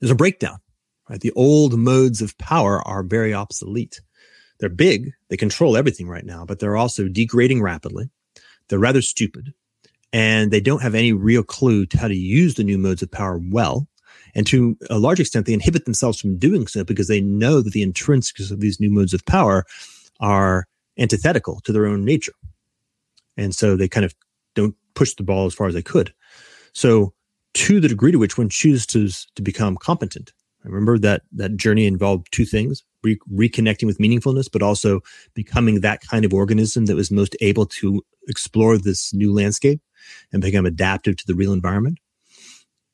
there's 0.00 0.10
a 0.10 0.16
breakdown, 0.16 0.58
right? 1.08 1.20
The 1.20 1.32
old 1.32 1.78
modes 1.78 2.22
of 2.22 2.36
power 2.38 2.86
are 2.86 3.02
very 3.02 3.34
obsolete. 3.34 4.00
They're 4.60 4.68
big. 4.68 5.12
They 5.28 5.36
control 5.36 5.76
everything 5.76 6.08
right 6.08 6.24
now, 6.24 6.44
but 6.44 6.58
they're 6.58 6.76
also 6.76 7.08
degrading 7.08 7.62
rapidly. 7.62 8.10
They're 8.68 8.78
rather 8.78 9.02
stupid 9.02 9.52
and 10.14 10.52
they 10.52 10.60
don't 10.60 10.80
have 10.80 10.94
any 10.94 11.12
real 11.12 11.42
clue 11.42 11.86
to 11.86 11.98
how 11.98 12.06
to 12.06 12.14
use 12.14 12.54
the 12.54 12.62
new 12.62 12.78
modes 12.78 13.02
of 13.02 13.10
power 13.10 13.40
well. 13.50 13.88
And 14.36 14.46
to 14.46 14.78
a 14.88 14.98
large 14.98 15.18
extent, 15.18 15.44
they 15.44 15.52
inhibit 15.52 15.86
themselves 15.86 16.20
from 16.20 16.38
doing 16.38 16.68
so 16.68 16.84
because 16.84 17.08
they 17.08 17.20
know 17.20 17.60
that 17.60 17.72
the 17.72 17.84
intrinsics 17.84 18.52
of 18.52 18.60
these 18.60 18.78
new 18.78 18.92
modes 18.92 19.12
of 19.12 19.26
power 19.26 19.64
are 20.20 20.66
antithetical 21.00 21.60
to 21.64 21.72
their 21.72 21.86
own 21.86 22.04
nature. 22.04 22.34
And 23.36 23.52
so 23.52 23.76
they 23.76 23.88
kind 23.88 24.06
of 24.06 24.14
don't 24.54 24.76
push 24.94 25.14
the 25.14 25.24
ball 25.24 25.46
as 25.46 25.54
far 25.54 25.66
as 25.66 25.74
they 25.74 25.82
could. 25.82 26.14
So 26.74 27.12
to 27.54 27.80
the 27.80 27.88
degree 27.88 28.12
to 28.12 28.18
which 28.18 28.36
one 28.36 28.48
chooses 28.48 28.86
to, 28.86 29.08
to 29.34 29.42
become 29.42 29.76
competent, 29.76 30.32
I 30.64 30.68
remember 30.68 30.98
that 30.98 31.22
that 31.32 31.56
journey 31.56 31.86
involved 31.86 32.28
two 32.30 32.46
things, 32.46 32.82
re- 33.02 33.18
reconnecting 33.32 33.86
with 33.86 33.98
meaningfulness, 33.98 34.48
but 34.50 34.62
also 34.62 35.00
becoming 35.34 35.80
that 35.80 36.00
kind 36.00 36.24
of 36.24 36.32
organism 36.32 36.86
that 36.86 36.96
was 36.96 37.10
most 37.10 37.36
able 37.40 37.66
to 37.66 38.02
explore 38.28 38.78
this 38.78 39.12
new 39.12 39.32
landscape 39.32 39.80
and 40.32 40.40
become 40.40 40.66
adaptive 40.66 41.16
to 41.16 41.26
the 41.26 41.34
real 41.34 41.52
environment. 41.52 41.98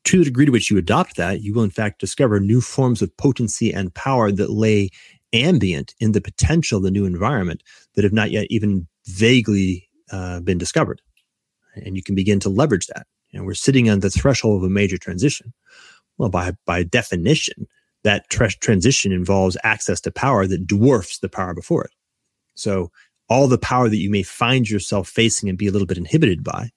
To 0.04 0.18
the 0.18 0.24
degree 0.24 0.46
to 0.46 0.52
which 0.52 0.70
you 0.70 0.78
adopt 0.78 1.16
that, 1.16 1.42
you 1.42 1.54
will 1.54 1.62
in 1.62 1.70
fact 1.70 2.00
discover 2.00 2.40
new 2.40 2.60
forms 2.60 3.02
of 3.02 3.16
potency 3.16 3.72
and 3.72 3.94
power 3.94 4.32
that 4.32 4.50
lay 4.50 4.90
ambient 5.32 5.94
in 6.00 6.12
the 6.12 6.20
potential 6.20 6.78
of 6.78 6.84
the 6.84 6.90
new 6.90 7.04
environment 7.04 7.62
that 7.94 8.02
have 8.02 8.12
not 8.12 8.30
yet 8.30 8.46
even 8.50 8.88
vaguely 9.06 9.88
uh, 10.10 10.40
been 10.40 10.58
discovered. 10.58 11.00
And 11.76 11.96
you 11.96 12.02
can 12.02 12.16
begin 12.16 12.40
to 12.40 12.48
leverage 12.48 12.88
that. 12.88 13.06
And 13.32 13.46
we're 13.46 13.54
sitting 13.54 13.88
on 13.88 14.00
the 14.00 14.10
threshold 14.10 14.62
of 14.62 14.66
a 14.66 14.72
major 14.72 14.98
transition. 14.98 15.52
Well, 16.18 16.30
by, 16.30 16.52
by 16.66 16.82
definition, 16.82 17.66
that 18.04 18.28
tra- 18.30 18.50
transition 18.50 19.12
involves 19.12 19.56
access 19.62 20.00
to 20.02 20.10
power 20.10 20.46
that 20.46 20.66
dwarfs 20.66 21.18
the 21.18 21.28
power 21.28 21.54
before 21.54 21.84
it. 21.84 21.92
So 22.54 22.90
all 23.28 23.46
the 23.46 23.58
power 23.58 23.88
that 23.88 23.96
you 23.96 24.10
may 24.10 24.22
find 24.22 24.68
yourself 24.68 25.08
facing 25.08 25.48
and 25.48 25.56
be 25.56 25.66
a 25.66 25.70
little 25.70 25.86
bit 25.86 25.98
inhibited 25.98 26.42
by 26.42 26.70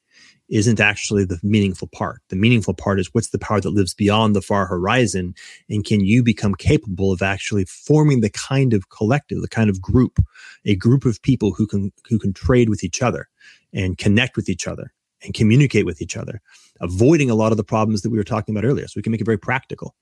isn't 0.49 0.79
actually 0.79 1.25
the 1.25 1.39
meaningful 1.41 1.87
part. 1.87 2.21
The 2.29 2.35
meaningful 2.35 2.73
part 2.73 2.99
is 2.99 3.13
what's 3.13 3.29
the 3.29 3.39
power 3.39 3.59
that 3.61 3.71
lives 3.71 3.93
beyond 3.93 4.35
the 4.35 4.41
far 4.41 4.67
horizon? 4.67 5.33
And 5.69 5.83
can 5.83 6.01
you 6.01 6.21
become 6.21 6.53
capable 6.53 7.11
of 7.11 7.21
actually 7.21 7.65
forming 7.65 8.21
the 8.21 8.29
kind 8.29 8.73
of 8.73 8.89
collective, 8.89 9.41
the 9.41 9.47
kind 9.47 9.69
of 9.69 9.81
group, 9.81 10.19
a 10.65 10.75
group 10.75 11.05
of 11.05 11.21
people 11.21 11.53
who 11.53 11.65
can, 11.65 11.91
who 12.07 12.19
can 12.19 12.33
trade 12.33 12.69
with 12.69 12.83
each 12.83 13.01
other 13.01 13.29
and 13.73 13.97
connect 13.97 14.35
with 14.35 14.47
each 14.47 14.67
other 14.67 14.93
and 15.23 15.33
communicate 15.33 15.85
with 15.85 16.01
each 16.01 16.17
other, 16.17 16.41
avoiding 16.79 17.29
a 17.29 17.35
lot 17.35 17.51
of 17.51 17.57
the 17.57 17.63
problems 17.63 18.01
that 18.01 18.09
we 18.09 18.17
were 18.17 18.23
talking 18.23 18.55
about 18.55 18.67
earlier. 18.67 18.87
So 18.87 18.93
we 18.95 19.01
can 19.01 19.11
make 19.11 19.21
it 19.21 19.25
very 19.25 19.37
practical. 19.37 19.95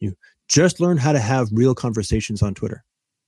You 0.00 0.14
just 0.48 0.80
learn 0.80 0.96
how 0.96 1.12
to 1.12 1.20
have 1.20 1.48
real 1.52 1.74
conversations 1.74 2.42
on 2.42 2.54
Twitter. 2.54 2.84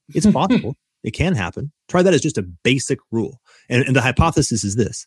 It's 0.09 0.27
possible. 0.33 0.77
it 1.03 1.13
can 1.13 1.35
happen. 1.35 1.73
Try 1.89 2.03
that 2.03 2.15
as 2.15 2.21
just 2.21 2.39
a 2.39 2.43
basic 2.43 2.99
rule. 3.11 3.41
And, 3.69 3.85
and 3.85 3.97
the 3.97 4.03
hypothesis 4.03 4.65
is 4.65 4.77
this 4.77 5.07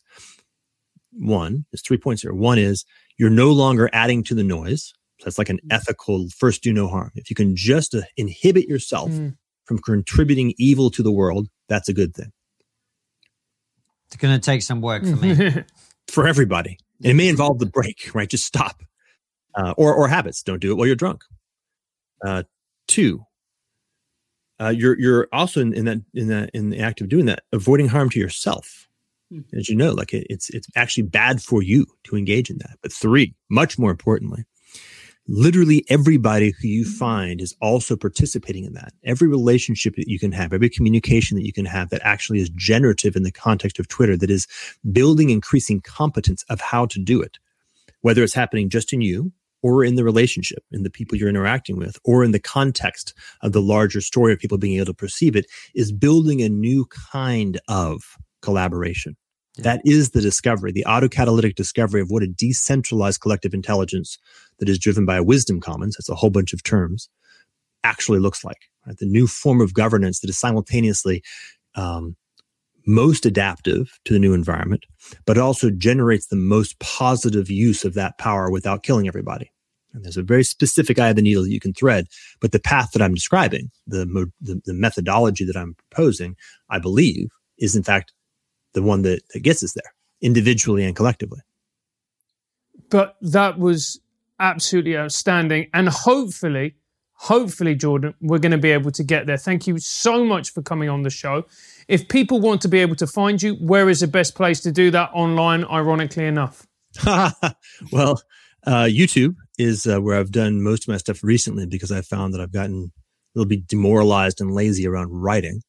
one, 1.12 1.66
there's 1.70 1.82
three 1.82 1.98
points 1.98 2.22
here. 2.22 2.32
One 2.32 2.58
is 2.58 2.84
you're 3.18 3.30
no 3.30 3.50
longer 3.50 3.90
adding 3.92 4.22
to 4.24 4.34
the 4.34 4.44
noise. 4.44 4.92
So 5.18 5.24
that's 5.24 5.38
like 5.38 5.48
an 5.48 5.58
mm. 5.58 5.74
ethical 5.74 6.28
first 6.36 6.62
do 6.62 6.72
no 6.72 6.88
harm. 6.88 7.10
If 7.14 7.30
you 7.30 7.36
can 7.36 7.56
just 7.56 7.94
uh, 7.94 8.02
inhibit 8.16 8.68
yourself 8.68 9.10
mm. 9.10 9.36
from 9.64 9.78
contributing 9.78 10.54
evil 10.56 10.90
to 10.90 11.02
the 11.02 11.12
world, 11.12 11.48
that's 11.68 11.88
a 11.88 11.92
good 11.92 12.14
thing. 12.14 12.32
It's 14.06 14.16
going 14.16 14.34
to 14.34 14.44
take 14.44 14.62
some 14.62 14.80
work 14.80 15.04
for 15.04 15.16
me. 15.16 15.34
for 16.10 16.26
everybody. 16.26 16.78
And 17.02 17.12
it 17.12 17.14
may 17.14 17.28
involve 17.28 17.58
the 17.58 17.66
break, 17.66 18.10
right? 18.14 18.28
Just 18.28 18.44
stop. 18.44 18.82
Uh, 19.54 19.74
or, 19.76 19.92
or 19.94 20.06
habits. 20.06 20.42
Don't 20.42 20.60
do 20.60 20.70
it 20.70 20.74
while 20.76 20.86
you're 20.86 20.94
drunk. 20.94 21.24
Uh, 22.24 22.44
two, 22.86 23.24
uh, 24.60 24.68
you're 24.68 24.98
you're 24.98 25.26
also 25.32 25.60
in, 25.60 25.72
in 25.72 25.86
that 25.86 26.02
in 26.14 26.28
that 26.28 26.50
in 26.52 26.70
the 26.70 26.78
act 26.78 27.00
of 27.00 27.08
doing 27.08 27.26
that, 27.26 27.42
avoiding 27.52 27.88
harm 27.88 28.10
to 28.10 28.20
yourself. 28.20 28.86
Hmm. 29.32 29.40
As 29.52 29.68
you 29.68 29.74
know, 29.74 29.92
like 29.92 30.12
it, 30.12 30.26
it's 30.30 30.50
it's 30.50 30.68
actually 30.76 31.04
bad 31.04 31.42
for 31.42 31.62
you 31.62 31.86
to 32.04 32.16
engage 32.16 32.50
in 32.50 32.58
that. 32.58 32.78
But 32.82 32.92
three, 32.92 33.34
much 33.48 33.78
more 33.78 33.90
importantly, 33.90 34.44
literally 35.30 35.84
everybody 35.88 36.50
who 36.60 36.66
you 36.66 36.84
find 36.84 37.40
is 37.40 37.54
also 37.62 37.94
participating 37.94 38.64
in 38.64 38.74
that. 38.74 38.92
Every 39.04 39.28
relationship 39.28 39.94
that 39.94 40.08
you 40.08 40.18
can 40.18 40.32
have, 40.32 40.52
every 40.52 40.68
communication 40.68 41.36
that 41.36 41.46
you 41.46 41.52
can 41.52 41.66
have 41.66 41.90
that 41.90 42.00
actually 42.02 42.40
is 42.40 42.50
generative 42.50 43.14
in 43.14 43.22
the 43.22 43.30
context 43.30 43.78
of 43.78 43.86
Twitter, 43.86 44.16
that 44.16 44.30
is 44.30 44.48
building 44.90 45.30
increasing 45.30 45.80
competence 45.80 46.44
of 46.50 46.60
how 46.60 46.84
to 46.86 46.98
do 46.98 47.22
it, 47.22 47.38
whether 48.00 48.24
it's 48.24 48.34
happening 48.34 48.68
just 48.68 48.92
in 48.92 49.02
you 49.02 49.30
or 49.62 49.84
in 49.84 49.94
the 49.94 50.02
relationship, 50.02 50.64
in 50.72 50.82
the 50.82 50.90
people 50.90 51.16
you're 51.16 51.28
interacting 51.28 51.76
with, 51.76 51.96
or 52.04 52.24
in 52.24 52.32
the 52.32 52.40
context 52.40 53.14
of 53.42 53.52
the 53.52 53.62
larger 53.62 54.00
story 54.00 54.32
of 54.32 54.38
people 54.40 54.58
being 54.58 54.78
able 54.78 54.86
to 54.86 54.94
perceive 54.94 55.36
it, 55.36 55.46
is 55.76 55.92
building 55.92 56.42
a 56.42 56.48
new 56.48 56.86
kind 56.86 57.60
of 57.68 58.16
collaboration. 58.42 59.16
That 59.62 59.80
is 59.84 60.10
the 60.10 60.20
discovery, 60.20 60.72
the 60.72 60.84
autocatalytic 60.86 61.54
discovery 61.54 62.00
of 62.00 62.10
what 62.10 62.22
a 62.22 62.26
decentralized 62.26 63.20
collective 63.20 63.54
intelligence 63.54 64.18
that 64.58 64.68
is 64.68 64.78
driven 64.78 65.06
by 65.06 65.16
a 65.16 65.22
wisdom 65.22 65.60
commons, 65.60 65.96
that's 65.96 66.08
a 66.08 66.14
whole 66.14 66.30
bunch 66.30 66.52
of 66.52 66.62
terms, 66.62 67.08
actually 67.84 68.18
looks 68.18 68.44
like. 68.44 68.58
Right? 68.86 68.96
The 68.98 69.06
new 69.06 69.26
form 69.26 69.60
of 69.60 69.74
governance 69.74 70.20
that 70.20 70.30
is 70.30 70.38
simultaneously 70.38 71.22
um, 71.74 72.16
most 72.86 73.26
adaptive 73.26 73.98
to 74.04 74.12
the 74.12 74.18
new 74.18 74.34
environment, 74.34 74.84
but 75.26 75.38
also 75.38 75.70
generates 75.70 76.26
the 76.26 76.36
most 76.36 76.78
positive 76.80 77.50
use 77.50 77.84
of 77.84 77.94
that 77.94 78.18
power 78.18 78.50
without 78.50 78.82
killing 78.82 79.06
everybody. 79.06 79.50
And 79.92 80.04
there's 80.04 80.16
a 80.16 80.22
very 80.22 80.44
specific 80.44 80.98
eye 80.98 81.08
of 81.08 81.16
the 81.16 81.22
needle 81.22 81.42
that 81.42 81.50
you 81.50 81.60
can 81.60 81.74
thread, 81.74 82.06
but 82.40 82.52
the 82.52 82.60
path 82.60 82.92
that 82.92 83.02
I'm 83.02 83.14
describing, 83.14 83.70
the, 83.86 84.30
the, 84.40 84.60
the 84.64 84.74
methodology 84.74 85.44
that 85.44 85.56
I'm 85.56 85.74
proposing, 85.74 86.36
I 86.68 86.78
believe 86.78 87.28
is 87.58 87.76
in 87.76 87.82
fact 87.82 88.12
the 88.74 88.82
one 88.82 89.02
that, 89.02 89.22
that 89.32 89.40
gets 89.40 89.62
us 89.62 89.72
there 89.72 89.94
individually 90.20 90.84
and 90.84 90.94
collectively. 90.94 91.40
But 92.90 93.16
that 93.22 93.58
was 93.58 94.00
absolutely 94.38 94.96
outstanding. 94.96 95.68
And 95.72 95.88
hopefully, 95.88 96.74
hopefully, 97.12 97.74
Jordan, 97.74 98.14
we're 98.20 98.38
going 98.38 98.52
to 98.52 98.58
be 98.58 98.70
able 98.70 98.90
to 98.92 99.04
get 99.04 99.26
there. 99.26 99.36
Thank 99.36 99.66
you 99.66 99.78
so 99.78 100.24
much 100.24 100.52
for 100.52 100.62
coming 100.62 100.88
on 100.88 101.02
the 101.02 101.10
show. 101.10 101.46
If 101.86 102.08
people 102.08 102.40
want 102.40 102.62
to 102.62 102.68
be 102.68 102.78
able 102.78 102.96
to 102.96 103.06
find 103.06 103.40
you, 103.42 103.54
where 103.56 103.88
is 103.88 104.00
the 104.00 104.08
best 104.08 104.34
place 104.34 104.60
to 104.60 104.72
do 104.72 104.90
that 104.90 105.10
online, 105.12 105.64
ironically 105.64 106.26
enough? 106.26 106.66
well, 107.06 108.22
uh, 108.66 108.84
YouTube 108.84 109.36
is 109.58 109.86
uh, 109.86 110.00
where 110.00 110.18
I've 110.18 110.32
done 110.32 110.62
most 110.62 110.84
of 110.84 110.88
my 110.88 110.96
stuff 110.96 111.22
recently 111.22 111.66
because 111.66 111.92
I 111.92 112.00
found 112.00 112.34
that 112.34 112.40
I've 112.40 112.52
gotten 112.52 112.90
a 113.34 113.38
little 113.38 113.48
bit 113.48 113.66
demoralized 113.66 114.40
and 114.40 114.52
lazy 114.52 114.86
around 114.86 115.10
writing. 115.10 115.62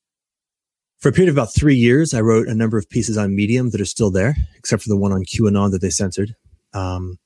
For 1.01 1.09
a 1.09 1.11
period 1.11 1.29
of 1.29 1.35
about 1.35 1.51
three 1.51 1.75
years, 1.75 2.13
I 2.13 2.21
wrote 2.21 2.47
a 2.47 2.53
number 2.53 2.77
of 2.77 2.87
pieces 2.87 3.17
on 3.17 3.35
Medium 3.35 3.71
that 3.71 3.81
are 3.81 3.85
still 3.85 4.11
there, 4.11 4.35
except 4.55 4.83
for 4.83 4.89
the 4.89 4.95
one 4.97 5.11
on 5.11 5.25
QAnon 5.25 5.71
that 5.71 5.81
they 5.81 5.89
censored. 5.89 6.35
Um, 6.73 7.17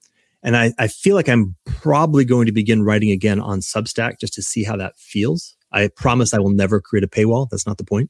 and 0.42 0.56
I, 0.56 0.74
I 0.80 0.88
feel 0.88 1.14
like 1.14 1.28
I'm 1.28 1.58
probably 1.66 2.24
going 2.24 2.46
to 2.46 2.54
begin 2.54 2.84
writing 2.84 3.12
again 3.12 3.42
on 3.42 3.60
Substack 3.60 4.18
just 4.22 4.34
to 4.36 4.42
see 4.42 4.64
how 4.64 4.78
that 4.78 4.98
feels. 4.98 5.58
I 5.74 5.90
promise 5.90 6.34
I 6.34 6.40
will 6.40 6.52
never 6.52 6.80
create 6.80 7.04
a 7.04 7.08
paywall. 7.08 7.50
That's 7.50 7.68
not 7.68 7.78
the 7.78 7.84
point. 7.84 8.10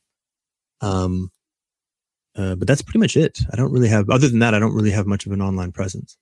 Um, 0.82 1.32
uh, 2.36 2.54
but 2.54 2.68
that's 2.68 2.84
pretty 2.84 3.00
much 3.00 3.18
it. 3.18 3.40
I 3.52 3.56
don't 3.56 3.72
really 3.72 3.88
have, 3.88 4.08
other 4.12 4.28
than 4.28 4.40
that, 4.40 4.54
I 4.54 4.60
don't 4.60 4.76
really 4.76 4.92
have 4.92 5.08
much 5.08 5.26
of 5.26 5.32
an 5.32 5.42
online 5.42 5.72
presence. 5.72 6.16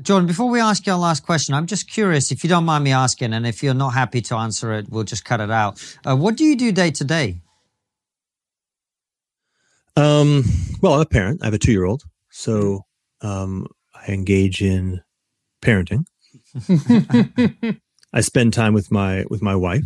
Jordan, 0.00 0.26
before 0.26 0.48
we 0.48 0.60
ask 0.60 0.86
you 0.86 0.94
our 0.94 0.98
last 0.98 1.26
question, 1.26 1.54
I'm 1.54 1.66
just 1.66 1.90
curious 1.90 2.32
if 2.32 2.42
you 2.42 2.48
don't 2.48 2.64
mind 2.64 2.84
me 2.84 2.92
asking, 2.92 3.34
and 3.34 3.46
if 3.46 3.62
you're 3.62 3.74
not 3.74 3.90
happy 3.90 4.22
to 4.22 4.36
answer 4.36 4.72
it, 4.72 4.88
we'll 4.88 5.04
just 5.04 5.26
cut 5.26 5.42
it 5.42 5.50
out. 5.50 5.82
Uh, 6.06 6.16
what 6.16 6.36
do 6.36 6.44
you 6.44 6.56
do 6.56 6.72
day 6.72 6.90
to 6.92 7.04
day? 7.04 7.42
Um, 9.98 10.44
well, 10.80 10.94
I'm 10.94 11.00
a 11.00 11.06
parent. 11.06 11.42
I 11.42 11.46
have 11.46 11.54
a 11.54 11.58
two 11.58 11.72
year 11.72 11.84
old. 11.84 12.04
So 12.30 12.82
um, 13.20 13.66
I 13.94 14.12
engage 14.12 14.62
in 14.62 15.00
parenting. 15.62 16.04
I 18.12 18.20
spend 18.20 18.52
time 18.54 18.74
with 18.74 18.90
my 18.90 19.24
with 19.28 19.42
my 19.42 19.56
wife. 19.56 19.84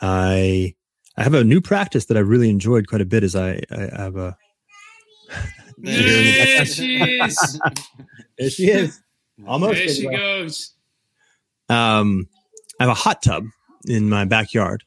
I 0.00 0.74
I 1.16 1.22
have 1.24 1.34
a 1.34 1.42
new 1.44 1.60
practice 1.60 2.04
that 2.06 2.16
I 2.16 2.20
really 2.20 2.50
enjoyed 2.50 2.86
quite 2.86 3.00
a 3.00 3.04
bit. 3.06 3.24
Is 3.24 3.34
I 3.34 3.60
I 3.70 3.88
have 4.02 4.16
a 4.16 4.36
There 5.78 6.64
she 6.64 6.96
is. 7.02 7.60
there 8.38 8.50
she 8.50 8.70
is 8.70 9.00
almost 9.46 9.74
There 9.78 9.88
she 9.88 10.06
Well, 10.06 10.16
goes. 10.16 10.72
um, 11.68 12.28
I 12.80 12.84
have 12.84 12.90
a 12.90 12.94
hot 12.94 13.22
tub 13.22 13.44
in 13.86 14.08
my 14.08 14.24
backyard, 14.24 14.84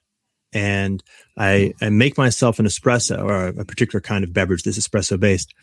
and 0.54 1.04
I, 1.38 1.74
I 1.82 1.90
make 1.90 2.18
myself 2.18 2.60
an 2.60 2.66
espresso 2.66 3.24
or 3.24 3.48
a, 3.48 3.66
particular 3.66 4.02
kind 4.02 4.24
of 4.24 4.34
beverage 4.34 4.64
that's 4.64 4.78
espresso 4.78 5.20
based, 5.20 5.54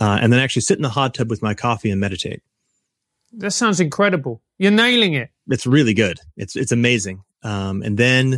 uh, 0.00 0.18
and 0.20 0.32
then 0.32 0.40
actually 0.40 0.62
sit 0.62 0.78
in 0.78 0.82
the 0.82 0.88
hot 0.88 1.14
tub 1.14 1.30
with 1.30 1.42
my 1.42 1.54
coffee 1.54 1.90
and 1.90 2.00
meditate. 2.00 2.42
That 3.32 3.52
sounds 3.52 3.80
incredible. 3.80 4.42
You're 4.58 4.70
nailing 4.70 5.14
it. 5.14 5.30
It's 5.48 5.66
really 5.66 5.94
good. 5.94 6.18
It's 6.36 6.54
it's 6.56 6.72
amazing. 6.72 7.22
Um, 7.42 7.82
and 7.82 7.98
then 7.98 8.34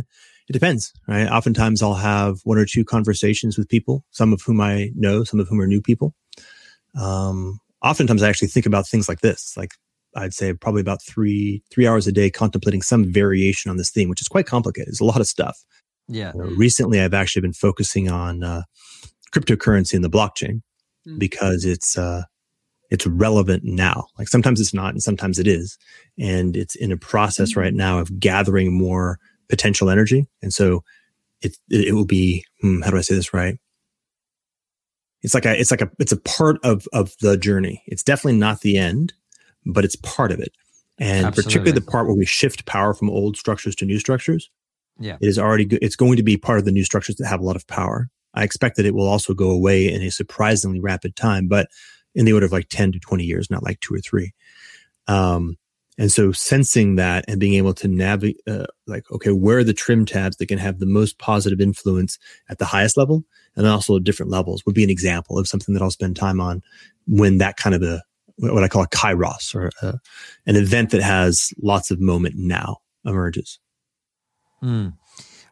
it 0.47 0.53
depends, 0.53 0.93
right? 1.07 1.27
Oftentimes 1.27 1.81
I'll 1.81 1.95
have 1.95 2.39
one 2.43 2.57
or 2.57 2.65
two 2.65 2.85
conversations 2.85 3.57
with 3.57 3.69
people, 3.69 4.03
some 4.11 4.33
of 4.33 4.41
whom 4.41 4.61
I 4.61 4.91
know, 4.95 5.23
some 5.23 5.39
of 5.39 5.47
whom 5.47 5.59
are 5.59 5.67
new 5.67 5.81
people. 5.81 6.13
Um, 6.99 7.59
oftentimes 7.81 8.23
I 8.23 8.29
actually 8.29 8.47
think 8.47 8.65
about 8.65 8.87
things 8.87 9.09
like 9.09 9.21
this, 9.21 9.55
like 9.57 9.73
I'd 10.15 10.33
say 10.33 10.53
probably 10.53 10.81
about 10.81 11.01
three 11.03 11.61
three 11.71 11.87
hours 11.87 12.07
a 12.07 12.11
day 12.11 12.29
contemplating 12.29 12.81
some 12.81 13.11
variation 13.11 13.69
on 13.69 13.77
this 13.77 13.91
theme, 13.91 14.09
which 14.09 14.21
is 14.21 14.27
quite 14.27 14.45
complicated. 14.45 14.89
It's 14.89 15.01
a 15.01 15.05
lot 15.05 15.19
of 15.19 15.27
stuff. 15.27 15.63
Yeah. 16.07 16.31
Uh, 16.35 16.43
recently, 16.55 17.01
I've 17.01 17.13
actually 17.13 17.41
been 17.41 17.53
focusing 17.53 18.09
on 18.09 18.43
uh, 18.43 18.63
cryptocurrency 19.33 19.93
and 19.93 20.03
the 20.03 20.09
blockchain 20.09 20.61
Mm. 21.07 21.19
because 21.19 21.65
it's 21.65 21.97
uh, 21.97 22.23
it's 22.89 23.05
relevant 23.05 23.63
now. 23.63 24.07
Like 24.17 24.27
sometimes 24.27 24.59
it's 24.59 24.73
not, 24.73 24.89
and 24.89 25.03
sometimes 25.03 25.37
it 25.37 25.47
is, 25.47 25.77
and 26.17 26.57
it's 26.57 26.75
in 26.75 26.91
a 26.91 26.97
process 26.97 27.55
right 27.55 27.73
now 27.73 27.99
of 27.99 28.19
gathering 28.19 28.75
more 28.75 29.19
potential 29.47 29.89
energy. 29.89 30.27
And 30.41 30.51
so, 30.53 30.83
it 31.41 31.57
it, 31.69 31.89
it 31.89 31.91
will 31.93 32.05
be 32.05 32.43
hmm, 32.61 32.81
how 32.81 32.89
do 32.89 32.97
I 32.97 33.01
say 33.01 33.15
this 33.15 33.33
right? 33.33 33.57
It's 35.21 35.33
like 35.33 35.45
a 35.45 35.59
it's 35.59 35.71
like 35.71 35.81
a 35.81 35.91
it's 35.99 36.11
a 36.11 36.19
part 36.21 36.57
of 36.63 36.87
of 36.93 37.13
the 37.21 37.37
journey. 37.37 37.83
It's 37.85 38.03
definitely 38.03 38.39
not 38.39 38.61
the 38.61 38.77
end, 38.77 39.13
but 39.65 39.85
it's 39.85 39.95
part 39.97 40.31
of 40.31 40.39
it. 40.39 40.53
And 40.97 41.35
particularly 41.35 41.71
the 41.73 41.81
part 41.81 42.07
where 42.07 42.15
we 42.15 42.25
shift 42.25 42.65
power 42.65 42.93
from 42.93 43.09
old 43.09 43.35
structures 43.37 43.75
to 43.75 43.85
new 43.85 43.99
structures 43.99 44.49
Yeah. 44.99 45.17
it 45.19 45.27
is 45.27 45.37
already 45.37 45.67
it's 45.81 45.95
going 45.95 46.15
to 46.17 46.23
be 46.23 46.37
part 46.37 46.59
of 46.59 46.65
the 46.65 46.71
new 46.71 46.83
structures 46.83 47.17
that 47.17 47.27
have 47.27 47.41
a 47.41 47.43
lot 47.43 47.55
of 47.55 47.67
power. 47.67 48.09
I 48.33 48.43
expect 48.43 48.77
that 48.77 48.85
it 48.85 48.93
will 48.93 49.07
also 49.07 49.33
go 49.33 49.49
away 49.49 49.91
in 49.91 50.01
a 50.01 50.11
surprisingly 50.11 50.79
rapid 50.79 51.15
time, 51.15 51.47
but 51.47 51.67
in 52.13 52.25
the 52.25 52.33
order 52.33 52.45
of 52.45 52.51
like 52.51 52.69
10 52.69 52.91
to 52.93 52.99
20 52.99 53.23
years, 53.23 53.49
not 53.49 53.63
like 53.63 53.79
two 53.79 53.93
or 53.93 53.99
three. 53.99 54.33
Um, 55.07 55.57
and 55.97 56.11
so 56.11 56.31
sensing 56.31 56.95
that 56.95 57.23
and 57.27 57.39
being 57.39 57.53
able 57.53 57.73
to 57.75 57.87
navigate, 57.87 58.41
uh, 58.47 58.65
like, 58.85 59.09
okay, 59.11 59.31
where 59.31 59.59
are 59.59 59.63
the 59.63 59.73
trim 59.73 60.05
tabs 60.05 60.37
that 60.37 60.47
can 60.47 60.57
have 60.57 60.79
the 60.79 60.85
most 60.85 61.17
positive 61.19 61.61
influence 61.61 62.19
at 62.49 62.57
the 62.57 62.65
highest 62.65 62.97
level 62.97 63.23
and 63.55 63.65
also 63.65 63.95
at 63.95 64.03
different 64.03 64.31
levels 64.31 64.65
would 64.65 64.75
be 64.75 64.83
an 64.83 64.89
example 64.89 65.37
of 65.37 65.47
something 65.47 65.73
that 65.73 65.81
I'll 65.81 65.91
spend 65.91 66.15
time 66.15 66.41
on 66.41 66.61
when 67.07 67.37
that 67.37 67.55
kind 67.55 67.75
of 67.75 67.81
a, 67.81 68.01
what 68.37 68.63
I 68.63 68.67
call 68.67 68.83
a 68.83 68.87
kairos 68.87 69.55
or 69.55 69.71
uh 69.81 69.97
an 70.45 70.57
event 70.57 70.89
that 70.89 71.01
has 71.01 71.53
lots 71.61 71.89
of 71.89 72.01
moment 72.01 72.35
now 72.37 72.79
emerges. 73.05 73.59
Hmm. 74.61 74.89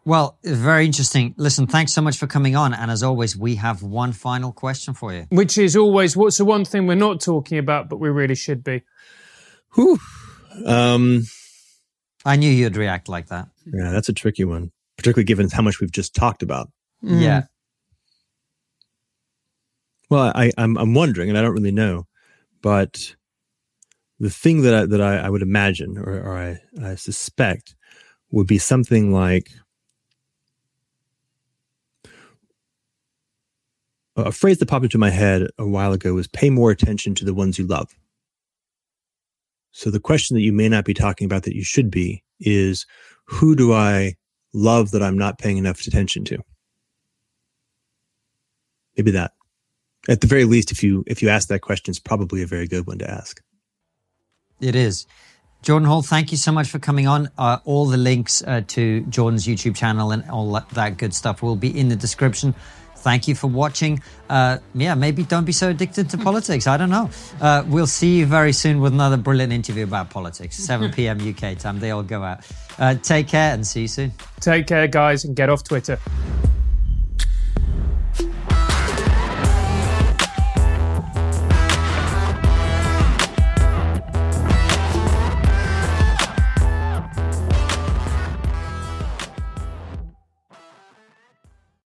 Well, 0.06 0.38
very 0.44 0.86
interesting. 0.86 1.34
Listen, 1.38 1.66
thanks 1.66 1.94
so 1.94 2.02
much 2.02 2.18
for 2.18 2.28
coming 2.28 2.56
on. 2.56 2.74
And 2.74 2.92
as 2.92 3.04
always, 3.04 3.38
we 3.38 3.56
have 3.56 3.84
one 3.84 4.12
final 4.12 4.52
question 4.52 4.94
for 4.94 5.14
you. 5.14 5.28
Which 5.30 5.58
is 5.58 5.78
always 5.78 6.18
what's 6.18 6.38
the 6.38 6.46
one 6.46 6.66
thing 6.66 6.88
we're 6.88 6.96
not 6.96 7.22
talking 7.22 7.58
about, 7.58 7.88
but 7.88 7.98
we 7.98 8.10
really 8.10 8.36
should 8.36 8.64
be. 8.64 8.84
Whew. 9.76 10.00
Um, 10.66 11.24
I 12.26 12.36
knew 12.36 12.50
you'd 12.50 12.76
react 12.78 13.08
like 13.08 13.28
that. 13.28 13.48
yeah, 13.66 13.92
that's 13.92 14.10
a 14.10 14.14
tricky 14.14 14.44
one, 14.44 14.72
particularly 14.98 15.26
given 15.26 15.50
how 15.50 15.62
much 15.62 15.80
we've 15.80 15.92
just 15.92 16.14
talked 16.14 16.44
about. 16.44 16.70
Mm. 17.04 17.22
Yeah. 17.22 17.42
Well, 20.10 20.32
I, 20.36 20.52
I'm 20.58 20.78
I'm 20.78 20.94
wondering, 20.94 21.30
and 21.30 21.38
I 21.38 21.42
don't 21.42 21.54
really 21.54 21.72
know, 21.72 22.08
but 22.62 23.16
the 24.20 24.30
thing 24.30 24.62
that 24.62 24.74
I, 24.74 24.86
that 24.86 25.02
I, 25.02 25.18
I 25.18 25.30
would 25.30 25.42
imagine, 25.42 25.98
or, 25.98 26.22
or 26.22 26.38
I, 26.38 26.60
I 26.86 26.96
suspect, 26.96 27.76
would 28.34 28.48
be 28.48 28.58
something 28.58 29.14
like 29.14 29.52
a 34.16 34.32
phrase 34.32 34.58
that 34.58 34.66
popped 34.66 34.86
into 34.86 34.98
my 34.98 35.12
head 35.12 35.48
a 35.60 35.68
while 35.68 35.94
ago 35.94 36.14
was 36.14 36.28
"pay 36.28 36.50
more 36.50 36.72
attention 36.72 37.14
to 37.16 37.26
the 37.26 37.34
ones 37.34 37.60
you 37.60 37.66
love." 37.66 37.96
So 39.72 39.92
the 39.92 40.00
question 40.00 40.36
that 40.36 40.42
you 40.42 40.52
may 40.52 40.68
not 40.68 40.84
be 40.84 40.94
talking 40.94 41.26
about 41.26 41.44
that 41.44 41.56
you 41.56 41.64
should 41.64 41.92
be 41.92 42.24
is, 42.40 42.86
who 43.26 43.56
do 43.56 43.72
I 43.72 44.16
love 44.52 44.92
that 44.92 45.04
I'm 45.04 45.18
not 45.18 45.38
paying 45.38 45.58
enough 45.58 45.86
attention 45.86 46.26
to? 46.26 46.40
Maybe 48.98 49.12
that 49.12 49.34
at 50.10 50.22
the 50.22 50.28
very 50.28 50.46
least, 50.46 50.72
if 50.72 50.84
you 50.84 51.04
if 51.06 51.22
you 51.22 51.30
ask 51.30 51.50
that 51.50 51.62
question, 51.62 51.92
it's 51.92 52.00
probably 52.00 52.42
a 52.42 52.48
very 52.48 52.68
good 52.68 52.88
one 52.88 52.98
to 52.98 53.10
ask. 53.10 53.42
It 54.60 54.76
is. 54.76 55.06
Jordan 55.64 55.88
Hall, 55.88 56.02
thank 56.02 56.32
you 56.32 56.38
so 56.38 56.52
much 56.52 56.68
for 56.68 56.78
coming 56.78 57.08
on. 57.08 57.30
Uh, 57.38 57.58
all 57.64 57.86
the 57.86 57.96
links 57.98 58.44
uh, 58.46 58.62
to 58.68 59.00
Jordan's 59.04 59.48
YouTube 59.48 59.78
channel 59.78 60.12
and 60.12 60.30
all 60.30 60.52
that, 60.52 60.68
that 60.72 60.98
good 60.98 61.14
stuff 61.14 61.42
will 61.42 61.56
be 61.56 61.80
in 61.80 61.88
the 61.88 61.96
description. 61.96 62.54
Thank 62.98 63.30
you 63.30 63.36
for 63.36 63.48
watching. 63.48 64.02
Uh, 64.30 64.58
yeah, 64.76 64.94
maybe 64.94 65.24
don't 65.24 65.46
be 65.46 65.54
so 65.54 65.70
addicted 65.70 66.10
to 66.10 66.18
politics. 66.18 66.68
I 66.68 66.76
don't 66.76 66.90
know. 66.90 67.10
Uh, 67.40 67.64
we'll 67.66 67.88
see 67.88 68.20
you 68.20 68.26
very 68.26 68.52
soon 68.52 68.82
with 68.82 68.92
another 68.92 69.16
brilliant 69.16 69.54
interview 69.54 69.86
about 69.86 70.10
politics. 70.10 70.58
7 70.64 70.92
p.m. 70.92 71.18
UK 71.18 71.58
time. 71.58 71.80
They 71.80 71.92
all 71.92 72.04
go 72.04 72.24
out. 72.24 72.46
Uh, 72.78 72.96
take 72.96 73.30
care 73.30 73.54
and 73.54 73.66
see 73.66 73.84
you 73.84 73.88
soon. 73.88 74.12
Take 74.42 74.68
care, 74.68 74.88
guys, 74.88 75.24
and 75.24 75.34
get 75.34 75.50
off 75.50 75.64
Twitter. 75.64 75.98